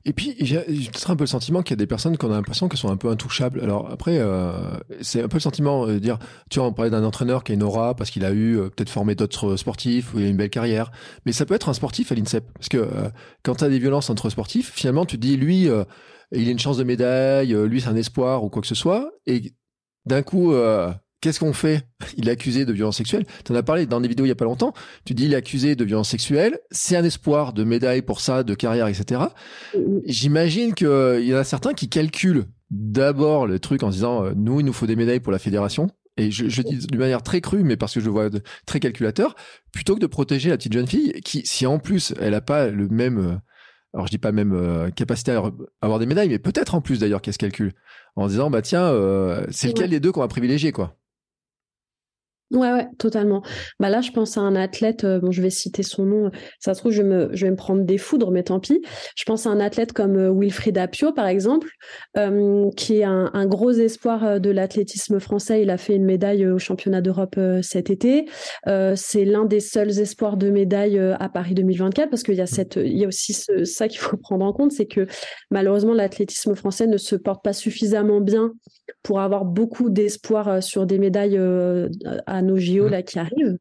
Et 0.04 0.12
puis, 0.12 0.34
j'ai 0.40 0.60
peut-être 0.60 1.10
un 1.10 1.16
peu 1.16 1.24
le 1.24 1.28
sentiment 1.28 1.62
qu'il 1.62 1.72
y 1.72 1.74
a 1.74 1.76
des 1.76 1.86
personnes 1.86 2.16
qu'on 2.16 2.30
a 2.30 2.36
l'impression 2.36 2.68
qu'elles 2.68 2.78
sont 2.78 2.90
un 2.90 2.96
peu 2.96 3.08
intouchables. 3.08 3.60
Alors 3.60 3.90
après, 3.90 4.18
euh, 4.18 4.52
c'est 5.00 5.22
un 5.22 5.28
peu 5.28 5.36
le 5.36 5.42
sentiment 5.42 5.86
de 5.86 5.98
dire, 5.98 6.18
tu 6.50 6.58
vois, 6.58 6.68
on 6.68 6.72
parlait 6.72 6.90
d'un 6.90 7.04
entraîneur 7.04 7.44
qui 7.44 7.52
a 7.52 7.54
une 7.54 7.62
aura 7.62 7.94
parce 7.94 8.10
qu'il 8.10 8.24
a 8.24 8.32
eu 8.32 8.56
peut-être 8.76 8.90
formé 8.90 9.14
d'autres 9.14 9.56
sportifs 9.56 10.14
ou 10.14 10.20
il 10.20 10.26
a 10.26 10.28
une 10.28 10.36
belle 10.36 10.50
carrière. 10.50 10.90
Mais 11.26 11.32
ça 11.32 11.46
peut 11.46 11.54
être 11.54 11.68
un 11.68 11.74
sportif 11.74 12.12
à 12.12 12.14
l'INSEP. 12.14 12.44
Parce 12.54 12.68
que 12.68 12.88
quand 13.42 13.56
tu 13.56 13.64
as 13.64 13.68
des 13.68 13.78
violences 13.78 14.10
entre 14.10 14.30
sportifs, 14.30 14.72
finalement, 14.72 15.04
tu 15.04 15.16
te 15.16 15.22
dis, 15.22 15.36
lui, 15.36 15.68
il 16.32 16.48
a 16.48 16.50
une 16.50 16.58
chance 16.58 16.78
de 16.78 16.84
médaille, 16.84 17.52
lui, 17.52 17.80
c'est 17.80 17.88
un 17.88 17.96
espoir 17.96 18.44
ou 18.44 18.48
quoi 18.48 18.62
que 18.62 18.68
ce 18.68 18.74
soit. 18.74 19.10
Et 19.26 19.54
d'un 20.08 20.22
coup, 20.22 20.52
euh, 20.52 20.90
qu'est-ce 21.20 21.40
qu'on 21.40 21.52
fait? 21.52 21.86
Il 22.16 22.28
est 22.28 22.32
accusé 22.32 22.64
de 22.64 22.72
violence 22.72 22.96
sexuelle. 22.96 23.24
Tu 23.44 23.52
en 23.52 23.54
as 23.54 23.62
parlé 23.62 23.86
dans 23.86 24.00
des 24.00 24.08
vidéos 24.08 24.26
il 24.26 24.28
y 24.28 24.32
a 24.32 24.36
pas 24.36 24.44
longtemps. 24.44 24.72
Tu 25.04 25.14
dis 25.14 25.24
il 25.26 25.32
est 25.32 25.36
accusé 25.36 25.76
de 25.76 25.84
violence 25.84 26.08
sexuelle. 26.08 26.58
C'est 26.70 26.96
un 26.96 27.04
espoir 27.04 27.52
de 27.52 27.64
médaille 27.64 28.02
pour 28.02 28.20
ça, 28.20 28.42
de 28.42 28.54
carrière, 28.54 28.86
etc. 28.86 29.22
J'imagine 30.04 30.74
qu'il 30.74 30.86
euh, 30.86 31.20
y 31.20 31.34
en 31.34 31.38
a 31.38 31.44
certains 31.44 31.74
qui 31.74 31.88
calculent 31.88 32.46
d'abord 32.70 33.46
le 33.46 33.58
truc 33.58 33.82
en 33.82 33.90
se 33.90 33.96
disant 33.96 34.24
euh, 34.24 34.32
nous, 34.36 34.60
il 34.60 34.66
nous 34.66 34.72
faut 34.72 34.86
des 34.86 34.96
médailles 34.96 35.20
pour 35.20 35.32
la 35.32 35.38
fédération. 35.38 35.90
Et 36.16 36.32
je, 36.32 36.48
je 36.48 36.62
dis 36.62 36.78
d'une 36.78 36.98
manière 36.98 37.22
très 37.22 37.40
crue, 37.40 37.62
mais 37.62 37.76
parce 37.76 37.94
que 37.94 38.00
je 38.00 38.10
vois 38.10 38.28
très 38.66 38.80
calculateur, 38.80 39.36
plutôt 39.72 39.94
que 39.94 40.00
de 40.00 40.06
protéger 40.06 40.50
la 40.50 40.56
petite 40.56 40.72
jeune 40.72 40.88
fille 40.88 41.12
qui, 41.24 41.42
si 41.44 41.64
en 41.64 41.78
plus 41.78 42.12
elle 42.20 42.32
n'a 42.32 42.40
pas 42.40 42.70
le 42.70 42.88
même 42.88 43.40
alors 43.94 44.06
je 44.06 44.10
dis 44.10 44.18
pas 44.18 44.32
même 44.32 44.52
euh, 44.52 44.90
capacité 44.90 45.32
à 45.32 45.42
avoir 45.80 45.98
des 45.98 46.06
médailles, 46.06 46.28
mais 46.28 46.38
peut-être 46.38 46.74
en 46.74 46.80
plus 46.80 47.00
d'ailleurs 47.00 47.22
qu'elle 47.22 47.32
se 47.32 47.38
calcule, 47.38 47.72
en 48.16 48.26
disant 48.26 48.50
bah 48.50 48.62
tiens, 48.62 48.84
euh, 48.84 49.46
c'est 49.50 49.68
lequel 49.68 49.90
des 49.90 50.00
deux 50.00 50.12
qu'on 50.12 50.20
va 50.20 50.28
privilégier 50.28 50.72
quoi? 50.72 50.96
Ouais, 52.50 52.72
ouais, 52.72 52.86
totalement. 52.96 53.42
Bah 53.78 53.90
là, 53.90 54.00
je 54.00 54.10
pense 54.10 54.38
à 54.38 54.40
un 54.40 54.56
athlète, 54.56 55.04
euh, 55.04 55.20
bon, 55.20 55.30
je 55.30 55.42
vais 55.42 55.50
citer 55.50 55.82
son 55.82 56.06
nom, 56.06 56.30
ça 56.60 56.72
se 56.72 56.80
trouve, 56.80 56.92
je, 56.92 57.02
me, 57.02 57.28
je 57.34 57.44
vais 57.44 57.50
me 57.50 57.56
prendre 57.56 57.82
des 57.82 57.98
foudres, 57.98 58.30
mais 58.30 58.42
tant 58.42 58.58
pis. 58.58 58.80
Je 59.16 59.24
pense 59.24 59.46
à 59.46 59.50
un 59.50 59.60
athlète 59.60 59.92
comme 59.92 60.16
euh, 60.16 60.32
Wilfried 60.32 60.78
Apio, 60.78 61.12
par 61.12 61.26
exemple, 61.26 61.68
euh, 62.16 62.70
qui 62.74 63.00
est 63.00 63.04
un, 63.04 63.30
un, 63.34 63.46
gros 63.46 63.72
espoir 63.72 64.40
de 64.40 64.50
l'athlétisme 64.50 65.20
français. 65.20 65.60
Il 65.60 65.68
a 65.68 65.76
fait 65.76 65.94
une 65.94 66.06
médaille 66.06 66.46
au 66.46 66.58
championnat 66.58 67.02
d'Europe 67.02 67.38
cet 67.62 67.90
été. 67.90 68.24
c'est 68.94 69.24
l'un 69.24 69.44
des 69.44 69.60
seuls 69.60 69.98
espoirs 69.98 70.36
de 70.38 70.48
médaille 70.48 70.98
à 70.98 71.28
Paris 71.28 71.54
2024, 71.54 72.08
parce 72.08 72.22
qu'il 72.22 72.34
y 72.34 72.40
a, 72.40 72.44
mmh. 72.44 72.46
cette, 72.46 72.76
il 72.76 72.96
y 72.96 73.04
a 73.04 73.08
aussi 73.08 73.34
ce, 73.34 73.64
ça 73.64 73.88
qu'il 73.88 73.98
faut 73.98 74.16
prendre 74.16 74.44
en 74.44 74.52
compte, 74.52 74.72
c'est 74.72 74.86
que 74.86 75.06
malheureusement, 75.50 75.92
l'athlétisme 75.92 76.54
français 76.54 76.86
ne 76.86 76.96
se 76.96 77.14
porte 77.14 77.44
pas 77.44 77.52
suffisamment 77.52 78.20
bien 78.20 78.52
pour 79.02 79.20
avoir 79.20 79.44
beaucoup 79.44 79.90
d'espoir 79.90 80.62
sur 80.62 80.86
des 80.86 80.98
médailles 80.98 81.40
à 82.26 82.42
nos 82.42 82.56
JO 82.56 82.86
mmh. 82.86 82.90
là 82.90 83.02
qui 83.02 83.18
arrivent. 83.18 83.58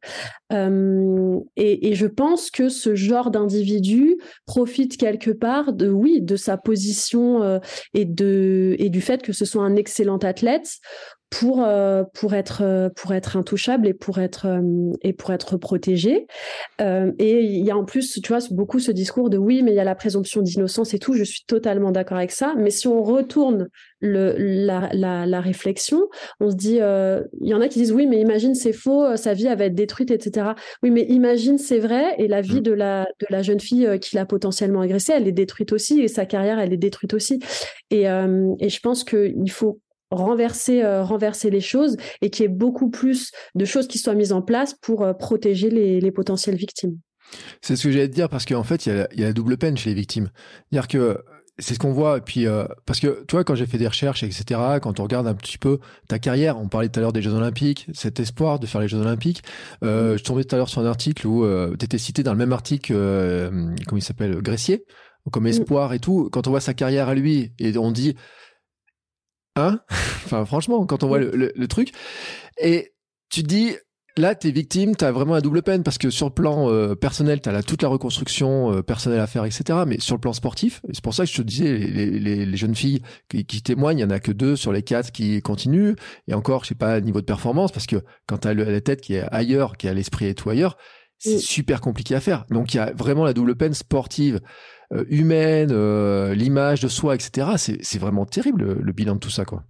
Euh, 0.52 1.40
et, 1.56 1.94
je 1.94 2.06
pense 2.06 2.50
que 2.50 2.68
ce 2.68 2.94
genre 2.94 3.30
d'individu 3.30 4.16
profite 4.46 4.96
quelque 4.96 5.30
part 5.30 5.72
de 5.72 5.90
oui 5.90 6.22
de 6.22 6.36
sa 6.36 6.56
position 6.56 7.42
euh, 7.42 7.58
et 7.92 8.04
de 8.04 8.74
et 8.78 8.88
du 8.88 9.00
fait 9.00 9.20
que 9.20 9.32
ce 9.32 9.44
soit 9.44 9.62
un 9.62 9.76
excellent 9.76 10.18
athlète 10.18 10.78
pour 11.30 11.62
euh, 11.62 12.04
pour 12.14 12.34
être 12.34 12.62
euh, 12.62 12.88
pour 12.96 13.12
être 13.12 13.36
intouchable 13.36 13.86
et 13.86 13.92
pour 13.92 14.18
être 14.18 14.46
euh, 14.46 14.92
et 15.02 15.12
pour 15.12 15.32
être 15.32 15.58
protégé 15.58 16.26
et 16.80 17.40
il 17.42 17.64
y 17.64 17.70
a 17.70 17.76
en 17.76 17.84
plus 17.84 18.20
tu 18.22 18.28
vois 18.28 18.38
beaucoup 18.50 18.78
ce 18.78 18.90
discours 18.92 19.28
de 19.28 19.36
oui 19.36 19.62
mais 19.62 19.72
il 19.72 19.74
y 19.74 19.80
a 19.80 19.84
la 19.84 19.94
présomption 19.94 20.40
d'innocence 20.40 20.94
et 20.94 20.98
tout 20.98 21.14
je 21.14 21.24
suis 21.24 21.44
totalement 21.46 21.90
d'accord 21.90 22.16
avec 22.16 22.30
ça. 22.30 22.54
Mais 22.56 22.70
si 22.70 22.88
on 22.88 23.02
retourne 23.02 23.68
le 24.00 24.34
la, 24.38 24.88
la, 24.92 25.26
la 25.26 25.40
réflexion 25.40 26.08
on 26.40 26.50
se 26.50 26.56
dit 26.56 26.78
il 26.78 27.48
y 27.48 27.54
en 27.54 27.60
a 27.60 27.68
qui 27.68 27.80
disent 27.80 27.92
oui 27.92 28.06
mais 28.06 28.20
imagine 28.20 28.54
c'est 28.54 28.72
faux 28.72 29.16
sa 29.16 29.34
vie 29.34 29.44
va 29.44 29.64
être 29.64 29.74
détruite 29.74 30.10
etc 30.10 30.50
oui 30.82 30.90
mais 30.90 31.02
imagine 31.02 31.58
c'est 31.58 31.78
vrai 31.78 32.14
et 32.18 32.28
la 32.28 32.40
vie 32.40 32.60
mmh. 32.60 32.62
de 32.62 32.72
la 32.72 33.04
de 33.20 33.26
la 33.28 33.42
jeune 33.42 33.60
fille 33.60 33.98
qui 34.00 34.16
l'a 34.16 34.24
potentiellement 34.24 34.80
agressée 34.80 35.12
elle 35.14 35.28
est 35.28 35.32
détruite 35.32 35.72
aussi 35.72 36.00
et 36.00 36.08
sa 36.08 36.26
carrière 36.26 36.58
elle 36.58 36.72
est 36.72 36.78
détruite 36.78 37.12
aussi. 37.12 37.40
Et 37.90 38.04
et 38.04 38.68
je 38.68 38.80
pense 38.80 39.04
que 39.04 39.32
il 39.36 39.50
faut 39.50 39.80
renverser, 40.10 40.82
euh, 40.82 41.02
renverser 41.02 41.50
les 41.50 41.60
choses 41.60 41.96
et 42.22 42.30
qu'il 42.30 42.42
y 42.42 42.46
ait 42.46 42.52
beaucoup 42.52 42.90
plus 42.90 43.30
de 43.54 43.64
choses 43.64 43.88
qui 43.88 43.98
soient 43.98 44.14
mises 44.14 44.32
en 44.32 44.42
place 44.42 44.74
pour 44.74 45.04
euh, 45.04 45.12
protéger 45.12 45.70
les, 45.70 46.00
les, 46.00 46.10
potentielles 46.10 46.56
victimes. 46.56 46.98
C'est 47.60 47.76
ce 47.76 47.84
que 47.84 47.90
j'allais 47.90 48.08
te 48.08 48.14
dire 48.14 48.28
parce 48.28 48.46
qu'en 48.46 48.62
fait, 48.62 48.86
il 48.86 48.94
y, 48.94 48.98
a, 48.98 49.08
y 49.14 49.22
a 49.22 49.26
la 49.26 49.32
double 49.32 49.58
peine 49.58 49.76
chez 49.76 49.90
les 49.90 49.96
victimes. 49.96 50.30
C'est-à-dire 50.70 50.88
que 50.88 51.18
c'est 51.58 51.74
ce 51.74 51.78
qu'on 51.78 51.92
voit. 51.92 52.18
Et 52.18 52.20
puis, 52.20 52.46
euh, 52.46 52.64
parce 52.86 53.00
que, 53.00 53.24
tu 53.26 53.32
vois, 53.32 53.44
quand 53.44 53.54
j'ai 53.54 53.66
fait 53.66 53.78
des 53.78 53.88
recherches, 53.88 54.22
etc., 54.22 54.60
quand 54.80 55.00
on 55.00 55.02
regarde 55.02 55.26
un 55.26 55.34
petit 55.34 55.58
peu 55.58 55.78
ta 56.08 56.18
carrière, 56.18 56.58
on 56.58 56.68
parlait 56.68 56.88
tout 56.88 56.98
à 56.98 57.02
l'heure 57.02 57.12
des 57.12 57.22
Jeux 57.22 57.34
Olympiques, 57.34 57.86
cet 57.92 58.20
espoir 58.20 58.58
de 58.58 58.66
faire 58.66 58.80
les 58.80 58.88
Jeux 58.88 58.98
Olympiques. 58.98 59.42
Euh, 59.82 60.16
Je 60.16 60.24
tombais 60.24 60.44
tout 60.44 60.54
à 60.54 60.58
l'heure 60.58 60.68
sur 60.68 60.80
un 60.80 60.86
article 60.86 61.26
où 61.26 61.44
euh, 61.44 61.74
tu 61.78 61.84
étais 61.84 61.98
cité 61.98 62.22
dans 62.22 62.32
le 62.32 62.38
même 62.38 62.52
article, 62.52 62.92
comment 62.92 63.98
il 63.98 64.02
s'appelle, 64.02 64.40
Gressier, 64.40 64.84
comme 65.30 65.44
mm. 65.44 65.48
espoir 65.48 65.92
et 65.92 65.98
tout. 65.98 66.28
Quand 66.32 66.46
on 66.46 66.50
voit 66.50 66.60
sa 66.60 66.74
carrière 66.74 67.08
à 67.08 67.14
lui 67.14 67.52
et 67.58 67.76
on 67.76 67.90
dit, 67.90 68.14
Hein? 69.56 69.80
Enfin, 70.24 70.44
franchement, 70.44 70.84
quand 70.84 71.02
on 71.04 71.08
voit 71.08 71.18
le, 71.18 71.68
truc. 71.68 71.92
Et 72.60 72.92
tu 73.30 73.42
dis, 73.42 73.74
là, 74.16 74.34
t'es 74.34 74.50
victime, 74.50 74.94
t'as 74.94 75.10
vraiment 75.10 75.34
la 75.34 75.40
double 75.40 75.62
peine 75.62 75.82
parce 75.82 75.96
que 75.96 76.10
sur 76.10 76.26
le 76.26 76.32
plan 76.32 76.70
euh, 76.70 76.94
personnel, 76.94 77.40
t'as 77.40 77.62
toute 77.62 77.82
la 77.82 77.88
reconstruction 77.88 78.72
euh, 78.72 78.82
personnelle 78.82 79.20
à 79.20 79.26
faire, 79.26 79.44
etc. 79.44 79.80
Mais 79.86 79.98
sur 80.00 80.16
le 80.16 80.20
plan 80.20 80.32
sportif, 80.32 80.82
c'est 80.92 81.02
pour 81.02 81.14
ça 81.14 81.24
que 81.24 81.30
je 81.30 81.36
te 81.36 81.42
disais, 81.42 81.78
les, 81.78 82.56
jeunes 82.56 82.74
filles 82.74 83.00
qui, 83.28 83.62
témoignent, 83.62 83.98
il 83.98 84.02
y 84.02 84.04
en 84.04 84.10
a 84.10 84.20
que 84.20 84.32
deux 84.32 84.56
sur 84.56 84.72
les 84.72 84.82
quatre 84.82 85.12
qui 85.12 85.40
continuent. 85.40 85.94
Et 86.26 86.34
encore, 86.34 86.64
je 86.64 86.68
sais 86.68 86.74
pas, 86.74 87.00
niveau 87.00 87.20
de 87.20 87.26
performance, 87.26 87.72
parce 87.72 87.86
que 87.86 87.96
quand 88.26 88.38
t'as 88.38 88.54
la 88.54 88.80
tête 88.80 89.00
qui 89.00 89.14
est 89.14 89.24
ailleurs, 89.30 89.76
qui 89.76 89.88
a 89.88 89.94
l'esprit 89.94 90.26
et 90.26 90.34
tout 90.34 90.50
ailleurs, 90.50 90.76
c'est 91.18 91.38
super 91.38 91.80
compliqué 91.80 92.14
à 92.14 92.20
faire. 92.20 92.44
Donc 92.50 92.74
il 92.74 92.78
y 92.78 92.80
a 92.80 92.92
vraiment 92.92 93.24
la 93.24 93.32
double 93.32 93.56
peine 93.56 93.74
sportive 93.74 94.40
euh, 94.92 95.04
humaine, 95.08 95.70
euh, 95.70 96.34
l'image 96.34 96.80
de 96.80 96.88
soi, 96.88 97.14
etc. 97.14 97.78
C'est 97.82 97.98
vraiment 97.98 98.24
terrible 98.24 98.80
le, 98.80 98.92
bilan 98.92 99.14
de 99.14 99.20
tout 99.20 99.30
ça, 99.30 99.44
quoi. 99.44 99.64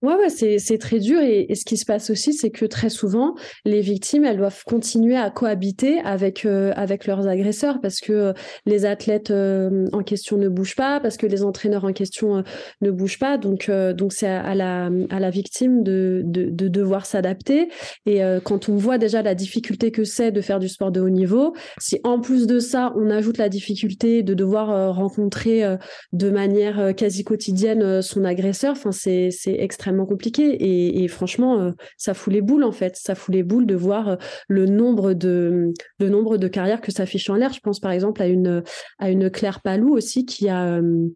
Ouais, 0.00 0.14
ouais, 0.14 0.28
c'est 0.28 0.78
très 0.78 1.00
dur. 1.00 1.20
Et, 1.20 1.52
ce 1.56 1.64
qui 1.64 1.76
se 1.76 1.84
passe 1.84 2.10
aussi, 2.10 2.32
c'est 2.32 2.50
que 2.50 2.64
très 2.64 2.88
souvent, 2.88 3.34
les 3.64 3.80
victimes, 3.80 4.24
elles 4.24 4.36
doivent 4.36 4.62
continuer 4.64 5.16
à 5.16 5.28
cohabiter 5.28 5.98
avec, 6.04 6.46
euh, 6.46 6.72
leurs 7.06 7.26
agresseurs 7.26 7.80
parce 7.80 7.98
que 7.98 8.12
euh, 8.12 8.32
les 8.64 8.84
athlètes 8.84 9.32
euh, 9.32 9.86
en 9.92 10.04
question 10.04 10.36
ne 10.36 10.48
bougent 10.48 10.76
pas, 10.76 11.00
parce 11.00 11.16
que 11.16 11.26
les 11.26 11.42
entraîneurs 11.42 11.84
en 11.84 11.92
question 11.92 12.44
ne 12.80 12.90
bougent 12.92 13.18
pas. 13.18 13.38
Donc, 13.38 13.68
c'est 14.10 14.28
à, 14.28 14.54
la, 14.54 15.30
victime 15.30 15.82
de, 15.82 16.22
de, 16.24 16.48
de 16.48 16.68
devoir 16.68 17.04
s'adapter. 17.04 17.68
Et 18.06 18.20
quand 18.44 18.68
on 18.68 18.76
voit 18.76 18.98
déjà 18.98 19.22
la 19.22 19.34
difficulté 19.34 19.90
que 19.90 20.04
c'est 20.04 20.30
de 20.30 20.40
faire 20.40 20.60
du 20.60 20.68
sport 20.68 20.92
de 20.92 21.00
haut 21.00 21.08
niveau, 21.08 21.54
si 21.80 21.98
en 22.04 22.20
plus 22.20 22.46
de 22.46 22.60
ça, 22.60 22.92
on 22.96 23.10
ajoute 23.10 23.38
la 23.38 23.48
difficulté 23.48 24.22
de 24.22 24.34
devoir 24.34 24.94
rencontrer 24.94 25.64
de 26.12 26.30
manière 26.30 26.94
quasi 26.94 27.24
quotidienne 27.24 28.00
son 28.00 28.24
agresseur, 28.24 28.76
c'est 28.92 29.30
extrêmement 29.46 29.87
compliqué. 30.06 31.02
Et, 31.02 31.08
franchement, 31.08 31.60
euh, 31.60 31.72
ça 31.96 32.14
fout 32.14 32.32
les 32.32 32.42
boules 32.42 32.64
en 32.64 32.72
fait. 32.72 32.96
Ça 32.96 33.14
fout 33.14 33.34
les 33.34 33.42
boules 33.42 33.66
de 33.66 33.74
voir 33.74 34.08
euh, 34.08 34.16
le 34.48 34.66
nombre 34.66 35.14
de 35.14 35.72
le 35.98 36.08
nombre 36.08 36.36
de 36.36 36.48
carrières 36.48 36.80
que 36.80 36.92
ça 36.92 37.04
affiche 37.04 37.28
en 37.30 37.34
l'air. 37.34 37.52
Je 37.52 37.60
pense 37.60 37.80
par 37.80 37.90
exemple 37.90 38.22
à 38.22 38.28
une 38.28 38.62
à 38.98 39.10
une 39.10 39.30
Claire 39.30 39.60
Palou 39.60 39.94
aussi 39.94 40.24
qui 40.24 40.48
a 40.48 40.66
euh, 40.66 41.08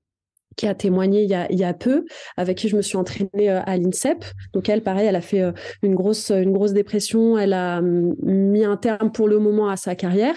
qui 0.57 0.67
a 0.67 0.75
témoigné 0.75 1.23
il 1.23 1.31
y 1.31 1.35
a, 1.35 1.51
y 1.53 1.65
a 1.65 1.75
peu, 1.75 2.05
avec 2.37 2.59
qui 2.59 2.69
je 2.69 2.77
me 2.77 2.83
suis 2.83 2.97
entraînée 2.97 3.49
à 3.49 3.77
l'INSEP. 3.77 4.25
Donc 4.53 4.69
elle, 4.69 4.83
pareil, 4.83 5.07
elle 5.07 5.17
a 5.17 5.21
fait 5.21 5.43
une 5.83 5.95
grosse, 5.95 6.31
une 6.31 6.53
grosse 6.53 6.73
dépression. 6.73 7.39
Elle 7.39 7.53
a 7.53 7.79
hum, 7.79 8.15
mis 8.23 8.65
un 8.65 8.77
terme 8.77 9.13
pour 9.13 9.29
le 9.29 9.39
moment 9.39 9.69
à 9.69 9.77
sa 9.77 9.95
carrière. 9.95 10.35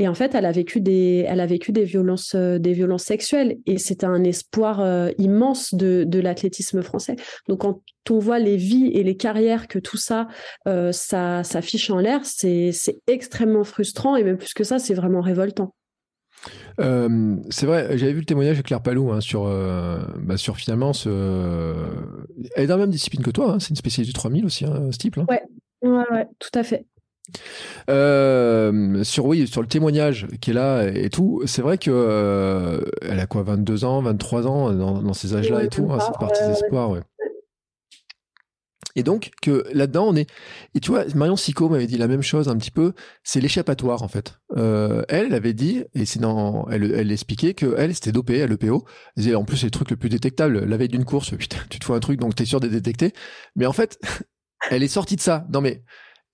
Et 0.00 0.06
en 0.06 0.14
fait, 0.14 0.34
elle 0.34 0.46
a 0.46 0.52
vécu 0.52 0.80
des, 0.80 1.24
elle 1.28 1.40
a 1.40 1.46
vécu 1.46 1.72
des 1.72 1.84
violences, 1.84 2.34
euh, 2.36 2.58
des 2.58 2.72
violences 2.72 3.04
sexuelles. 3.04 3.58
Et 3.66 3.78
c'est 3.78 4.04
un 4.04 4.22
espoir 4.22 4.80
euh, 4.80 5.10
immense 5.18 5.74
de, 5.74 6.04
de 6.06 6.20
l'athlétisme 6.20 6.82
français. 6.82 7.16
Donc, 7.48 7.62
quand 7.62 7.80
on 8.10 8.18
voit 8.18 8.38
les 8.38 8.56
vies 8.56 8.90
et 8.94 9.02
les 9.02 9.16
carrières 9.16 9.66
que 9.66 9.78
tout 9.78 9.96
ça, 9.96 10.28
euh, 10.68 10.92
ça, 10.92 11.42
ça 11.42 11.60
en 11.90 11.98
l'air, 11.98 12.20
c'est 12.24 12.72
extrêmement 13.06 13.64
frustrant. 13.64 14.16
Et 14.16 14.22
même 14.22 14.38
plus 14.38 14.54
que 14.54 14.64
ça, 14.64 14.78
c'est 14.78 14.94
vraiment 14.94 15.20
révoltant. 15.20 15.74
C'est 17.50 17.66
vrai, 17.66 17.98
j'avais 17.98 18.12
vu 18.12 18.20
le 18.20 18.24
témoignage 18.24 18.56
de 18.56 18.62
Claire 18.62 18.82
Palou 18.82 19.10
hein, 19.10 19.20
sur, 19.20 19.44
bah, 19.44 20.36
sur 20.36 20.56
finalement 20.56 20.92
ce. 20.92 21.74
Elle 22.54 22.64
est 22.64 22.66
dans 22.66 22.76
la 22.76 22.82
même 22.82 22.90
discipline 22.90 23.22
que 23.22 23.30
toi, 23.30 23.52
hein, 23.52 23.60
c'est 23.60 23.70
une 23.70 23.76
spécialité 23.76 24.08
du 24.08 24.14
3000 24.14 24.44
aussi, 24.44 24.64
hein, 24.64 24.88
ce 24.92 24.98
type. 24.98 25.16
Là. 25.16 25.24
Ouais, 25.28 25.42
ouais, 25.82 26.04
ouais, 26.10 26.26
tout 26.38 26.50
à 26.54 26.62
fait. 26.62 26.86
Euh, 27.90 29.02
sur 29.04 29.26
oui, 29.26 29.46
sur 29.46 29.60
le 29.60 29.68
témoignage 29.68 30.26
qui 30.40 30.50
est 30.50 30.54
là 30.54 30.84
et 30.84 31.10
tout, 31.10 31.42
c'est 31.46 31.62
vrai 31.62 31.78
que 31.78 31.90
euh, 31.92 32.80
elle 33.02 33.20
a 33.20 33.26
quoi, 33.26 33.42
22 33.42 33.84
ans, 33.84 34.00
23 34.02 34.46
ans 34.46 34.72
dans, 34.72 35.12
ces 35.12 35.34
âges-là 35.34 35.64
et 35.64 35.68
tout, 35.68 35.88
hein, 35.90 35.98
c'est 36.00 36.18
partie 36.18 36.42
des 36.44 36.52
espoirs, 36.52 36.90
ouais. 36.90 37.00
Et 38.96 39.02
donc 39.02 39.30
que 39.42 39.64
là-dedans 39.72 40.06
on 40.08 40.16
est 40.16 40.28
et 40.74 40.80
tu 40.80 40.90
vois 40.90 41.04
Marion 41.14 41.36
Sico 41.36 41.68
m'avait 41.68 41.86
dit 41.86 41.98
la 41.98 42.08
même 42.08 42.22
chose 42.22 42.48
un 42.48 42.56
petit 42.56 42.70
peu, 42.70 42.94
c'est 43.22 43.40
l'échappatoire 43.40 44.02
en 44.02 44.08
fait. 44.08 44.40
Euh, 44.56 45.04
elle, 45.08 45.26
elle 45.26 45.34
avait 45.34 45.52
dit 45.52 45.84
et 45.94 46.06
c'est 46.06 46.18
dans 46.18 46.66
elle 46.70 46.90
elle 46.94 47.12
expliquait 47.12 47.54
que 47.54 47.74
elle 47.76 47.94
c'était 47.94 48.12
dopée 48.12 48.42
à 48.42 48.46
l'EPO. 48.46 48.84
En 49.34 49.44
plus 49.44 49.58
c'est 49.58 49.66
le 49.66 49.70
truc 49.70 49.90
le 49.90 49.96
plus 49.96 50.08
détectable 50.08 50.64
la 50.64 50.76
veille 50.76 50.88
d'une 50.88 51.04
course, 51.04 51.32
tu 51.38 51.78
te 51.78 51.84
fais 51.84 51.92
un 51.92 52.00
truc 52.00 52.18
donc 52.18 52.34
t'es 52.34 52.44
sûr 52.44 52.60
d'être 52.60 52.72
détecté. 52.72 53.12
Mais 53.56 53.66
en 53.66 53.72
fait, 53.72 53.98
elle 54.70 54.82
est 54.82 54.88
sortie 54.88 55.16
de 55.16 55.20
ça. 55.20 55.46
Non 55.52 55.60
mais 55.60 55.82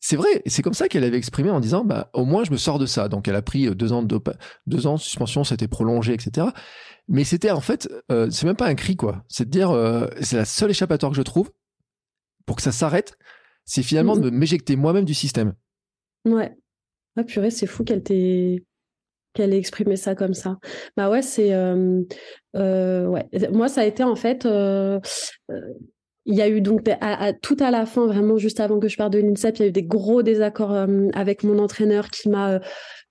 c'est 0.07 0.17
vrai, 0.17 0.43
c'est 0.45 0.61
comme 0.61 0.75
ça 0.75 0.87
qu'elle 0.87 1.03
avait 1.03 1.17
exprimé 1.17 1.49
en 1.49 1.61
disant, 1.61 1.83
bah, 1.83 2.11
au 2.13 2.27
moins 2.27 2.45
je 2.45 2.51
me 2.51 2.59
sors 2.59 2.79
de 2.79 2.85
ça. 2.85 3.09
Donc 3.09 3.27
elle 3.27 3.37
a 3.37 3.41
pris 3.41 3.69
euh, 3.69 3.75
deux 3.75 3.93
ans 3.93 4.03
de 4.03 4.21
deux 4.67 4.87
ans 4.87 4.97
de 4.97 5.01
suspension, 5.01 5.45
c'était 5.45 5.67
prolongé, 5.67 6.13
etc. 6.13 6.49
Mais 7.09 7.25
c'était 7.25 7.51
en 7.51 7.63
fait, 7.63 7.89
euh, 8.13 8.29
c'est 8.31 8.45
même 8.45 8.55
pas 8.55 8.67
un 8.67 8.75
cri 8.75 8.97
quoi. 8.97 9.25
C'est 9.29 9.47
de 9.47 9.51
dire, 9.51 9.71
euh, 9.71 10.07
c'est 10.21 10.37
la 10.37 10.45
seule 10.45 10.71
échappatoire 10.71 11.11
que 11.11 11.17
je 11.17 11.23
trouve 11.23 11.51
pour 12.47 12.57
que 12.57 12.63
ça 12.63 12.73
s'arrête. 12.73 13.17
C'est 13.65 13.83
finalement 13.83 14.17
de 14.17 14.31
m'éjecter 14.31 14.77
moi-même 14.77 15.05
du 15.05 15.15
système. 15.15 15.55
Ouais. 16.27 16.53
Ah 17.17 17.25
purée, 17.25 17.51
c'est 17.51 17.67
fou 17.67 17.85
qu'elle 17.85 18.03
t'ait 18.03 18.65
qu'elle 19.33 19.53
ait 19.53 19.59
exprimé 19.59 19.97
ça 19.97 20.15
comme 20.15 20.35
ça. 20.35 20.59
Bah 20.97 21.11
ouais, 21.11 21.23
c'est 21.23 21.55
ouais. 21.55 23.29
Moi, 23.53 23.69
ça 23.69 23.81
a 23.81 23.85
été 23.85 24.05
en 24.05 24.17
fait 24.17 24.47
il 26.27 26.35
y 26.35 26.43
a 26.43 26.49
eu 26.49 26.61
donc 26.61 26.89
tout 27.43 27.57
à 27.61 27.71
la 27.71 27.87
fin, 27.87 28.07
vraiment 28.07 28.37
juste 28.37 28.61
avant 28.61 28.79
que 28.79 28.89
je 28.89 28.97
parte 28.97 29.13
de 29.13 29.19
l'INSEP, 29.19 29.59
il 29.59 29.63
y 29.63 29.65
a 29.65 29.69
eu 29.69 29.73
des 29.73 29.83
gros 29.83 30.23
désaccords 30.23 30.73
euh, 30.73 31.09
avec 31.13 31.45
mon 31.45 31.59
entraîneur 31.59 32.11
qui 32.11 32.29
m'a 32.29 32.53
euh, 32.53 32.59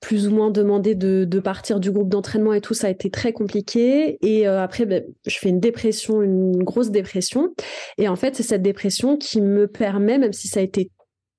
plus 0.03 0.27
ou 0.27 0.31
moins 0.31 0.51
demandé 0.51 0.95
de, 0.95 1.39
partir 1.39 1.79
du 1.79 1.89
groupe 1.89 2.09
d'entraînement 2.09 2.53
et 2.53 2.59
tout. 2.59 2.73
Ça 2.73 2.87
a 2.87 2.89
été 2.89 3.09
très 3.09 3.31
compliqué. 3.31 4.17
Et 4.21 4.47
euh, 4.49 4.61
après, 4.61 4.85
ben, 4.85 5.01
je 5.25 5.37
fais 5.37 5.47
une 5.47 5.61
dépression, 5.61 6.21
une 6.21 6.61
grosse 6.61 6.91
dépression. 6.91 7.53
Et 7.97 8.09
en 8.09 8.17
fait, 8.17 8.35
c'est 8.35 8.43
cette 8.43 8.61
dépression 8.61 9.15
qui 9.15 9.39
me 9.39 9.65
permet, 9.65 10.17
même 10.17 10.33
si 10.33 10.49
ça 10.49 10.59
a 10.59 10.63
été 10.63 10.91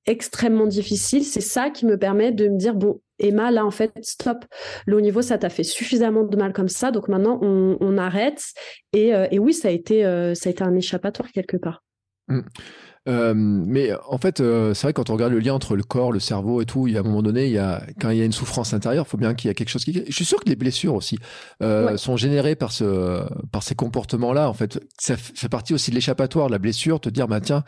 extrêmement 0.06 0.66
difficile, 0.66 1.24
c'est 1.24 1.42
ça 1.42 1.68
qui 1.68 1.84
me 1.84 1.98
permet 1.98 2.32
de 2.32 2.48
me 2.48 2.56
dire, 2.56 2.74
bon, 2.74 3.02
Emma, 3.18 3.50
là, 3.50 3.66
en 3.66 3.70
fait, 3.70 3.92
stop. 4.00 4.46
Le 4.86 4.96
haut 4.96 5.02
niveau, 5.02 5.20
ça 5.20 5.36
t'a 5.36 5.50
fait 5.50 5.62
suffisamment 5.62 6.24
de 6.24 6.36
mal 6.36 6.54
comme 6.54 6.68
ça. 6.68 6.90
Donc 6.90 7.08
maintenant, 7.08 7.38
on, 7.42 7.98
arrête. 7.98 8.42
Euh, 8.96 9.28
et, 9.30 9.38
oui, 9.38 9.52
ça 9.52 9.68
a, 9.68 9.72
été, 9.72 10.06
euh, 10.06 10.34
ça 10.34 10.48
a 10.48 10.52
été 10.52 10.64
un 10.64 10.74
échappatoire 10.74 11.30
quelque 11.32 11.58
part. 11.58 11.84
Mmh. 12.28 12.40
Euh, 13.06 13.34
mais 13.34 13.90
en 14.08 14.18
fait, 14.18 14.38
c'est 14.38 14.82
vrai 14.82 14.92
quand 14.92 15.10
on 15.10 15.14
regarde 15.14 15.32
le 15.32 15.38
lien 15.38 15.54
entre 15.54 15.76
le 15.76 15.82
corps, 15.82 16.12
le 16.12 16.20
cerveau 16.20 16.62
et 16.62 16.66
tout, 16.66 16.86
il 16.86 16.94
y 16.94 16.96
a 16.96 17.00
un 17.00 17.04
moment 17.04 17.22
donné, 17.22 17.46
il 17.46 17.52
y 17.52 17.58
a, 17.58 17.84
quand 18.00 18.10
il 18.10 18.18
y 18.18 18.22
a 18.22 18.24
une 18.24 18.32
souffrance 18.32 18.72
intérieure, 18.72 19.04
il 19.06 19.10
faut 19.10 19.18
bien 19.18 19.34
qu'il 19.34 19.48
y 19.48 19.50
ait 19.50 19.54
quelque 19.54 19.68
chose 19.68 19.84
qui. 19.84 19.92
Je 19.92 20.12
suis 20.12 20.24
sûr 20.24 20.40
que 20.40 20.48
les 20.48 20.56
blessures 20.56 20.94
aussi 20.94 21.18
sont 21.60 22.16
générées 22.16 22.56
par 22.56 22.72
ce, 22.72 23.22
par 23.50 23.62
ces 23.62 23.74
comportements-là. 23.74 24.48
En 24.48 24.54
fait, 24.54 24.80
ça 24.98 25.16
fait 25.16 25.48
partie 25.48 25.74
aussi 25.74 25.90
de 25.90 25.96
l'échappatoire, 25.96 26.46
de 26.46 26.52
la 26.52 26.58
blessure, 26.58 27.00
te 27.00 27.08
dire, 27.08 27.28
bah 27.28 27.40
tiens, 27.40 27.64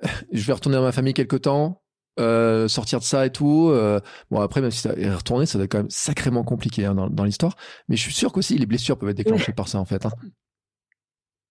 je 0.32 0.44
vais 0.44 0.52
retourner 0.52 0.76
dans 0.76 0.82
ma 0.82 0.92
famille 0.92 1.14
quelque 1.14 1.36
temps, 1.36 1.82
euh, 2.20 2.68
sortir 2.68 3.00
de 3.00 3.04
ça 3.04 3.26
et 3.26 3.30
tout. 3.30 3.70
Euh, 3.70 4.00
bon, 4.30 4.40
après, 4.40 4.60
même 4.60 4.70
si 4.70 4.80
ça 4.80 4.92
est 4.96 5.12
retourné, 5.12 5.46
ça 5.46 5.58
doit 5.58 5.64
être 5.64 5.72
quand 5.72 5.78
même 5.78 5.90
sacrément 5.90 6.44
compliqué 6.44 6.84
hein, 6.84 6.94
dans, 6.94 7.08
dans 7.08 7.24
l'histoire. 7.24 7.56
Mais 7.88 7.96
je 7.96 8.02
suis 8.02 8.14
sûr 8.14 8.32
qu'aussi 8.32 8.56
les 8.58 8.66
blessures 8.66 8.98
peuvent 8.98 9.10
être 9.10 9.16
déclenchées 9.16 9.52
par 9.52 9.68
ça, 9.68 9.78
en 9.78 9.84
fait. 9.84 10.06
Hein. 10.06 10.12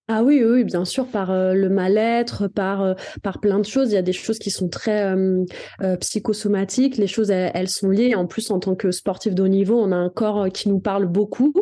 Ah 0.10 0.22
oui, 0.22 0.44
oui, 0.44 0.66
bien 0.66 0.84
sûr, 0.84 1.08
par 1.08 1.32
euh, 1.32 1.54
le 1.54 1.70
mal-être, 1.70 2.50
par, 2.50 2.82
euh, 2.82 2.94
par 3.22 3.40
plein 3.40 3.58
de 3.58 3.66
choses. 3.66 3.90
Il 3.92 3.96
y 3.96 3.98
a 3.98 4.02
des 4.02 4.12
choses 4.12 4.38
qui 4.38 4.52
sont 4.52 4.68
très 4.68 5.16
euh, 5.16 5.46
psychosomatiques. 6.02 6.98
Les 6.98 7.08
choses, 7.08 7.32
elles, 7.32 7.70
sont 7.70 7.90
liées. 7.90 8.14
En 8.14 8.28
plus, 8.28 8.52
en 8.52 8.60
tant 8.60 8.76
que 8.76 8.92
sportif 8.92 9.34
de 9.34 9.42
haut 9.42 9.48
niveau, 9.48 9.80
on 9.80 9.94
a 9.94 9.96
un 9.96 10.10
corps 10.10 10.50
qui 10.50 10.68
nous 10.68 10.82
parle 10.82 11.06
beaucoup, 11.06 11.54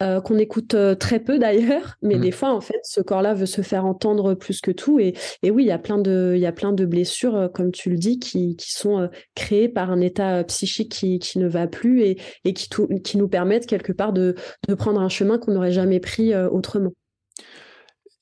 qu'on 0.00 0.38
écoute 0.38 0.74
très 0.98 1.20
peu 1.20 1.38
d'ailleurs. 1.38 1.96
Mais 2.02 2.16
mmh. 2.16 2.20
des 2.20 2.30
fois, 2.30 2.54
en 2.54 2.62
fait, 2.62 2.80
ce 2.84 3.02
corps-là 3.02 3.34
veut 3.34 3.44
se 3.44 3.60
faire 3.60 3.84
entendre 3.84 4.32
plus 4.32 4.62
que 4.62 4.70
tout. 4.70 4.98
Et, 4.98 5.12
et 5.42 5.50
oui, 5.50 5.64
il 5.64 5.68
y 5.68 5.72
a 5.72 5.78
plein 5.78 5.98
de, 5.98 6.32
il 6.34 6.40
y 6.40 6.46
a 6.46 6.52
plein 6.52 6.72
de 6.72 6.86
blessures, 6.86 7.50
comme 7.52 7.70
tu 7.70 7.90
le 7.90 7.98
dis, 7.98 8.18
qui, 8.18 8.56
qui 8.56 8.72
sont 8.72 9.10
créées 9.34 9.68
par 9.68 9.90
un 9.90 10.00
état 10.00 10.42
psychique 10.44 10.90
qui, 10.90 11.18
qui 11.18 11.38
ne 11.38 11.48
va 11.48 11.66
plus 11.66 12.02
et, 12.02 12.18
et 12.44 12.54
qui, 12.54 12.70
qui 13.04 13.18
nous 13.18 13.28
permettent 13.28 13.66
quelque 13.66 13.92
part 13.92 14.14
de, 14.14 14.36
de 14.68 14.74
prendre 14.74 15.02
un 15.02 15.10
chemin 15.10 15.36
qu'on 15.36 15.52
n'aurait 15.52 15.72
jamais 15.72 16.00
pris 16.00 16.34
autrement. 16.34 16.92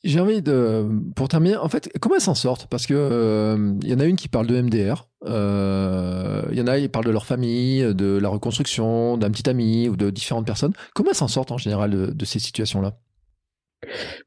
J'ai 0.05 0.19
envie 0.19 0.43
de, 0.43 0.89
pour 1.15 1.29
terminer, 1.29 1.57
en 1.57 1.69
fait, 1.69 1.89
comment 2.01 2.17
elles 2.17 2.21
s'en 2.21 2.35
sortent? 2.35 2.67
Parce 2.67 2.87
que 2.87 2.95
il 2.95 2.97
euh, 2.97 3.75
y 3.85 3.95
en 3.95 4.01
a 4.01 4.05
une 4.05 4.17
qui 4.17 4.29
parle 4.29 4.49
de 4.49 4.61
MDR, 4.61 5.07
il 5.25 5.29
euh, 5.31 6.43
y 6.51 6.61
en 6.61 6.67
a 6.67 6.81
qui 6.81 6.89
parlent 6.89 7.05
de 7.05 7.13
leur 7.13 7.25
famille, 7.25 7.95
de 7.95 8.19
la 8.19 8.29
reconstruction, 8.29 9.17
d'un 9.17 9.31
petit 9.31 9.49
ami 9.49 9.89
ou 9.89 9.97
de 9.97 10.11
différentes 10.11 10.47
personnes. 10.47 10.73
Comment 10.95 11.11
elles 11.11 11.17
s'en 11.17 11.29
sortent 11.29 11.53
en 11.53 11.59
général 11.59 12.15
de 12.15 12.25
ces 12.25 12.41
situations-là? 12.41 12.99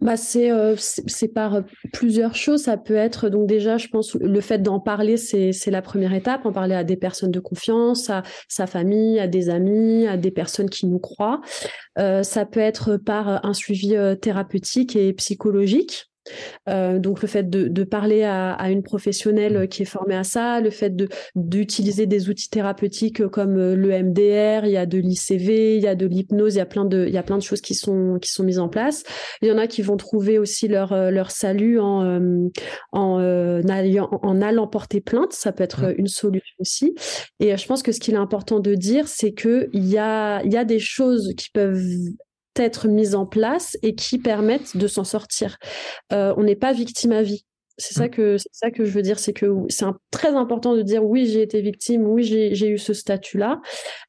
Bah 0.02 0.18
c'est 0.18 0.52
euh, 0.52 0.76
c'est 0.78 1.28
par 1.28 1.64
plusieurs 1.94 2.36
choses. 2.36 2.64
Ça 2.64 2.78
peut 2.78 2.96
être 2.96 3.30
donc 3.30 3.48
déjà, 3.48 3.78
je 3.78 3.88
pense, 3.88 4.16
le 4.16 4.42
fait 4.42 4.60
d'en 4.60 4.80
parler, 4.80 5.18
c'est 5.18 5.52
c'est 5.52 5.72
la 5.72 5.82
première 5.82 6.14
étape. 6.14 6.46
En 6.46 6.52
parler 6.52 6.76
à 6.76 6.84
des 6.84 6.98
personnes 6.98 7.32
de 7.32 7.40
confiance, 7.40 8.10
à 8.10 8.24
sa 8.48 8.68
famille, 8.68 9.20
à 9.20 9.28
des 9.28 9.50
amis, 9.50 10.08
à 10.08 10.18
des 10.18 10.32
personnes 10.32 10.70
qui 10.70 10.86
nous 10.86 11.00
croient. 11.00 11.42
Euh, 11.98 12.24
ça 12.24 12.46
peut 12.46 12.60
être 12.60 12.98
par 12.98 13.46
un 13.46 13.54
suivi 13.54 13.96
euh, 13.96 14.16
thérapeutique 14.16 14.96
et 14.96 15.14
psychologique. 15.14 16.12
Euh, 16.70 17.00
donc 17.00 17.22
le 17.22 17.28
fait 17.28 17.50
de, 17.50 17.68
de 17.68 17.84
parler 17.84 18.24
à, 18.24 18.54
à, 18.54 18.70
une 18.70 18.84
professionnelle 18.84 19.64
mmh. 19.64 19.68
qui 19.68 19.84
est 19.84 19.86
formée 19.86 20.16
à 20.16 20.24
ça, 20.24 20.62
le 20.62 20.70
fait 20.70 20.96
de 20.96 21.08
d'utiliser 21.36 22.06
des 22.06 22.30
outils 22.30 22.50
thérapeutiques 22.50 23.28
comme 23.28 23.58
euh, 23.58 23.76
le 23.76 23.90
MDR, 24.04 24.66
il 24.66 24.72
y 24.72 24.78
a 24.78 24.86
de 24.86 24.98
l'ICV, 24.98 25.78
il 25.78 25.84
y 25.84 25.88
a 25.88 25.96
de 25.96 26.06
l'hypnose, 26.06 26.56
il 26.56 26.58
y 26.58 26.62
a 26.62 26.66
plein 26.66 26.86
de 26.86 27.06
il 27.08 27.14
y 27.14 27.18
a 27.18 27.24
plein 27.24 27.38
de 27.38 27.44
choses 27.44 27.62
qui 27.62 27.76
sont 27.76 28.18
qui 28.22 28.32
sont 28.32 28.44
mises 28.44 28.60
en 28.60 28.70
place. 28.70 29.04
Il 29.42 29.48
y 29.48 29.52
en 29.52 29.58
a 29.58 29.68
qui 29.68 29.82
vont 29.82 29.98
trouver 29.98 30.40
aussi 30.40 30.68
leur 30.68 30.94
euh, 30.94 31.12
leur 31.12 31.32
salut 31.32 31.80
en 31.80 32.50
en, 32.92 33.18
allant, 33.70 34.10
en 34.22 34.42
allant 34.42 34.68
porter 34.68 35.02
plainte, 35.02 35.34
ça 35.34 35.52
peut 35.52 35.64
être 35.64 35.88
mmh. 35.88 35.96
une 35.98 36.08
solution 36.08 36.56
aussi. 36.60 36.96
Et 37.40 37.56
je 37.56 37.68
pense 37.68 37.84
que 37.84 37.92
ce 37.92 38.00
qu'il 38.00 38.14
est 38.14 38.18
important 38.18 38.60
de 38.60 38.76
dire, 38.76 39.08
c'est 39.08 39.34
que 39.34 39.70
il 39.74 39.86
y 39.86 39.98
a 39.98 40.42
il 40.44 40.52
y 40.52 40.58
a 40.58 40.66
des 40.66 40.80
choses 40.80 41.34
qui 41.38 41.50
peuvent 41.52 41.82
être 42.56 42.88
mises 42.88 43.16
en 43.16 43.26
place 43.26 43.78
et 43.82 43.96
qui 43.96 44.18
permettent 44.18 44.78
de 44.78 44.88
s'en 44.88 45.04
sortir. 45.04 45.58
Euh, 46.12 46.34
on 46.38 46.44
n'est 46.44 46.56
pas 46.56 46.74
victime 46.74 47.12
à 47.12 47.22
vie. 47.22 47.46
C'est 47.78 47.94
ça 47.94 48.08
mm. 48.08 48.10
que 48.10 48.38
c'est 48.38 48.54
ça 48.54 48.72
que 48.72 48.86
je 48.86 48.92
veux 48.92 49.02
dire, 49.02 49.20
c'est 49.20 49.34
que 49.34 49.54
c'est 49.70 49.86
très 50.12 50.36
important 50.36 50.76
de 50.76 50.82
dire 50.82 51.04
oui 51.04 51.28
j'ai 51.28 51.42
été 51.42 51.62
victime, 51.62 52.04
oui 52.04 52.24
j'ai 52.24 52.70
eu 52.70 52.78
ce 52.78 52.94
statut-là, 52.94 53.62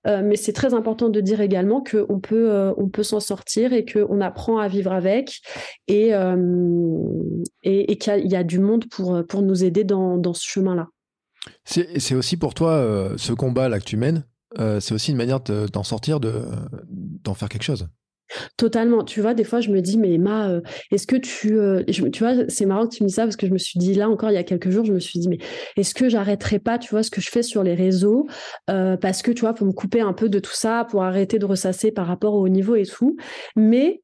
euh, 0.06 0.22
mais 0.24 0.36
c'est 0.36 0.52
très 0.52 0.74
important 0.74 1.08
de 1.08 1.20
dire 1.20 1.40
également 1.40 1.80
que 1.80 2.06
on 2.08 2.20
peut 2.20 2.50
euh, 2.50 2.72
on 2.76 2.88
peut 2.88 3.02
s'en 3.02 3.20
sortir 3.20 3.72
et 3.72 3.84
que 3.84 4.06
on 4.08 4.20
apprend 4.20 4.58
à 4.58 4.68
vivre 4.68 4.92
avec 4.92 5.40
et 5.88 6.14
euh, 6.14 6.36
et, 7.64 7.96
qu'il 7.98 8.26
y, 8.26 8.36
a 8.36 8.44
du 8.44 8.60
monde 8.60 8.84
pour 8.88 9.24
pour 9.26 9.42
nous 9.42 9.64
aider 9.64 9.82
dans, 9.82 10.16
dans 10.16 10.34
ce 10.34 10.44
chemin-là. 10.46 10.88
C'est 11.64 12.14
aussi 12.14 12.36
pour 12.36 12.54
toi 12.54 13.10
ce 13.16 13.32
combat 13.32 13.68
là 13.68 13.80
que 13.80 13.84
tu 13.84 13.96
mènes, 13.96 14.24
c'est 14.56 14.92
aussi 14.92 15.10
une 15.10 15.16
manière 15.16 15.40
d'en 15.40 15.82
sortir, 15.82 16.20
de 16.20 16.42
d'en 16.88 17.34
faire 17.34 17.48
quelque 17.48 17.64
chose. 17.64 17.88
Totalement. 18.56 19.04
Tu 19.04 19.20
vois, 19.20 19.34
des 19.34 19.44
fois, 19.44 19.60
je 19.60 19.70
me 19.70 19.80
dis, 19.80 19.98
mais 19.98 20.12
Emma, 20.14 20.48
euh, 20.48 20.60
est-ce 20.90 21.06
que 21.06 21.16
tu. 21.16 21.58
Euh, 21.58 21.82
tu 21.84 22.24
vois, 22.24 22.48
c'est 22.48 22.66
marrant 22.66 22.86
que 22.86 22.94
tu 22.94 23.02
me 23.02 23.08
dis 23.08 23.14
ça 23.14 23.24
parce 23.24 23.36
que 23.36 23.46
je 23.46 23.52
me 23.52 23.58
suis 23.58 23.78
dit, 23.78 23.94
là 23.94 24.08
encore, 24.08 24.30
il 24.30 24.34
y 24.34 24.38
a 24.38 24.44
quelques 24.44 24.70
jours, 24.70 24.84
je 24.84 24.92
me 24.92 25.00
suis 25.00 25.18
dit, 25.18 25.28
mais 25.28 25.38
est-ce 25.76 25.94
que 25.94 26.08
j'arrêterai 26.08 26.58
pas, 26.58 26.78
tu 26.78 26.90
vois, 26.90 27.02
ce 27.02 27.10
que 27.10 27.20
je 27.20 27.30
fais 27.30 27.42
sur 27.42 27.62
les 27.62 27.74
réseaux 27.74 28.26
euh, 28.70 28.96
Parce 28.96 29.22
que, 29.22 29.30
tu 29.30 29.42
vois, 29.42 29.54
pour 29.54 29.66
me 29.66 29.72
couper 29.72 30.00
un 30.00 30.12
peu 30.12 30.28
de 30.28 30.38
tout 30.38 30.54
ça, 30.54 30.86
pour 30.90 31.02
arrêter 31.02 31.38
de 31.38 31.46
ressasser 31.46 31.92
par 31.92 32.06
rapport 32.06 32.34
au 32.34 32.48
niveau 32.48 32.74
et 32.74 32.86
tout. 32.86 33.16
Mais 33.54 34.02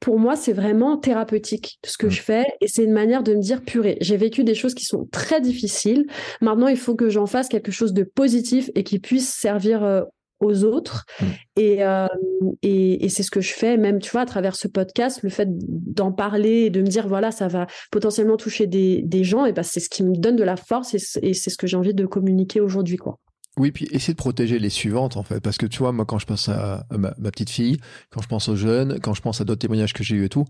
pour 0.00 0.18
moi, 0.18 0.34
c'est 0.34 0.54
vraiment 0.54 0.96
thérapeutique 0.96 1.78
ce 1.84 1.98
que 1.98 2.06
mmh. 2.06 2.10
je 2.10 2.22
fais 2.22 2.44
et 2.62 2.68
c'est 2.68 2.84
une 2.84 2.92
manière 2.92 3.22
de 3.22 3.34
me 3.34 3.40
dire 3.40 3.60
purée, 3.60 3.98
j'ai 4.00 4.16
vécu 4.16 4.44
des 4.44 4.54
choses 4.54 4.72
qui 4.72 4.86
sont 4.86 5.06
très 5.12 5.42
difficiles. 5.42 6.06
Maintenant, 6.40 6.68
il 6.68 6.78
faut 6.78 6.94
que 6.94 7.10
j'en 7.10 7.26
fasse 7.26 7.48
quelque 7.48 7.70
chose 7.70 7.92
de 7.92 8.02
positif 8.02 8.70
et 8.74 8.82
qui 8.82 8.98
puisse 8.98 9.28
servir 9.28 10.06
aux 10.40 10.64
autres. 10.64 11.04
Mmh. 11.20 11.24
Euh, 11.58 12.08
et, 12.62 13.04
et, 13.04 13.08
c'est 13.08 13.22
ce 13.22 13.30
que 13.30 13.40
je 13.40 13.52
fais, 13.52 13.76
même, 13.76 14.00
tu 14.00 14.10
vois, 14.10 14.22
à 14.22 14.26
travers 14.26 14.56
ce 14.56 14.68
podcast, 14.68 15.20
le 15.22 15.28
fait 15.28 15.48
d'en 15.50 16.12
parler 16.12 16.62
et 16.62 16.70
de 16.70 16.80
me 16.80 16.86
dire, 16.86 17.06
voilà, 17.06 17.30
ça 17.30 17.48
va 17.48 17.66
potentiellement 17.90 18.36
toucher 18.36 18.66
des, 18.66 19.02
des 19.02 19.24
gens, 19.24 19.44
et 19.44 19.52
ben, 19.52 19.62
c'est 19.62 19.80
ce 19.80 19.90
qui 19.90 20.02
me 20.02 20.16
donne 20.16 20.36
de 20.36 20.44
la 20.44 20.56
force 20.56 20.94
et 20.94 21.34
c'est 21.34 21.50
ce 21.50 21.56
que 21.56 21.66
j'ai 21.66 21.76
envie 21.76 21.94
de 21.94 22.06
communiquer 22.06 22.60
aujourd'hui, 22.60 22.96
quoi. 22.96 23.18
Oui, 23.58 23.72
puis 23.72 23.86
essayer 23.90 24.14
de 24.14 24.18
protéger 24.18 24.58
les 24.58 24.70
suivantes, 24.70 25.16
en 25.16 25.22
fait. 25.22 25.40
Parce 25.40 25.58
que 25.58 25.66
tu 25.66 25.80
vois, 25.80 25.92
moi, 25.92 26.04
quand 26.04 26.18
je 26.18 26.26
pense 26.26 26.48
à, 26.48 26.86
ma, 26.96 27.10
petite 27.30 27.50
fille, 27.50 27.78
quand 28.10 28.22
je 28.22 28.28
pense 28.28 28.48
aux 28.48 28.56
jeunes, 28.56 29.00
quand 29.00 29.12
je 29.12 29.20
pense 29.20 29.40
à 29.40 29.44
d'autres 29.44 29.60
témoignages 29.60 29.92
que 29.92 30.04
j'ai 30.04 30.16
eu 30.16 30.24
et 30.24 30.28
tout, 30.28 30.46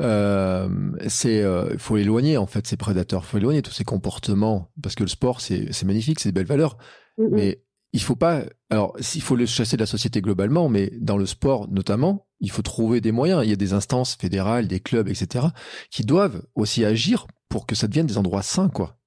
euh, 0.00 0.68
c'est 1.08 1.42
euh, 1.42 1.76
faut 1.78 1.96
éloigner 1.96 2.36
en 2.36 2.46
fait 2.46 2.66
ces 2.66 2.76
prédateurs, 2.76 3.22
il 3.24 3.28
faut 3.28 3.38
éloigner 3.38 3.62
tous 3.62 3.72
ces 3.72 3.84
comportements 3.84 4.70
parce 4.82 4.94
que 4.94 5.02
le 5.02 5.08
sport 5.08 5.40
c'est 5.40 5.84
magnifique, 5.84 6.20
c'est 6.20 6.28
de 6.28 6.34
belles 6.34 6.46
valeurs, 6.46 6.76
mmh, 7.16 7.24
mmh. 7.24 7.28
mais 7.32 7.62
il 7.96 8.02
faut 8.02 8.14
pas. 8.14 8.42
Alors, 8.68 8.94
s'il 9.00 9.22
faut 9.22 9.36
le 9.36 9.46
chasser 9.46 9.76
de 9.78 9.82
la 9.82 9.86
société 9.86 10.20
globalement, 10.20 10.68
mais 10.68 10.92
dans 11.00 11.16
le 11.16 11.24
sport 11.24 11.66
notamment, 11.70 12.26
il 12.40 12.50
faut 12.50 12.60
trouver 12.60 13.00
des 13.00 13.10
moyens. 13.10 13.42
Il 13.42 13.48
y 13.48 13.54
a 13.54 13.56
des 13.56 13.72
instances 13.72 14.16
fédérales, 14.16 14.68
des 14.68 14.80
clubs, 14.80 15.08
etc., 15.08 15.46
qui 15.90 16.04
doivent 16.04 16.42
aussi 16.54 16.84
agir 16.84 17.26
pour 17.48 17.64
que 17.64 17.74
ça 17.74 17.88
devienne 17.88 18.06
des 18.06 18.18
endroits 18.18 18.42
sains, 18.42 18.68
quoi. 18.68 18.98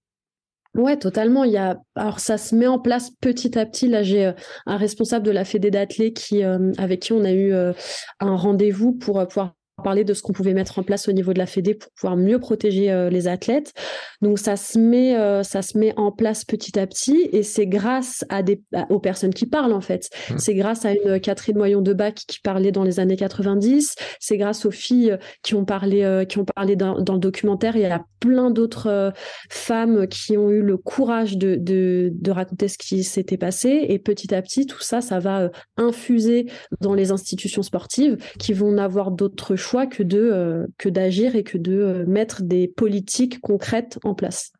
Ouais, 0.73 0.97
totalement. 0.97 1.43
Il 1.43 1.51
y 1.51 1.57
a, 1.57 1.77
alors 1.95 2.19
ça 2.19 2.39
se 2.39 2.55
met 2.55 2.65
en 2.65 2.79
place 2.79 3.11
petit 3.21 3.59
à 3.59 3.65
petit. 3.67 3.87
Là, 3.87 4.01
j'ai 4.01 4.25
euh, 4.25 4.33
un 4.65 4.77
responsable 4.77 5.25
de 5.25 5.31
la 5.31 5.45
Fédé 5.45 5.69
d'athlètes 5.69 6.15
qui, 6.15 6.43
euh, 6.43 6.71
avec 6.79 7.01
qui 7.01 7.13
on 7.13 7.23
a 7.23 7.31
eu 7.31 7.53
euh, 7.53 7.73
un 8.19 8.35
rendez-vous 8.35 8.93
pour 8.93 9.27
pouvoir 9.27 9.53
parler 9.79 10.03
de 10.03 10.13
ce 10.13 10.21
qu'on 10.21 10.33
pouvait 10.33 10.53
mettre 10.53 10.79
en 10.79 10.83
place 10.83 11.07
au 11.07 11.11
niveau 11.11 11.33
de 11.33 11.39
la 11.39 11.45
Fédé 11.45 11.75
pour 11.75 11.91
pouvoir 11.91 12.17
mieux 12.17 12.39
protéger 12.39 12.91
euh, 12.91 13.09
les 13.09 13.27
athlètes. 13.27 13.73
Donc 14.21 14.39
ça 14.39 14.55
se 14.55 14.77
met 14.77 15.17
euh, 15.17 15.43
ça 15.43 15.61
se 15.61 15.77
met 15.77 15.93
en 15.97 16.11
place 16.11 16.45
petit 16.45 16.77
à 16.79 16.87
petit 16.87 17.29
et 17.31 17.43
c'est 17.43 17.67
grâce 17.67 18.25
à 18.29 18.43
des 18.43 18.61
aux 18.89 18.99
personnes 18.99 19.33
qui 19.33 19.45
parlent 19.45 19.73
en 19.73 19.81
fait. 19.81 20.09
Mmh. 20.29 20.37
C'est 20.37 20.53
grâce 20.53 20.85
à 20.85 20.93
une 20.93 21.19
Catherine 21.19 21.57
Moyon 21.57 21.81
de 21.81 21.93
Bac 21.93 22.15
qui 22.27 22.39
parlait 22.39 22.71
dans 22.71 22.83
les 22.83 22.99
années 22.99 23.15
90, 23.15 23.95
c'est 24.19 24.37
grâce 24.37 24.65
aux 24.65 24.71
filles 24.71 25.17
qui 25.43 25.55
ont 25.55 25.65
parlé 25.65 26.03
euh, 26.03 26.25
qui 26.25 26.37
ont 26.37 26.45
parlé 26.45 26.75
dans, 26.75 26.99
dans, 27.01 27.13
le 27.13 27.19
documentaire, 27.19 27.75
il 27.75 27.81
y 27.81 27.85
a 27.85 28.03
plein 28.19 28.51
d'autres 28.51 29.13
femmes 29.49 30.07
qui 30.07 30.37
ont 30.37 30.49
eu 30.49 30.61
le 30.61 30.77
courage 30.77 31.37
de, 31.37 31.55
de, 31.55 32.11
de 32.13 32.31
raconter 32.31 32.67
ce 32.67 32.77
qui 32.77 33.03
s'était 33.03 33.37
passé 33.37 33.85
et 33.89 33.99
petit 33.99 34.33
à 34.33 34.41
petit 34.41 34.65
tout 34.65 34.81
ça 34.81 35.01
ça 35.01 35.19
va 35.19 35.49
infuser 35.77 36.47
dans 36.81 36.93
les 36.93 37.11
institutions 37.11 37.63
sportives 37.63 38.17
qui 38.37 38.53
vont 38.53 38.77
avoir 38.77 39.11
d'autres 39.11 39.55
choix 39.55 39.68
que 39.87 40.03
de 40.03 40.19
euh, 40.19 40.67
que 40.77 40.89
d'agir 40.89 41.35
et 41.35 41.43
que 41.43 41.57
de 41.57 41.73
euh, 41.73 42.05
mettre 42.07 42.41
des 42.41 42.67
politiques 42.67 43.39
concrètes 43.39 43.99
en 44.03 44.13
place. 44.13 44.51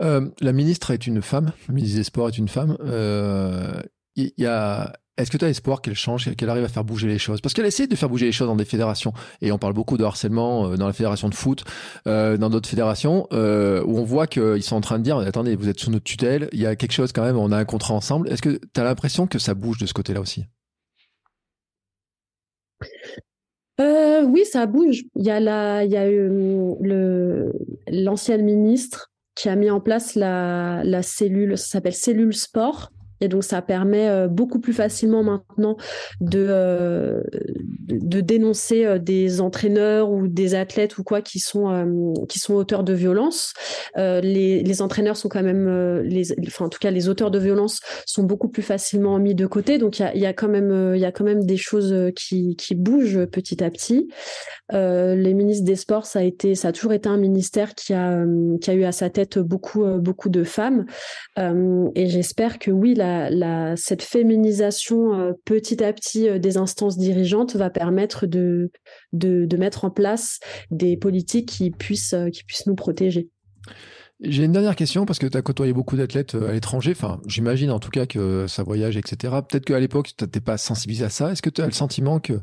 Euh, 0.00 0.28
la 0.40 0.52
ministre 0.52 0.90
est 0.92 1.06
une 1.06 1.22
femme, 1.22 1.52
la 1.68 1.74
ministre 1.74 1.96
des 1.96 2.04
Sports 2.04 2.28
est 2.28 2.38
une 2.38 2.48
femme. 2.48 2.76
Il 4.16 4.32
y 4.36 4.46
a 4.46 4.92
est-ce 5.16 5.32
que 5.32 5.36
tu 5.36 5.44
as 5.44 5.48
espoir 5.48 5.82
qu'elle 5.82 5.96
change, 5.96 6.32
qu'elle 6.36 6.48
arrive 6.48 6.62
à 6.62 6.68
faire 6.68 6.84
bouger 6.84 7.08
les 7.08 7.18
choses? 7.18 7.40
Parce 7.40 7.52
qu'elle 7.52 7.66
essaie 7.66 7.88
de 7.88 7.96
faire 7.96 8.08
bouger 8.08 8.26
les 8.26 8.32
choses 8.32 8.46
dans 8.46 8.54
des 8.54 8.64
fédérations. 8.64 9.12
Et 9.40 9.50
on 9.50 9.58
parle 9.58 9.72
beaucoup 9.72 9.96
de 9.96 10.04
harcèlement 10.04 10.76
dans 10.76 10.86
la 10.86 10.92
fédération 10.92 11.28
de 11.28 11.34
foot, 11.34 11.64
dans 12.06 12.50
d'autres 12.50 12.68
fédérations, 12.68 13.26
où 13.32 13.98
on 13.98 14.04
voit 14.04 14.28
qu'ils 14.28 14.62
sont 14.62 14.76
en 14.76 14.80
train 14.80 15.00
de 15.00 15.02
dire, 15.02 15.18
attendez, 15.18 15.56
vous 15.56 15.68
êtes 15.68 15.80
sous 15.80 15.90
notre 15.90 16.04
tutelle, 16.04 16.48
il 16.52 16.60
y 16.60 16.66
a 16.66 16.76
quelque 16.76 16.92
chose 16.92 17.10
quand 17.10 17.24
même, 17.24 17.36
on 17.36 17.50
a 17.50 17.56
un 17.56 17.64
contrat 17.64 17.94
ensemble. 17.94 18.28
Est-ce 18.28 18.42
que 18.42 18.60
tu 18.72 18.80
as 18.80 18.84
l'impression 18.84 19.26
que 19.26 19.40
ça 19.40 19.54
bouge 19.54 19.78
de 19.78 19.86
ce 19.86 19.92
côté-là 19.92 20.20
aussi? 20.20 20.44
Euh, 23.80 24.22
oui, 24.22 24.44
ça 24.44 24.66
bouge. 24.66 25.04
Il 25.14 25.24
y 25.24 25.30
a 25.30 25.40
la, 25.40 25.82
euh, 25.82 26.74
le 26.80 27.52
l'ancienne 27.88 28.44
ministre 28.44 29.10
qui 29.34 29.48
a 29.48 29.56
mis 29.56 29.70
en 29.70 29.80
place 29.80 30.16
la, 30.16 30.82
la 30.84 31.02
cellule, 31.02 31.56
ça 31.56 31.66
s'appelle 31.66 31.94
cellule 31.94 32.34
sport, 32.34 32.90
et 33.20 33.28
donc, 33.28 33.44
ça 33.44 33.62
permet 33.62 34.08
euh, 34.08 34.28
beaucoup 34.28 34.60
plus 34.60 34.72
facilement 34.72 35.22
maintenant 35.22 35.76
de, 36.20 36.46
euh, 36.48 37.22
dénoncer 37.88 38.84
euh, 38.84 38.98
des 38.98 39.40
entraîneurs 39.40 40.10
ou 40.10 40.28
des 40.28 40.54
athlètes 40.54 40.98
ou 40.98 41.04
quoi 41.04 41.22
qui 41.22 41.40
sont, 41.40 42.14
qui 42.28 42.38
sont 42.38 42.54
auteurs 42.54 42.84
de 42.84 42.92
violence. 42.92 43.52
Les, 43.96 44.82
entraîneurs 44.82 45.16
sont 45.16 45.28
quand 45.28 45.42
même, 45.42 46.04
enfin, 46.46 46.66
en 46.66 46.68
tout 46.68 46.78
cas, 46.78 46.90
les 46.90 47.08
auteurs 47.08 47.30
de 47.30 47.38
violence 47.38 47.80
sont 48.06 48.22
beaucoup 48.22 48.48
plus 48.48 48.62
facilement 48.62 49.18
mis 49.18 49.34
de 49.34 49.46
côté. 49.46 49.78
Donc, 49.78 49.98
il 49.98 50.20
y 50.20 50.26
a, 50.26 50.32
quand 50.32 50.48
même, 50.48 50.94
y 50.94 51.04
a 51.04 51.12
quand 51.12 51.24
même 51.24 51.44
des 51.44 51.56
choses 51.56 52.12
qui, 52.14 52.54
qui 52.56 52.74
bougent 52.74 53.26
petit 53.26 53.62
à 53.64 53.70
petit. 53.70 54.08
les 54.72 55.34
ministres 55.34 55.64
des 55.64 55.76
Sports, 55.76 56.06
ça 56.06 56.20
a 56.20 56.22
été, 56.22 56.54
toujours 56.72 56.92
été 56.92 57.08
un 57.08 57.16
ministère 57.16 57.74
qui 57.74 57.94
a, 57.94 58.24
qui 58.60 58.70
a 58.70 58.74
eu 58.74 58.84
à 58.84 58.92
sa 58.92 59.10
tête 59.10 59.38
beaucoup, 59.38 59.84
beaucoup 59.98 60.28
de 60.28 60.44
femmes. 60.44 60.86
et 61.36 62.06
j'espère 62.06 62.58
que 62.58 62.70
oui, 62.70 62.94
la 62.94 63.07
cette 63.76 64.02
féminisation 64.02 65.14
euh, 65.14 65.32
petit 65.44 65.82
à 65.82 65.92
petit 65.92 66.28
euh, 66.28 66.38
des 66.38 66.56
instances 66.56 66.98
dirigeantes 66.98 67.56
va 67.56 67.70
permettre 67.70 68.26
de, 68.26 68.70
de, 69.12 69.56
mettre 69.56 69.84
en 69.84 69.90
place 69.90 70.40
des 70.70 70.96
politiques 70.96 71.48
qui 71.48 71.70
puissent, 71.70 72.14
euh, 72.14 72.30
qui 72.30 72.44
puissent 72.44 72.66
nous 72.66 72.74
protéger. 72.74 73.28
J'ai 74.20 74.44
une 74.44 74.52
dernière 74.52 74.74
question 74.74 75.06
parce 75.06 75.18
que 75.18 75.26
tu 75.26 75.36
as 75.38 75.42
côtoyé 75.42 75.72
beaucoup 75.72 75.96
d'athlètes 75.96 76.34
à 76.34 76.52
l'étranger. 76.52 76.90
Enfin, 76.90 77.20
j'imagine 77.26 77.70
en 77.70 77.78
tout 77.78 77.90
cas 77.90 78.06
que 78.06 78.46
ça 78.48 78.64
voyage, 78.64 78.96
etc. 78.96 79.34
Peut-être 79.48 79.64
qu'à 79.64 79.78
l'époque, 79.78 80.08
tu 80.16 80.24
n'étais 80.24 80.40
pas 80.40 80.58
sensibilisé 80.58 81.04
à 81.04 81.08
ça. 81.08 81.30
Est-ce 81.30 81.42
que 81.42 81.50
tu 81.50 81.60
as 81.60 81.66
le 81.66 81.72
sentiment 81.72 82.18
que 82.18 82.40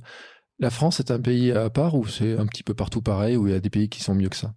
la 0.60 0.70
France 0.70 1.02
est 1.02 1.12
un 1.12 1.20
pays 1.20 1.52
à 1.52 1.70
part 1.70 1.96
ou 1.96 2.08
c'est 2.08 2.38
un 2.38 2.46
petit 2.46 2.64
peu 2.64 2.74
partout 2.74 3.02
pareil, 3.02 3.36
ou 3.36 3.48
il 3.48 3.52
y 3.52 3.56
a 3.56 3.60
des 3.60 3.70
pays 3.70 3.90
qui 3.90 4.02
sont 4.02 4.16
mieux 4.16 4.30
que 4.30 4.38
ça? 4.38 4.54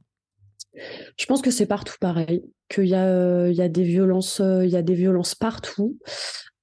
Je 0.75 1.27
pense 1.27 1.43
que 1.43 1.51
c'est 1.51 1.67
partout 1.67 1.97
pareil, 2.01 2.45
qu'il 2.69 2.87
y 2.87 2.95
a, 2.95 3.69
des 3.69 3.83
violences, 3.83 4.41
il 4.41 4.69
y 4.69 4.77
a 4.77 4.83
des 4.83 4.95
violences 4.95 5.35
partout. 5.35 5.99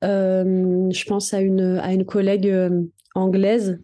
Je 0.01 1.05
pense 1.05 1.33
à 1.33 1.41
une, 1.41 1.79
à 1.81 1.93
une 1.93 2.05
collègue 2.05 2.53
anglaise 3.15 3.79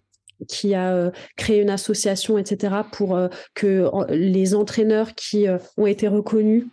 qui 0.47 0.73
a 0.73 1.11
créé 1.37 1.61
une 1.61 1.69
association, 1.69 2.37
etc., 2.37 2.75
pour 2.91 3.19
que 3.53 3.89
les 4.09 4.55
entraîneurs 4.55 5.13
qui 5.15 5.47
ont 5.77 5.85
été 5.87 6.07
reconnus 6.07 6.67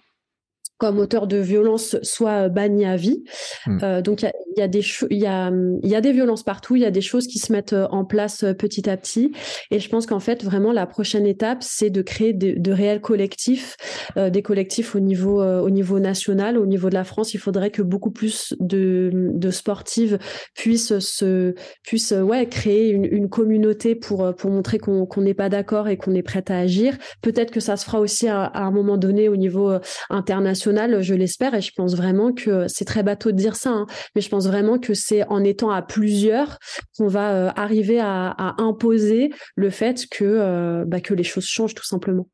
comme 0.78 1.00
auteur 1.00 1.26
de 1.26 1.36
violence 1.36 1.96
soit 2.02 2.48
banni 2.48 2.86
à 2.86 2.96
vie. 2.96 3.24
Hmm. 3.66 3.78
Euh, 3.82 4.00
donc 4.00 4.22
il 4.22 4.30
y, 4.56 4.60
y 4.60 4.62
a, 4.62 4.68
des 4.68 4.84
il 5.10 5.18
y 5.18 5.26
a 5.26 5.50
il 5.82 5.90
y 5.90 5.96
a 5.96 6.00
des 6.00 6.12
violences 6.12 6.44
partout, 6.44 6.76
il 6.76 6.82
y 6.82 6.86
a 6.86 6.90
des 6.92 7.00
choses 7.00 7.26
qui 7.26 7.38
se 7.38 7.52
mettent 7.52 7.72
euh, 7.72 7.88
en 7.90 8.05
place 8.05 8.44
euh, 8.44 8.55
petit 8.55 8.88
à 8.88 8.96
petit 8.96 9.32
et 9.70 9.80
je 9.80 9.88
pense 9.88 10.06
qu'en 10.06 10.20
fait 10.20 10.44
vraiment 10.44 10.72
la 10.72 10.86
prochaine 10.86 11.26
étape 11.26 11.59
c'est 11.62 11.90
de 11.90 12.00
créer 12.00 12.32
de, 12.32 12.55
de 12.56 12.72
réels 12.72 13.00
collectifs, 13.00 13.76
euh, 14.16 14.30
des 14.30 14.42
collectifs 14.42 14.94
au 14.94 15.00
niveau 15.00 15.42
euh, 15.42 15.60
au 15.60 15.70
niveau 15.70 15.98
national, 15.98 16.56
au 16.56 16.66
niveau 16.66 16.88
de 16.88 16.94
la 16.94 17.05
France, 17.05 17.34
il 17.34 17.38
faudrait 17.38 17.70
que 17.70 17.82
beaucoup 17.82 18.12
plus 18.12 18.55
de, 18.60 19.10
de 19.12 19.50
sportives 19.50 20.18
puissent 20.55 20.98
se 21.00 21.55
puissent 21.82 22.12
ouais 22.12 22.46
créer 22.46 22.90
une, 22.90 23.05
une 23.05 23.28
communauté 23.28 23.96
pour 23.96 24.32
pour 24.36 24.50
montrer 24.50 24.78
qu'on 24.78 25.06
qu'on 25.06 25.22
n'est 25.22 25.34
pas 25.34 25.48
d'accord 25.48 25.88
et 25.88 25.96
qu'on 25.96 26.14
est 26.14 26.22
prête 26.22 26.52
à 26.52 26.59
agir. 26.59 26.96
Peut-être 27.20 27.50
que 27.50 27.60
ça 27.60 27.76
se 27.76 27.84
fera 27.84 27.98
aussi 27.98 28.28
à, 28.28 28.44
à 28.44 28.62
un 28.62 28.70
moment 28.70 28.96
donné 28.96 29.28
au 29.28 29.36
niveau 29.36 29.72
international 30.09 30.68
je 31.01 31.15
l'espère, 31.15 31.55
et 31.55 31.61
je 31.61 31.73
pense 31.74 31.95
vraiment 31.95 32.32
que 32.32 32.66
c'est 32.69 32.85
très 32.85 33.03
bateau 33.03 33.32
de 33.32 33.36
dire 33.36 33.57
ça, 33.57 33.70
hein, 33.70 33.86
mais 34.15 34.20
je 34.20 34.28
pense 34.28 34.47
vraiment 34.47 34.78
que 34.78 34.95
c'est 34.95 35.24
en 35.28 35.45
étant 35.45 35.70
à 35.70 35.82
plusieurs 35.82 36.59
qu'on 36.97 37.09
va 37.09 37.32
euh, 37.32 37.51
arriver 37.57 38.01
à, 38.01 38.55
imposer 38.59 39.31
le 39.57 39.70
fait 39.70 40.07
que, 40.11 40.24
euh, 40.24 40.85
bah, 40.86 41.01
que 41.01 41.15
les 41.15 41.24
choses 41.24 41.45
changent 41.45 41.74
tout 41.74 41.85
simplement. 41.85 42.28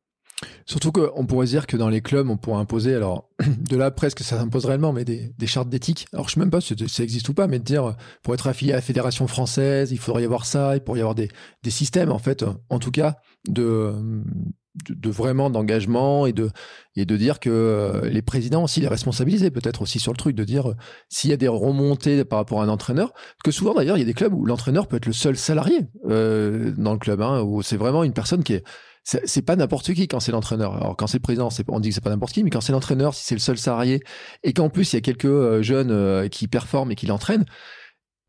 Surtout 0.66 0.92
qu'on 0.92 1.26
pourrait 1.26 1.46
dire 1.46 1.66
que 1.66 1.76
dans 1.76 1.88
les 1.88 2.00
clubs, 2.00 2.28
on 2.28 2.36
pourrait 2.36 2.60
imposer, 2.60 2.94
alors 2.94 3.30
de 3.70 3.76
là 3.76 3.90
presque 3.90 4.20
ça 4.20 4.36
s'impose 4.38 4.66
réellement, 4.66 4.92
mais 4.92 5.04
des, 5.04 5.32
chartes 5.46 5.68
d'éthique. 5.68 6.06
Alors 6.12 6.28
je 6.28 6.34
sais 6.34 6.40
même 6.40 6.50
pas 6.50 6.60
si 6.60 6.74
ça 6.88 7.02
existe 7.02 7.28
ou 7.28 7.34
pas, 7.34 7.46
mais 7.46 7.58
de 7.58 7.64
dire 7.64 7.96
pour 8.22 8.34
être 8.34 8.46
affilié 8.46 8.72
à 8.72 8.76
la 8.76 8.82
fédération 8.82 9.26
française, 9.26 9.92
il 9.92 9.98
faudrait 9.98 10.22
y 10.22 10.26
avoir 10.26 10.46
ça, 10.46 10.76
il 10.76 10.80
pourrait 10.80 10.98
y 10.98 11.02
avoir 11.02 11.14
des, 11.14 11.28
des 11.62 11.70
systèmes 11.70 12.10
en 12.10 12.18
fait, 12.18 12.44
en 12.68 12.78
tout 12.78 12.90
cas, 12.90 13.16
de, 13.48 13.94
de, 14.88 15.10
vraiment 15.10 15.50
d'engagement 15.50 16.26
et 16.26 16.32
de 16.32 16.50
et 16.96 17.04
de 17.04 17.16
dire 17.16 17.40
que 17.40 17.50
euh, 17.50 18.08
les 18.08 18.22
présidents 18.22 18.64
aussi 18.64 18.80
les 18.80 18.88
responsabiliser 18.88 19.50
peut-être 19.50 19.82
aussi 19.82 20.00
sur 20.00 20.12
le 20.12 20.16
truc 20.16 20.34
de 20.34 20.44
dire 20.44 20.70
euh, 20.70 20.76
s'il 21.08 21.30
y 21.30 21.32
a 21.32 21.36
des 21.36 21.48
remontées 21.48 22.24
par 22.24 22.38
rapport 22.38 22.60
à 22.60 22.64
un 22.64 22.68
entraîneur 22.68 23.12
que 23.44 23.50
souvent 23.50 23.74
d'ailleurs 23.74 23.96
il 23.96 24.00
y 24.00 24.02
a 24.02 24.06
des 24.06 24.14
clubs 24.14 24.34
où 24.34 24.44
l'entraîneur 24.44 24.88
peut 24.88 24.96
être 24.96 25.06
le 25.06 25.12
seul 25.12 25.36
salarié 25.36 25.86
euh, 26.08 26.72
dans 26.76 26.92
le 26.92 26.98
club 26.98 27.20
hein, 27.20 27.42
où 27.42 27.62
c'est 27.62 27.76
vraiment 27.76 28.04
une 28.04 28.12
personne 28.12 28.42
qui 28.42 28.54
est 28.54 28.64
c'est 29.06 29.42
pas 29.42 29.54
n'importe 29.54 29.92
qui 29.92 30.08
quand 30.08 30.18
c'est 30.18 30.32
l'entraîneur. 30.32 30.76
Alors 30.76 30.96
quand 30.96 31.06
c'est 31.06 31.18
le 31.18 31.22
président, 31.22 31.50
on 31.68 31.78
dit 31.78 31.90
que 31.90 31.94
c'est 31.94 32.00
pas 32.00 32.08
n'importe 32.08 32.32
qui, 32.32 32.42
mais 32.42 32.48
quand 32.48 32.62
c'est 32.62 32.72
l'entraîneur, 32.72 33.12
si 33.12 33.22
c'est 33.22 33.34
le 33.34 33.38
seul 33.38 33.58
salarié 33.58 34.02
et 34.44 34.54
qu'en 34.54 34.70
plus 34.70 34.94
il 34.94 34.96
y 34.96 34.98
a 34.98 35.02
quelques 35.02 35.60
jeunes 35.60 36.26
qui 36.30 36.48
performent 36.48 36.90
et 36.90 36.94
qui 36.94 37.04
l'entraînent, 37.04 37.44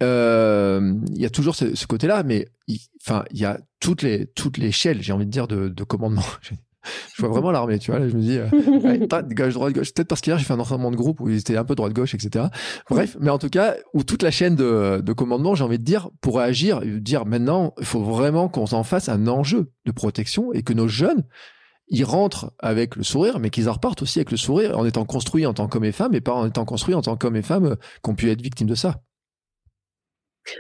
il 0.01 1.17
y 1.17 1.26
a 1.26 1.30
toujours 1.30 1.55
ce, 1.55 1.85
côté-là, 1.85 2.23
mais 2.23 2.47
enfin 3.01 3.23
il 3.31 3.39
y 3.39 3.45
a 3.45 3.59
toutes 3.80 4.01
les 4.01 4.27
toutes 4.27 4.57
l'échelle, 4.57 5.01
j'ai 5.01 5.13
envie 5.13 5.26
de 5.26 5.31
dire 5.31 5.47
de, 5.47 5.69
de 5.69 5.84
commandement. 5.84 6.23
je 7.15 7.22
vois 7.22 7.31
vraiment 7.31 7.51
l'armée, 7.51 7.80
tu 7.80 7.91
vois. 7.91 7.99
Là, 7.99 8.07
je 8.07 8.15
me 8.15 8.22
dis, 8.22 8.38
euh, 8.38 8.47
gauche, 9.35 9.53
droite, 9.53 9.73
gauche. 9.73 9.93
Peut-être 9.93 10.07
parce 10.07 10.22
qu'hier, 10.22 10.38
j'ai 10.38 10.45
fait 10.45 10.53
un 10.53 10.59
entraînement 10.59 10.91
de 10.91 10.95
groupe 10.95 11.19
où 11.19 11.30
ils 11.30 11.38
étaient 11.38 11.57
un 11.57 11.63
peu 11.63 11.76
droite-gauche, 11.76 12.13
etc. 12.13 12.45
Bref, 12.89 13.17
mais 13.19 13.30
en 13.30 13.38
tout 13.38 13.49
cas, 13.49 13.76
où 13.93 14.03
toute 14.03 14.23
la 14.23 14.31
chaîne 14.31 14.55
de, 14.55 15.01
de 15.01 15.13
commandement, 15.13 15.55
j'ai 15.55 15.63
envie 15.63 15.80
de 15.80 15.84
dire, 15.84 16.09
pour 16.22 16.39
agir, 16.39 16.81
dire 16.81 17.26
maintenant, 17.26 17.73
il 17.80 17.85
faut 17.85 18.03
vraiment 18.03 18.49
qu'on 18.49 18.65
s'en 18.65 18.84
fasse 18.84 19.09
un 19.09 19.27
enjeu 19.27 19.72
de 19.85 19.91
protection 19.91 20.53
et 20.53 20.63
que 20.63 20.73
nos 20.73 20.88
jeunes, 20.88 21.23
ils 21.88 22.03
rentrent 22.03 22.51
avec 22.59 22.95
le 22.95 23.03
sourire, 23.03 23.39
mais 23.39 23.49
qu'ils 23.49 23.69
en 23.69 23.73
repartent 23.73 24.01
aussi 24.01 24.19
avec 24.19 24.31
le 24.31 24.38
sourire 24.38 24.77
en 24.77 24.85
étant 24.85 25.05
construits 25.05 25.45
en 25.45 25.53
tant 25.53 25.67
qu'hommes 25.67 25.85
et 25.85 25.91
femmes 25.91 26.15
et 26.15 26.22
pas 26.22 26.34
en 26.34 26.47
étant 26.47 26.65
construits 26.65 26.95
en 26.95 27.01
tant 27.01 27.15
qu'hommes 27.15 27.35
et 27.35 27.43
femmes 27.43 27.65
euh, 27.65 27.76
qui 28.03 28.09
ont 28.09 28.15
pu 28.15 28.30
être 28.30 28.41
victimes 28.41 28.67
de 28.67 28.76
ça. 28.76 29.01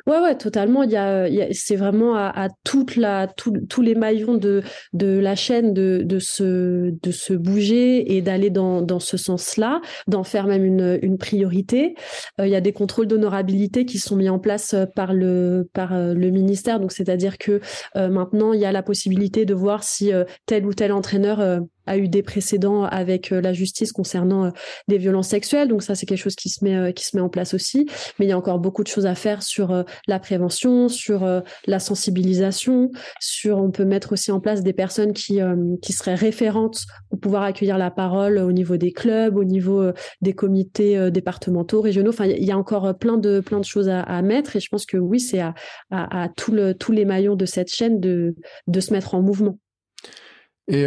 Ouais, 0.07 0.19
ouais, 0.19 0.35
totalement. 0.35 0.83
Il 0.83 0.91
y 0.91 0.97
a, 0.97 1.27
il 1.27 1.35
y 1.35 1.41
a 1.41 1.47
c'est 1.51 1.75
vraiment 1.75 2.15
à, 2.15 2.31
à, 2.35 2.49
toute 2.63 2.95
la, 2.95 3.27
tous 3.27 3.81
les 3.81 3.95
maillons 3.95 4.35
de, 4.35 4.61
de 4.93 5.19
la 5.19 5.35
chaîne 5.35 5.73
de, 5.73 6.01
de, 6.03 6.19
se, 6.19 6.91
de 6.91 7.11
se 7.11 7.33
bouger 7.33 8.15
et 8.15 8.21
d'aller 8.21 8.49
dans, 8.49 8.81
dans 8.81 8.99
ce 8.99 9.17
sens-là, 9.17 9.81
d'en 10.07 10.23
faire 10.23 10.47
même 10.47 10.65
une, 10.65 10.99
une 11.01 11.17
priorité. 11.17 11.95
Euh, 12.39 12.47
il 12.47 12.51
y 12.51 12.55
a 12.55 12.61
des 12.61 12.73
contrôles 12.73 13.07
d'honorabilité 13.07 13.85
qui 13.85 13.99
sont 13.99 14.15
mis 14.15 14.29
en 14.29 14.39
place 14.39 14.73
euh, 14.73 14.85
par 14.85 15.13
le, 15.13 15.69
par 15.73 15.93
euh, 15.93 16.13
le 16.13 16.29
ministère. 16.29 16.79
Donc, 16.79 16.91
c'est-à-dire 16.91 17.37
que 17.37 17.61
maintenant, 17.95 18.53
il 18.53 18.59
y 18.59 18.65
a 18.65 18.71
la 18.71 18.83
possibilité 18.83 19.45
de 19.45 19.53
voir 19.53 19.83
si 19.83 20.11
tel 20.45 20.65
ou 20.65 20.73
tel 20.73 20.91
entraîneur 20.91 21.61
a 21.85 21.97
eu 21.97 22.07
des 22.07 22.23
précédents 22.23 22.83
avec 22.83 23.31
euh, 23.31 23.41
la 23.41 23.53
justice 23.53 23.91
concernant 23.91 24.45
euh, 24.45 24.49
des 24.87 24.97
violences 24.97 25.29
sexuelles. 25.29 25.67
Donc 25.67 25.83
ça, 25.83 25.95
c'est 25.95 26.05
quelque 26.05 26.19
chose 26.19 26.35
qui 26.35 26.49
se 26.49 26.63
met 26.63 26.75
euh, 26.75 26.91
qui 26.91 27.05
se 27.05 27.15
met 27.15 27.21
en 27.21 27.29
place 27.29 27.53
aussi. 27.53 27.87
Mais 28.19 28.25
il 28.25 28.29
y 28.29 28.31
a 28.31 28.37
encore 28.37 28.59
beaucoup 28.59 28.83
de 28.83 28.87
choses 28.87 29.05
à 29.05 29.15
faire 29.15 29.43
sur 29.43 29.85
la 30.07 30.19
prévention, 30.19 30.89
sur 30.89 31.27
la 31.67 31.79
sensibilisation, 31.79 32.91
sur 33.19 33.57
on 33.57 33.71
peut 33.71 33.85
mettre 33.85 34.13
aussi 34.13 34.31
en 34.31 34.39
place 34.39 34.63
des 34.63 34.73
personnes 34.73 35.13
qui 35.13 35.39
qui 35.81 35.93
seraient 35.93 36.15
référentes 36.15 36.85
pour 37.09 37.19
pouvoir 37.19 37.43
accueillir 37.43 37.77
la 37.77 37.91
parole 37.91 38.37
au 38.37 38.51
niveau 38.51 38.77
des 38.77 38.91
clubs, 38.91 39.35
au 39.35 39.43
niveau 39.43 39.91
des 40.21 40.33
comités 40.33 41.11
départementaux, 41.11 41.81
régionaux. 41.81 42.09
Enfin, 42.09 42.25
il 42.25 42.43
y 42.43 42.51
a 42.51 42.57
encore 42.57 42.97
plein 42.97 43.17
de 43.17 43.39
plein 43.39 43.59
de 43.59 43.65
choses 43.65 43.89
à, 43.89 44.21
mettre. 44.21 44.55
Et 44.55 44.59
je 44.59 44.69
pense 44.69 44.85
que 44.85 44.97
oui, 44.97 45.19
c'est 45.19 45.39
à, 45.39 45.53
à, 45.91 46.23
à 46.23 46.29
tout 46.29 46.55
tous 46.79 46.91
les 46.91 47.05
maillons 47.05 47.35
de 47.35 47.45
cette 47.45 47.69
chaîne 47.73 47.99
de 47.99 48.35
de 48.67 48.79
se 48.79 48.93
mettre 48.93 49.15
en 49.15 49.21
mouvement. 49.21 49.59
Et 50.67 50.85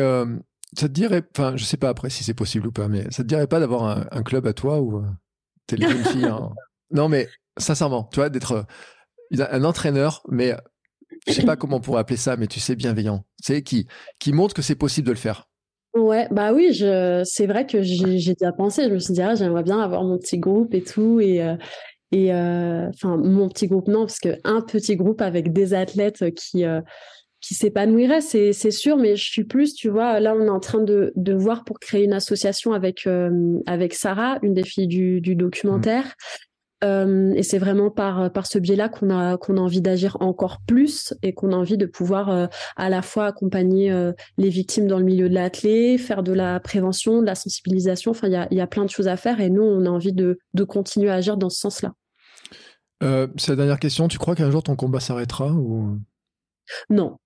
ça 0.77 0.89
te 0.89 0.93
dirait, 0.93 1.23
enfin, 1.37 1.57
je 1.57 1.65
sais 1.65 1.77
pas 1.77 1.89
après 1.89 2.11
si 2.11 2.25
c'est 2.25 2.35
possible 2.35 2.67
ou 2.67 2.73
pas, 2.73 2.89
mais 2.89 3.05
ça 3.11 3.23
te 3.23 3.29
dirait 3.29 3.47
pas 3.47 3.61
d'avoir 3.61 4.07
un, 4.13 4.23
club 4.23 4.47
à 4.47 4.53
toi 4.53 4.81
où 4.81 4.99
euh, 4.99 5.07
t'es 5.67 5.77
les 5.77 5.89
jeunes 5.89 6.05
filles. 6.05 6.25
Hein. 6.29 6.51
Non, 6.91 7.09
mais 7.09 7.29
sincèrement, 7.59 8.09
tu 8.13 8.17
vois, 8.17 8.31
d'être 8.31 8.67
euh, 9.39 9.47
un 9.51 9.65
entraîneur, 9.65 10.23
mais 10.29 10.55
je 11.27 11.33
sais 11.33 11.45
pas 11.45 11.57
comment 11.57 11.77
on 11.77 11.81
pourrait 11.81 12.01
appeler 12.01 12.17
ça, 12.17 12.37
mais 12.37 12.47
tu 12.47 12.61
sais, 12.61 12.77
bienveillant. 12.77 13.25
Tu 13.43 13.53
sais, 13.53 13.63
qui, 13.63 13.87
qui 14.19 14.33
montre 14.33 14.55
que 14.55 14.63
c'est 14.63 14.75
possible 14.75 15.07
de 15.07 15.13
le 15.13 15.19
faire. 15.19 15.49
Ouais, 15.95 16.29
bah 16.31 16.53
oui, 16.53 16.73
je... 16.73 17.23
c'est 17.25 17.47
vrai 17.47 17.67
que 17.67 17.83
j'ai 17.83 18.35
déjà 18.35 18.53
pensé. 18.53 18.85
Je 18.85 18.95
me 18.95 18.99
suis 18.99 19.15
dit, 19.15 19.23
ah, 19.23 19.35
j'aimerais 19.35 19.63
bien 19.63 19.81
avoir 19.81 20.05
mon 20.05 20.19
petit 20.19 20.39
groupe 20.39 20.75
et 20.75 20.83
tout. 20.83 21.19
Et, 21.21 21.43
euh, 21.43 21.57
et 22.13 22.33
enfin, 22.33 23.17
mon 23.17 23.49
petit 23.49 23.67
groupe, 23.69 23.89
non, 23.89 24.01
parce 24.01 24.19
qu'un 24.19 24.61
petit 24.61 24.97
groupe 24.97 25.21
avec 25.21 25.53
des 25.53 25.75
athlètes 25.75 26.35
qui 26.35 26.65
qui 27.41 27.55
s'épanouirait, 27.55 28.21
c'est, 28.21 28.53
c'est 28.53 28.73
sûr, 28.73 28.97
mais 28.97 29.15
je 29.15 29.31
suis 29.31 29.45
plus, 29.45 29.75
tu 29.75 29.89
vois, 29.89 30.19
là 30.19 30.35
on 30.37 30.45
est 30.45 30.51
en 30.51 30.61
train 30.61 30.83
de, 30.83 31.13
de 31.15 31.35
voir 31.35 31.65
pour 31.65 31.79
créer 31.79 32.05
une 32.05 32.13
association 32.13 32.73
avec, 32.73 33.07
euh, 33.07 33.61
avec 33.67 33.95
Sarah, 33.95 34.39
une 34.43 34.55
des 34.55 34.65
filles 34.65 34.89
du, 34.89 35.21
du 35.21 35.37
documentaire. 35.37 36.05
Mmh. 36.05 36.11
Euh, 36.85 37.33
et 37.35 37.43
c'est 37.43 37.59
vraiment 37.59 37.91
par, 37.91 38.33
par 38.33 38.47
ce 38.47 38.59
biais-là 38.59 38.89
qu'on 38.89 39.11
a, 39.11 39.37
qu'on 39.37 39.57
a 39.57 39.61
envie 39.61 39.81
d'agir 39.81 40.17
encore 40.21 40.59
plus 40.65 41.13
et 41.23 41.33
qu'on 41.33 41.53
a 41.53 41.57
envie 41.57 41.77
de 41.77 41.87
pouvoir 41.87 42.31
euh, 42.31 42.47
à 42.77 42.89
la 42.89 43.03
fois 43.03 43.27
accompagner 43.27 43.93
les 44.37 44.49
victimes 44.49 44.87
dans 44.87 44.99
le 44.99 45.05
milieu 45.05 45.29
de 45.29 45.35
l'athlé, 45.35 45.99
faire 45.99 46.23
de 46.23 46.33
la 46.33 46.61
prévention, 46.61 47.21
de 47.21 47.27
la 47.27 47.35
sensibilisation. 47.35 48.13
Enfin, 48.13 48.29
il 48.29 48.33
y 48.33 48.37
a, 48.37 48.47
y 48.53 48.61
a 48.61 48.67
plein 48.69 48.85
de 48.85 48.91
choses 48.91 49.09
à 49.09 49.17
faire 49.17 49.41
et 49.41 49.51
nous, 49.51 49.63
on 49.63 49.87
a 49.87 49.91
envie 49.91 50.13
de, 50.13 50.39
de 50.55 50.65
continuer 50.65 51.11
à 51.11 51.15
agir 51.15 51.37
dans 51.37 51.51
ce 51.51 51.59
sens-là. 51.59 51.95
c'est 53.01 53.51
la 53.51 53.57
dernière 53.57 53.81
question. 53.81 54.07
Tu 54.07 54.19
crois 54.19 54.37
qu'un 54.37 54.51
jour 54.51 54.63
ton 54.63 54.77
combat 54.77 55.01
s'arrêtera 55.01 55.53
ou... 55.53 55.99
Non, 56.91 57.17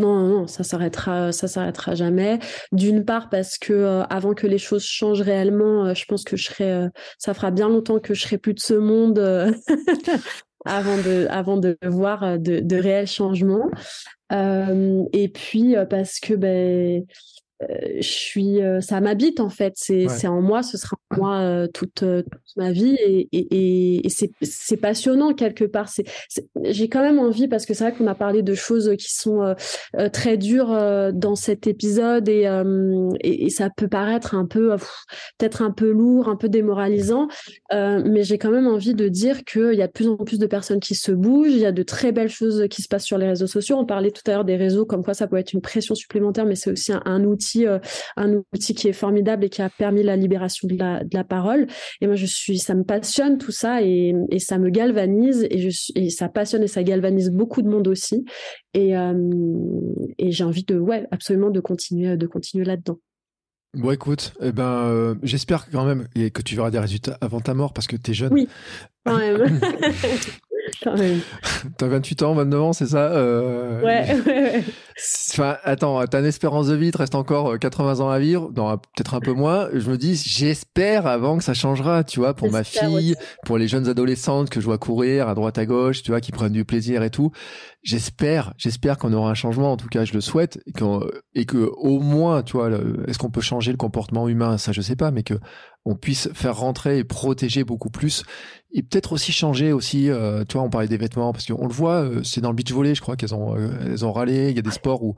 non, 0.00 0.26
non, 0.26 0.46
ça 0.46 0.64
s'arrêtera, 0.64 1.32
ça 1.32 1.46
s'arrêtera 1.46 1.94
jamais. 1.94 2.38
D'une 2.72 3.04
part 3.04 3.28
parce 3.28 3.58
que 3.58 3.72
euh, 3.72 4.02
avant 4.04 4.34
que 4.34 4.46
les 4.46 4.58
choses 4.58 4.84
changent 4.84 5.20
réellement, 5.20 5.86
euh, 5.86 5.94
je 5.94 6.04
pense 6.06 6.24
que 6.24 6.36
je 6.36 6.44
serai, 6.44 6.72
euh, 6.72 6.88
ça 7.18 7.34
fera 7.34 7.50
bien 7.50 7.68
longtemps 7.68 7.98
que 7.98 8.14
je 8.14 8.22
serai 8.22 8.38
plus 8.38 8.54
de 8.54 8.60
ce 8.60 8.74
monde 8.74 9.18
avant 10.64 10.96
de, 10.96 11.26
avant 11.30 11.56
de 11.56 11.76
voir 11.84 12.38
de, 12.38 12.60
de 12.60 12.76
réels 12.76 13.06
changements. 13.06 13.70
et 14.30 15.28
puis 15.28 15.74
parce 15.88 16.20
que 16.20 16.34
ben 16.34 17.04
je 17.68 18.00
suis, 18.02 18.58
ça 18.80 19.00
m'habite 19.00 19.40
en 19.40 19.50
fait. 19.50 19.74
C'est, 19.76 20.08
c'est 20.08 20.26
en 20.26 20.40
moi, 20.40 20.62
ce 20.62 20.78
sera 20.78 20.96
en 21.10 21.16
moi 21.16 21.68
toute, 21.74 21.94
toute, 21.94 22.26
ma 22.56 22.72
vie 22.72 22.96
et, 23.00 23.28
et, 23.32 24.06
et 24.06 24.08
c'est, 24.08 24.30
c'est 24.42 24.76
passionnant 24.76 25.34
quelque 25.34 25.64
part. 25.64 25.90
J'ai 26.64 26.88
quand 26.88 27.02
même 27.02 27.18
envie 27.18 27.48
parce 27.48 27.66
que 27.66 27.74
c'est 27.74 27.84
vrai 27.84 27.92
qu'on 27.92 28.06
a 28.06 28.14
parlé 28.14 28.42
de 28.42 28.54
choses 28.54 28.94
qui 28.98 29.12
sont 29.12 29.54
très 30.12 30.36
dures 30.36 31.12
dans 31.12 31.34
cet 31.34 31.66
épisode 31.66 32.28
et, 32.28 32.48
et, 33.20 33.50
ça 33.50 33.68
peut 33.68 33.88
paraître 33.88 34.34
un 34.34 34.46
peu, 34.46 34.74
peut-être 35.38 35.62
un 35.62 35.70
peu 35.70 35.90
lourd, 35.90 36.28
un 36.28 36.36
peu 36.36 36.48
démoralisant, 36.48 37.28
mais 37.72 38.22
j'ai 38.22 38.38
quand 38.38 38.50
même 38.50 38.66
envie 38.66 38.94
de 38.94 39.08
dire 39.08 39.44
qu'il 39.44 39.74
y 39.74 39.82
a 39.82 39.86
de 39.86 39.92
plus 39.92 40.08
en 40.08 40.16
plus 40.16 40.38
de 40.38 40.46
personnes 40.46 40.80
qui 40.80 40.94
se 40.94 41.12
bougent. 41.12 41.52
Il 41.52 41.58
y 41.58 41.66
a 41.66 41.72
de 41.72 41.82
très 41.82 42.12
belles 42.12 42.30
choses 42.30 42.66
qui 42.70 42.82
se 42.82 42.88
passent 42.88 43.04
sur 43.04 43.18
les 43.18 43.26
réseaux 43.26 43.46
sociaux. 43.46 43.76
On 43.76 43.84
parlait 43.84 44.10
tout 44.10 44.22
à 44.26 44.32
l'heure 44.32 44.44
des 44.44 44.56
réseaux, 44.56 44.86
comme 44.86 45.04
quoi 45.04 45.14
ça 45.14 45.26
peut 45.26 45.36
être 45.36 45.52
une 45.52 45.60
pression 45.60 45.94
supplémentaire, 45.94 46.46
mais 46.46 46.54
c'est 46.54 46.70
aussi 46.70 46.92
un, 46.92 47.02
un 47.04 47.24
outil 47.24 47.49
euh, 47.58 47.78
un 48.16 48.42
outil 48.52 48.74
qui 48.74 48.88
est 48.88 48.92
formidable 48.92 49.44
et 49.44 49.48
qui 49.48 49.62
a 49.62 49.70
permis 49.70 50.02
la 50.02 50.16
libération 50.16 50.68
de 50.68 50.76
la, 50.76 51.04
de 51.04 51.14
la 51.14 51.24
parole. 51.24 51.66
Et 52.00 52.06
moi, 52.06 52.16
je 52.16 52.26
suis, 52.26 52.58
ça 52.58 52.74
me 52.74 52.84
passionne 52.84 53.38
tout 53.38 53.52
ça 53.52 53.82
et, 53.82 54.14
et 54.30 54.38
ça 54.38 54.58
me 54.58 54.70
galvanise 54.70 55.46
et, 55.50 55.70
je, 55.70 55.92
et 55.94 56.10
ça 56.10 56.28
passionne 56.28 56.62
et 56.62 56.68
ça 56.68 56.82
galvanise 56.82 57.30
beaucoup 57.30 57.62
de 57.62 57.68
monde 57.68 57.88
aussi. 57.88 58.24
Et, 58.74 58.96
euh, 58.96 59.14
et 60.18 60.30
j'ai 60.30 60.44
envie 60.44 60.64
de, 60.64 60.78
ouais, 60.78 61.06
absolument 61.10 61.50
de 61.50 61.60
continuer, 61.60 62.16
de 62.16 62.26
continuer 62.26 62.64
là-dedans. 62.64 62.98
Bon, 63.74 63.92
écoute, 63.92 64.32
eh 64.40 64.50
ben, 64.50 64.64
euh, 64.64 65.14
j'espère 65.22 65.70
quand 65.70 65.84
même 65.84 66.08
que 66.08 66.42
tu 66.42 66.56
verras 66.56 66.72
des 66.72 66.80
résultats 66.80 67.16
avant 67.20 67.40
ta 67.40 67.54
mort 67.54 67.72
parce 67.72 67.86
que 67.86 67.96
tu 67.96 68.10
es 68.10 68.14
jeune. 68.14 68.32
Oui, 68.32 68.48
quand 69.04 69.16
même. 69.16 69.60
T'as 71.76 71.86
28 71.86 72.22
ans, 72.22 72.34
29 72.34 72.60
ans, 72.62 72.72
c'est 72.72 72.86
ça 72.86 73.12
euh... 73.12 73.82
Ouais, 73.82 74.06
ouais, 74.26 74.42
ouais. 74.42 74.64
Enfin, 75.32 75.56
attends, 75.64 76.04
t'as 76.06 76.20
une 76.20 76.26
espérance 76.26 76.68
de 76.68 76.74
vie, 76.74 76.88
il 76.88 76.92
te 76.92 76.98
reste 76.98 77.14
encore 77.14 77.58
80 77.58 78.00
ans 78.00 78.10
à 78.10 78.18
vivre, 78.18 78.50
peut-être 78.52 79.14
un 79.14 79.20
peu 79.20 79.32
moins. 79.32 79.68
Je 79.72 79.90
me 79.90 79.96
dis, 79.96 80.14
j'espère 80.14 81.06
avant 81.06 81.38
que 81.38 81.44
ça 81.44 81.54
changera, 81.54 82.04
tu 82.04 82.20
vois, 82.20 82.34
pour 82.34 82.50
ma 82.50 82.64
fille, 82.64 83.14
pour 83.44 83.56
les 83.56 83.68
jeunes 83.68 83.88
adolescentes 83.88 84.50
que 84.50 84.60
je 84.60 84.66
vois 84.66 84.78
courir 84.78 85.28
à 85.28 85.34
droite 85.34 85.58
à 85.58 85.64
gauche, 85.64 86.02
tu 86.02 86.10
vois, 86.10 86.20
qui 86.20 86.32
prennent 86.32 86.52
du 86.52 86.64
plaisir 86.64 87.02
et 87.02 87.10
tout. 87.10 87.30
J'espère, 87.82 88.52
j'espère 88.58 88.98
qu'on 88.98 89.12
aura 89.14 89.30
un 89.30 89.34
changement. 89.34 89.72
En 89.72 89.76
tout 89.78 89.88
cas, 89.88 90.04
je 90.04 90.12
le 90.12 90.20
souhaite 90.20 90.60
et, 90.66 90.72
et 91.34 91.46
que 91.46 91.70
au 91.78 92.00
moins, 92.00 92.42
tu 92.42 92.58
vois, 92.58 92.68
est-ce 93.06 93.18
qu'on 93.18 93.30
peut 93.30 93.40
changer 93.40 93.70
le 93.70 93.78
comportement 93.78 94.28
humain? 94.28 94.58
Ça, 94.58 94.72
je 94.72 94.82
sais 94.82 94.96
pas, 94.96 95.10
mais 95.10 95.22
que 95.22 95.34
on 95.84 95.96
puisse 95.96 96.28
faire 96.34 96.56
rentrer 96.56 96.98
et 96.98 97.04
protéger 97.04 97.64
beaucoup 97.64 97.90
plus 97.90 98.22
et 98.72 98.82
peut-être 98.82 99.12
aussi 99.12 99.32
changer 99.32 99.72
aussi 99.72 100.10
euh, 100.10 100.44
tu 100.44 100.54
vois 100.54 100.62
on 100.62 100.70
parlait 100.70 100.88
des 100.88 100.96
vêtements 100.96 101.32
parce 101.32 101.46
qu'on 101.46 101.66
le 101.66 101.72
voit 101.72 102.02
euh, 102.02 102.22
c'est 102.22 102.40
dans 102.40 102.50
le 102.50 102.56
beach 102.56 102.72
volley 102.72 102.94
je 102.94 103.00
crois 103.00 103.16
qu'elles 103.16 103.34
ont 103.34 103.56
euh, 103.56 103.70
elles 103.84 104.04
ont 104.04 104.12
râlé 104.12 104.50
il 104.50 104.56
y 104.56 104.58
a 104.58 104.62
des 104.62 104.70
sports 104.70 105.02
où 105.02 105.16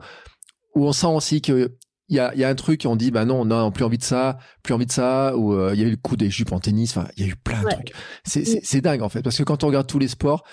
où 0.74 0.86
on 0.86 0.92
sent 0.92 1.08
aussi 1.08 1.42
que 1.42 1.76
il 2.08 2.16
y 2.16 2.18
a, 2.18 2.34
y 2.34 2.44
a 2.44 2.48
un 2.48 2.54
truc 2.54 2.84
et 2.84 2.88
on 2.88 2.96
dit 2.96 3.10
bah 3.10 3.24
non 3.24 3.40
on 3.40 3.44
n'a 3.46 3.70
plus 3.70 3.84
envie 3.84 3.98
de 3.98 4.04
ça 4.04 4.38
plus 4.62 4.74
envie 4.74 4.86
de 4.86 4.92
ça 4.92 5.36
ou 5.36 5.52
il 5.70 5.78
y 5.78 5.82
avait 5.82 5.90
le 5.90 5.96
coup 5.96 6.16
des 6.16 6.30
jupes 6.30 6.52
en 6.52 6.60
tennis 6.60 6.96
enfin 6.96 7.08
il 7.16 7.24
y 7.24 7.26
a 7.26 7.30
eu 7.30 7.36
plein 7.36 7.62
de 7.62 7.68
trucs. 7.68 7.92
C'est 8.24 8.44
c'est 8.62 8.80
dingue 8.80 9.02
en 9.02 9.08
fait 9.08 9.22
parce 9.22 9.38
que 9.38 9.42
quand 9.44 9.64
on 9.64 9.68
regarde 9.68 9.86
tous 9.86 9.98
les 9.98 10.08
sports 10.08 10.44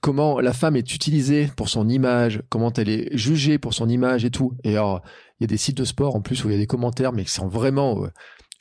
comment 0.00 0.40
la 0.40 0.52
femme 0.52 0.76
est 0.76 0.94
utilisée 0.94 1.50
pour 1.56 1.68
son 1.68 1.88
image 1.88 2.42
comment 2.48 2.72
elle 2.72 2.88
est 2.88 3.16
jugée 3.16 3.58
pour 3.58 3.74
son 3.74 3.88
image 3.88 4.24
et 4.24 4.30
tout. 4.30 4.52
Et 4.62 4.70
alors 4.70 5.02
il 5.38 5.42
y 5.42 5.44
a 5.44 5.48
des 5.48 5.58
sites 5.58 5.76
de 5.76 5.84
sport 5.84 6.16
en 6.16 6.22
plus 6.22 6.44
où 6.44 6.48
il 6.48 6.52
y 6.52 6.56
a 6.56 6.58
des 6.58 6.66
commentaires 6.66 7.12
mais 7.12 7.24
qui 7.24 7.32
sont 7.32 7.48
vraiment 7.48 8.06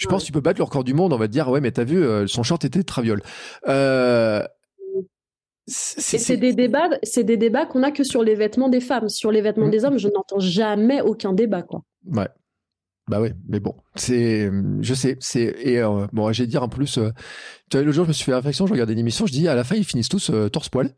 je 0.03 0.07
pense 0.07 0.23
que 0.23 0.27
tu 0.27 0.31
peux 0.31 0.41
battre 0.41 0.59
le 0.59 0.65
record 0.65 0.83
du 0.83 0.93
monde. 0.93 1.13
On 1.13 1.17
va 1.17 1.27
te 1.27 1.31
dire, 1.31 1.49
ouais, 1.49 1.61
mais 1.61 1.71
t'as 1.71 1.83
vu, 1.83 2.03
euh, 2.03 2.27
son 2.27 2.43
short 2.43 2.63
était 2.65 2.79
de 2.79 2.85
traviole. 2.85 3.21
Euh, 3.67 4.43
c'est 5.65 6.37
des 6.37 6.53
débats, 6.53 6.89
c'est 7.03 7.23
des 7.23 7.37
débats 7.37 7.65
qu'on 7.65 7.83
a 7.83 7.91
que 7.91 8.03
sur 8.03 8.21
les 8.21 8.35
vêtements 8.35 8.69
des 8.69 8.81
femmes. 8.81 9.07
Sur 9.07 9.31
les 9.31 9.41
vêtements 9.41 9.67
mmh. 9.67 9.71
des 9.71 9.85
hommes, 9.85 9.97
je 9.97 10.09
n'entends 10.09 10.39
jamais 10.39 11.01
aucun 11.01 11.31
débat, 11.31 11.61
quoi. 11.61 11.83
Ouais. 12.05 12.27
Bah 13.09 13.19
ouais, 13.19 13.33
mais 13.49 13.59
bon, 13.59 13.75
c'est, 13.95 14.49
je 14.79 14.93
sais, 14.93 15.17
c'est 15.19 15.53
et 15.59 15.81
euh, 15.81 16.07
bon, 16.13 16.31
j'ai 16.31 16.47
dire 16.47 16.63
en 16.63 16.69
plus, 16.69 16.97
euh, 16.97 17.09
tu 17.69 17.75
vois, 17.75 17.83
le 17.83 17.91
jour 17.91 18.05
je 18.05 18.09
me 18.09 18.13
suis 18.13 18.23
fait 18.23 18.33
réflexion, 18.33 18.65
je 18.65 18.71
regardais 18.71 18.93
une 18.93 18.99
émission, 18.99 19.25
je 19.25 19.33
dis 19.33 19.45
à 19.49 19.55
la 19.55 19.65
fin 19.65 19.75
ils 19.75 19.83
finissent 19.83 20.07
tous 20.07 20.29
euh, 20.29 20.47
torse 20.47 20.69
poil, 20.69 20.95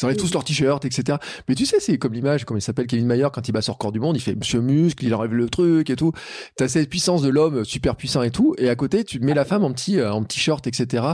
ils 0.00 0.04
enlèvent 0.04 0.16
tous 0.16 0.32
leur 0.32 0.44
t-shirt, 0.44 0.84
etc. 0.84 1.18
Mais 1.48 1.54
tu 1.54 1.66
sais, 1.66 1.80
c'est 1.80 1.98
comme 1.98 2.12
l'image, 2.12 2.44
comme 2.44 2.56
il 2.56 2.62
s'appelle 2.62 2.86
Kevin 2.86 3.06
Mayer 3.06 3.28
quand 3.32 3.46
il 3.48 3.52
bat 3.52 3.62
sur 3.62 3.78
corps 3.78 3.92
du 3.92 4.00
monde, 4.00 4.16
il 4.16 4.20
fait 4.20 4.34
Monsieur 4.34 4.60
muscle, 4.60 5.04
il 5.04 5.14
enlève 5.14 5.34
le 5.34 5.48
truc 5.48 5.90
et 5.90 5.96
tout. 5.96 6.12
T'as 6.56 6.68
cette 6.68 6.90
puissance 6.90 7.22
de 7.22 7.28
l'homme 7.28 7.64
super 7.64 7.96
puissant 7.96 8.22
et 8.22 8.30
tout, 8.30 8.54
et 8.58 8.68
à 8.68 8.76
côté 8.76 9.04
tu 9.04 9.20
mets 9.20 9.34
la 9.34 9.44
femme 9.44 9.64
en 9.64 9.72
petit, 9.72 10.02
en 10.02 10.22
petit 10.22 10.40
short, 10.40 10.66
etc. 10.66 11.04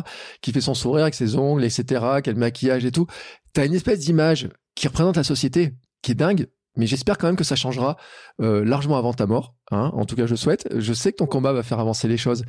qui 0.40 0.52
fait 0.52 0.60
son 0.60 0.74
sourire 0.74 1.02
avec 1.02 1.14
ses 1.14 1.36
ongles, 1.36 1.64
etc. 1.64 2.04
Quel 2.22 2.36
maquillage 2.36 2.84
et 2.84 2.92
tout. 2.92 3.06
T'as 3.52 3.66
une 3.66 3.74
espèce 3.74 4.00
d'image 4.00 4.48
qui 4.74 4.88
représente 4.88 5.16
la 5.16 5.24
société, 5.24 5.74
qui 6.02 6.12
est 6.12 6.14
dingue, 6.14 6.46
mais 6.76 6.86
j'espère 6.86 7.18
quand 7.18 7.26
même 7.26 7.36
que 7.36 7.44
ça 7.44 7.56
changera 7.56 7.96
euh, 8.40 8.64
largement 8.64 8.96
avant 8.96 9.12
ta 9.12 9.26
mort. 9.26 9.54
Hein. 9.70 9.90
En 9.94 10.04
tout 10.04 10.16
cas, 10.16 10.26
je 10.26 10.34
souhaite. 10.34 10.68
Je 10.76 10.92
sais 10.92 11.12
que 11.12 11.16
ton 11.16 11.26
combat 11.26 11.52
va 11.52 11.62
faire 11.62 11.80
avancer 11.80 12.08
les 12.08 12.16
choses 12.16 12.44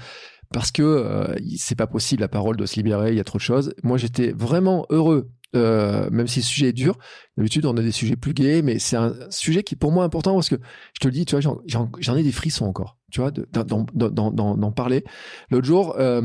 parce 0.53 0.71
que 0.71 0.83
euh, 0.83 1.35
c'est 1.57 1.75
pas 1.75 1.87
possible. 1.87 2.21
La 2.21 2.27
parole 2.27 2.55
doit 2.55 2.67
se 2.67 2.75
libérer. 2.75 3.11
Il 3.11 3.17
y 3.17 3.19
a 3.19 3.23
trop 3.23 3.39
de 3.39 3.43
choses. 3.43 3.73
Moi, 3.83 3.97
j'étais 3.97 4.31
vraiment 4.31 4.85
heureux. 4.89 5.31
Euh, 5.55 6.09
même 6.11 6.27
si 6.27 6.39
le 6.39 6.45
sujet 6.45 6.67
est 6.69 6.73
dur, 6.73 6.97
d'habitude 7.35 7.65
on 7.65 7.75
a 7.75 7.81
des 7.81 7.91
sujets 7.91 8.15
plus 8.15 8.33
gais, 8.33 8.61
mais 8.61 8.79
c'est 8.79 8.95
un 8.95 9.13
sujet 9.29 9.63
qui 9.63 9.75
est 9.75 9.77
pour 9.77 9.91
moi 9.91 10.05
important 10.05 10.33
parce 10.33 10.49
que 10.49 10.55
je 10.93 10.99
te 10.99 11.07
le 11.07 11.11
dis, 11.13 11.25
tu 11.25 11.37
vois, 11.37 11.57
j'en 11.67 12.15
ai 12.15 12.23
des 12.23 12.31
frissons 12.31 12.65
encore, 12.65 12.97
tu 13.11 13.19
vois, 13.19 13.31
d'en 13.31 14.71
parler. 14.71 15.03
L'autre 15.49 15.67
jour, 15.67 15.95
euh, 15.99 16.21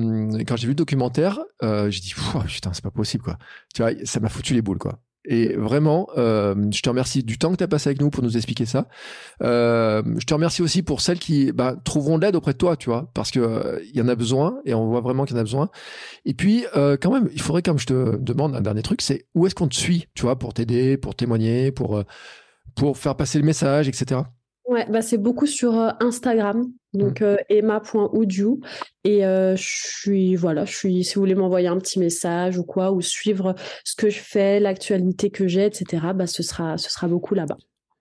quand 0.47 0.57
j'ai 0.57 0.67
vu 0.67 0.73
le 0.73 0.77
documentaire, 0.77 1.41
euh, 1.63 1.91
j'ai 1.91 2.01
dit, 2.01 2.15
putain, 2.47 2.73
c'est 2.73 2.85
pas 2.85 2.91
possible, 2.91 3.25
quoi. 3.25 3.39
Tu 3.75 3.83
vois, 3.83 3.93
ça 4.05 4.21
m'a 4.21 4.29
foutu 4.29 4.55
les 4.55 4.63
boules, 4.63 4.79
quoi. 4.79 5.01
Et 5.27 5.55
vraiment, 5.55 6.09
euh, 6.17 6.55
je 6.73 6.81
te 6.81 6.89
remercie 6.89 7.23
du 7.23 7.39
temps 7.39 7.51
que 7.51 7.57
tu 7.57 7.65
as 7.65 7.69
passé 7.69 7.89
avec 7.89 8.01
nous 8.01 8.11
pour 8.11 8.23
nous 8.23 8.37
expliquer 8.37 8.65
ça. 8.65 8.89
Euh, 9.43 10.03
je 10.19 10.25
te 10.25 10.35
remercie 10.35 10.63
aussi 10.63 10.83
pour 10.83 11.01
celles 11.01 11.19
qui 11.19 11.53
bah, 11.53 11.77
trouveront 11.85 12.19
de 12.19 12.25
l'aide 12.25 12.37
auprès 12.37 12.53
de 12.53 12.59
toi, 12.59 12.77
tu 12.77 12.91
vois, 12.91 13.11
parce 13.15 13.31
que 13.31 13.41
euh, 13.41 13.81
il 13.85 13.97
y 13.97 14.01
en 14.01 14.09
a 14.09 14.15
besoin 14.15 14.61
et 14.65 14.75
on 14.75 14.87
voit 14.89 15.01
vraiment 15.01 15.25
qu'il 15.25 15.35
y 15.35 15.39
en 15.39 15.41
a 15.41 15.45
besoin. 15.45 15.71
Et 16.25 16.35
puis, 16.35 16.65
euh, 16.77 16.97
quand 17.01 17.13
même, 17.13 17.29
il 17.33 17.41
faudrait 17.41 17.63
comme 17.63 17.79
je 17.79 17.87
te 17.87 18.17
demande 18.17 18.55
un 18.55 18.61
dernier 18.61 18.83
truc, 18.83 19.03
c'est 19.03 19.27
où 19.35 19.47
est-ce 19.47 19.55
qu'on 19.55 19.69
te 19.69 19.75
suit, 19.77 20.07
tu 20.15 20.23
vois, 20.23 20.39
pour 20.39 20.55
t'aider, 20.55 20.97
pour 20.97 21.15
témoigner, 21.15 21.73
pour 21.73 22.03
pour 22.75 22.99
faire 22.99 23.17
passer 23.17 23.39
le 23.39 23.45
message, 23.45 23.89
etc. 23.89 24.21
Ouais, 24.69 24.87
bah 24.91 25.01
c'est 25.01 25.19
beaucoup 25.19 25.47
sur 25.47 25.73
Instagram, 26.01 26.67
donc 26.97 27.21
mmh. 27.21 27.37
emma.audio. 27.49 28.61
Et 29.05 29.21
je 29.21 29.55
suis, 29.57 30.35
voilà, 30.35 30.65
je 30.65 30.75
suis, 30.75 31.05
si 31.05 31.15
vous 31.15 31.21
voulez 31.21 31.35
m'envoyer 31.35 31.69
un 31.69 31.79
petit 31.79 31.99
message 31.99 32.59
ou 32.59 32.65
quoi, 32.65 32.93
ou 32.93 33.01
suivre 33.01 33.55
ce 33.85 33.95
que 33.95 34.11
je 34.11 34.19
fais, 34.19 34.59
l'actualité 34.59 35.31
que 35.31 35.47
j'ai, 35.47 35.67
etc., 35.67 36.09
bah, 36.15 36.27
ce, 36.27 36.43
sera, 36.43 36.77
ce 36.77 36.91
sera 36.91 37.07
beaucoup 37.07 37.35
là-bas. 37.35 37.57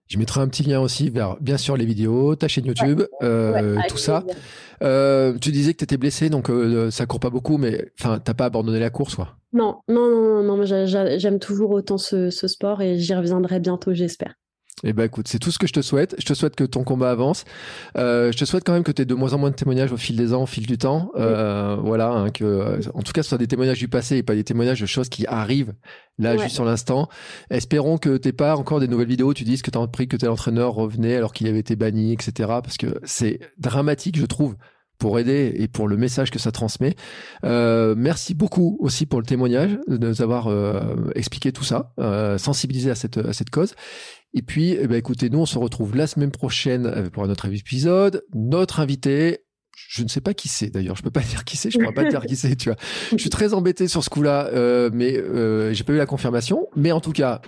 Je 0.07 0.19
mettrai 0.19 0.41
un 0.41 0.47
petit 0.47 0.63
lien 0.63 0.79
aussi 0.81 1.09
vers, 1.09 1.35
bien 1.41 1.57
sûr, 1.57 1.77
les 1.77 1.85
vidéos, 1.85 2.35
ta 2.35 2.47
chaîne 2.47 2.65
YouTube, 2.65 3.03
tout 3.21 3.97
ça. 3.97 4.23
tu 4.81 5.51
disais 5.51 5.73
que 5.73 5.77
tu 5.77 5.83
étais 5.83 5.97
blessé, 5.97 6.29
donc 6.29 6.51
ça 6.91 7.05
court 7.05 7.19
pas 7.19 7.29
beaucoup, 7.29 7.57
mais 7.57 7.91
enfin, 7.99 8.19
t'as 8.19 8.33
pas 8.33 8.45
abandonné 8.45 8.79
la 8.79 8.89
course, 8.89 9.15
quoi. 9.15 9.35
Non, 9.55 9.77
non, 9.87 10.09
non, 10.09 10.43
non, 10.43 10.57
non 10.57 10.65
j'aime 10.65 11.39
toujours 11.39 11.71
autant 11.71 11.97
ce, 11.97 12.29
ce 12.29 12.47
sport 12.47 12.81
et 12.81 12.99
j'y 12.99 13.15
reviendrai 13.15 13.61
bientôt, 13.61 13.93
j'espère. 13.93 14.35
Eh 14.83 14.91
ben 14.91 15.05
écoute, 15.05 15.27
c'est 15.29 15.39
tout 15.39 15.51
ce 15.51 15.57
que 15.57 15.67
je 15.67 15.73
te 15.73 15.81
souhaite. 15.81 16.15
Je 16.19 16.25
te 16.25 16.33
souhaite 16.33 16.55
que 16.55 16.65
ton 16.65 16.83
combat 16.83 17.09
avance. 17.09 17.45
Euh, 17.97 18.31
je 18.31 18.37
te 18.37 18.43
souhaite 18.43 18.65
quand 18.65 18.73
même 18.73 18.83
que 18.83 18.91
tu 18.91 19.01
aies 19.01 19.05
de 19.05 19.15
moins 19.15 19.31
en 19.33 19.37
moins 19.37 19.49
de 19.49 19.55
témoignages 19.55 19.91
au 19.93 19.97
fil 19.97 20.17
des 20.17 20.33
ans, 20.33 20.43
au 20.43 20.47
fil 20.47 20.67
du 20.67 20.77
temps. 20.77 21.11
Euh, 21.15 21.77
voilà, 21.81 22.09
hein, 22.09 22.29
que 22.29 22.79
en 22.93 23.01
tout 23.01 23.13
cas 23.13 23.23
ce 23.23 23.29
soit 23.29 23.37
des 23.37 23.47
témoignages 23.47 23.79
du 23.79 23.87
passé 23.87 24.17
et 24.17 24.23
pas 24.23 24.35
des 24.35 24.43
témoignages 24.43 24.81
de 24.81 24.85
choses 24.85 25.07
qui 25.07 25.25
arrivent 25.27 25.73
là 26.19 26.35
juste 26.37 26.55
sur 26.55 26.65
l'instant. 26.65 27.07
Espérons 27.49 27.97
que 27.97 28.17
t'aies 28.17 28.33
pas 28.33 28.55
encore 28.57 28.81
des 28.81 28.89
nouvelles 28.89 29.07
vidéos 29.07 29.29
où 29.29 29.33
tu 29.33 29.45
dises 29.45 29.61
que 29.61 29.71
t'as 29.71 29.81
appris 29.81 30.09
que 30.09 30.17
tel 30.17 30.29
entraîneur 30.29 30.73
revenait 30.73 31.15
alors 31.15 31.31
qu'il 31.31 31.47
avait 31.47 31.59
été 31.59 31.77
banni, 31.77 32.11
etc. 32.11 32.31
Parce 32.61 32.77
que 32.77 32.99
c'est 33.05 33.39
dramatique, 33.57 34.17
je 34.19 34.25
trouve 34.25 34.55
pour 34.97 35.19
aider 35.19 35.53
et 35.55 35.67
pour 35.67 35.87
le 35.87 35.97
message 35.97 36.31
que 36.31 36.39
ça 36.39 36.51
transmet. 36.51 36.95
Euh, 37.43 37.95
merci 37.97 38.33
beaucoup 38.33 38.77
aussi 38.79 39.05
pour 39.05 39.19
le 39.19 39.25
témoignage, 39.25 39.77
de 39.87 39.97
nous 39.97 40.21
avoir 40.21 40.47
euh, 40.47 40.95
expliqué 41.15 41.51
tout 41.51 41.63
ça, 41.63 41.93
euh, 41.99 42.37
sensibilisé 42.37 42.91
à 42.91 42.95
cette, 42.95 43.17
à 43.17 43.33
cette 43.33 43.49
cause. 43.49 43.73
Et 44.35 44.41
puis, 44.41 44.75
eh 44.77 44.85
ben, 44.87 44.97
écoutez, 44.97 45.29
nous, 45.29 45.39
on 45.39 45.45
se 45.45 45.57
retrouve 45.57 45.95
la 45.95 46.07
semaine 46.07 46.31
prochaine 46.31 46.85
euh, 46.85 47.09
pour 47.09 47.23
un 47.23 47.29
autre 47.29 47.45
épisode. 47.45 48.23
Notre 48.33 48.81
invité, 48.81 49.45
je 49.73 50.03
ne 50.03 50.09
sais 50.09 50.19
pas 50.19 50.33
qui 50.33 50.49
c'est 50.49 50.69
d'ailleurs, 50.69 50.97
je 50.97 51.03
peux 51.03 51.09
pas 51.09 51.21
dire 51.29 51.45
qui 51.45 51.55
c'est, 51.55 51.71
je 51.71 51.79
pourrais 51.79 51.93
pas 51.93 52.03
dire 52.03 52.21
qui 52.25 52.35
c'est, 52.35 52.55
tu 52.57 52.69
vois. 52.69 52.77
Je 53.11 53.17
suis 53.17 53.29
très 53.29 53.53
embêté 53.53 53.87
sur 53.87 54.03
ce 54.03 54.09
coup-là, 54.09 54.49
euh, 54.53 54.89
mais 54.93 55.15
euh, 55.17 55.73
j'ai 55.73 55.85
pas 55.85 55.93
eu 55.93 55.97
la 55.97 56.05
confirmation. 56.05 56.67
Mais 56.75 56.91
en 56.91 56.99
tout 56.99 57.13
cas, 57.13 57.41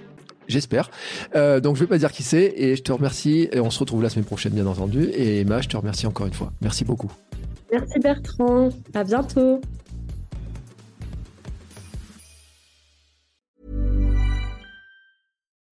j'espère. 0.47 0.89
Euh, 1.35 1.59
donc 1.59 1.75
je 1.75 1.81
vais 1.81 1.87
pas 1.87 1.97
dire 1.97 2.11
qui 2.11 2.23
c'est 2.23 2.53
et 2.55 2.75
je 2.75 2.83
te 2.83 2.91
remercie 2.91 3.49
et 3.51 3.59
on 3.59 3.69
se 3.69 3.79
retrouve 3.79 4.03
la 4.03 4.09
semaine 4.09 4.25
prochaine 4.25 4.53
bien 4.53 4.67
entendu. 4.67 5.03
Et 5.03 5.41
Emma, 5.41 5.61
je 5.61 5.67
te 5.67 5.77
remercie 5.77 6.07
encore 6.07 6.25
une 6.25 6.33
fois. 6.33 6.51
Merci 6.61 6.85
beaucoup. 6.85 7.11
Merci 7.71 7.99
Bertrand. 7.99 8.69
À 8.93 9.03
bientôt. 9.03 9.61